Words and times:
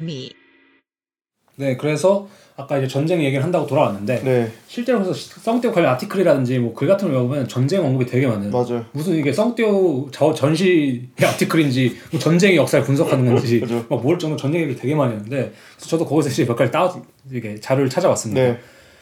Me. 0.00 0.30
네, 1.56 1.76
그래서 1.76 2.28
아까 2.56 2.78
이제 2.78 2.88
전쟁 2.88 3.22
얘기를 3.22 3.44
한다고 3.44 3.66
돌아왔는데 3.66 4.22
네 4.22 4.52
실제로 4.66 5.02
그래서 5.02 5.12
썽띠오 5.40 5.72
관련 5.72 5.92
아티클이라든지 5.94 6.58
뭐 6.58 6.74
글 6.74 6.88
같은 6.88 7.12
거 7.12 7.22
보면 7.22 7.46
전쟁 7.48 7.84
언급이 7.84 8.06
되게 8.06 8.26
많아요. 8.26 8.50
맞아요. 8.50 8.84
무슨 8.92 9.14
이게 9.16 9.32
저 9.32 10.34
전시 10.34 11.08
아티클인지 11.22 11.98
뭐 12.10 12.20
전쟁의 12.20 12.56
역사를 12.56 12.82
분석하는 12.84 13.26
건지 13.26 13.60
맞아요. 13.60 13.84
막 13.88 14.02
모를 14.02 14.18
정도 14.18 14.36
전쟁 14.36 14.62
얘기 14.62 14.74
되게 14.76 14.94
많이 14.94 15.12
하는데 15.14 15.52
그래서 15.76 15.88
저도 15.90 16.06
거기서 16.06 16.30
이제 16.30 16.46
몇 16.46 16.56
가지 16.56 16.72
따 16.72 16.94
이게 17.30 17.60
자료를 17.60 17.90
찾아왔습니다. 17.90 18.40
네. 18.42 18.58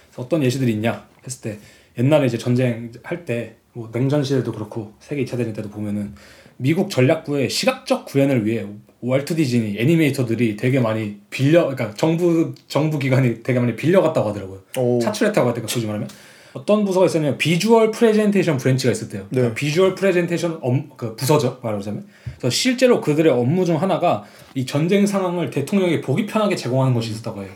그래서 0.09 0.23
어떤 0.23 0.43
예시들이 0.43 0.73
있냐 0.73 1.07
했을 1.25 1.41
때 1.43 1.59
옛날에 1.99 2.27
이제 2.27 2.37
전쟁 2.37 2.91
할 3.03 3.25
때 3.25 3.57
뭐 3.73 3.89
냉전 3.93 4.25
시대도 4.25 4.51
그렇고 4.51 4.95
세계 4.99 5.25
2차 5.25 5.37
대전 5.37 5.53
때도 5.53 5.71
보면은 5.71 6.13
미국 6.57 6.91
전략부의 6.91 7.49
시각적 7.49 8.05
구현을 8.07 8.45
위해 8.45 8.67
월트 9.01 9.35
디즈니 9.37 9.79
애니메이터들이 9.79 10.57
되게 10.57 10.79
많이 10.79 11.17
빌려 11.31 11.63
그러니까 11.69 11.95
정부 11.95 12.55
정부 12.69 12.99
기관이 12.99 13.43
되게 13.43 13.59
많이 13.59 13.75
빌려갔다고 13.75 14.29
하더라고요. 14.29 14.61
오. 14.77 14.99
차출했다고 15.01 15.49
하더라고요. 15.49 15.67
굳이 15.67 15.87
말하면 15.87 16.09
어떤 16.53 16.85
부서가 16.85 17.07
있었냐면 17.07 17.39
visual 17.39 17.93
presentation 17.93 18.57
branch가 18.57 18.93
있었대요. 18.93 19.23
네. 19.23 19.29
그러니까 19.31 19.55
visual 19.55 19.95
presentation 19.95 20.59
업, 20.61 20.97
그 20.97 21.15
부서죠 21.17 21.61
말하자면. 21.63 22.07
그래서 22.39 22.51
실제로 22.51 23.01
그들의 23.01 23.33
업무 23.33 23.65
중 23.65 23.81
하나가 23.81 24.25
이 24.55 24.67
전쟁 24.67 25.07
상황을 25.07 25.51
대통령에게 25.51 26.01
보기 26.01 26.27
편하게 26.27 26.57
제공하는 26.57 26.93
것이 26.93 27.11
있었다고 27.11 27.43
해요. 27.43 27.51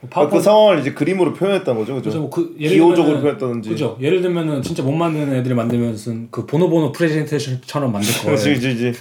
뭐 0.00 0.24
아, 0.24 0.28
그 0.28 0.40
상황을 0.40 0.80
이제 0.80 0.92
그림으로 0.94 1.34
표현했던 1.34 1.76
거죠, 1.76 1.94
그죠? 1.96 2.04
그죠 2.08 2.18
뭐 2.20 2.30
그 2.30 2.56
기호적으로 2.56 3.20
표현했다든지. 3.20 3.68
그죠 3.68 3.98
예를 4.00 4.22
들면은 4.22 4.62
진짜 4.62 4.82
못 4.82 4.92
만드는 4.92 5.34
애들이 5.34 5.54
만들면 5.54 5.90
무슨 5.92 6.28
그 6.30 6.46
보노보노 6.46 6.92
프레젠테이션처럼 6.92 7.92
만들 7.92 8.10
거예요. 8.22 8.36
그렇지, 8.40 8.52
이제 8.72 8.92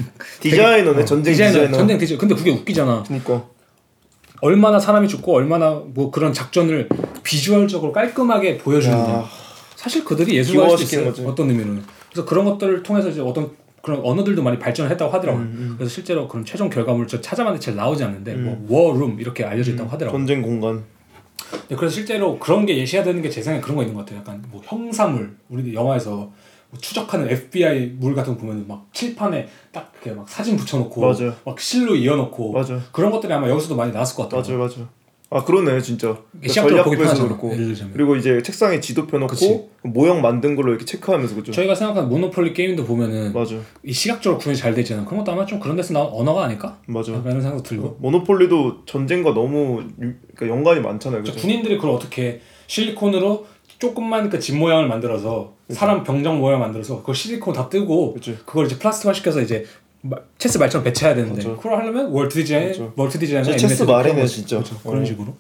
디자이너네, 0.42 1.02
어, 1.02 1.06
전쟁 1.06 1.32
디자이너, 1.34 1.54
디자이너. 1.54 1.78
전쟁 1.78 1.98
디자이너. 1.98 2.20
근데 2.20 2.36
그게 2.36 2.52
웃기잖아. 2.52 3.04
그러니까 3.08 3.46
얼마나 4.42 4.80
사람이 4.80 5.08
죽고 5.08 5.36
얼마나 5.36 5.82
뭐 5.86 6.12
그런 6.12 6.34
작전을 6.34 6.90
비주얼적으로 7.24 7.92
깔끔하게 7.94 8.58
보여주는 8.58 8.98
야. 8.98 9.04
거. 9.04 9.26
사실 9.76 10.04
그들이 10.04 10.36
예술가일 10.36 10.66
기호화시키는 10.68 11.04
있어요. 11.04 11.14
거지. 11.14 11.26
어떤 11.26 11.50
의미로는. 11.50 11.84
그래서 12.12 12.26
그런 12.28 12.44
것들을 12.46 12.84
통해서 12.84 13.08
이제 13.10 13.22
어떤 13.22 13.52
그런 13.82 14.02
언어들도 14.04 14.42
많이 14.44 14.60
발전을 14.60 14.92
했다고 14.92 15.12
하더라고요. 15.12 15.44
음, 15.44 15.76
그래서 15.78 15.94
실제로 15.94 16.28
그런 16.28 16.44
최종 16.46 16.70
결과물 16.70 17.08
저 17.08 17.20
찾아봤는데 17.22 17.64
잘 17.64 17.76
나오지 17.76 18.04
않는데 18.04 18.36
뭐 18.36 18.66
워룸 18.68 19.20
이렇게 19.20 19.44
알려져 19.44 19.72
있다고 19.72 19.90
하더라고요. 19.90 20.18
전쟁 20.20 20.42
공간. 20.42 20.84
네, 21.68 21.76
그래서 21.76 21.96
실제로 21.96 22.38
그런 22.40 22.66
게 22.66 22.78
예시가 22.78 23.04
되는 23.04 23.22
게 23.22 23.30
제 23.30 23.42
생각에 23.42 23.62
그런 23.62 23.76
거 23.78 23.84
있는 23.84 23.96
것 23.96 24.02
같아요. 24.06 24.20
약간 24.20 24.44
뭐 24.52 24.62
형사물 24.64 25.36
우리 25.50 25.74
영화에서 25.74 26.12
뭐 26.72 26.80
추적하는 26.80 27.30
FBI 27.30 27.96
물 27.98 28.14
같은 28.14 28.36
거 28.36 28.42
보면 28.42 28.66
막 28.68 28.88
칠판에 28.94 29.48
딱 29.72 29.92
이렇게 30.04 30.16
막 30.18 30.28
사진 30.30 30.56
붙여놓고 30.58 31.02
맞아요. 31.02 31.34
막 31.46 31.60
실로 31.60 31.96
이어놓고 31.96 32.52
맞아요. 32.52 32.82
그런 32.92 33.10
것들이 33.12 33.32
아마 33.34 33.50
여기서도 33.50 33.76
많이 33.76 33.92
나왔을 33.92 34.16
것 34.16 34.30
같아요. 34.30 34.58
맞아요, 34.58 34.70
맞아요. 34.70 34.90
아 35.32 35.44
그러네 35.44 35.80
진짜. 35.82 36.18
전략부에서도 36.52 36.90
편하잖아. 36.98 37.28
그렇고. 37.28 37.52
예를 37.54 37.66
들자면. 37.68 37.94
그리고 37.94 38.16
이제 38.16 38.42
책상에 38.42 38.80
지도 38.80 39.06
펴놓고 39.06 39.28
그치. 39.30 39.66
모형 39.84 40.22
만든 40.22 40.56
걸로 40.56 40.70
이렇게 40.72 40.86
체크하면서 40.86 41.36
그죠. 41.36 41.52
저희가 41.52 41.76
생각하는 41.76 42.10
모노폴리 42.10 42.54
게임도 42.54 42.84
보면은 42.86 43.32
맞아, 43.32 43.56
이 43.84 43.94
시각적으로 43.94 44.40
구현이 44.40 44.58
잘 44.58 44.74
되잖아. 44.74 45.06
그런 45.06 45.20
것도 45.20 45.32
아마 45.32 45.46
좀 45.46 45.60
그런 45.60 45.76
데서 45.76 45.94
나온 45.94 46.10
언어가 46.14 46.46
아닐까? 46.46 46.80
맞아. 46.88 47.12
이런 47.12 47.42
생각도 47.42 47.62
들고. 47.62 47.98
모노폴리도 48.00 48.86
전쟁과 48.88 49.36
너무 49.36 49.84
유- 50.02 50.14
그러니까 50.36 50.48
연관이 50.58 50.80
많잖아요, 50.82 51.24
저 51.24 51.32
그죠. 51.32 51.42
군인들이 51.48 51.76
그걸 51.78 51.92
어떻게 51.92 52.42
실리콘으로 52.66 53.46
조금만 53.78 54.30
그 54.30 54.40
집 54.40 54.58
모양을 54.58 54.88
만들어서 54.88 55.54
사람 55.70 56.04
병정 56.04 56.40
모양 56.40 56.60
만들어서 56.60 56.98
그걸 57.02 57.14
실리콘 57.16 57.54
다 57.54 57.70
뜨고 57.70 58.14
그치. 58.16 58.36
그걸 58.46 58.66
이제 58.66 58.78
플라스틱화 58.80 59.14
시켜서 59.14 59.40
이제 59.42 59.60
마- 59.60 59.79
체스 60.38 60.58
말처럼 60.58 60.84
배치해야 60.86 61.14
되는데 61.16 61.36
맞죠. 61.38 61.58
그걸 61.58 61.80
하려면 61.80 62.08
월트 62.12 62.36
디즈니, 62.36 62.68
맞죠. 62.70 62.94
월트 62.96 63.20
디즈니, 63.20 63.44
진짜 63.44 63.58
체스 63.58 63.84
말이네, 63.84 64.26
진짜. 64.28 64.64
그런 64.84 65.02
어. 65.02 65.06
식으로. 65.06 65.36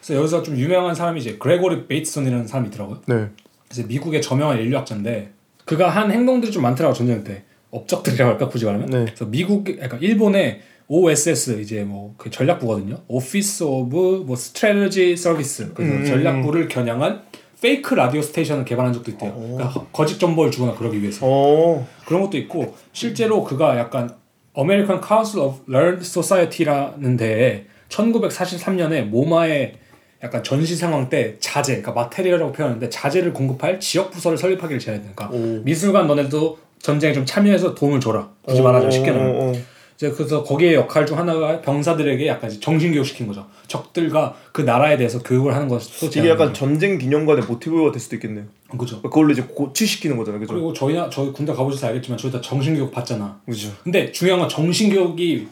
그래서 0.00 0.20
여기서 0.20 0.42
좀 0.42 0.56
유명한 0.56 0.94
사람이 0.94 1.20
이제 1.20 1.36
그레고리 1.38 1.86
베이트슨이라는 1.86 2.46
사람이 2.46 2.68
있더라고요. 2.68 3.00
네. 3.06 3.28
그래서 3.68 3.86
미국의 3.88 4.22
저명한 4.22 4.58
인류학자인데 4.58 5.30
그가 5.64 5.88
한 5.88 6.10
행동들이 6.12 6.52
좀 6.52 6.62
많더라고 6.62 6.94
전쟁 6.94 7.24
때 7.24 7.42
업적들이라고 7.70 8.30
할까 8.32 8.48
굳이 8.48 8.64
말하면. 8.66 8.90
네. 8.90 9.04
그래서 9.06 9.24
미국, 9.26 9.64
그러니까 9.64 9.96
일본의 9.96 10.60
OSS 10.86 11.60
이제 11.60 11.82
뭐 11.82 12.14
그 12.18 12.30
전략부거든요. 12.30 13.00
Office 13.08 13.66
of 13.66 13.96
뭐 14.26 14.34
Strategy 14.36 15.12
Service 15.14 15.70
그래서 15.74 15.94
음, 15.94 16.04
전략부를 16.04 16.68
겨냥한 16.68 17.22
fake 17.60 17.94
radio 17.94 18.20
station을 18.22 18.64
개발한 18.64 18.92
적도 18.92 19.10
있대요. 19.10 19.34
그러니까 19.34 19.86
거짓 19.92 20.18
정보를 20.18 20.50
주거나 20.50 20.74
그러기 20.74 21.00
위해서 21.00 21.20
어. 21.22 21.86
그런 22.06 22.22
것도 22.22 22.36
있고 22.38 22.74
실제로 22.92 23.42
그가 23.44 23.78
약간 23.78 24.14
American 24.56 25.00
Council 25.06 25.46
of 25.46 25.62
Learned 25.68 26.04
Society라는 26.04 27.16
데에 27.16 27.66
1943년에 27.88 29.04
MoMA의 29.04 29.74
약간 30.22 30.42
전시 30.42 30.74
상황 30.74 31.08
때 31.08 31.36
자재, 31.38 31.80
그러니까 31.80 31.92
material이라고 31.92 32.52
표현하는데 32.52 32.88
자재를 32.88 33.32
공급할 33.32 33.78
지역 33.80 34.10
부서를 34.10 34.38
설립하기를 34.38 34.80
제안했다. 34.80 35.12
그러니까 35.14 35.36
오. 35.36 35.62
미술관 35.64 36.06
너네도 36.06 36.58
전쟁에 36.80 37.12
좀 37.12 37.26
참여해서 37.26 37.74
도움을 37.74 38.00
줘라. 38.00 38.30
굳이 38.42 38.62
말하자면 38.62 38.90
쉽게 38.90 39.10
말하면. 39.10 39.73
그래서 40.12 40.42
거기에 40.42 40.74
역할 40.74 41.06
중 41.06 41.18
하나가 41.18 41.60
병사들에게 41.60 42.26
약간 42.26 42.50
정신 42.60 42.92
교육 42.92 43.04
시킨 43.04 43.26
거죠. 43.26 43.46
적들과 43.66 44.34
그 44.52 44.62
나라에 44.62 44.96
대해서 44.96 45.22
교육을 45.22 45.54
하는 45.54 45.68
것도 45.68 46.06
이게 46.06 46.28
약간 46.28 46.52
전쟁 46.54 46.98
기념관의 46.98 47.44
모티브가 47.46 47.92
될 47.92 48.00
수도 48.00 48.16
있겠네요. 48.16 48.44
그죠. 48.76 49.00
그걸로 49.02 49.32
이제 49.32 49.42
고취시키는 49.42 50.16
거잖아요, 50.16 50.40
그죠? 50.40 50.52
그리고 50.54 50.72
저희나 50.72 51.10
저희 51.10 51.32
군대 51.32 51.52
가보셔서 51.52 51.88
알겠지만 51.88 52.18
저희 52.18 52.32
다 52.32 52.40
정신 52.40 52.74
교육 52.74 52.90
받잖아. 52.90 53.40
그죠. 53.46 53.70
근데 53.82 54.10
중요한 54.12 54.40
건 54.40 54.48
정신 54.48 54.90
교육이 54.90 55.46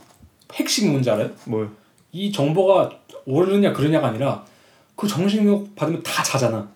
핵심 0.55 0.91
뭔지 0.91 1.11
알아요? 1.11 1.31
뭐요? 1.45 1.71
이 2.13 2.31
정보가 2.33 2.91
옳으냐 3.25 3.73
그르냐가 3.73 4.09
아니라 4.09 4.45
그 4.97 5.07
정신 5.07 5.45
교육 5.45 5.75
받으면 5.75 6.03
다 6.03 6.23
자잖아. 6.23 6.69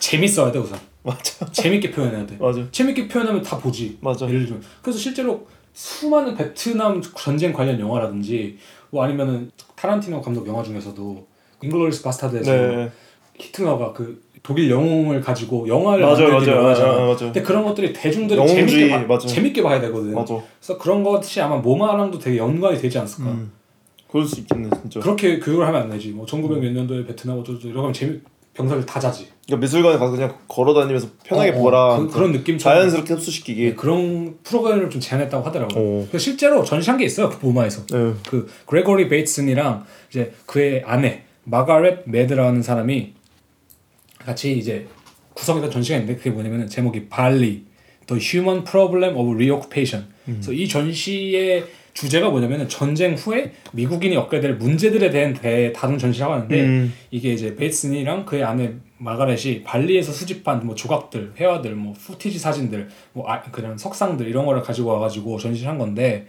재밌어야 0.00 0.52
돼 0.52 0.58
우선. 0.58 0.78
맞아. 1.02 1.50
재밌게 1.50 1.90
표현해야 1.90 2.26
돼. 2.26 2.36
맞아. 2.38 2.64
재밌게 2.70 3.08
표현하면 3.08 3.42
다 3.42 3.58
보지. 3.58 3.98
맞아. 4.00 4.26
예를 4.28 4.44
들면 4.44 4.62
그래서 4.82 4.98
실제로 4.98 5.46
수많은 5.72 6.34
베트남 6.34 7.00
전쟁 7.02 7.52
관련 7.52 7.78
영화라든지 7.80 8.58
뭐 8.90 9.04
아니면은 9.04 9.50
타란티노 9.76 10.20
감독 10.20 10.46
영화 10.46 10.62
중에서도 10.62 11.26
잉글로리스 11.62 12.02
바스타드에서 12.02 12.52
네. 12.52 12.90
히틀러가 13.38 13.92
그 13.92 14.22
독일 14.42 14.70
영웅을 14.70 15.20
가지고 15.20 15.66
영화를 15.68 16.04
만들기로 16.04 16.40
맞아요, 16.40 16.68
하잖아. 16.70 16.92
맞아요. 16.92 17.16
근데 17.16 17.42
그런 17.42 17.64
것들이 17.64 17.92
대중들이 17.92 18.38
영웅주의, 18.38 18.88
재밌게 18.88 19.06
봐. 19.06 19.18
재밌게 19.18 19.62
봐야 19.62 19.80
되거든. 19.80 20.14
맞아. 20.14 20.34
그래서 20.58 20.78
그런 20.78 21.02
것이 21.04 21.40
아마 21.40 21.56
MoMA랑도 21.56 22.18
되게 22.18 22.38
연관이 22.38 22.76
되지 22.76 22.98
않을까. 22.98 23.22
음. 23.24 23.52
그럴 24.10 24.26
수 24.26 24.40
있겠네, 24.40 24.68
진짜. 24.82 25.00
그렇게 25.00 25.38
교육을 25.38 25.66
하면 25.66 25.82
안 25.82 25.90
되지. 25.90 26.10
뭐 26.10 26.26
1900 26.26 26.60
몇 26.60 26.72
년도에 26.72 27.06
베트남 27.06 27.38
어쩌고 27.38 27.58
이러고 27.62 27.80
하면 27.80 27.92
재미 27.92 28.20
병사들 28.52 28.84
다 28.84 29.00
자지. 29.00 29.28
그러니까 29.46 29.62
미술관에 29.62 29.98
가서 29.98 30.12
그냥 30.12 30.38
걸어 30.46 30.72
다니면서 30.72 31.08
편하게 31.24 31.50
어, 31.50 31.54
어. 31.56 31.60
보라. 31.60 31.96
그, 31.98 32.08
그런 32.08 32.32
느낌처럼 32.32 32.78
자연스럽게 32.78 33.14
흡수시키기. 33.14 33.64
네, 33.64 33.74
그런 33.74 34.38
프로그램을 34.44 34.88
좀 34.88 35.00
제안했다고 35.00 35.44
하더라고요. 35.44 35.82
오. 35.82 36.06
그래서 36.08 36.18
실제로 36.18 36.64
전시한 36.64 36.96
게 36.98 37.04
있어요. 37.04 37.28
그 37.28 37.38
MoMA에서. 37.38 37.84
네. 37.86 38.12
그 38.28 38.48
그레고리 38.66 39.08
베이트슨이랑 39.08 39.84
이제 40.10 40.32
그의 40.46 40.84
아내 40.86 41.22
마가렛 41.44 42.04
미드라는 42.06 42.62
사람이 42.62 43.14
같이 44.18 44.56
이제 44.56 44.86
구성했던 45.34 45.70
전시가 45.70 45.98
있는데 45.98 46.16
그게 46.16 46.30
뭐냐면은 46.30 46.68
제목이 46.68 47.08
Bali 47.08 47.64
The 48.06 48.22
Human 48.22 48.62
Problem 48.64 49.16
of 49.16 49.34
Reoccupation. 49.34 50.06
그래서 50.24 50.52
이 50.52 50.68
전시의 50.68 51.64
주제가 51.94 52.30
뭐냐면은 52.30 52.68
전쟁 52.68 53.14
후에 53.14 53.52
미국인이 53.72 54.14
겪게 54.14 54.40
될 54.40 54.54
문제들에 54.54 55.10
대한 55.10 55.34
대 55.34 55.72
다룬 55.72 55.98
전시라고 55.98 56.32
하는데 56.32 56.60
음. 56.60 56.92
이게 57.10 57.32
이제 57.32 57.54
베이트슨이랑 57.56 58.24
그의 58.24 58.44
아내 58.44 58.72
마가렛이 59.02 59.64
발리에서 59.64 60.12
수집한 60.12 60.64
뭐 60.64 60.74
조각들, 60.74 61.32
회화들, 61.36 61.74
뭐 61.74 61.92
후티지 61.92 62.38
사진들, 62.38 62.88
뭐 63.12 63.28
아, 63.28 63.42
그냥 63.42 63.76
석상들 63.76 64.28
이런 64.28 64.46
거를 64.46 64.62
가지고 64.62 64.90
와가지고 64.90 65.38
전시를 65.38 65.68
한 65.68 65.78
건데 65.78 66.26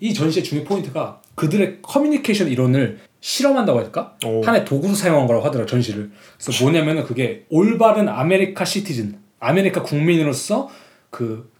이 0.00 0.14
전시의 0.14 0.42
중요 0.42 0.64
포인트가 0.64 1.20
그들의 1.34 1.78
커뮤니케이션 1.82 2.48
이론을 2.48 2.98
실험한다고 3.20 3.78
할까? 3.78 4.16
오. 4.24 4.40
하나의 4.42 4.64
도구로 4.64 4.94
사용한 4.94 5.26
거라고 5.26 5.44
하더라고 5.44 5.68
전시를. 5.68 6.10
그래서 6.40 6.64
뭐냐면은 6.64 7.04
그게 7.04 7.44
올바른 7.50 8.08
America 8.08 8.64
citizen, 8.64 9.18
아메리카 9.38 9.82
국민으로서 9.82 10.70
그 11.10 11.50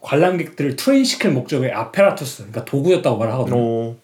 관람객들을 0.00 0.76
train 0.76 1.04
시킬 1.04 1.32
목적의 1.32 1.72
apparatus, 1.72 2.44
그러니까 2.44 2.64
도구였다고 2.64 3.16
말을 3.18 3.32
하거든요. 3.32 3.56
어. 3.58 3.96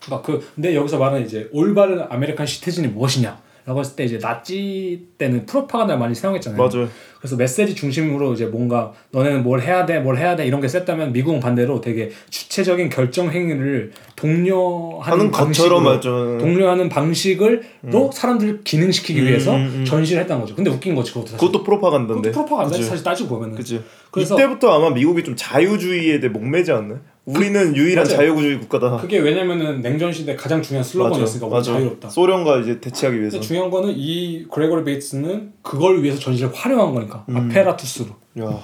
그러니까 0.00 0.26
그 0.26 0.48
근데 0.54 0.74
여기서 0.76 0.98
말하는 0.98 1.26
이제 1.26 1.48
올바른 1.52 2.04
American 2.08 2.46
citizen이 2.46 2.88
무엇이냐 2.88 3.40
라고 3.66 3.80
했을 3.80 3.94
때 3.96 4.04
이제 4.04 4.18
나치 4.18 5.06
때는 5.18 5.46
프로파간다를 5.46 5.98
많이 6.00 6.14
사용했잖아요. 6.14 6.58
맞아요. 6.58 6.88
그래서 7.18 7.36
메시지 7.36 7.74
중심으로 7.74 8.32
이제 8.32 8.46
뭔가 8.46 8.92
너네는 9.10 9.42
뭘 9.42 9.60
해야 9.60 9.84
돼, 9.84 10.00
뭘 10.00 10.16
해야 10.16 10.34
돼 10.36 10.46
이런 10.46 10.60
게 10.62 10.68
셌다면 10.68 11.12
미국은 11.12 11.38
반대로 11.38 11.80
되게 11.82 12.10
주체적인 12.30 12.88
결정 12.88 13.30
행위를 13.30 13.92
독려하는 14.16 15.00
하는 15.02 15.30
것처럼 15.30 15.84
맞죠. 15.84 16.38
독려하는 16.40 16.88
방식을로 16.88 18.10
사람들을 18.12 18.62
기능시키기 18.64 19.20
음, 19.20 19.26
위해서 19.26 19.54
음, 19.54 19.80
음. 19.80 19.84
전시를 19.84 20.22
했다는 20.22 20.42
거죠. 20.42 20.54
근데 20.54 20.70
웃긴 20.70 20.94
거지 20.94 21.10
그것도 21.12 21.26
사실. 21.26 21.38
그것도 21.38 21.64
프로파간다인데. 21.64 22.30
그것도 22.30 22.46
프로파간다. 22.46 22.82
사실 22.82 23.04
따지고 23.04 23.28
보면은. 23.36 23.54
그치. 23.56 23.82
그래서- 24.10 24.34
이때부터 24.34 24.70
아마 24.70 24.90
미국이 24.90 25.22
좀 25.22 25.34
자유주의에 25.36 26.20
대해 26.20 26.30
목매지 26.32 26.72
않나요? 26.72 27.00
우리는 27.36 27.76
유일한 27.76 28.04
맞아요. 28.04 28.16
자유주의 28.16 28.58
국가다. 28.60 28.96
그게 28.98 29.18
왜냐면은 29.18 29.80
냉전 29.80 30.12
시대 30.12 30.36
가장 30.36 30.62
중요한 30.62 30.84
슬로건이었으니까 30.84 31.46
우리 31.46 31.62
자유롭다. 31.62 32.08
소련과 32.10 32.58
이제 32.58 32.80
대치하기 32.80 33.18
위해서. 33.18 33.36
근데 33.36 33.46
중요한 33.46 33.70
거는 33.70 33.94
이 33.96 34.46
그레고리 34.50 34.84
베이츠는 34.84 35.52
그걸 35.62 36.02
위해서 36.02 36.18
전시를 36.20 36.50
활용한 36.52 36.94
거니까 36.94 37.24
음. 37.28 37.36
apparatus로. 37.36 38.08
야, 38.40 38.60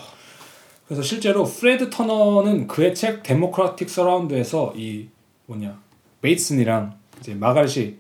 그래서 0.87 1.03
실제로 1.03 1.45
프레드 1.45 1.91
터너는 1.91 2.67
그의 2.69 2.95
책 2.95 3.23
Democratic 3.23 3.91
Surround에서 3.91 4.75
이 4.77 5.07
뭐냐 5.47 5.79
베이츤이랑 6.23 6.95
이제 7.21 7.35
마가렛이 7.35 7.95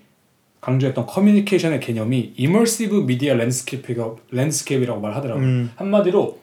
강조했던 0.61 1.07
커뮤니케이션의 1.07 1.81
개념이 1.81 2.35
immersive 2.37 3.05
media 3.07 3.35
landscape가 3.35 4.17
landscape라고 4.31 5.01
말하더라고요. 5.01 5.45
음. 5.45 5.71
한마디로 5.77 6.39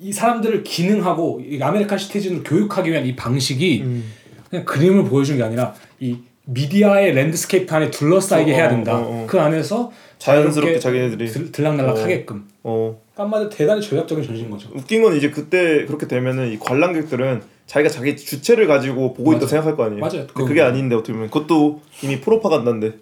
이 0.00 0.12
사람들을 0.12 0.62
기능하고 0.62 1.42
이 1.44 1.60
American 1.60 1.98
citizen을 1.98 2.42
교육하기 2.44 2.90
위한 2.90 3.04
이 3.04 3.16
방식이 3.16 3.82
음. 3.82 4.12
그냥 4.48 4.64
그림을 4.64 5.04
보여주는 5.04 5.38
게 5.38 5.44
아니라 5.44 5.74
이 6.00 6.16
미디어의 6.44 7.14
landscape 7.14 7.74
안에 7.74 7.90
둘러싸이게 7.90 8.52
어, 8.52 8.54
해야 8.54 8.66
어, 8.66 8.70
된다. 8.70 8.96
어, 8.96 9.00
어. 9.00 9.26
그 9.28 9.38
안에서 9.38 9.90
자연스럽게 10.18 10.78
자기네들이. 10.78 11.26
들, 11.28 11.52
들락날락 11.52 11.96
어. 11.96 12.00
하게끔. 12.00 12.46
어. 12.62 13.00
한마디로 13.16 13.50
대단히 13.50 13.82
전략적인 13.82 14.24
전시인 14.24 14.50
거죠. 14.50 14.70
웃긴 14.74 15.02
건 15.02 15.16
이제 15.16 15.30
그때 15.30 15.84
그렇게 15.84 16.06
되면은 16.06 16.52
이 16.52 16.58
관람객들은 16.58 17.42
자기가 17.66 17.90
자기 17.90 18.16
주체를 18.16 18.66
가지고 18.66 19.12
보고 19.12 19.32
있다 19.32 19.40
맞아요. 19.40 19.48
생각할 19.48 19.76
거 19.76 19.84
아니에요. 19.84 20.00
맞아요. 20.00 20.26
근데 20.32 20.48
그게 20.48 20.62
아닌데 20.62 20.94
어떻게 20.94 21.12
보면 21.12 21.28
그것도 21.28 21.82
이미 22.02 22.20
프로파간다인데. 22.20 22.92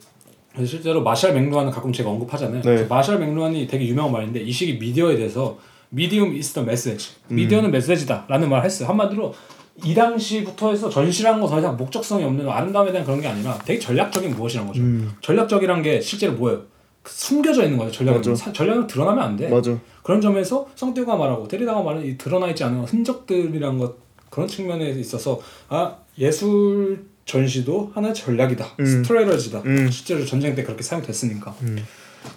실제로 0.65 1.03
마샬 1.03 1.35
맥루한은 1.35 1.71
가끔 1.71 1.93
제가 1.93 2.09
언급하잖아요. 2.09 2.63
네. 2.63 2.87
마샬 2.89 3.21
맥루한이 3.21 3.67
되게 3.69 3.87
유명한 3.87 4.11
말인데 4.11 4.41
이 4.41 4.51
시기 4.51 4.79
미디어에 4.79 5.17
대해서 5.17 5.59
미디움 5.91 6.35
is 6.37 6.53
the 6.53 6.65
message. 6.67 7.12
음. 7.31 7.37
미디어는 7.37 7.71
메시지다라는 7.71 8.49
말을 8.49 8.65
했어요. 8.65 8.88
한마디로 8.88 9.35
이 9.85 9.94
당시부터 9.94 10.71
해서 10.71 10.88
전시라는 10.88 11.41
거더 11.41 11.59
이상 11.59 11.77
목적성이 11.77 12.25
없는 12.25 12.49
아름다움에 12.49 12.93
대한 12.93 13.05
그런 13.05 13.21
게 13.21 13.29
아니라 13.29 13.59
되게 13.65 13.79
전략적인 13.79 14.35
무엇이란 14.35 14.67
거죠. 14.67 14.81
음. 14.81 15.12
전략적이란 15.21 15.83
게 15.83 16.00
실제로 16.00 16.33
뭐예요? 16.35 16.62
그 17.03 17.12
숨겨져 17.12 17.62
있는 17.65 17.79
거죠. 17.79 17.93
전략은. 17.93 18.35
사- 18.35 18.53
전략은 18.53 18.87
드러나면 18.87 19.23
안 19.23 19.37
돼. 19.37 19.49
맞아. 19.49 19.77
그런 20.03 20.21
점에서 20.21 20.67
성대가 20.75 21.15
말하고 21.17 21.47
데리다가 21.47 21.83
말하는 21.83 22.06
이 22.06 22.17
드러나 22.19 22.49
있지 22.49 22.65
않은 22.65 22.85
흔적들이란 22.85 23.79
것 23.79 23.97
그런 24.31 24.49
측면에 24.49 24.91
있어서 24.91 25.41
아 25.69 25.97
예술 26.19 27.05
전시도 27.27 27.91
하나의 27.94 28.15
전략이다 28.15 28.65
음. 28.81 28.87
스트레러지다 28.87 29.61
음. 29.67 29.91
실제로 29.91 30.25
전쟁 30.25 30.55
때 30.55 30.62
그렇게 30.62 30.83
사용됐으니까 30.83 31.55
음. 31.62 31.85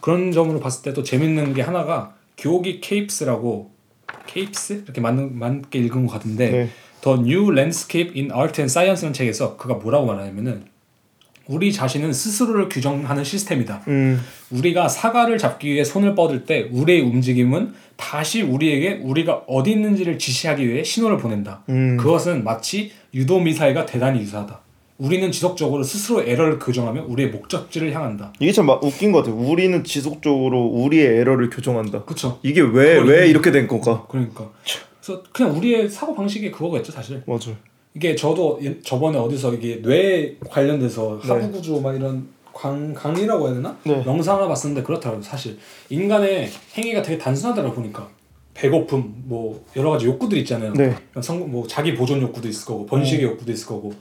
그런 0.02 0.32
점으로 0.32 0.60
봤을 0.60 0.84
때 0.84 0.94
또 0.94 1.04
재밌는 1.04 1.54
게 1.54 1.62
하나가 1.62 2.14
교기 2.40 2.82
케이프스라고 2.82 3.72
케이프스 4.28 4.84
이렇게 4.86 5.02
맞는 5.02 5.38
맞게 5.38 5.80
읽은 5.80 6.08
것 6.08 6.14
같은데 6.14 6.50
네. 6.50 6.70
The 7.02 7.20
New 7.20 7.54
Landscape 7.54 8.20
in 8.20 8.32
Art 8.32 8.60
and 8.60 8.72
Science라는 8.72 9.14
책에서 9.14 9.58
그가 9.58 9.76
뭐라고 9.76 10.06
말하냐면은 10.06 10.66
우리 11.48 11.74
자신은 11.74 12.14
스스로를 12.14 12.70
규정하는 12.70 13.24
시스템이다. 13.24 13.82
음. 13.88 14.22
우리가 14.52 14.88
사과를 14.88 15.40
잡기 15.40 15.72
위해 15.72 15.84
손을 15.84 16.14
뻗을 16.14 16.46
때 16.46 16.70
우리의 16.72 17.02
움직임은 17.02 17.74
다시 17.96 18.44
우리에게 18.44 19.00
우리가 19.02 19.44
어디 19.48 19.72
있는지를 19.72 20.20
지시하기 20.20 20.68
위해 20.68 20.84
신호를 20.84 21.18
보낸다. 21.18 21.64
음. 21.70 21.98
그것은 21.98 22.44
마치 22.44 22.92
유도 23.16 23.40
미사일과 23.40 23.88
대단히 23.88 24.20
유사하다. 24.22 24.62
우리는 25.00 25.32
지속적으로 25.32 25.82
스스로 25.82 26.22
에러를 26.22 26.60
교정하며 26.60 27.06
우리의 27.08 27.30
목적지를 27.30 27.94
향한다. 27.94 28.34
이게 28.40 28.52
참 28.52 28.66
마- 28.66 28.78
웃긴 28.84 29.14
것 29.14 29.20
같아. 29.24 29.32
우리는 29.34 29.82
지속적으로 29.86 30.62
우리의 30.66 31.20
에러를 31.20 31.50
교정한다. 31.50 32.04
그렇죠. 32.04 32.38
이게 32.44 32.60
왜 32.62 33.00
왜 33.00 33.28
이렇게 33.30 33.50
된 33.52 33.66
건가? 33.68 34.06
그러니까 34.10 34.50
그래서 35.02 35.24
그냥 35.32 35.56
우리의 35.58 35.90
사고 35.90 36.14
방식이 36.14 36.52
그거겠죠, 36.52 36.92
사실. 36.92 37.24
맞아. 37.26 37.52
이게 37.96 38.14
저도 38.14 38.60
예- 38.62 38.80
저번에 38.82 39.18
어디서 39.18 39.54
이게 39.54 39.82
뇌 39.82 40.36
관련돼서 40.50 41.20
네. 41.24 41.28
하부 41.30 41.52
구조 41.54 41.80
막 41.80 41.96
이런 41.96 42.28
강 42.54 42.94
강의라고 42.94 43.46
해야 43.48 43.56
되나? 43.56 43.78
네. 43.86 44.04
영상 44.06 44.36
하나 44.38 44.50
봤었는데 44.50 44.84
그렇더라고요. 44.86 45.24
사실 45.24 45.58
인간의 45.90 46.50
행위가 46.78 47.02
되게 47.02 47.18
단순하더라고 47.18 47.74
보니까 47.76 48.10
배고픔 48.54 49.14
뭐 49.26 49.64
여러 49.78 49.92
가지 49.92 50.06
욕구들이 50.08 50.42
있잖아요. 50.42 50.74
네. 50.74 50.94
성, 51.22 51.50
뭐 51.50 51.66
자기 51.66 51.96
보존 51.96 52.22
욕구도 52.22 52.50
있을 52.50 52.66
거고 52.66 52.86
번식의 52.86 53.24
욕구도 53.24 53.54
있을 53.54 53.66
거고 53.66 53.94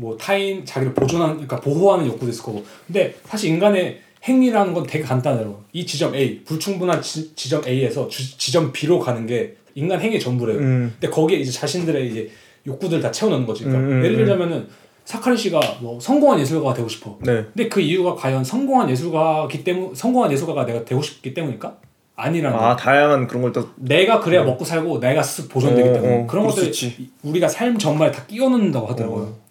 뭐 0.00 0.16
타인 0.16 0.64
자기를 0.64 0.94
보존하는 0.94 1.34
그러니까 1.34 1.60
보호하는 1.60 2.06
욕구도 2.06 2.30
있을 2.30 2.42
거고 2.42 2.64
근데 2.86 3.14
사실 3.26 3.50
인간의 3.50 4.00
행위라는 4.24 4.72
건 4.72 4.86
되게 4.86 5.04
간단해요. 5.04 5.62
이 5.72 5.84
지점 5.84 6.14
A 6.14 6.42
불충분한 6.44 7.02
지, 7.02 7.34
지점 7.34 7.62
A에서 7.66 8.08
주, 8.08 8.38
지점 8.38 8.72
B로 8.72 8.98
가는 8.98 9.26
게 9.26 9.56
인간 9.74 10.00
행위의 10.00 10.18
전부래요. 10.18 10.58
음. 10.58 10.94
근데 10.98 11.12
거기에 11.12 11.38
이제 11.38 11.52
자신들의 11.52 12.10
이제 12.10 12.30
욕구들 12.66 13.00
다 13.00 13.10
채워넣는 13.10 13.46
거지. 13.46 13.64
그러니까 13.64 13.86
음, 13.86 13.92
음, 13.92 14.04
예를 14.04 14.16
음. 14.16 14.24
들자면은 14.24 14.68
사카리 15.04 15.36
씨가 15.36 15.60
뭐 15.80 16.00
성공한 16.00 16.40
예술가가 16.40 16.72
되고 16.74 16.88
싶어. 16.88 17.18
네. 17.20 17.44
근데 17.52 17.68
그 17.68 17.80
이유가 17.80 18.14
과연 18.14 18.42
성공한 18.42 18.88
예술가기 18.88 19.64
때문 19.64 19.94
성공한 19.94 20.32
예술가가 20.32 20.64
내가 20.64 20.84
되고 20.84 21.02
싶기 21.02 21.34
때문일까? 21.34 21.76
아니라는 22.16 22.58
아 22.58 22.76
다양한 22.76 23.26
그런 23.26 23.42
걸 23.42 23.52
딱. 23.52 23.74
내가 23.76 24.20
그래야 24.20 24.44
먹고 24.44 24.64
살고 24.64 25.00
내가 25.00 25.22
스스로 25.22 25.48
보존되기 25.48 25.88
어, 25.88 25.92
때문에 25.92 26.22
어, 26.22 26.26
그런 26.26 26.44
수 26.50 26.56
것들이 26.56 26.66
있지. 26.68 27.10
우리가 27.22 27.48
삶 27.48 27.78
전반에 27.78 28.12
다 28.12 28.24
끼워 28.26 28.50
넣는다고 28.50 28.86
하더라고요. 28.88 29.24
어. 29.24 29.49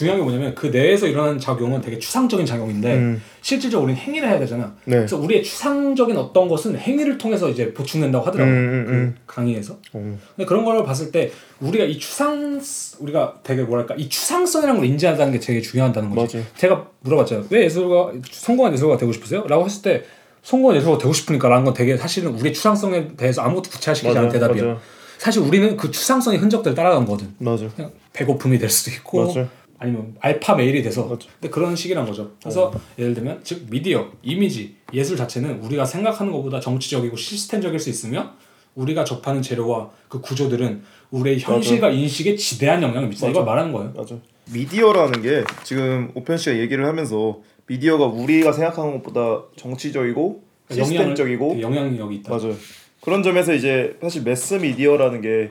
중요한 0.00 0.18
게 0.18 0.24
뭐냐면 0.24 0.54
그 0.54 0.68
뇌에서 0.68 1.06
일어나는 1.06 1.38
작용은 1.38 1.82
되게 1.82 1.98
추상적인 1.98 2.46
작용인데 2.46 2.94
음. 2.94 3.22
실질적으로 3.42 3.84
우리는 3.84 4.00
행위를 4.00 4.30
해야 4.30 4.38
되잖아. 4.38 4.74
네. 4.86 4.96
그래서 4.96 5.18
우리의 5.18 5.42
추상적인 5.42 6.16
어떤 6.16 6.48
것은 6.48 6.78
행위를 6.78 7.18
통해서 7.18 7.50
이제 7.50 7.74
보충된다고 7.74 8.24
하더라고요. 8.24 8.54
음, 8.54 8.58
음, 8.58 8.86
음. 8.88 9.14
그 9.26 9.34
강의에서. 9.34 9.74
어. 9.92 10.18
근데 10.36 10.46
그런 10.48 10.64
걸 10.64 10.82
봤을 10.84 11.12
때 11.12 11.30
우리가 11.60 11.84
이 11.84 11.98
추상 11.98 12.58
우리가 13.00 13.40
되게 13.42 13.60
뭐랄까 13.62 13.94
이 13.96 14.08
추상성이라는 14.08 14.80
걸 14.80 14.88
인지한다는 14.88 15.34
게 15.34 15.38
되게 15.38 15.60
중요하다는 15.60 16.14
거지. 16.14 16.38
맞아요. 16.38 16.46
제가 16.56 16.86
물어봤잖아요. 17.00 17.46
왜 17.50 17.64
예술가 17.64 18.12
성공한 18.30 18.72
예술가 18.72 18.96
되고 18.96 19.12
싶으세요? 19.12 19.44
라고 19.46 19.66
했을 19.66 19.82
때 19.82 20.04
성공한 20.42 20.78
예술가 20.78 20.96
되고 20.96 21.12
싶으니까라는 21.12 21.66
건 21.66 21.74
되게 21.74 21.98
사실은 21.98 22.32
우리의 22.36 22.54
추상성에 22.54 23.16
대해서 23.18 23.42
아무것도 23.42 23.68
구체화시키지 23.68 24.16
않은 24.16 24.30
대답이야. 24.30 24.64
맞아. 24.64 24.80
사실 25.18 25.42
우리는 25.42 25.76
그 25.76 25.90
추상성의 25.90 26.38
흔적들을 26.38 26.74
따라간 26.74 27.04
거든. 27.04 27.34
맞아. 27.36 27.68
그냥 27.76 27.90
배고픔이 28.14 28.58
될 28.58 28.70
수도 28.70 28.90
있고 28.90 29.26
맞아. 29.26 29.48
아니면 29.80 30.14
알파 30.20 30.54
메일이 30.54 30.82
돼서 30.82 31.06
맞아. 31.06 31.26
근데 31.40 31.48
그런 31.50 31.74
식이란 31.74 32.04
거죠. 32.06 32.32
그래서 32.40 32.70
예를 32.98 33.14
들면 33.14 33.40
즉 33.42 33.66
미디어, 33.70 34.10
이미지, 34.22 34.76
예술 34.92 35.16
자체는 35.16 35.60
우리가 35.60 35.86
생각하는 35.86 36.30
것보다 36.32 36.60
정치적이고 36.60 37.16
시스템적일 37.16 37.80
수 37.80 37.88
있으며 37.88 38.32
우리가 38.74 39.04
접하는 39.04 39.40
재료와 39.40 39.90
그 40.08 40.20
구조들은 40.20 40.82
우리의 41.10 41.40
현실과 41.40 41.88
인식에 41.90 42.36
지대한 42.36 42.82
영향을 42.82 43.08
미친다. 43.08 43.30
이걸 43.30 43.44
말하는 43.46 43.72
거예요. 43.72 43.92
맞아. 43.96 44.16
미디어라는 44.52 45.22
게 45.22 45.44
지금 45.64 46.10
오편 46.14 46.36
씨가 46.36 46.58
얘기를 46.58 46.86
하면서 46.86 47.40
미디어가 47.66 48.04
우리가 48.04 48.52
생각하는 48.52 48.92
것보다 49.00 49.44
정치적이고 49.56 50.42
시스템적이고 50.70 51.54
영향을- 51.54 51.62
영향력이 51.62 52.16
있다. 52.16 52.36
맞아요. 52.36 52.54
그런 53.00 53.22
점에서 53.22 53.54
이제 53.54 53.96
사실 54.02 54.22
매스 54.24 54.54
미디어라는 54.54 55.22
게 55.22 55.50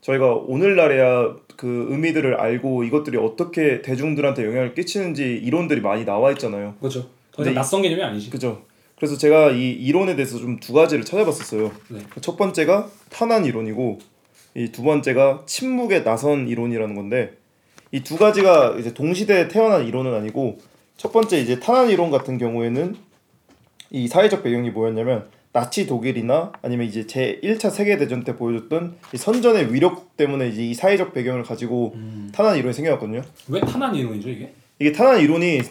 저희가 0.00 0.34
오늘날에야 0.34 1.34
그 1.56 1.86
의미들을 1.90 2.34
알고 2.34 2.84
이것들이 2.84 3.16
어떻게 3.18 3.82
대중들한테 3.82 4.44
영향을 4.44 4.74
끼치는지 4.74 5.34
이론들이 5.36 5.80
많이 5.80 6.04
나와 6.04 6.30
있잖아요. 6.32 6.74
그렇죠. 6.78 7.02
더 7.32 7.42
근데 7.42 7.52
낯선 7.52 7.82
개념이 7.82 8.02
아니지. 8.02 8.30
그죠? 8.30 8.62
그래서 8.96 9.16
제가 9.16 9.50
이 9.50 9.70
이론에 9.72 10.14
대해서 10.16 10.38
좀 10.38 10.58
두 10.60 10.72
가지를 10.72 11.04
찾아봤었어요. 11.04 11.70
네. 11.88 12.00
첫 12.20 12.36
번째가 12.36 12.88
탄환 13.10 13.44
이론이고 13.44 13.98
이 14.54 14.72
두 14.72 14.82
번째가 14.82 15.42
침묵의 15.46 16.04
나선 16.04 16.48
이론이라는 16.48 16.94
건데 16.94 17.36
이 17.92 18.00
두 18.02 18.16
가지가 18.16 18.76
이제 18.78 18.92
동시대에 18.94 19.48
태어난 19.48 19.86
이론은 19.86 20.14
아니고 20.14 20.58
첫 20.96 21.12
번째 21.12 21.38
이제 21.40 21.58
탄환 21.60 21.90
이론 21.90 22.10
같은 22.10 22.38
경우에는 22.38 22.96
이 23.90 24.08
사회적 24.08 24.42
배경이 24.42 24.70
뭐였냐면 24.70 25.26
나치 25.58 25.88
독일이나 25.88 26.52
아니면 26.62 26.86
이제 26.86 27.04
제 27.08 27.40
1차 27.42 27.72
세계 27.72 27.96
대전 27.96 28.22
때 28.22 28.36
보여줬던 28.36 28.96
이 29.12 29.16
선전의 29.16 29.74
위력 29.74 30.16
때문에 30.16 30.48
이제 30.48 30.62
이 30.64 30.72
사회적 30.72 31.12
배경을 31.12 31.42
가지고 31.42 31.94
음. 31.96 32.30
탄환 32.32 32.56
이론이 32.56 32.72
생겨났거든요. 32.72 33.22
왜 33.48 33.60
탄환 33.60 33.92
이론이죠 33.92 34.28
이게? 34.28 34.52
이게 34.78 34.92
탄환 34.92 35.20
이론이 35.20 35.62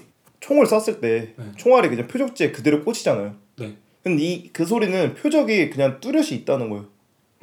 총을 0.41 0.65
쐈을 0.65 0.99
때 0.99 1.29
네. 1.37 1.45
총알이 1.55 1.87
그냥 1.87 2.07
표적지에 2.07 2.51
그대로 2.51 2.83
꽂히잖아요. 2.83 3.33
네. 3.59 3.75
근데 4.03 4.23
이 4.23 4.49
그 4.51 4.65
소리는 4.65 5.13
표적이 5.13 5.69
그냥 5.69 6.01
뚜렷이 6.01 6.35
있다는 6.35 6.69
거예요. 6.69 6.85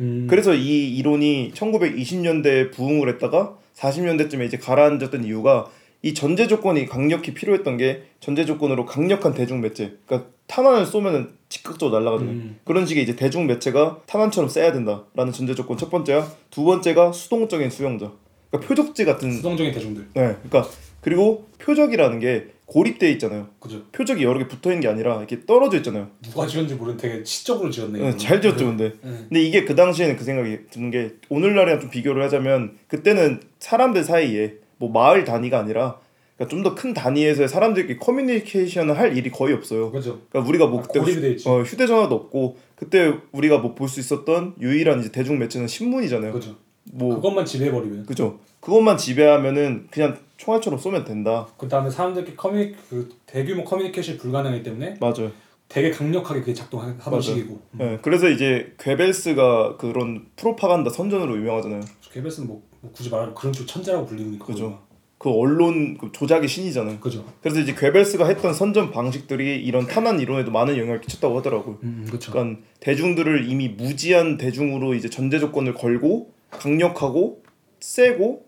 음. 0.01 0.27
그래서 0.29 0.55
이 0.55 0.95
이론이 0.99 1.53
1920년대에 1.55 2.73
부흥을 2.73 3.09
했다가 3.09 3.57
40년대쯤에 3.75 4.45
이제 4.47 4.59
가라앉았던 4.59 5.25
이유가 5.25 5.71
이 6.03 6.13
전제 6.13 6.47
조건이 6.47 6.85
강력히 6.85 7.33
필요했던 7.33 7.79
게 7.79 8.03
전제 8.21 8.45
조건으로 8.45 8.85
강력한 8.85 9.33
대중 9.33 9.63
매체. 9.63 9.95
그러니까 10.05 10.29
탄환을 10.47 10.85
쏘면은 10.85 11.31
즉각적으로 11.55 12.01
날아가잖아요. 12.01 12.35
음. 12.35 12.59
그런 12.65 12.85
식의 12.87 13.05
이제 13.05 13.15
대중 13.15 13.47
매체가 13.47 14.03
탄환처럼 14.07 14.49
쎄야 14.49 14.73
된다라는 14.73 15.33
전제 15.33 15.55
조건 15.55 15.77
첫 15.77 15.91
번째야. 15.91 16.27
두 16.51 16.65
번째가 16.65 17.13
수동적인 17.13 17.71
수용자. 17.71 18.11
그러니까 18.51 18.69
표적지 18.69 19.05
같은 19.05 19.31
수동적인 19.33 19.73
대중들. 19.73 20.09
네, 20.15 20.37
그러니까 20.43 20.69
그리고 21.01 21.47
표적이라는 21.59 22.19
게 22.19 22.49
고립돼 22.67 23.11
있잖아요. 23.13 23.49
그죠. 23.61 23.83
표적이 23.93 24.25
여러 24.25 24.39
개 24.39 24.49
붙어 24.49 24.71
있는 24.71 24.81
게 24.81 24.89
아니라 24.89 25.19
이렇게 25.19 25.45
떨어져 25.45 25.77
있잖아요. 25.79 26.09
누가 26.23 26.47
지었는지 26.47 26.75
모르는 26.75 26.97
되게 26.97 27.23
시적으로 27.25 27.71
지었네. 27.71 27.99
네. 28.01 28.17
잘 28.17 28.41
지었죠, 28.41 28.65
근데. 28.67 28.95
네. 29.03 29.11
근데 29.29 29.43
이게 29.43 29.65
그 29.65 29.77
당시에는 29.77 30.17
그 30.17 30.25
생각이 30.25 30.59
드는 30.71 30.91
게 30.91 31.13
오늘날이랑 31.29 31.81
좀 31.81 31.91
비교를 31.91 32.23
하자면 32.25 32.79
그때는 32.89 33.41
사람들 33.61 34.03
사이에 34.03 34.55
뭐 34.79 34.91
마을 34.91 35.25
단위가 35.25 35.59
아니라 35.59 35.99
그러니까 36.37 36.51
좀 36.51 36.63
더 36.63 36.75
큰 36.75 36.93
단위에서 36.95 37.47
사람들끼리 37.47 37.99
커뮤니케이션을 37.99 38.99
할 38.99 39.17
일이 39.17 39.31
거의 39.31 39.55
없어요. 39.55 39.91
그죠. 39.93 40.21
그러니까 40.31 40.49
우리가 40.49 40.67
뭐 40.67 40.81
아, 40.81 40.83
그때 40.83 41.31
있지. 41.31 41.49
어, 41.49 41.63
휴대전화도 41.63 42.15
없고 42.15 42.57
그때 42.75 43.15
우리가 43.33 43.59
뭐 43.59 43.75
볼 43.75 43.89
수 43.89 44.01
있었던 44.01 44.55
유일한 44.61 45.01
이제 45.01 45.13
대중 45.13 45.39
매체는 45.39 45.69
신문이잖아요. 45.69 46.33
그죠. 46.33 46.57
뭐 46.93 47.15
그것만 47.17 47.45
지배해버리면. 47.47 48.07
그죠. 48.07 48.39
그것만 48.61 48.97
지배하면은 48.99 49.87
그냥 49.91 50.19
총알처럼 50.37 50.79
쏘면 50.79 51.05
된다. 51.05 51.47
그 51.57 51.69
다음에 51.69 51.89
사람들끼리 51.91 52.37
커뮤니 52.37 52.75
그 52.91 53.09
대규모 53.27 53.63
커뮤니케이션이 53.65 54.19
불가능하기 54.19 54.63
때문에 54.65 54.97
맞아요. 55.01 55.31
되게 55.69 55.91
강력하게 55.91 56.41
그게 56.41 56.53
작동하던. 56.55 57.21
시기고. 57.21 57.61
음. 57.75 57.81
예, 57.81 57.99
그래서 58.03 58.29
이제 58.29 58.75
괴벨스가 58.79 59.77
그런 59.77 60.27
프로파간다 60.37 60.91
선전으로 60.91 61.37
유명하잖아요. 61.39 61.81
개별스는 62.13 62.47
뭐, 62.49 62.63
뭐 62.81 62.93
굳이 62.93 63.09
말하면 63.11 63.35
그런 63.35 63.53
쪽 63.53 63.67
천재라고 63.67 64.05
불리니까. 64.07 64.45
그죠. 64.45 64.79
그 65.25 65.31
언론 65.31 65.97
그 65.97 66.13
조작의 66.13 66.47
신이잖아요. 66.47 67.01
그죠. 67.01 67.25
그래서 67.41 67.59
이제 67.59 67.75
괴벨스가 67.75 68.27
했던 68.27 68.53
선전 68.53 68.91
방식들이 68.91 69.57
이런 69.65 69.87
탄환 69.87 70.21
이론에도 70.21 70.51
많은 70.51 70.77
영향을 70.77 71.01
끼쳤다고 71.01 71.39
하더라고요. 71.39 71.79
음, 71.83 72.05
그렇죠. 72.07 72.31
그러니까 72.31 72.61
대중들을 72.81 73.49
이미 73.49 73.71
무지한 73.71 74.37
대중으로 74.37 74.93
이제 74.93 75.09
전제 75.09 75.39
조건을 75.39 75.73
걸고 75.73 76.31
강력하고 76.51 77.43
세고 77.81 78.44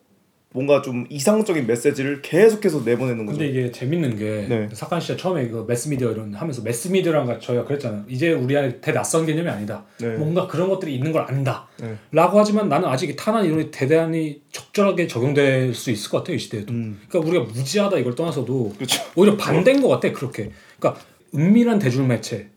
뭔가 0.56 0.80
좀 0.80 1.04
이상적인 1.10 1.66
메시지를 1.66 2.22
계속해서 2.22 2.80
내보내는 2.82 3.26
거죠. 3.26 3.38
근데 3.38 3.50
이게 3.52 3.70
재밌는 3.70 4.16
게 4.16 4.46
네. 4.48 4.68
사칸 4.72 5.00
씨가 5.02 5.18
처음에 5.18 5.48
그 5.48 5.66
매스미디어 5.68 6.12
이런 6.12 6.32
하면서 6.32 6.62
매스미디어란 6.62 7.26
거 7.26 7.38
저희가 7.38 7.66
그랬잖아요. 7.66 8.04
이제 8.08 8.32
우리한테 8.32 8.94
낯선 8.94 9.26
개념이 9.26 9.50
아니다. 9.50 9.84
네. 9.98 10.16
뭔가 10.16 10.46
그런 10.46 10.70
것들이 10.70 10.94
있는 10.94 11.12
걸 11.12 11.26
안다. 11.28 11.68
네. 11.78 11.96
라고 12.10 12.38
하지만 12.38 12.70
나는 12.70 12.88
아직 12.88 13.10
이 13.10 13.16
탄환 13.16 13.44
이론이 13.44 13.70
대단히 13.70 14.40
적절하게 14.50 15.06
적용될 15.06 15.74
수 15.74 15.90
있을 15.90 16.10
것 16.10 16.18
같아요 16.18 16.36
이 16.36 16.38
시대에도. 16.38 16.72
음. 16.72 17.00
그러니까 17.06 17.30
우리가 17.30 17.52
무지하다 17.52 17.98
이걸 17.98 18.14
떠나서도 18.14 18.72
그렇죠. 18.76 19.02
오히려 19.14 19.36
반대인 19.36 19.82
것 19.82 19.88
같아 19.88 20.10
그렇게. 20.10 20.52
그러니까 20.80 21.02
은밀한 21.34 21.78
대중 21.78 22.08
매체 22.08 22.48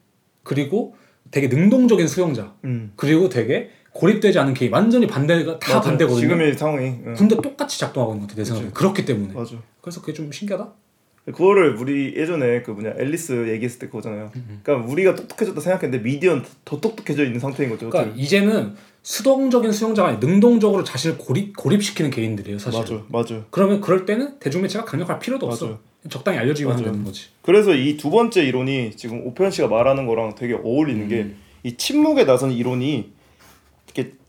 그리고 0.43 0.95
되게 1.31 1.49
능동적인 1.49 2.07
수용자 2.07 2.55
음. 2.63 2.93
그리고 2.95 3.27
되게 3.27 3.71
고립되지 3.93 4.37
않은 4.39 4.53
개인 4.53 4.71
완전히 4.71 5.07
반대가 5.07 5.57
다 5.59 5.73
맞아요. 5.73 5.81
반대거든요. 5.83 6.19
지금의 6.21 6.53
상황이. 6.53 6.85
응. 7.05 7.13
근데 7.17 7.35
똑같이 7.35 7.79
작동하고 7.79 8.13
있는 8.13 8.21
것 8.27 8.29
같아 8.31 8.41
내 8.41 8.45
생각에. 8.45 8.69
그렇기 8.73 9.05
때문에. 9.05 9.33
맞아. 9.33 9.55
그래서 9.81 9.99
그게 10.01 10.13
좀 10.13 10.31
신기하다. 10.31 10.69
그거를 11.25 11.75
우리 11.75 12.15
예전에 12.15 12.63
그 12.63 12.71
뭐냐 12.71 12.93
앨리스 12.97 13.49
얘기했을 13.49 13.77
때 13.79 13.85
그거잖아요. 13.87 14.31
그러니까 14.63 14.89
우리가 14.91 15.13
똑똑해졌다 15.15 15.59
생각했는데 15.61 16.03
미디어는 16.03 16.43
더 16.65 16.79
똑똑해져 16.79 17.23
있는 17.23 17.39
상태인 17.39 17.69
거죠. 17.69 17.87
그러니까 17.89 18.15
이제는 18.17 18.73
수동적인 19.03 19.71
수용자가 19.71 20.09
아니라 20.09 20.19
능동적으로 20.27 20.83
자신을 20.83 21.17
고립 21.19 21.55
고립시키는 21.55 22.09
개인들이에요 22.09 22.57
사실. 22.57 22.79
맞아, 22.79 23.03
맞아. 23.09 23.45
그러면 23.51 23.79
그럴 23.79 24.05
때는 24.05 24.39
대중매체가 24.39 24.85
강력할 24.85 25.19
필요도 25.19 25.45
없어. 25.45 25.65
맞아요. 25.65 25.79
적당히 26.09 26.39
알려지기만 26.39 26.77
하면. 26.77 26.91
되는 26.91 27.05
거지. 27.05 27.25
그래서 27.43 27.75
이 27.75 27.97
두 27.97 28.09
번째 28.09 28.43
이론이 28.43 28.93
지금 28.95 29.21
오편 29.27 29.51
씨가 29.51 29.67
말하는 29.67 30.07
거랑 30.07 30.33
되게 30.35 30.55
어울리는 30.55 31.03
음. 31.11 31.37
게이 31.63 31.77
침묵에 31.77 32.25
나선 32.25 32.51
이론이 32.51 33.11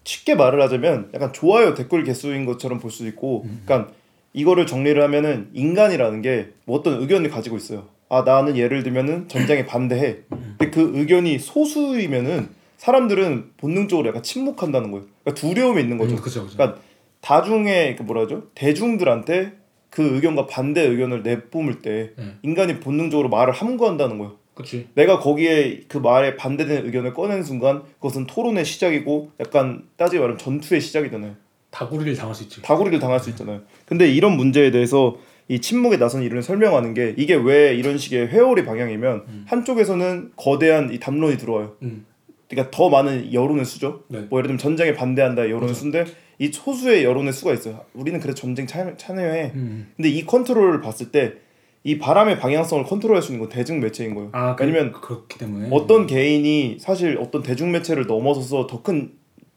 쉽게 0.04 0.34
말을 0.34 0.60
하자면 0.62 1.10
약간 1.14 1.32
좋아요 1.32 1.74
댓글 1.74 2.04
개수인 2.04 2.44
것처럼 2.46 2.78
볼 2.78 2.90
수도 2.90 3.08
있고, 3.08 3.42
음. 3.44 3.62
그러니까 3.64 3.92
이거를 4.32 4.66
정리를 4.66 5.00
하면은 5.02 5.48
인간이라는 5.54 6.22
게 6.22 6.48
뭐 6.64 6.78
어떤 6.78 7.00
의견을 7.00 7.30
가지고 7.30 7.56
있어요. 7.56 7.88
아 8.08 8.22
나는 8.22 8.56
예를 8.56 8.82
들면은 8.84 9.28
전쟁에 9.28 9.66
반대해. 9.66 10.18
음. 10.32 10.54
근데 10.56 10.70
그 10.70 10.92
의견이 10.98 11.38
소수이면은 11.38 12.48
사람들은 12.76 13.50
본능적으로 13.56 14.08
약간 14.08 14.22
침묵한다는 14.22 14.90
거예요. 14.92 15.06
그러니까 15.24 15.40
두려움이 15.40 15.82
있는 15.82 15.98
거죠. 15.98 16.14
음, 16.14 16.20
그죠, 16.20 16.44
그죠. 16.44 16.56
그러니까 16.56 16.80
다중의 17.20 17.96
그 17.96 18.02
뭐라 18.04 18.22
하죠? 18.22 18.44
대중들한테 18.54 19.52
그 19.90 20.14
의견과 20.14 20.46
반대 20.46 20.82
의견을 20.82 21.22
내뿜을 21.24 21.82
때 21.82 22.10
음. 22.18 22.38
인간이 22.42 22.80
본능적으로 22.80 23.28
말을 23.28 23.52
함구한다는 23.52 24.18
거예요. 24.18 24.36
그렇지. 24.60 24.88
내가 24.94 25.18
거기에 25.18 25.82
그 25.88 25.98
말에 25.98 26.36
반대되는 26.36 26.86
의견을 26.86 27.14
꺼내는 27.14 27.42
순간 27.42 27.82
그것은 27.94 28.26
토론의 28.26 28.64
시작이고 28.64 29.32
약간 29.40 29.84
따지기 29.96 30.18
말하면 30.18 30.38
전투의 30.38 30.80
시작이잖아요. 30.80 31.34
다구리를 31.70 32.16
당할 32.16 32.34
수 32.34 32.42
있지. 32.44 32.62
다구리를 32.62 32.98
당할 32.98 33.20
수 33.20 33.30
있잖아요. 33.30 33.62
근데 33.86 34.08
이런 34.08 34.36
문제에 34.36 34.70
대해서 34.70 35.16
이 35.48 35.60
침묵에 35.60 35.96
나선 35.96 36.22
이론을 36.22 36.42
설명하는 36.42 36.94
게 36.94 37.14
이게 37.16 37.34
왜 37.34 37.74
이런 37.74 37.98
식의 37.98 38.28
회오리 38.28 38.64
방향이면 38.64 39.44
한쪽에서는 39.46 40.32
거대한 40.36 40.92
이 40.92 41.00
담론이 41.00 41.38
들어와요. 41.38 41.76
음. 41.82 42.06
그러니까 42.48 42.70
더 42.70 42.88
많은 42.88 43.32
여론의 43.32 43.64
수죠. 43.64 44.02
네. 44.08 44.26
뭐 44.28 44.38
예를 44.38 44.48
들면 44.48 44.58
전쟁에 44.58 44.92
반대한다 44.92 45.44
여론의 45.44 45.68
그죠. 45.68 45.74
수인데 45.74 46.04
이 46.38 46.50
소수의 46.52 47.04
여론의 47.04 47.32
수가 47.32 47.52
있어요. 47.52 47.84
우리는 47.94 48.18
그래 48.18 48.34
전쟁 48.34 48.66
참, 48.66 48.96
참여해. 48.96 49.52
음. 49.54 49.92
근데 49.96 50.08
이 50.08 50.24
컨트롤을 50.24 50.80
봤을 50.80 51.12
때 51.12 51.34
이 51.82 51.98
바람의 51.98 52.38
방향성을 52.38 52.84
컨트롤할 52.84 53.22
수 53.22 53.32
있는 53.32 53.46
건 53.46 53.54
대중 53.56 53.80
매체인 53.80 54.14
거예요. 54.14 54.28
아, 54.32 54.54
그, 54.54 54.64
왜냐면 54.64 54.92
그렇기 54.92 55.38
때문에 55.38 55.68
어떤 55.70 56.06
개인이 56.06 56.76
사실 56.78 57.16
어떤 57.20 57.42
대중 57.42 57.72
매체를 57.72 58.06
넘어서서 58.06 58.66
더 58.66 58.82
큰 58.82 59.12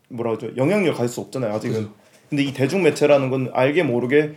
뭐라 0.10 0.38
그러죠 0.38 0.56
영향력을 0.56 0.94
가질 0.98 1.10
수 1.10 1.22
없잖아요 1.22 1.54
아직은. 1.54 1.76
그죠. 1.76 1.94
근데 2.30 2.44
이 2.44 2.54
대중 2.54 2.84
매체라는 2.84 3.30
건 3.30 3.50
알게 3.54 3.84
모르게 3.84 4.34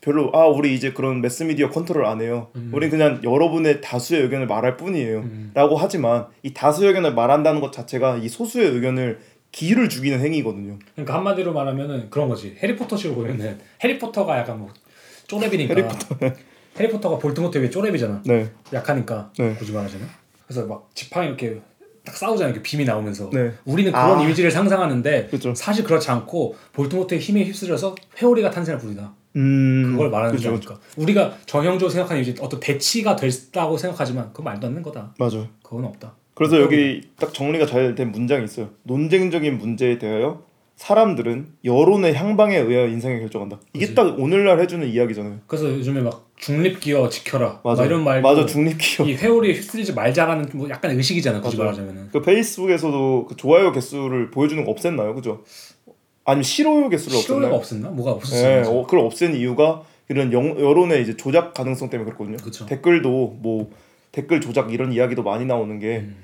별로 0.00 0.30
아 0.34 0.46
우리 0.46 0.74
이제 0.74 0.92
그런 0.92 1.20
매스미디어 1.22 1.70
컨트롤 1.70 2.04
안 2.04 2.20
해요. 2.20 2.48
우린 2.72 2.90
그냥 2.90 3.20
여러분의 3.24 3.80
다수의 3.80 4.22
의견을 4.22 4.46
말할 4.46 4.76
뿐이에요. 4.76 5.20
음. 5.20 5.50
라고 5.54 5.76
하지만 5.76 6.26
이 6.42 6.52
다수의 6.52 6.88
의견을 6.88 7.14
말한다는 7.14 7.60
것 7.62 7.72
자체가 7.72 8.18
이 8.18 8.28
소수의 8.28 8.68
의견을 8.72 9.20
기회를 9.50 9.88
죽이는 9.88 10.20
행위거든요. 10.20 10.78
그러니까 10.94 11.14
한마디로 11.14 11.52
말하면은 11.54 12.10
그런 12.10 12.28
거지. 12.28 12.54
해리포터식으로 12.62 13.14
보면은 13.14 13.58
해리포터가 13.82 14.36
약간 14.38 14.58
뭐 14.58 14.68
쪼렙이니까. 15.28 15.74
해리포터. 15.74 16.16
가 16.74 17.18
볼트모트 17.18 17.58
위에 17.58 17.70
쪼렙이잖아. 17.70 18.22
네. 18.26 18.50
약하니까 18.72 19.30
네. 19.38 19.54
굳이 19.54 19.72
말하자면. 19.72 20.08
그래서 20.46 20.66
막 20.66 20.90
지팡이 20.94 21.28
이렇게 21.28 21.60
딱 22.04 22.16
싸우잖아요. 22.16 22.52
이렇게 22.52 22.62
빔이 22.62 22.84
나오면서. 22.84 23.30
네. 23.32 23.52
우리는 23.64 23.90
그런 23.92 24.18
아. 24.18 24.22
이미지를 24.22 24.50
상상하는데 24.50 25.28
그죠. 25.28 25.54
사실 25.54 25.84
그렇지 25.84 26.10
않고 26.10 26.56
볼트모트의 26.72 27.20
힘에 27.20 27.44
휩쓸려서 27.44 27.94
회오리가 28.20 28.50
탄생할 28.50 28.80
뿐이다. 28.80 29.12
음. 29.36 29.92
그걸 29.92 30.10
말하는 30.10 30.36
그죠. 30.36 30.50
거니까. 30.50 30.78
우리가 30.96 31.36
정형적으로 31.46 31.90
생각하는 31.90 32.22
이제 32.22 32.34
어떤 32.40 32.60
대치가 32.60 33.16
됐다고 33.16 33.76
생각하지만 33.78 34.28
그건 34.30 34.44
말도 34.44 34.66
안 34.66 34.72
되는 34.74 34.82
거다. 34.82 35.14
맞아요. 35.18 35.48
그건 35.62 35.84
없다. 35.86 36.14
그래서 36.34 36.60
여기 36.60 37.00
딱 37.18 37.32
정리가 37.32 37.64
잘 37.66 37.94
된 37.94 38.10
문장이 38.10 38.44
있어요. 38.44 38.70
논쟁적인 38.82 39.56
문제에 39.58 39.98
대하여 39.98 40.42
사람들은 40.76 41.46
여론의 41.64 42.14
향방에 42.14 42.56
의하여 42.58 42.88
인생을 42.88 43.20
결정한다. 43.20 43.60
이게 43.72 43.86
그치. 43.86 43.94
딱 43.94 44.18
오늘날 44.18 44.60
해주는 44.60 44.86
이야기잖아요. 44.86 45.40
그래서 45.46 45.70
요즘에 45.70 46.00
막 46.00 46.28
중립기어 46.36 47.08
지켜라. 47.08 47.60
맞아. 47.64 47.82
막 47.82 47.86
이런 47.86 48.04
말도 48.04 48.28
맞아 48.28 48.44
중립기업. 48.44 49.08
이 49.08 49.14
회오리에 49.14 49.54
휩쓸리지 49.54 49.94
말자라는 49.94 50.48
뭐 50.54 50.68
약간 50.68 50.90
의식이잖아. 50.90 51.40
굳이. 51.40 51.56
말하자면은. 51.56 52.08
그 52.12 52.20
페이스북에서도 52.22 53.26
그 53.28 53.36
좋아요 53.36 53.72
개수를 53.72 54.30
보여주는 54.30 54.64
거 54.64 54.74
없앴나요, 54.74 55.14
그죠? 55.14 55.44
아니면 56.24 56.42
싫어요 56.42 56.88
개수를 56.88 57.18
싫어요가 57.18 57.48
없앴나요? 57.48 57.52
없었나? 57.54 57.88
뭐가 57.90 58.10
네, 58.10 58.16
없었어. 58.16 58.70
어, 58.72 58.84
그걸 58.84 59.00
없앤 59.00 59.34
이유가 59.34 59.82
이런 60.08 60.32
영, 60.32 60.58
여론의 60.58 61.02
이제 61.02 61.16
조작 61.16 61.54
가능성 61.54 61.88
때문에 61.90 62.06
그렇거든요. 62.06 62.36
그쵸. 62.38 62.66
댓글도 62.66 63.38
뭐 63.40 63.70
댓글 64.10 64.40
조작 64.40 64.72
이런 64.72 64.92
이야기도 64.92 65.22
많이 65.22 65.44
나오는 65.44 65.78
게 65.78 65.98
음. 65.98 66.16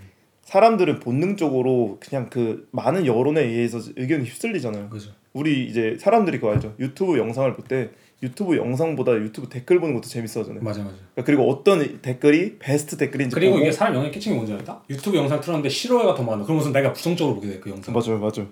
사람들은 0.55 0.99
본능적으로 0.99 1.99
그냥 2.01 2.29
그 2.29 2.67
많은 2.73 3.07
여론에 3.07 3.41
의해서 3.41 3.79
의견이 3.97 4.25
휩쓸리잖아요. 4.25 4.89
그죠. 4.91 5.11
우리 5.33 5.65
이제 5.69 5.97
사람들이 6.01 6.39
그거 6.41 6.53
알죠. 6.53 6.75
유튜브 6.81 7.17
영상을 7.19 7.53
볼 7.55 7.65
때 7.69 7.91
유튜브 8.23 8.57
영상보다 8.57 9.13
유튜브 9.15 9.49
댓글 9.49 9.79
보는 9.81 9.95
것도 9.95 10.09
재밌어 10.09 10.41
하잖아요. 10.41 10.63
맞아 10.63 10.81
맞아. 10.83 10.95
그러니까 11.15 11.25
그리고 11.25 11.49
어떤 11.49 12.03
댓글이 12.03 12.59
베스트 12.59 12.97
댓글인지 12.97 13.33
그리고 13.35 13.53
보고 13.53 13.63
이게 13.63 13.73
사람 13.73 13.95
영향 13.95 14.11
끼치는 14.11 14.35
게 14.35 14.37
뭔지 14.39 14.53
알까? 14.53 14.83
유튜브 14.91 15.17
영상 15.17 15.41
틀었는데 15.41 15.69
싫어요가 15.69 16.15
더 16.17 16.23
많아. 16.25 16.43
그러면서 16.43 16.71
내가 16.71 16.93
부정적으로 16.93 17.37
보게 17.37 17.47
돼 17.49 17.61
그 17.61 17.71
영상. 17.71 17.95
맞아요, 17.95 18.19
맞아요. 18.19 18.49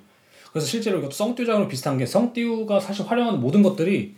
그래서 0.53 0.67
실제로 0.69 0.99
이것도 1.01 1.11
성띠우장으로 1.11 1.69
비슷한 1.69 1.99
게 1.99 2.07
성띠우가 2.07 2.79
사실 2.81 3.05
활용하는 3.07 3.41
모든 3.41 3.63
것들이 3.63 4.15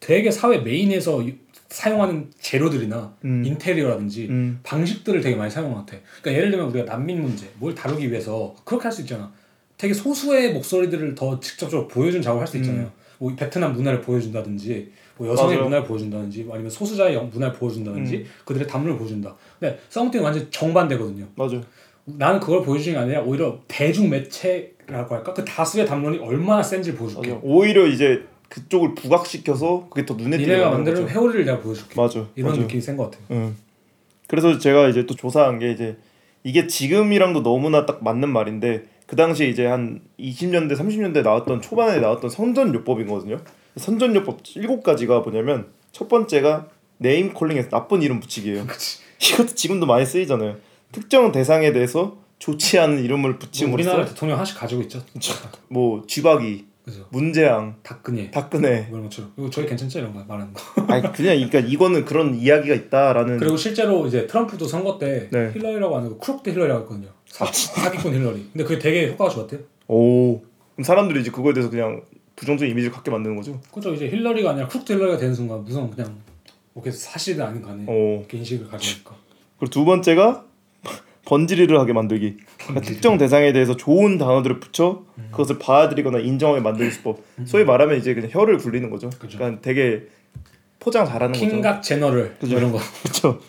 되게 0.00 0.30
사회 0.30 0.58
메인에서 0.58 1.26
유- 1.26 1.32
사용하는 1.74 2.30
재료들이나 2.38 3.12
음. 3.24 3.42
인테리어라든지 3.44 4.28
음. 4.30 4.60
방식들을 4.62 5.20
되게 5.20 5.34
많이 5.34 5.50
사용한 5.50 5.74
것 5.74 5.84
같아. 5.86 5.98
그러니까 6.22 6.38
예를 6.38 6.50
들면 6.52 6.68
우리가 6.70 6.84
난민 6.84 7.20
문제 7.20 7.48
뭘 7.58 7.74
다루기 7.74 8.10
위해서 8.10 8.54
그렇게 8.64 8.84
할 8.84 8.92
수 8.92 9.00
있잖아. 9.02 9.32
되게 9.76 9.92
소수의 9.92 10.52
목소리들을 10.52 11.16
더 11.16 11.40
직접적으로 11.40 11.88
보여준 11.88 12.22
작업을 12.22 12.42
할 12.42 12.46
수 12.46 12.58
있잖아요. 12.58 12.90
뭐 13.18 13.34
베트남 13.34 13.72
문화를 13.72 14.00
보여준다든지 14.00 14.92
뭐 15.16 15.28
여성의 15.28 15.50
음. 15.52 15.56
맞아요. 15.56 15.64
문화를 15.64 15.86
보여준다든지 15.88 16.44
뭐 16.44 16.54
아니면 16.54 16.70
소수자의 16.70 17.16
영- 17.16 17.28
문화를 17.32 17.56
보여준다든지 17.58 18.16
음. 18.18 18.24
그들의 18.44 18.68
담론을 18.68 18.96
보여준다. 18.96 19.34
근데 19.58 19.78
썸띵은 19.88 20.24
완전 20.24 20.46
정반대거든요. 20.52 21.26
맞아요. 21.34 21.60
나는 22.04 22.38
그걸 22.38 22.62
보여주는 22.62 22.96
게 22.96 23.02
아니라 23.02 23.22
오히려 23.22 23.58
대중 23.66 24.10
매체라고 24.10 25.14
할까 25.16 25.32
그 25.34 25.44
다수의 25.44 25.86
담론이 25.86 26.18
얼마나 26.18 26.62
센지를 26.62 26.96
보여줄게. 26.96 27.30
맞아요. 27.30 27.40
오히려 27.42 27.84
이제 27.88 28.22
그쪽을 28.48 28.94
부각시켜서 28.94 29.86
그게 29.90 30.06
더 30.06 30.14
눈에 30.14 30.36
띄게 30.38 30.50
니네가 30.52 30.70
만드는 30.70 31.02
거죠. 31.04 31.08
회오리를 31.12 31.44
내가 31.44 31.60
보여줄게. 31.60 32.00
맞아. 32.00 32.26
이런 32.36 32.50
맞아. 32.50 32.62
느낌이 32.62 32.80
센 32.80 32.96
것 32.96 33.10
같아. 33.10 33.18
응. 33.32 33.56
그래서 34.28 34.58
제가 34.58 34.88
이제 34.88 35.06
또 35.06 35.14
조사한 35.14 35.58
게 35.58 35.70
이제 35.72 35.96
이게 36.44 36.66
지금이랑도 36.66 37.42
너무나 37.42 37.86
딱 37.86 38.02
맞는 38.04 38.28
말인데 38.30 38.84
그 39.06 39.16
당시 39.16 39.48
이제 39.48 39.66
한 39.66 40.00
20년대 40.18 40.76
30년대 40.76 41.22
나왔던 41.22 41.60
초반에 41.62 42.00
나왔던 42.00 42.30
선전요법이거든요. 42.30 43.40
선전요법 43.76 44.40
일곱 44.56 44.82
가지가 44.82 45.20
뭐냐면 45.20 45.66
첫 45.92 46.08
번째가 46.08 46.68
네임 46.98 47.34
콜링에서 47.34 47.68
나쁜 47.70 48.02
이름 48.02 48.20
붙이기예요. 48.20 48.66
그치. 48.66 48.98
이것도 49.20 49.54
지금도 49.54 49.86
많이 49.86 50.06
쓰이잖아요. 50.06 50.56
특정 50.92 51.32
대상에 51.32 51.72
대해서 51.72 52.16
좋지 52.38 52.78
않은 52.78 53.02
이름을 53.04 53.30
뭐 53.30 53.38
붙임으로써 53.38 53.90
우리나라 53.90 54.08
대통령 54.08 54.36
하나씩 54.36 54.56
가지고 54.58 54.82
있죠. 54.82 55.02
뭐 55.68 56.02
쥐박이, 56.06 56.66
그죠. 56.84 57.06
문재앙, 57.10 57.76
박근혜 57.82 58.30
박근혜. 58.30 58.82
뭐 58.82 58.98
이런 58.98 59.02
것처럼. 59.04 59.32
이거 59.38 59.48
저희 59.48 59.66
괜찮죠 59.66 60.00
이런 60.00 60.12
거 60.12 60.22
말하는 60.24 60.52
거. 60.52 60.60
아니 60.92 61.02
그냥 61.12 61.36
그러니까 61.36 61.60
이거는 61.60 62.04
그런 62.04 62.34
이야기가 62.34 62.74
있다라는 62.74 63.38
그리고 63.38 63.56
실제로 63.56 64.06
이제 64.06 64.26
트럼프도 64.26 64.66
선거 64.66 64.98
때 64.98 65.28
네. 65.30 65.50
힐러리라고 65.54 65.96
하는 65.96 66.10
거 66.10 66.18
crooked 66.18 66.50
힐러리라고 66.50 66.82
했거든요. 66.82 67.08
사, 67.26 67.46
사기꾼 67.46 68.12
힐러리. 68.12 68.50
근데 68.52 68.64
그게 68.64 68.78
되게 68.78 69.08
효과가 69.08 69.30
좋았대요. 69.30 69.60
오 69.88 70.40
그럼 70.40 70.84
사람들이 70.84 71.22
이제 71.22 71.30
그거에 71.30 71.54
대해서 71.54 71.70
그냥 71.70 72.02
부정적인 72.36 72.70
이미지를 72.70 72.94
갖게 72.94 73.10
만드는 73.10 73.34
거죠. 73.36 73.58
그죠 73.72 73.94
이제 73.94 74.08
힐러리가 74.08 74.50
아니라 74.50 74.68
crooked 74.68 74.92
힐러리가 74.92 75.16
되는 75.16 75.34
순간 75.34 75.64
무슨 75.64 75.90
그냥 75.90 76.18
뭐 76.74 76.82
그게 76.82 76.90
사실은 76.94 77.46
아닌 77.46 77.62
간에 77.62 77.86
오 77.88 78.24
인식을 78.30 78.68
가지니까. 78.68 79.16
그리고 79.58 79.70
두 79.70 79.84
번째가 79.86 80.44
번지르르 81.24 81.76
하게 81.78 81.92
만들기. 81.92 82.36
그러니까 82.58 82.80
특정 82.82 83.18
대상에 83.18 83.52
대해서 83.52 83.76
좋은 83.76 84.18
단어들을 84.18 84.60
붙여 84.60 85.04
그것을 85.30 85.58
받아들이거나 85.58 86.18
인정하게 86.18 86.60
만드는 86.60 86.90
수법. 86.90 87.20
소위 87.44 87.64
말하면 87.64 87.98
이제 87.98 88.14
그냥 88.14 88.30
혀를 88.32 88.58
굴리는 88.58 88.88
거죠. 88.90 89.10
그죠. 89.18 89.38
그러니까 89.38 89.60
되게 89.62 90.02
포장 90.80 91.06
잘하는 91.06 91.32
거죠. 91.32 91.46
King 91.46 91.67
God 91.67 91.82
General 91.82 92.36
그죠. 92.38 92.56
이런 92.56 92.72
거. 92.72 92.78
그렇죠. 93.02 93.40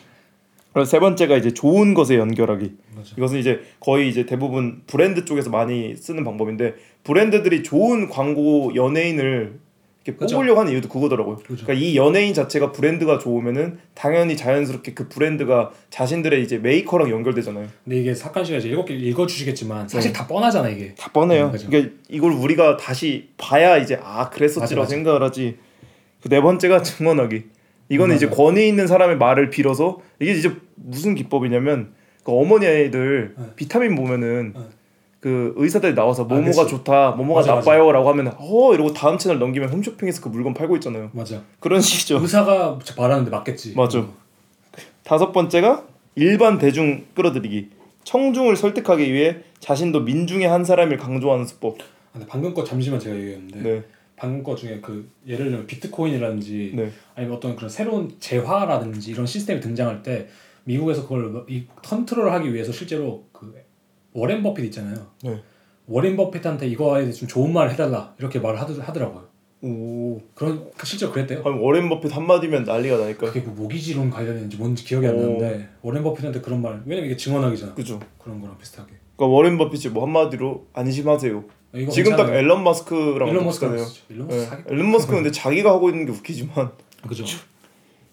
그리고 0.74 0.86
세 0.86 1.00
번째가 1.00 1.38
이제 1.38 1.54
좋은 1.54 1.94
것에 1.94 2.18
연결하기. 2.18 2.72
맞아. 2.96 3.12
이것은 3.18 3.40
이제 3.40 3.62
거의 3.80 4.10
이제 4.10 4.26
대부분 4.26 4.82
브랜드 4.88 5.24
쪽에서 5.24 5.50
많이 5.50 5.96
쓰는 5.96 6.24
방법인데 6.24 6.76
브랜드들이 7.04 7.64
좋은 7.64 8.10
광고 8.10 8.76
연예인을 8.76 9.60
이렇게 10.06 10.20
그죠. 10.20 10.36
뽑으려고 10.36 10.60
하는 10.60 10.72
이유도 10.72 10.88
그거더라고요. 10.88 11.38
그죠. 11.38 11.66
그러니까 11.66 11.74
이 11.74 11.96
연예인 11.98 12.34
자체가 12.34 12.72
브랜드가 12.72 13.18
좋으면은 13.18 13.80
당연히 13.96 14.38
자연스럽게 14.38 14.94
그 14.94 15.10
브랜드가 15.10 15.72
자신들의 15.90 16.44
이제 16.44 16.60
메이커랑 16.60 17.10
연결되잖아요. 17.10 17.68
근데 17.84 17.98
이게 18.00 18.14
사칸 18.14 18.46
씨가 18.46 18.60
이제 18.60 18.70
일곱 18.70 18.86
개 18.86 18.94
읽어 18.94 19.26
주시겠지만 19.26 19.88
사실 19.88 20.14
네. 20.14 20.18
다 20.18 20.28
뻔하잖아 20.28 20.70
이게. 20.70 20.94
다 20.96 21.10
뻔해요. 21.12 21.52
음. 21.54 21.60
그러니까 21.68 21.94
이걸 22.10 22.32
우리가 22.34 22.78
다시 22.78 23.30
봐야 23.38 23.78
이제 23.78 24.00
아 24.02 24.30
그랬었지라고 24.30 24.64
맞아, 24.70 24.76
맞아. 24.76 24.90
생각을 24.90 25.24
하지. 25.24 25.58
그 26.22 26.30
네 26.30 26.42
번째가 26.42 26.82
증언하기. 26.82 27.44
이거는 27.90 28.14
음, 28.14 28.18
이제. 28.18 28.28
권위 28.28 28.68
있는 28.68 28.88
사람의 28.88 29.18
말을 29.18 29.50
빌어서 29.52 30.00
이게 30.20 30.32
이제 30.34 30.52
무슨 30.76 31.14
기법이냐면 31.16 31.94
그 32.24 32.32
어머니 32.32 32.66
애들 32.66 33.36
네. 33.38 33.46
비타민 33.56 33.96
보면은 33.96 34.54
네. 34.56 34.62
그 35.26 35.56
의사들이 35.56 35.96
나와서 35.96 36.24
모모가 36.24 36.66
그치. 36.66 36.68
좋다, 36.68 37.14
모모가 37.14 37.40
맞아, 37.40 37.56
나빠요라고 37.56 38.08
하면 38.10 38.32
어 38.38 38.76
이러고 38.76 38.94
다음 38.94 39.18
채널 39.18 39.40
넘기면 39.40 39.70
홈쇼핑에서 39.70 40.22
그 40.22 40.30
물건 40.30 40.54
팔고 40.54 40.76
있잖아요. 40.76 41.10
맞아. 41.14 41.42
그런 41.60 41.82
식이죠. 41.82 42.20
의사가 42.22 42.78
말하는데 42.96 43.32
맞겠지. 43.32 43.74
맞아. 43.76 44.06
다섯 45.02 45.32
번째가 45.32 45.84
일반 46.14 46.60
대중 46.60 47.06
끌어들이기. 47.16 47.72
청중을 48.04 48.56
설득하기 48.56 49.12
위해 49.12 49.38
자신도 49.62 50.02
민중의 50.02 50.48
한 50.48 50.64
사람을 50.64 50.98
강조하는 50.98 51.48
수법. 51.48 51.80
아, 52.14 52.20
방금 52.28 52.54
거 52.54 52.64
잠시만 52.64 53.00
제가 53.00 53.16
얘기했는데 53.16 53.62
네, 53.64 53.84
방금 54.16 54.44
거 54.44 54.54
중에 54.54 54.80
그 54.80 55.10
예를 55.26 55.46
들면 55.46 55.66
비트코인이라든지 55.66 56.74
네, 56.76 56.92
아니면 57.16 57.38
어떤 57.38 57.56
그런 57.56 57.68
새로운 57.68 58.16
재화라든지 58.20 59.10
이런 59.10 59.26
시스템이 59.26 59.60
등장할 59.60 60.04
때 60.04 60.28
미국에서 60.66 61.02
그걸 61.02 61.46
이 61.48 61.64
컨트롤을 61.84 62.32
하기 62.32 62.54
위해서 62.54 62.72
실제로 62.72 63.24
그 63.32 63.65
워렌 64.16 64.42
버핏 64.42 64.66
있잖아요. 64.66 64.96
네. 65.24 65.42
워렌 65.88 66.16
버핏한테 66.16 66.68
이거에 66.68 67.02
대해서 67.02 67.20
좀 67.20 67.28
좋은 67.28 67.54
말을 67.54 67.72
해달라 67.74 68.16
이렇게 68.18 68.40
말을 68.40 68.60
하더, 68.60 68.82
하더라고요. 68.82 69.26
오. 69.62 70.20
그런 70.34 70.72
그 70.76 70.86
실제로 70.86 71.12
그랬대요. 71.12 71.44
아니 71.46 71.60
워렌 71.60 71.90
버핏 71.90 72.16
한 72.16 72.26
마디면 72.26 72.64
난리가 72.64 72.98
나니까. 72.98 73.28
그게 73.28 73.42
뭐 73.42 73.54
모기지론 73.56 74.10
관련인지 74.10 74.58
뭔지 74.58 74.84
기억이 74.84 75.06
안 75.06 75.16
오. 75.16 75.22
나는데 75.22 75.70
워렌 75.82 76.02
버핏한테 76.04 76.42
그런 76.42 76.62
말 76.62 76.82
왜냐면 76.86 77.06
이게 77.10 77.18
증언하기잖아. 77.18 77.74
그죠. 77.74 78.00
그런 78.18 78.40
거랑 78.40 78.58
비슷하게. 78.58 78.94
그러니까 79.16 79.36
워렌 79.36 79.58
버핏이 79.58 79.94
뭐 79.94 80.06
한마디로 80.06 80.68
안심하세요. 80.74 81.44
이거 81.76 81.92
지금 81.92 82.12
딱 82.12 82.18
괜찮아요. 82.18 82.40
앨런 82.40 82.64
마스크랑 82.64 83.34
머스크 83.44 83.70
비슷하네요. 83.70 83.88
일론 84.10 84.28
머스크 84.28 84.56
네. 84.56 84.64
앨런 84.72 84.92
마스크는 84.92 85.24
근데 85.24 85.32
자기가 85.32 85.72
하고 85.72 85.90
있는 85.90 86.06
게 86.06 86.12
웃기지만. 86.14 86.72
그죠. 87.08 87.26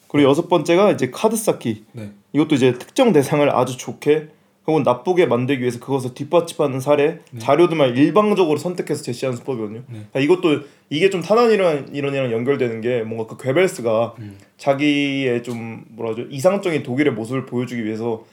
그리고 0.08 0.28
여섯 0.28 0.48
번째가 0.48 0.90
이제 0.90 1.10
카드 1.10 1.36
쌓기. 1.36 1.84
네. 1.92 2.10
이것도 2.32 2.56
이제 2.56 2.76
특정 2.76 3.12
대상을 3.12 3.48
아주 3.54 3.76
좋게 3.76 4.28
혹은 4.66 4.82
나쁘게 4.84 5.26
만들기 5.26 5.62
위해서 5.62 5.80
그것을 5.80 6.14
뒷받침하는 6.14 6.78
사례 6.78 7.18
네. 7.30 7.38
자료들만 7.38 7.96
일방적으로 7.96 8.58
선택해서 8.58 9.02
제시하는 9.02 9.36
수법이거든요. 9.36 9.80
네. 9.88 10.06
그러니까 10.12 10.20
이것도 10.20 10.64
이게 10.88 11.10
좀 11.10 11.20
탄환 11.20 11.50
이론 11.50 11.88
이론이랑 11.92 12.30
연결되는 12.30 12.80
게 12.80 13.02
뭔가 13.02 13.26
그 13.26 13.42
괴벨스가 13.42 14.14
음. 14.20 14.38
자기의 14.58 15.42
좀 15.42 15.84
뭐라 15.90 16.12
하죠 16.12 16.22
이상적인 16.30 16.82
독일의 16.84 17.12
모습을 17.14 17.46
보여주기 17.46 17.84
위해서 17.84 18.24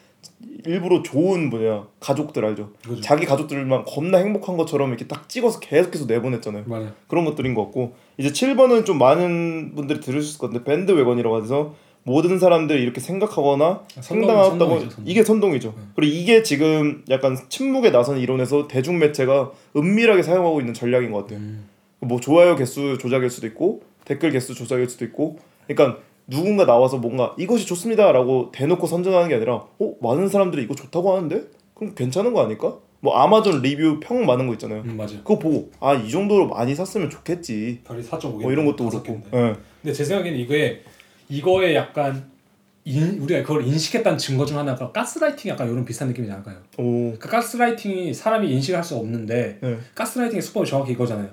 일부러 0.65 1.01
좋은 1.01 1.49
뭐냐 1.49 1.87
가족들 1.99 2.45
알죠. 2.45 2.71
그죠. 2.85 3.01
자기 3.01 3.25
가족들만 3.25 3.85
겁나 3.85 4.17
행복한 4.19 4.57
것처럼 4.57 4.89
이렇게 4.89 5.07
딱 5.07 5.29
찍어서 5.29 5.59
계속해서 5.59 6.05
내보냈잖아요. 6.05 6.65
맞아요. 6.67 6.91
그런 7.07 7.25
것들인 7.25 7.55
것 7.55 7.63
같고 7.65 7.95
이제 8.17 8.29
7번은 8.29 8.85
좀 8.85 8.97
많은 8.97 9.73
분들이 9.75 9.99
들으실 9.99 10.37
것 10.37 10.47
같은데 10.47 10.69
밴드 10.69 10.91
웨건이라고 10.91 11.41
해서 11.41 11.75
모든 12.03 12.39
사람들이 12.39 12.81
이렇게 12.81 12.99
생각하거나 13.01 13.81
선동- 14.01 14.29
상당하다고. 14.29 15.01
이게 15.05 15.23
선동이죠. 15.23 15.73
네. 15.77 15.83
그리고 15.95 16.13
이게 16.15 16.43
지금 16.43 17.03
약간 17.09 17.38
침묵에 17.49 17.91
나선 17.91 18.17
이론에서 18.19 18.67
대중 18.67 18.99
매체가 18.99 19.51
은밀하게 19.75 20.23
사용하고 20.23 20.59
있는 20.62 20.73
전략인 20.73 21.12
것 21.12 21.19
같아요. 21.19 21.39
음. 21.39 21.65
뭐 21.99 22.19
좋아요 22.19 22.55
개수 22.55 22.97
조작일 22.99 23.29
수도 23.29 23.45
있고 23.47 23.81
댓글 24.05 24.31
개수 24.31 24.55
조작일 24.55 24.89
수도 24.89 25.03
있고 25.05 25.38
그러니까 25.67 25.99
누군가 26.27 26.65
나와서 26.65 26.97
뭔가 26.97 27.35
이것이 27.38 27.65
좋습니다라고 27.67 28.51
대놓고 28.53 28.88
선전하는 28.88 29.27
게 29.27 29.35
아니라 29.35 29.55
어 29.79 29.93
많은 30.01 30.29
사람들이 30.29 30.63
이거 30.63 30.75
좋다고 30.75 31.15
하는데 31.15 31.43
그럼 31.75 31.93
괜찮은 31.95 32.33
거 32.33 32.41
아닐까? 32.43 32.75
뭐 33.01 33.15
아마존 33.17 33.62
리뷰 33.62 33.99
평 34.01 34.25
많은 34.25 34.47
거 34.47 34.53
있잖아요. 34.53 34.81
음 34.85 34.95
맞아요. 34.97 35.17
그거 35.23 35.38
보고 35.39 35.69
아 35.79 35.93
이 35.95 36.09
정도로 36.09 36.47
많이 36.47 36.73
샀으면 36.75 37.09
좋겠지. 37.09 37.81
별이 37.85 38.01
4.5개. 38.03 38.41
뭐 38.41 38.51
이런 38.51 38.65
것도 38.65 38.88
그렇고. 38.89 39.21
예. 39.33 39.55
근데 39.81 39.93
제 39.93 40.03
생각에는 40.03 40.38
이거에 40.39 40.81
이거에 41.29 41.75
약간 41.75 42.29
인, 42.85 43.19
우리가 43.19 43.41
그걸 43.43 43.65
인식했다는 43.65 44.17
증거 44.17 44.45
중 44.45 44.57
하나가 44.57 44.91
가스라이팅 44.91 45.51
약간 45.51 45.69
이런 45.69 45.85
비슷한 45.85 46.07
느낌이지 46.07 46.31
않을까요? 46.31 46.57
오. 46.77 47.13
그 47.19 47.29
가스라이팅이 47.29 48.13
사람이 48.13 48.51
인식할 48.51 48.83
수 48.83 48.95
없는데 48.95 49.59
네. 49.61 49.77
가스라이팅의 49.95 50.41
수법이 50.41 50.67
정확히 50.69 50.93
이거잖아요. 50.93 51.29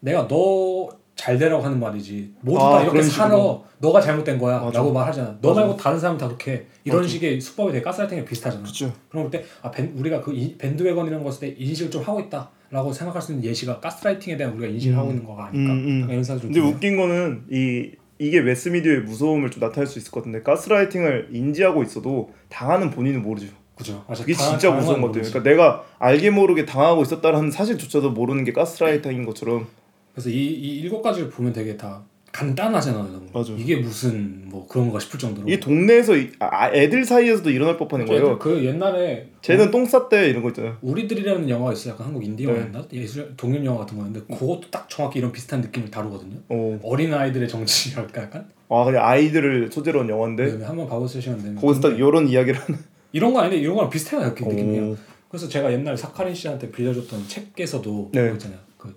내가 0.00 0.28
너 0.28 1.06
잘 1.16 1.38
되라고 1.38 1.64
하는 1.64 1.80
말이지. 1.80 2.34
모두 2.42 2.62
아, 2.62 2.76
다 2.76 2.82
이렇게 2.82 3.02
살아. 3.02 3.30
식으로. 3.30 3.64
너가 3.78 4.00
잘못된 4.02 4.38
거야. 4.38 4.58
맞아. 4.60 4.78
라고 4.78 4.92
말하잖아. 4.92 5.38
너 5.40 5.48
맞아. 5.48 5.60
말고 5.62 5.76
다른 5.76 5.98
사람은 5.98 6.18
다 6.18 6.26
그렇게 6.26 6.66
이런 6.84 6.98
맞아. 7.00 7.08
식의 7.08 7.40
수법이 7.40 7.72
되게 7.72 7.82
가스라이팅에 7.82 8.24
비슷하잖아. 8.24 8.62
그렇죠. 8.62 8.92
그럼 9.08 9.24
그때 9.30 9.44
아 9.62 9.70
밴, 9.70 9.92
우리가 9.96 10.20
그 10.20 10.32
이, 10.34 10.56
밴드웨건이라는 10.58 11.24
것에 11.24 11.40
대해 11.40 11.54
인식을 11.58 11.90
좀 11.90 12.02
하고 12.02 12.20
있다 12.20 12.50
라고 12.70 12.92
생각할 12.92 13.20
수 13.22 13.32
있는 13.32 13.44
예시가 13.48 13.80
가스라이팅에 13.80 14.36
대한 14.36 14.52
우리가 14.52 14.70
인식을 14.72 14.94
음. 14.94 14.98
하고 14.98 15.10
있는 15.10 15.24
거가 15.24 15.46
아닐까. 15.46 15.72
음, 15.72 15.78
음. 16.04 16.10
이런 16.10 16.22
생각이 16.22 16.42
좀 16.42 16.52
근데 16.52 16.60
드네요. 16.60 16.74
웃긴 16.74 16.96
거는 16.98 17.44
이 17.50 17.90
이게 18.18 18.40
매스미디어의 18.40 19.00
무서움을 19.00 19.50
좀 19.50 19.60
나타낼 19.60 19.86
수 19.86 19.98
있을 19.98 20.10
것 20.10 20.20
같은데 20.20 20.42
가스라이팅을 20.42 21.28
인지하고 21.32 21.82
있어도 21.82 22.32
당하는 22.48 22.90
본인은 22.90 23.22
모르죠. 23.22 23.48
그죠. 23.76 24.04
맞아. 24.08 24.22
그게 24.22 24.32
진짜 24.32 24.70
무서운 24.70 25.00
건것 25.00 25.00
같아요. 25.00 25.08
모르지. 25.08 25.32
그러니까 25.32 25.50
내가 25.50 25.84
알게 25.98 26.30
모르게 26.30 26.64
당하고 26.64 27.02
있었다라는 27.02 27.50
사실조차도 27.50 28.10
모르는 28.10 28.44
게 28.44 28.52
가스라이팅인 28.52 29.26
것처럼 29.26 29.66
그래서 30.14 30.30
이, 30.30 30.46
이 30.46 30.78
일곱 30.80 31.02
가지를 31.02 31.28
보면 31.28 31.52
되게 31.52 31.76
다 31.76 32.02
간단하잖아. 32.36 32.98
너무. 32.98 33.22
맞아. 33.32 33.52
이게 33.56 33.76
무슨 33.76 34.42
뭐 34.50 34.66
그런 34.68 34.88
거가 34.88 35.00
싶을 35.00 35.18
정도로. 35.18 35.48
이게 35.48 35.58
동네에서 35.58 36.14
이- 36.16 36.30
아, 36.38 36.70
애들 36.70 37.02
사이에서도 37.06 37.48
일어날 37.48 37.78
법한 37.78 38.04
거예요. 38.04 38.38
그 38.38 38.62
옛날에 38.62 39.30
쟤는 39.40 39.70
똥 39.70 39.86
쌌대 39.86 40.28
이런 40.28 40.42
거 40.42 40.48
있잖아요. 40.50 40.76
우리들이라는 40.82 41.48
영화가 41.48 41.72
있어. 41.72 41.88
요 41.88 41.92
약간 41.94 42.08
한국 42.08 42.24
인디 42.24 42.44
네. 42.44 42.50
영화였나? 42.50 42.84
예술 42.92 43.32
독립 43.38 43.64
영화 43.64 43.78
같은 43.78 43.96
거였는데 43.96 44.26
그것도 44.34 44.70
딱 44.70 44.86
정확히 44.90 45.20
이런 45.20 45.32
비슷한 45.32 45.62
느낌을 45.62 45.90
다루거든요. 45.90 46.36
어. 46.50 46.78
어린 46.82 47.14
아이들의 47.14 47.48
정치랄까 47.48 48.22
약간. 48.24 48.46
아 48.68 48.84
그냥 48.84 49.06
아이들을 49.06 49.70
소재로 49.72 50.00
한 50.00 50.08
영화인데 50.10 50.58
네. 50.58 50.64
한번 50.64 50.86
봐보시면 50.88 51.38
되면. 51.38 51.56
거기서 51.56 51.80
딱 51.80 51.96
이런 51.98 52.28
이야기를 52.28 52.60
하는. 52.60 52.78
이런 53.12 53.32
거 53.32 53.40
아닌데 53.40 53.56
이런 53.56 53.76
거랑 53.76 53.88
비슷해요. 53.88 54.20
이렇게 54.20 54.44
느낌이야. 54.44 54.82
오. 54.82 54.96
그래서 55.30 55.48
제가 55.48 55.72
옛날에 55.72 55.96
사카린 55.96 56.34
씨한테 56.34 56.70
빌려줬던 56.70 57.28
책에서도 57.28 58.10
네. 58.12 58.20
그거 58.24 58.34
있잖아요. 58.34 58.58
그 58.76 58.94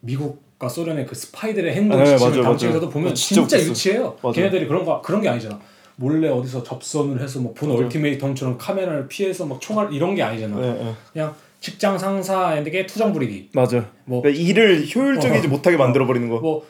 미국 0.00 0.43
과 0.64 0.68
소련의 0.68 1.06
그 1.06 1.14
스파이들의 1.14 1.74
행동 1.74 1.98
네, 2.02 2.06
지침을 2.16 2.32
책에서도 2.58 2.72
맞아요. 2.86 2.90
보면 2.90 3.10
어, 3.12 3.14
진짜 3.14 3.46
진짜. 3.46 3.70
유치해요. 3.70 4.16
맞아요. 4.22 4.32
걔네들이 4.34 4.66
그런 4.66 4.84
거 4.84 5.00
그런 5.02 5.20
게 5.20 5.28
아니잖아. 5.28 5.60
몰래 5.96 6.28
어디서 6.28 6.62
접선을 6.62 7.20
해서 7.22 7.38
뭐본. 7.40 7.70
얼티메이텀처럼 7.88 8.56
카메라를 8.58 9.06
피해서 9.08 9.44
막 9.46 9.60
총알 9.60 9.92
이런 9.92 10.14
게 10.14 10.22
아니잖아. 10.22 10.58
네, 10.58 10.72
네. 10.72 10.92
그냥 11.12 11.34
직장 11.60 11.98
상사에게 11.98 12.86
투정 12.86 13.12
부리기. 13.12 13.50
맞아. 13.52 13.84
뭐- 14.06 14.22
그러니까 14.22 14.42
일을 14.42 14.86
효율적이지 14.94 15.46
어. 15.46 15.50
못하게 15.50 15.76
만들어 15.76 16.06
버리는 16.06 16.28
거. 16.28 16.40
뭐 16.40 16.66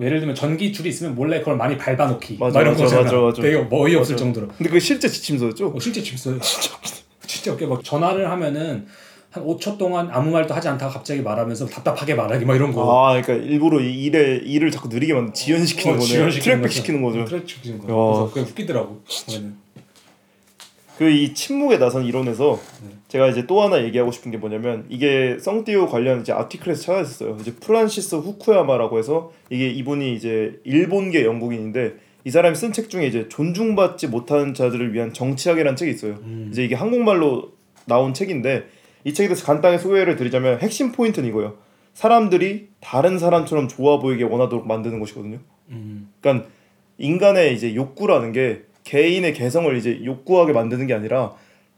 예를 0.00 0.18
들면 0.18 0.34
전기 0.34 0.72
줄이 0.72 0.90
있으면 0.90 1.14
몰래 1.14 1.38
그걸 1.38 1.56
많이 1.56 1.76
밟아 1.78 2.06
놓기. 2.06 2.36
맞아, 2.38 2.54
막 2.58 2.60
이런 2.62 2.72
맞아, 2.74 2.84
거잖아. 2.84 3.02
맞아, 3.04 3.16
맞아. 3.18 3.42
되게 3.42 3.56
어이 3.70 3.94
없을 3.94 4.14
맞아. 4.14 4.16
정도로. 4.16 4.48
근데 4.58 4.70
그 4.70 4.78
실제 4.80 5.08
지침서였죠? 5.08 5.68
어, 5.68 5.80
실제 5.80 6.02
집어요. 6.02 6.38
진짜 6.42 6.76
진짜 7.26 7.52
웃겨. 7.52 7.66
막 7.68 7.82
전화를 7.82 8.30
하면은 8.30 8.86
한 9.36 9.44
5초 9.44 9.78
동안 9.78 10.08
아무 10.10 10.30
말도 10.30 10.54
하지 10.54 10.68
않다가 10.68 10.92
갑자기 10.92 11.20
말하면서 11.22 11.66
답답하게 11.66 12.14
말하기 12.14 12.44
막 12.44 12.54
이런 12.56 12.72
거. 12.72 13.06
아, 13.08 13.20
그러니까 13.20 13.46
일부러 13.46 13.80
이 13.80 14.04
일에 14.04 14.36
일을 14.36 14.70
자꾸 14.70 14.88
느리게 14.88 15.12
만든 15.14 15.34
지연시키는 15.34 15.96
어, 15.96 15.98
거네. 15.98 16.30
Drag 16.30 16.49
back. 16.49 16.72
시키는 16.72 17.02
거죠. 17.02 17.24
트랙 17.24 17.48
시키는 17.48 17.78
거. 17.78 17.84
야. 17.84 17.88
그래서 17.88 18.30
그게 18.32 18.40
웃기더라고. 18.50 19.02
그 20.98 21.10
이 21.10 21.34
침묵의 21.34 21.76
나선 21.78 22.06
이론에서 22.06 22.58
네. 22.82 22.88
제가 23.08 23.28
이제 23.28 23.46
또 23.46 23.60
하나 23.60 23.84
얘기하고 23.84 24.10
싶은 24.12 24.30
게 24.30 24.38
뭐냐면 24.38 24.86
이게 24.88 25.36
썽띠오 25.38 25.88
관련 25.88 26.22
이제 26.22 26.32
article에서 26.32 26.80
찾아냈어요. 26.82 27.36
이제 27.40 27.52
프란시스 27.54 28.14
후쿠야마라고 28.16 28.98
해서 28.98 29.30
이게 29.50 29.68
이분이 29.68 30.14
이제 30.14 30.58
일본계 30.64 31.26
영국인인데 31.26 31.92
이 32.24 32.30
사람이 32.30 32.56
쓴 32.56 32.72
책 32.72 32.88
중에 32.88 33.06
이제 33.06 33.28
존중받지 33.28 34.06
못하는 34.08 34.54
자들을 34.54 34.94
위한 34.94 35.12
정치학이라는 35.12 35.76
책이 35.76 35.90
있어요. 35.92 36.12
음. 36.22 36.48
이제 36.50 36.64
이게 36.64 36.74
한국말로 36.74 37.50
나온 37.84 38.14
책인데 38.14 38.64
이 39.06 39.14
책에 39.14 39.28
대해서 39.28 39.46
간단히 39.46 39.78
소개를 39.78 40.16
드리자면 40.16 40.58
핵심 40.58 40.90
포인트는 40.90 41.28
이거예요. 41.28 41.54
사람들이 41.94 42.70
다른 42.80 43.20
사람처럼 43.20 43.68
좋아 43.68 44.00
보이게 44.00 44.24
원하도록 44.24 44.66
만드는 44.66 44.98
것이거든요. 44.98 45.38
음. 45.68 46.10
그러니까 46.20 46.48
인간의 46.98 47.54
이제 47.54 47.76
욕구라는 47.76 48.32
게 48.32 48.64
개인의 48.82 49.32
개성을 49.32 49.74
이제 49.76 50.00
욕구하게 50.04 50.52
만드는 50.52 50.88
게 50.88 50.94
아니라 50.94 51.34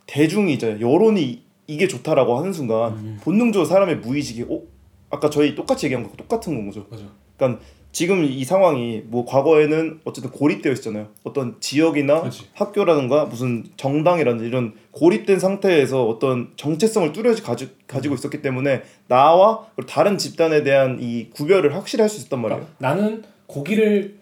대중이 0.06 0.54
이제 0.54 0.78
여론이 0.80 1.42
이게 1.66 1.86
좋다라고 1.86 2.38
하는 2.38 2.54
순간 2.54 2.92
음. 2.94 3.18
본능적으로 3.20 3.68
사람의 3.68 3.96
무의식이 3.96 4.46
어 4.48 4.62
아까 5.10 5.28
저희 5.28 5.54
똑같이 5.54 5.84
얘기한 5.84 6.04
거 6.04 6.16
똑같은 6.16 6.54
건 6.54 6.64
거죠. 6.64 6.86
맞아. 6.90 7.04
그러니까 7.36 7.62
지금 7.90 8.22
이 8.24 8.44
상황이 8.44 9.02
뭐 9.06 9.24
과거에는 9.24 10.00
어쨌든 10.04 10.30
고립되어 10.30 10.72
있잖아요. 10.74 11.08
어떤 11.24 11.56
지역이나 11.60 12.22
그치. 12.22 12.44
학교라든가 12.54 13.24
무슨 13.24 13.64
정당이라든지 13.76 14.44
이런 14.46 14.74
고립된 14.92 15.38
상태에서 15.40 16.06
어떤 16.06 16.50
정체성을 16.56 17.12
뚜렷이 17.12 17.42
가지, 17.42 17.70
가지고 17.86 18.14
있었기 18.14 18.42
때문에 18.42 18.82
나와 19.08 19.66
다른 19.86 20.18
집단에 20.18 20.62
대한 20.62 20.98
이 21.00 21.28
구별을 21.30 21.74
확실히 21.74 22.02
할 22.02 22.08
수 22.08 22.20
있단 22.22 22.40
말이에요. 22.40 22.66
그러니까 22.78 22.88
나는 23.02 23.22
고기를 23.46 24.16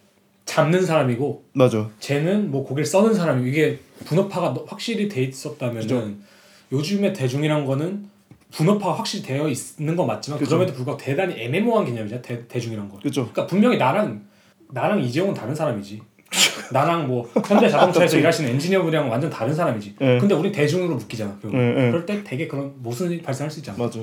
잡는 0.45 0.87
사람이고 0.87 1.45
맞아. 1.53 1.91
쟤는 1.99 2.51
뭐 2.53 2.63
고기를 2.65 2.85
써는 2.87 3.15
사람이 3.15 3.51
이게 3.51 3.81
분업화가 4.07 4.55
너- 4.55 4.65
확실히 4.69 5.09
돼 5.09 5.23
있었다면은 5.25 5.81
그죠. 5.83 6.11
요즘의 6.73 7.13
대중이란 7.15 7.65
거는 7.67 8.09
분업화가 8.53 8.95
확실히 8.99 9.25
되어 9.25 9.49
있는 9.49 9.97
건 9.97 10.07
맞지만 10.07 10.39
그죠. 10.39 10.51
그럼에도 10.51 10.75
불구하고 10.75 11.03
대단히 11.03 11.35
애매모호한 11.41 11.85
개념이잖아 11.87 12.23
대, 12.23 12.47
대중이란 12.47 12.89
거. 12.89 12.99
그렇죠. 12.99 13.23
그러니까 13.23 13.47
분명히 13.47 13.77
나랑 13.77 14.25
나랑 14.71 15.01
이재용은 15.03 15.35
다른 15.35 15.55
사람이지. 15.55 16.01
나랑 16.73 17.07
뭐 17.07 17.29
현대 17.47 17.69
자동차에서 17.69 18.19
일하시는 18.19 18.51
엔지니어분이랑 18.51 19.11
완전 19.11 19.31
다른 19.31 19.55
사람이지. 19.55 19.97
네. 19.99 20.19
근데 20.19 20.35
우리 20.35 20.51
대중으로 20.51 20.97
묶이잖아. 20.97 21.39
결국. 21.41 21.57
네, 21.57 21.73
네. 21.73 21.91
그럴 21.91 22.07
때 22.07 22.23
되게 22.25 22.49
그런 22.49 22.75
모순이 22.79 23.23
발생할 23.23 23.51
수 23.51 23.61
있잖아. 23.61 23.79
맞아. 23.79 24.01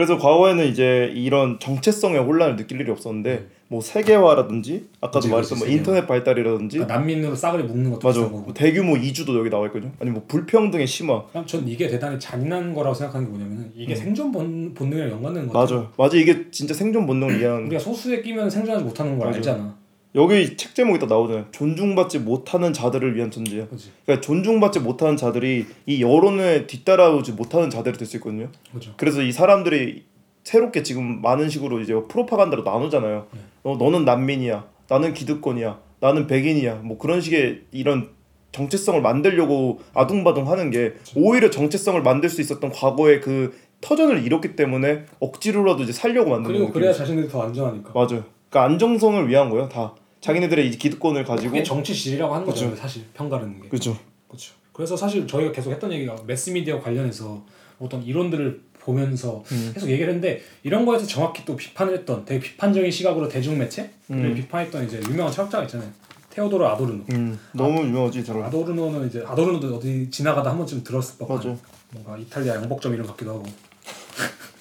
그래서 0.00 0.16
과거에는 0.16 0.64
이제 0.64 1.12
이런 1.14 1.58
정체성의 1.60 2.20
혼란을 2.20 2.56
느낄 2.56 2.80
일이 2.80 2.90
없었는데 2.90 3.48
뭐 3.68 3.82
세계화라든지 3.82 4.86
아까도 4.98 5.28
말했던 5.28 5.58
뭐 5.58 5.68
인터넷 5.68 6.06
발달이라든지 6.06 6.78
그러니까 6.78 6.96
난민으로 6.96 7.34
싸그리 7.34 7.64
묶는 7.64 7.90
것도 7.90 8.08
맞아. 8.08 8.20
뭐. 8.22 8.46
대규모 8.54 8.96
이주도 8.96 9.38
여기 9.38 9.50
나와 9.50 9.66
있거든요. 9.66 9.92
아니 10.00 10.10
뭐 10.10 10.24
불평등의 10.26 10.86
심화. 10.86 11.22
전 11.44 11.68
이게 11.68 11.86
대단히 11.86 12.18
잔인한 12.18 12.72
거라고 12.72 12.94
생각하는 12.94 13.26
게 13.26 13.30
뭐냐면 13.30 13.70
이게 13.76 13.94
생존 13.94 14.32
본, 14.32 14.72
본능이랑 14.72 15.10
연관되는 15.10 15.48
거 15.48 15.52
같아. 15.52 15.74
음. 15.74 15.76
맞아. 15.82 15.92
맞아. 15.98 16.16
이게 16.16 16.50
진짜 16.50 16.72
생존 16.72 17.06
본능을 17.06 17.36
이해하는 17.38 17.66
우리가 17.66 17.78
소수에 17.78 18.22
끼면 18.22 18.48
생존하지 18.48 18.82
못하는 18.82 19.18
걸 19.18 19.26
맞아. 19.26 19.36
알잖아. 19.36 19.76
여기 20.16 20.56
책 20.56 20.74
제목이 20.74 20.98
딱 20.98 21.08
나오잖아요. 21.08 21.46
존중받지 21.52 22.18
못하는 22.18 22.72
자들을 22.72 23.14
위한 23.14 23.30
존재야. 23.30 23.66
그렇지. 23.66 23.90
그러니까 24.04 24.20
존중받지 24.26 24.80
못하는 24.80 25.16
자들이 25.16 25.66
이 25.86 26.02
여론에 26.02 26.66
뒤따라오지 26.66 27.32
못하는 27.32 27.70
자들이 27.70 27.96
될 27.96 28.06
수 28.08 28.16
있거든요. 28.16 28.48
그렇죠. 28.70 28.92
그래서 28.96 29.22
이 29.22 29.30
사람들이 29.30 30.04
새롭게 30.42 30.82
지금 30.82 31.20
많은 31.22 31.48
식으로 31.48 31.80
이제 31.80 31.94
프로파간다로 32.08 32.64
나누잖아요. 32.64 33.26
네. 33.32 33.40
어, 33.62 33.76
너는 33.76 34.04
난민이야. 34.04 34.66
나는 34.88 35.14
기득권이야. 35.14 35.78
나는 36.00 36.26
백인이야. 36.26 36.76
뭐 36.82 36.98
그런 36.98 37.20
식의 37.20 37.62
이런 37.70 38.08
정체성을 38.50 39.00
만들려고 39.00 39.80
아둥바둥 39.94 40.50
하는 40.50 40.70
게 40.70 40.94
오히려 41.14 41.50
정체성을 41.50 42.02
만들 42.02 42.28
수 42.28 42.40
있었던 42.40 42.72
과거의 42.72 43.20
그 43.20 43.56
터전을 43.80 44.24
잃었기 44.24 44.56
때문에 44.56 45.04
억지로라도 45.20 45.84
이제 45.84 45.92
살려고 45.92 46.30
만드는 46.30 46.48
그리고 46.48 46.66
느낌. 46.66 46.80
그래야 46.80 46.92
자신들이 46.92 47.28
더 47.28 47.42
안전하니까. 47.42 47.92
맞아요. 47.94 48.24
그러니까 48.48 48.64
안정성을 48.64 49.28
위한 49.28 49.50
거예요. 49.50 49.68
다 49.68 49.94
자기네들의 50.20 50.68
이제 50.68 50.78
기득권을 50.78 51.24
가지고 51.24 51.62
정치질이라고 51.62 52.34
하는. 52.34 52.46
거죠. 52.46 52.74
사실 52.76 53.04
평가하는 53.14 53.62
게. 53.62 53.68
그렇죠. 53.68 53.96
그렇죠. 54.28 54.54
그래서 54.72 54.96
사실 54.96 55.26
저희가 55.26 55.52
계속 55.52 55.70
했던 55.70 55.92
얘기가 55.92 56.16
매스미디어 56.26 56.80
관련해서 56.80 57.44
어떤 57.78 58.02
이론들을 58.02 58.60
보면서 58.80 59.42
음. 59.52 59.70
계속 59.74 59.88
얘기를 59.90 60.08
했는데 60.08 60.42
이런 60.62 60.86
거에서 60.86 61.06
정확히 61.06 61.44
또 61.44 61.56
비판을 61.56 61.98
했던 61.98 62.24
되게 62.24 62.40
비판적인 62.40 62.90
시각으로 62.90 63.28
대중 63.28 63.58
매체를 63.58 63.90
음. 64.10 64.34
비판했던 64.34 64.86
이제 64.86 65.00
유명한 65.08 65.32
철학자가 65.32 65.64
있잖아요. 65.64 65.90
테오도로 66.30 66.66
아도르노. 66.68 67.04
음, 67.12 67.38
너무 67.52 67.82
유명하지 67.82 68.24
잘 68.24 68.36
알아. 68.36 68.46
아도르노는 68.46 69.08
이제 69.08 69.22
아도르노도 69.26 69.76
어디 69.76 70.08
지나가다 70.10 70.50
한 70.50 70.58
번쯤 70.58 70.84
들었을 70.84 71.18
법한. 71.18 71.58
뭔가 71.92 72.16
이탈리아 72.16 72.54
영복점 72.54 72.94
이름 72.94 73.04
같기도 73.06 73.32
하고 73.32 73.42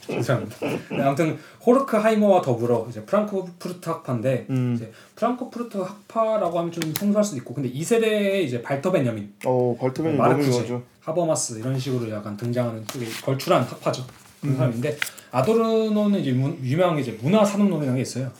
죄송합니다. 0.10 0.56
네, 0.92 1.02
아무튼 1.02 1.38
호르크하이머와 1.66 2.42
더불어 2.42 2.88
이제 2.90 3.02
프랑크푸르트 3.06 3.88
학파인데 3.90 4.48
음. 4.50 4.74
이제 4.76 4.92
프랑크푸르트 5.16 5.78
학파라고 5.78 6.58
하면 6.60 6.72
좀 6.72 6.94
생소할 6.94 7.24
수도 7.24 7.38
있고 7.38 7.54
근데 7.54 7.70
이 7.70 7.84
세대의 7.84 8.46
이제 8.46 8.62
발터 8.62 8.92
베냐민, 8.92 9.34
어, 9.46 9.76
뭐 9.80 9.94
너무 9.94 10.12
마르크제. 10.14 10.80
하버마스 11.02 11.60
이런 11.60 11.78
식으로 11.80 12.10
약간 12.12 12.36
등장하는 12.38 12.84
걸출한 13.24 13.64
학파죠. 13.64 14.04
음. 14.04 14.08
그런 14.42 14.58
사람인데 14.58 14.98
아도르노는 15.32 16.20
이제 16.20 16.32
문- 16.32 16.58
유명한 16.64 16.96
게 16.96 17.02
이제 17.02 17.18
문화 17.22 17.44
산업론이라는 17.46 17.96
게 17.96 18.02
있어요. 18.02 18.32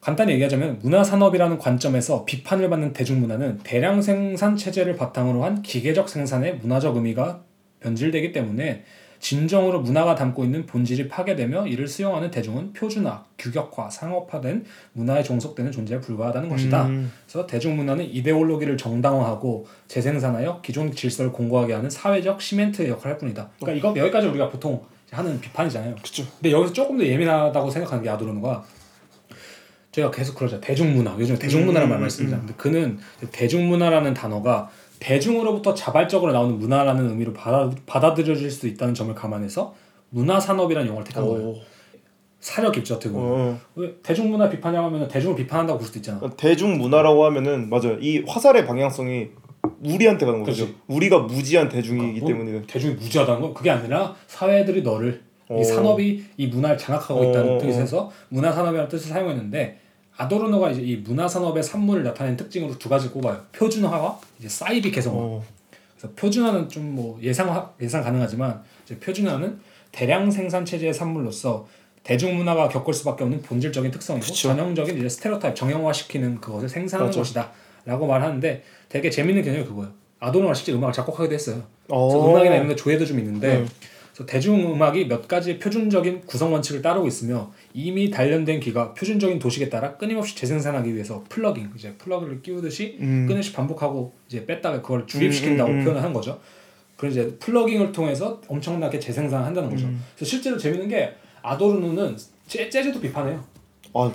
간단히 0.00 0.32
얘기하자면 0.32 0.80
문화 0.82 1.04
산업이라는 1.04 1.58
관점에서 1.58 2.24
비판을 2.24 2.68
받는 2.68 2.92
대중문화는 2.92 3.60
대량 3.62 4.02
생산 4.02 4.56
체제를 4.56 4.96
바탕으로 4.96 5.44
한 5.44 5.62
기계적 5.62 6.08
생산의 6.08 6.56
문화적 6.56 6.96
의미가 6.96 7.42
변질되기 7.80 8.32
때문에 8.32 8.84
진정으로 9.22 9.80
문화가 9.80 10.16
담고 10.16 10.44
있는 10.44 10.66
본질이 10.66 11.06
파괴되며 11.08 11.68
이를 11.68 11.86
수용하는 11.86 12.32
대중은 12.32 12.72
표준화, 12.72 13.24
규격화, 13.38 13.88
상업화된 13.88 14.64
문화에 14.94 15.22
종속되는 15.22 15.70
존재에 15.70 16.00
불과하다는 16.00 16.48
것이다. 16.48 16.86
음. 16.86 17.10
그래서 17.24 17.46
대중문화는 17.46 18.04
이데올로기를 18.04 18.76
정당화하고 18.76 19.66
재생산하여 19.86 20.60
기존 20.60 20.92
질서를 20.92 21.30
공고하게 21.30 21.72
하는 21.72 21.88
사회적 21.88 22.42
시멘트의 22.42 22.90
역할을 22.90 23.12
할 23.12 23.18
뿐이다. 23.18 23.48
그러니까 23.60 23.90
이거 23.90 24.00
여기까지 24.00 24.26
우리가 24.26 24.48
보통 24.48 24.82
하는 25.12 25.40
비판이잖아요. 25.40 25.94
그쵸. 26.02 26.24
근데 26.40 26.50
여기서 26.50 26.72
조금 26.72 26.98
더 26.98 27.06
예민하다고 27.06 27.70
생각하는 27.70 28.02
게 28.02 28.10
아도르노가 28.10 28.64
제가 29.92 30.10
계속 30.10 30.34
그러죠. 30.34 30.60
대중문화. 30.60 31.14
요즘 31.20 31.38
대중문화라는 31.38 31.88
말 31.88 32.00
많이 32.00 32.10
씁니다. 32.10 32.38
근데 32.38 32.54
그는 32.56 32.98
대중문화라는 33.30 34.14
단어가 34.14 34.68
대중으로부터 35.02 35.74
자발적으로 35.74 36.32
나오는 36.32 36.56
문화라는 36.58 37.10
의미로 37.10 37.32
받아, 37.32 37.70
받아들여질 37.86 38.50
수 38.50 38.68
있다는 38.68 38.94
점을 38.94 39.12
감안해서 39.12 39.74
문화산업이라는 40.10 40.88
용어를 40.88 41.04
택한 41.04 41.26
거예요. 41.26 41.48
어, 41.48 41.54
사려 42.38 42.70
깊죠, 42.70 42.94
어떻게 42.94 43.12
보면. 43.12 43.30
어. 43.30 43.58
왜 43.74 43.94
대중문화 44.02 44.48
비판이라고 44.48 44.88
하면 44.88 45.08
대중을 45.08 45.34
비판한다고 45.34 45.78
볼 45.80 45.86
수도 45.86 45.98
있잖아. 45.98 46.20
대중 46.36 46.78
문화라고 46.78 47.24
하면은 47.24 47.68
맞아요. 47.68 47.98
이 48.00 48.22
화살의 48.26 48.64
방향성이 48.64 49.28
우리한테 49.84 50.24
가는 50.24 50.44
거죠. 50.44 50.66
그치. 50.66 50.76
우리가 50.86 51.18
무지한 51.20 51.68
대중이기 51.68 52.20
뭐 52.20 52.28
때문에. 52.28 52.62
대중이 52.62 52.94
무지하다는 52.94 53.40
건 53.40 53.54
그게 53.54 53.70
아니라 53.70 54.14
사회들이 54.28 54.82
너를 54.82 55.22
이 55.50 55.54
어. 55.54 55.62
산업이 55.64 56.24
이 56.36 56.46
문화를 56.46 56.78
장악하고 56.78 57.24
있다는 57.24 57.56
어, 57.56 57.58
뜻에서 57.58 58.10
문화 58.28 58.52
산업이라는 58.52 58.88
뜻을 58.88 59.10
사용했는데 59.10 59.78
아도르노가 60.22 60.70
이제 60.70 60.80
이 60.82 60.96
문화 60.96 61.26
산업의 61.28 61.62
산물을 61.62 62.02
나타내는 62.04 62.36
특징으로 62.36 62.78
두 62.78 62.88
가지 62.88 63.08
꼽아요. 63.08 63.40
표준화와 63.52 64.18
이제 64.38 64.48
사이비 64.48 64.90
개성화. 64.90 65.16
어. 65.18 65.42
그래서 65.98 66.14
표준화는 66.16 66.68
좀 66.68 66.82
뭐 66.92 67.18
예상 67.22 67.70
예상 67.80 68.02
가능하지만 68.02 68.62
이제 68.84 68.98
표준화는 68.98 69.58
대량 69.92 70.30
생산 70.30 70.64
체제의 70.64 70.92
산물로서 70.94 71.66
대중문화가 72.04 72.68
겪을 72.68 72.92
수밖에 72.92 73.24
없는 73.24 73.42
본질적인 73.42 73.90
특성이고 73.90 74.26
그쵸. 74.26 74.48
전형적인 74.48 74.98
이제 74.98 75.08
스테레오타입 75.08 75.54
정형화시키는 75.54 76.40
그것을 76.40 76.68
생산하는 76.68 77.08
맞아. 77.08 77.20
것이다라고 77.20 78.06
말하는데 78.06 78.62
되게 78.88 79.08
재밌는 79.10 79.42
개념이 79.42 79.64
그거예요. 79.64 79.92
아도르노가 80.18 80.54
실제 80.54 80.72
음악을 80.72 80.92
작곡하기도 80.92 81.34
했어요. 81.34 81.62
어. 81.88 82.08
그래서 82.08 82.30
음악이나 82.30 82.54
이런 82.56 82.68
데 82.68 82.76
조예도 82.76 83.06
좀 83.06 83.18
있는데 83.20 83.58
네. 83.58 83.66
그래서 84.22 84.26
대중음악이 84.26 85.08
몇 85.08 85.28
가지 85.28 85.58
표준적인 85.58 86.22
구성 86.26 86.52
원칙을 86.52 86.82
따르고 86.82 87.06
있으며 87.06 87.52
이미 87.74 88.10
단련된 88.10 88.60
귀가 88.60 88.94
표준적인 88.94 89.38
도식에 89.38 89.68
따라 89.68 89.96
끊임없이 89.96 90.36
재생산하기 90.36 90.94
위해서 90.94 91.24
plugging 91.28 91.70
이제 91.76 91.94
플러그를 91.98 92.42
끼우듯이 92.42 92.96
음. 93.00 93.26
끊임없이 93.26 93.52
반복하고 93.52 94.12
이제 94.28 94.44
뺐다가 94.46 94.82
그걸 94.82 95.06
주입시킨다고 95.06 95.70
음, 95.70 95.74
음, 95.74 95.80
음. 95.80 95.84
표현을 95.84 96.02
한 96.02 96.12
거죠. 96.12 96.40
그런 96.96 97.12
이제 97.12 97.36
plugging을 97.38 97.92
통해서 97.92 98.40
엄청나게 98.46 98.98
재생산한다는 98.98 99.70
거죠. 99.70 99.86
음. 99.86 100.02
그래서 100.14 100.30
실제로 100.30 100.56
재밌는 100.56 100.88
게 100.88 101.14
아도르노는 101.42 102.16
재, 102.46 102.68
재즈도 102.68 103.00
비판해요. 103.00 103.42
아 103.94 104.12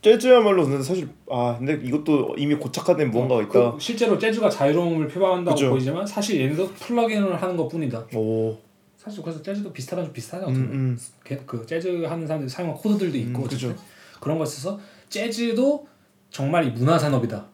재즈야말로 0.00 0.64
근데 0.64 0.82
사실 0.82 1.08
아 1.30 1.56
근데 1.58 1.80
이것도 1.82 2.34
이미 2.36 2.54
고착화된 2.54 3.10
무언가가 3.10 3.40
어, 3.40 3.42
있다. 3.42 3.72
그 3.72 3.78
실제로 3.78 4.18
재즈가 4.18 4.50
자유로움을 4.50 5.08
표방한다고 5.08 5.54
그죠. 5.54 5.70
보이지만 5.70 6.06
사실 6.06 6.40
얘네도 6.40 6.68
플러깅을 6.74 7.40
하는 7.40 7.56
것뿐이다. 7.56 8.06
오. 8.14 8.56
사실 9.04 9.22
그래서 9.22 9.42
재즈도 9.42 9.72
비슷하다 9.72 10.02
좀 10.04 10.12
비슷하죠. 10.12 10.46
음, 10.46 10.54
음. 10.54 10.98
그, 11.22 11.44
그 11.44 11.66
재즈 11.66 12.04
하는 12.04 12.26
사람들이 12.26 12.48
사용한 12.48 12.76
코드들도 12.78 13.18
있고 13.18 13.42
음, 13.42 13.48
그죠. 13.48 13.74
그런 14.20 14.38
거 14.38 14.44
있어서 14.44 14.80
재즈도 15.10 15.86
정말 16.30 16.66
이 16.66 16.70
문화 16.70 16.98
산업이다. 16.98 17.46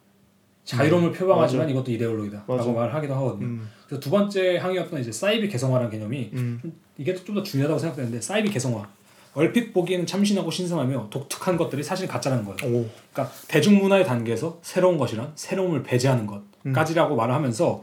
자유로움을 0.65 1.11
표방하지만 1.13 1.69
이것도 1.71 1.91
이데올로기다라고 1.91 2.53
음. 2.53 2.57
맞아. 2.57 2.71
말을 2.71 2.95
하기도 2.95 3.15
하거든요. 3.15 3.47
음. 3.47 3.69
그래서 3.87 4.01
두 4.01 4.11
번째 4.11 4.59
항의였던 4.59 5.01
이제 5.01 5.11
사이비 5.11 5.49
개성화라는 5.49 5.91
개념이 5.91 6.31
음. 6.35 6.61
이게 6.97 7.15
좀 7.15 7.35
더 7.35 7.43
중요하다고 7.43 7.79
생각되는데 7.81 8.21
사이비 8.21 8.51
개성화 8.51 8.89
얼핏 9.35 9.73
보기에는 9.73 10.07
참신하고 10.07 10.51
신선하며 10.51 11.09
독특한 11.11 11.57
것들이 11.57 11.83
사실 11.83 12.07
가짜라는 12.07 12.45
거예요. 12.45 12.57
오. 12.77 12.89
그러니까 13.13 13.35
대중문화의 13.49 14.05
단계에서 14.05 14.59
새로운 14.63 14.99
것이란 14.99 15.33
새로움을 15.35 15.83
배제하는 15.83 16.29
것까지라고 16.65 17.17
말을 17.17 17.35
하면서 17.35 17.83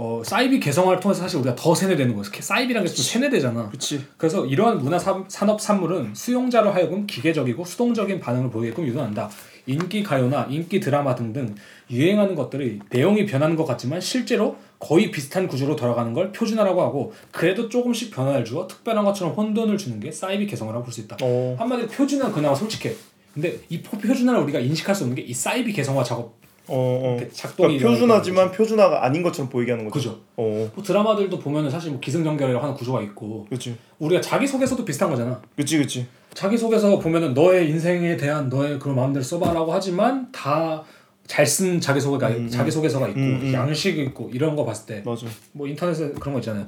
어, 0.00 0.22
사이비 0.24 0.60
개성화를 0.60 1.00
통해서 1.00 1.22
사실 1.22 1.40
우리가 1.40 1.56
더 1.56 1.74
세뇌되는 1.74 2.14
거예요. 2.14 2.22
사이비라는 2.38 2.86
게 2.86 2.94
좀 2.94 3.04
세뇌되잖아. 3.04 3.68
그치. 3.68 4.00
그래서 4.16 4.46
이러한 4.46 4.78
문화 4.78 4.96
산- 4.96 5.24
산업 5.26 5.60
산물은 5.60 6.14
수용자로 6.14 6.70
하여금 6.70 7.04
기계적이고 7.04 7.64
수동적인 7.64 8.20
반응을 8.20 8.48
보이게끔 8.50 8.86
유도한다. 8.86 9.28
인기 9.66 10.04
가요나 10.04 10.46
인기 10.50 10.78
드라마 10.78 11.16
등등 11.16 11.52
유행하는 11.90 12.36
것들이 12.36 12.78
내용이 12.90 13.26
변하는 13.26 13.56
것 13.56 13.64
같지만 13.64 14.00
실제로 14.00 14.56
거의 14.78 15.10
비슷한 15.10 15.48
구조로 15.48 15.74
돌아가는 15.74 16.12
걸 16.12 16.30
표준화라고 16.30 16.80
하고 16.80 17.12
그래도 17.32 17.68
조금씩 17.68 18.12
변화를 18.14 18.44
주어 18.44 18.68
특별한 18.68 19.04
것처럼 19.04 19.34
혼돈을 19.34 19.76
주는 19.78 19.98
게 19.98 20.12
사이비 20.12 20.46
개성화라고 20.46 20.84
볼 20.84 20.92
수 20.92 21.00
있다. 21.00 21.16
어. 21.20 21.56
한마디로 21.58 21.88
표준화는 21.88 22.32
그나마 22.32 22.54
솔직해. 22.54 22.94
근데 23.34 23.58
이 23.68 23.82
포- 23.82 23.98
표준화를 23.98 24.40
우리가 24.42 24.60
인식할 24.60 24.94
수 24.94 25.02
없는 25.02 25.16
게 25.16 25.22
이 25.22 25.34
사이비 25.34 25.72
개성화 25.72 26.04
작업 26.04 26.38
어. 26.68 27.18
어. 27.20 27.20
작동이 27.32 27.78
그러니까 27.78 27.88
표준화지만 28.00 28.52
표준화가 28.52 29.04
아닌 29.04 29.22
것처럼 29.22 29.48
보이게 29.50 29.72
하는 29.72 29.84
거죠. 29.88 30.10
그죠. 30.10 30.20
어. 30.36 30.70
뭐 30.74 30.84
드라마들도 30.84 31.38
보면은 31.38 31.70
사실 31.70 31.90
뭐 31.90 32.00
기승전결이라고 32.00 32.62
하는 32.62 32.74
구조가 32.76 33.02
있고 33.02 33.46
그치. 33.50 33.76
우리가 33.98 34.20
자기 34.20 34.46
소개서도 34.46 34.84
비슷한 34.84 35.10
거잖아. 35.10 35.40
그치 35.56 35.78
그치. 35.78 36.06
자기 36.34 36.56
소개서 36.56 36.98
보면은 36.98 37.34
너의 37.34 37.68
인생에 37.70 38.16
대한 38.16 38.48
너의 38.48 38.78
그런 38.78 38.96
마음대로 38.96 39.22
써봐라고 39.24 39.72
하지만 39.72 40.30
다 40.32 40.84
잘 41.28 41.44
쓴 41.46 41.78
자기 41.78 42.00
소개가 42.00 42.28
음, 42.28 42.36
음. 42.46 42.48
자기 42.48 42.70
소개서가 42.70 43.06
있고 43.08 43.20
음, 43.20 43.40
음. 43.42 43.52
양식이 43.52 44.00
있고 44.04 44.30
이런 44.32 44.56
거 44.56 44.64
봤을 44.64 44.86
때뭐 44.86 45.14
맞아. 45.14 45.26
인터넷에 45.66 46.10
그런 46.18 46.32
거 46.32 46.40
있잖아요. 46.40 46.66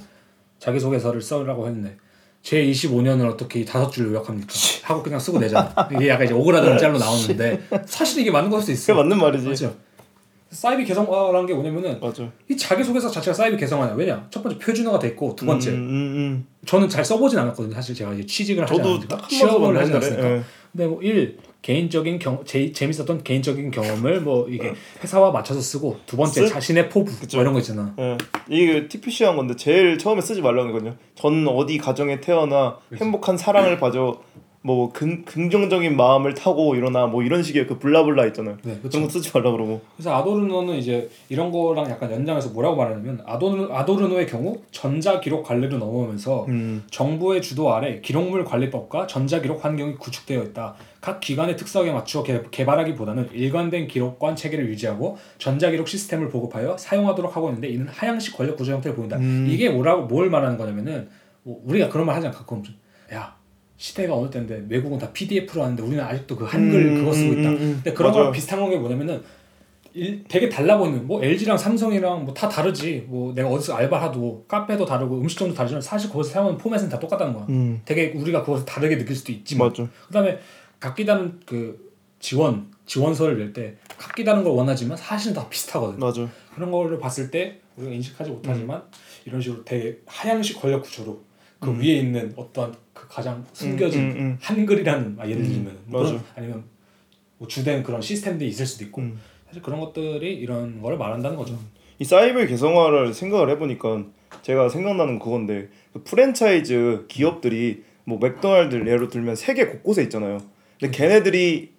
자기 0.58 0.78
소개서를 0.78 1.22
써라고 1.22 1.66
했는데 1.66 1.96
제 2.42 2.62
25년을 2.64 3.26
어떻게 3.30 3.60
이 3.60 3.64
다섯 3.64 3.90
줄 3.90 4.12
요약합니까? 4.12 4.52
하고 4.84 5.02
그냥 5.02 5.18
쓰고 5.18 5.38
내잖아. 5.38 5.72
이게 5.94 6.08
약간 6.10 6.26
이제 6.26 6.34
오그라드는 6.36 6.76
짤로 6.76 6.98
나오는데 6.98 7.60
사실 7.86 8.20
이게 8.20 8.30
맞는 8.30 8.50
걸 8.50 8.60
수도 8.60 8.72
있어. 8.72 8.92
그게 8.92 9.02
맞는 9.02 9.18
말이지. 9.18 9.48
맞죠. 9.48 9.74
사이비 10.50 10.84
개성화라는 10.84 11.46
게 11.46 11.54
뭐냐면은 11.54 12.00
맞아. 12.00 12.28
이 12.48 12.56
자기 12.56 12.82
소개서 12.82 13.08
자체가 13.08 13.32
사이비 13.32 13.56
개성화냐? 13.56 13.94
왜냐? 13.94 14.26
첫 14.30 14.42
번째 14.42 14.58
표준화가 14.58 14.98
돼 14.98 15.08
있고 15.08 15.34
두 15.36 15.46
번째 15.46 15.70
음, 15.70 15.76
음, 15.76 16.46
저는 16.66 16.88
잘 16.88 17.04
써보진 17.04 17.38
않았거든요. 17.38 17.72
사실 17.72 17.94
제가 17.94 18.12
이제 18.14 18.26
취직을 18.26 18.64
음. 18.64 18.68
하지 18.68 18.80
않았으니까 18.80 19.28
취업을 19.28 19.76
하지. 19.78 19.92
않았으니까. 19.92 20.30
예. 20.36 20.42
근데 20.72 20.86
뭐일 20.86 21.38
개인적인 21.62 22.18
경 22.18 22.42
제, 22.44 22.72
재밌었던 22.72 23.22
개인적인 23.22 23.70
경험을 23.70 24.20
뭐 24.22 24.48
이게 24.48 24.72
회사와 25.02 25.30
맞춰서 25.30 25.60
쓰고 25.60 25.98
두 26.06 26.16
번째 26.16 26.46
쓰? 26.46 26.48
자신의 26.48 26.88
포부. 26.88 27.12
뭐 27.32 27.40
이런 27.42 27.52
거 27.52 27.60
있잖아. 27.60 27.94
예. 27.98 28.18
이게 28.48 28.88
TPC 28.88 29.24
한 29.24 29.36
건데 29.36 29.54
제일 29.56 29.98
처음에 29.98 30.20
쓰지 30.20 30.42
말라는 30.42 30.72
거거든요. 30.72 30.96
전 31.14 31.46
어디 31.46 31.78
가정에 31.78 32.20
태어나 32.20 32.76
행복한 32.96 33.36
사랑을 33.36 33.78
봐줘. 33.80 34.20
뭐 34.62 34.92
긍, 34.92 35.24
긍정적인 35.24 35.96
마음을 35.96 36.34
타고 36.34 36.74
일어나 36.74 37.06
뭐 37.06 37.22
이런 37.22 37.42
식의 37.42 37.66
그 37.66 37.78
블라블라 37.78 38.26
있잖아요. 38.26 38.58
네, 38.62 38.74
그쵸. 38.74 38.90
그런 38.90 39.04
거 39.04 39.08
쓰지 39.10 39.30
말라 39.32 39.50
그러고. 39.52 39.80
그래서 39.96 40.14
아도르노는 40.14 40.74
이제 40.74 41.08
이런 41.30 41.50
거랑 41.50 41.90
약간 41.90 42.12
연장해서 42.12 42.50
뭐라고 42.50 42.76
말하냐면 42.76 43.22
아도르, 43.24 43.72
아도르노의 43.72 44.26
경우 44.26 44.60
전자 44.70 45.18
기록 45.18 45.44
관리로 45.44 45.78
넘어오면서 45.78 46.44
음. 46.48 46.84
정부의 46.90 47.40
주도 47.40 47.72
아래 47.72 48.00
기록물 48.02 48.44
관리법과 48.44 49.06
전자 49.06 49.40
기록 49.40 49.64
환경이 49.64 49.94
구축되어 49.94 50.42
있다. 50.42 50.74
각 51.00 51.20
기관의 51.20 51.56
특성에 51.56 51.90
맞추어 51.92 52.22
개, 52.22 52.42
개발하기보다는 52.50 53.30
일관된 53.32 53.88
기록관 53.88 54.36
체계를 54.36 54.68
유지하고 54.68 55.16
전자 55.38 55.70
기록 55.70 55.88
시스템을 55.88 56.28
보급하여 56.28 56.76
사용하도록 56.76 57.34
하고 57.34 57.48
있는데 57.48 57.68
이는 57.68 57.88
하향식 57.88 58.36
권력 58.36 58.58
구조 58.58 58.72
형태를 58.72 58.94
보인다. 58.94 59.16
음. 59.16 59.46
이게 59.48 59.70
뭐라고 59.70 60.02
뭘 60.02 60.28
말하는 60.28 60.58
거냐면은 60.58 61.08
뭐 61.42 61.62
우리가 61.64 61.88
그런 61.88 62.04
말 62.04 62.16
하잖아 62.16 62.34
가끔 62.36 62.62
야 63.14 63.39
시대가 63.80 64.14
어느 64.14 64.28
때인데 64.28 64.66
외국은 64.68 64.98
다 64.98 65.10
PDF로 65.10 65.62
하는데 65.64 65.82
우리는 65.82 66.04
아직도 66.04 66.36
그 66.36 66.44
한글 66.44 66.84
음, 66.88 66.94
그거 66.96 67.12
쓰고 67.14 67.32
있다. 67.32 67.48
음, 67.48 67.54
음. 67.56 67.72
근데 67.82 67.94
그런 67.94 68.10
맞아요. 68.12 68.24
거랑 68.24 68.32
비슷한 68.32 68.68
게 68.68 68.76
뭐냐면은 68.76 69.22
일, 69.94 70.22
되게 70.28 70.50
달라 70.50 70.76
보이는 70.76 71.06
뭐 71.06 71.24
LG랑 71.24 71.56
삼성이랑 71.56 72.26
뭐 72.26 72.34
다 72.34 72.46
다르지 72.46 73.06
뭐 73.08 73.32
내가 73.34 73.48
어디서 73.48 73.74
알바하도 73.74 74.44
카페도 74.46 74.84
다르고 74.84 75.18
음식점도 75.20 75.54
다르지만 75.54 75.80
사실 75.80 76.10
거기서 76.10 76.30
사용하는 76.30 76.58
포맷은 76.58 76.90
다 76.90 76.98
똑같다는 76.98 77.32
거야 77.32 77.46
음. 77.48 77.80
되게 77.86 78.12
우리가 78.14 78.44
그것을 78.44 78.66
다르게 78.66 78.98
느낄 78.98 79.16
수도 79.16 79.32
있지만 79.32 79.68
맞아. 79.68 79.88
그다음에 80.08 80.38
각기 80.78 81.06
다른 81.06 81.40
그 81.46 81.90
지원 82.20 82.66
지원서를 82.84 83.38
낼 83.38 83.52
때 83.54 83.76
각 83.96 84.14
기 84.14 84.24
다른 84.24 84.44
걸 84.44 84.52
원하지만 84.52 84.96
사실은 84.98 85.34
다 85.34 85.48
비슷하거든 85.48 85.98
맞아. 85.98 86.28
그런 86.54 86.70
거를 86.70 86.98
봤을 86.98 87.30
때 87.30 87.60
우리가 87.76 87.94
인식하지 87.94 88.30
못하지만 88.30 88.82
이런 89.24 89.40
식으로 89.40 89.64
되게 89.64 89.98
하향식 90.06 90.60
권력 90.60 90.82
구조로 90.82 91.18
그 91.60 91.78
위에 91.78 91.98
있는 91.98 92.32
어떤 92.36 92.74
그 92.92 93.06
가장 93.08 93.44
숨겨진 93.52 94.00
음, 94.00 94.10
음, 94.10 94.16
음. 94.20 94.38
한글이라는 94.40 95.16
아, 95.18 95.28
예를 95.28 95.42
들면 95.42 95.78
뭐 95.86 96.00
맞아. 96.00 96.12
그런- 96.12 96.24
아니면 96.36 96.64
뭐 97.38 97.46
주된 97.46 97.82
그런 97.82 98.00
시스템들이 98.00 98.48
있을 98.48 98.66
수도 98.66 98.84
있고 98.84 99.02
음. 99.02 99.18
사실 99.46 99.62
그런 99.62 99.78
것들이 99.80 100.34
이런 100.34 100.80
걸 100.80 100.96
말한다는 100.96 101.36
거죠. 101.36 101.58
이 101.98 102.04
사이버 102.04 102.46
개성화를 102.46 103.12
생각을 103.12 103.50
해보니까 103.50 104.04
제가 104.42 104.68
생각나는 104.70 105.18
그건데 105.18 105.68
그 105.92 106.02
프랜차이즈 106.02 107.04
기업들이 107.08 107.82
뭐 108.04 108.18
맥도날드 108.18 108.76
예로 108.88 109.08
들면 109.08 109.36
세계 109.36 109.66
곳곳에 109.66 110.02
있잖아요. 110.04 110.38
근데 110.80 110.96
걔네들이 110.96 111.72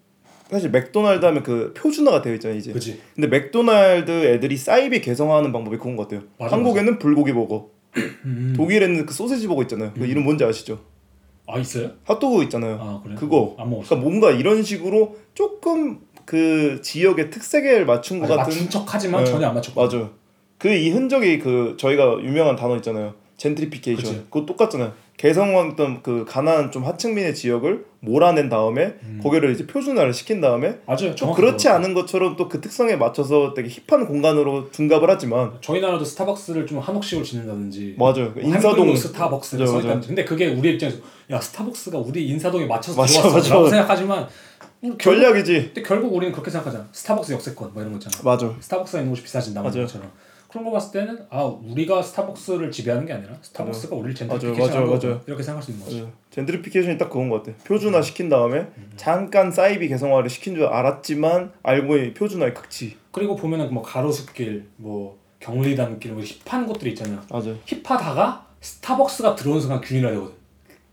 사실 0.51 0.69
맥도날드 0.69 1.25
하면 1.25 1.41
그 1.43 1.73
표준화가 1.75 2.21
되어 2.21 2.33
있잖아요 2.35 2.59
이제. 2.59 2.71
그지. 2.71 2.99
근데 3.15 3.27
맥도날드 3.27 4.11
애들이 4.25 4.57
사이비 4.57 5.01
개성화하는 5.01 5.51
방법이 5.51 5.77
그건 5.77 5.95
것 5.95 6.07
같아요. 6.07 6.27
맞아, 6.37 6.55
한국에는 6.55 6.99
불고기 6.99 7.33
버거, 7.33 7.69
음. 7.97 8.53
독일에는 8.55 9.05
그 9.05 9.13
소세지 9.13 9.47
버거 9.47 9.63
있잖아요. 9.63 9.93
그 9.93 10.05
이름 10.05 10.23
뭔지 10.23 10.43
아시죠? 10.43 10.79
아 11.47 11.59
있어요? 11.59 11.91
핫도그 12.05 12.43
있잖아요. 12.43 12.77
아 12.79 13.01
그래? 13.03 13.15
그거. 13.15 13.55
안 13.59 13.69
먹었어. 13.69 13.89
그러니까 13.89 14.09
뭔가 14.09 14.31
이런 14.31 14.63
식으로 14.63 15.17
조금 15.33 15.99
그 16.25 16.79
지역의 16.81 17.29
특색을 17.29 17.85
맞춘 17.85 18.19
것 18.19 18.27
같은 18.27 18.43
맞춘 18.43 18.69
척하지만 18.69 19.23
네, 19.23 19.31
전혀 19.31 19.47
안 19.47 19.55
맞췄고. 19.55 19.81
맞아. 19.81 20.09
그이 20.57 20.91
흔적이 20.91 21.39
그 21.39 21.75
저희가 21.77 22.19
유명한 22.21 22.55
단어 22.55 22.75
있잖아요. 22.77 23.15
젠트리피케이션. 23.41 24.27
그거 24.29 24.45
똑같잖아요. 24.45 24.93
개성했던 25.17 26.01
그 26.03 26.25
가난한 26.27 26.71
좀 26.71 26.83
하층민의 26.85 27.33
지역을 27.35 27.85
몰아낸 27.99 28.49
다음에 28.49 28.95
거기를 29.21 29.51
이제 29.51 29.65
표준화를 29.67 30.13
시킨 30.13 30.41
다음에 30.41 30.77
맞아요. 30.85 31.13
좀 31.15 31.33
그렇지 31.33 31.65
그거. 31.67 31.75
않은 31.75 31.93
것처럼 31.93 32.35
또 32.35 32.51
그 32.51 32.59
특성에 32.59 32.95
맞춰서 32.97 33.53
되게 33.53 33.69
힙한 33.69 34.05
공간으로 34.07 34.69
둔갑을 34.71 35.09
하지만 35.09 35.53
저희 35.61 35.79
나라도 35.79 36.03
스타벅스를 36.03 36.67
좀 36.67 36.79
한옥식으로 36.79 37.23
짓는다든지. 37.25 37.95
맞아요. 37.97 38.31
뭐 38.31 38.43
인사동 38.43 38.95
스타벅스를 38.95 39.65
맞아. 39.65 39.87
맞아. 39.95 40.07
근데 40.07 40.23
그게 40.25 40.47
우리 40.47 40.73
입장에서 40.73 40.97
야 41.31 41.39
스타벅스가 41.39 41.97
우리 41.97 42.27
인사동에 42.27 42.65
맞춰서 42.65 42.99
맞아, 43.01 43.21
들어왔어라고 43.21 43.63
맞아. 43.63 43.69
생각하지만 43.75 44.27
음, 44.83 44.97
결국, 44.97 45.21
전략이지. 45.21 45.53
근데 45.73 45.81
결국 45.83 46.13
우리는 46.13 46.31
그렇게 46.33 46.51
생각하잖아. 46.51 46.87
스타벅스 46.91 47.31
역세권 47.33 47.71
뭐 47.73 47.81
이런 47.81 47.93
거 47.93 47.97
있잖아. 47.99 48.17
맞아. 48.23 48.53
스타벅스가 48.59 48.99
있는 48.99 49.11
곳이 49.11 49.23
비싸진다. 49.23 49.61
이런 49.61 49.71
것처럼. 49.73 50.09
그런 50.51 50.65
거 50.65 50.71
봤을 50.71 50.99
때는 50.99 51.17
아 51.29 51.43
우리가 51.43 52.01
스타벅스를 52.01 52.71
지배하는 52.71 53.05
게 53.05 53.13
아니라 53.13 53.33
스타벅스가 53.41 53.95
우리를 53.95 54.13
젠트리피케이션 54.15 54.59
맞아요, 54.67 54.85
하는 54.85 54.99
맞아요. 54.99 55.17
거 55.19 55.23
이렇게 55.25 55.43
생각할 55.43 55.63
수 55.63 55.71
있는 55.71 55.85
거지. 55.85 56.01
맞아. 56.01 56.11
젠트리피케이션이 56.31 56.97
딱 56.97 57.09
그건 57.09 57.29
것 57.29 57.43
같아. 57.43 57.57
표준화 57.63 58.01
시킨 58.01 58.27
다음에 58.27 58.67
잠깐 58.97 59.49
사이비 59.51 59.87
개성화를 59.87 60.29
시킨 60.29 60.55
줄 60.55 60.65
알았지만 60.65 61.53
알고 61.63 61.87
보니 61.87 62.13
표준화의 62.13 62.53
극치. 62.53 62.97
그리고 63.11 63.35
보면은 63.35 63.73
뭐 63.73 63.81
가로수길, 63.81 64.67
뭐 64.77 65.17
경리단길, 65.39 66.11
뭐 66.11 66.21
힙한 66.23 66.67
곳들이 66.67 66.91
있잖아요. 66.91 67.21
맞아. 67.29 67.51
힙하다가 67.65 68.45
스타벅스가 68.59 69.35
들어오는 69.35 69.61
순간 69.61 69.79
균일화되거든. 69.81 70.41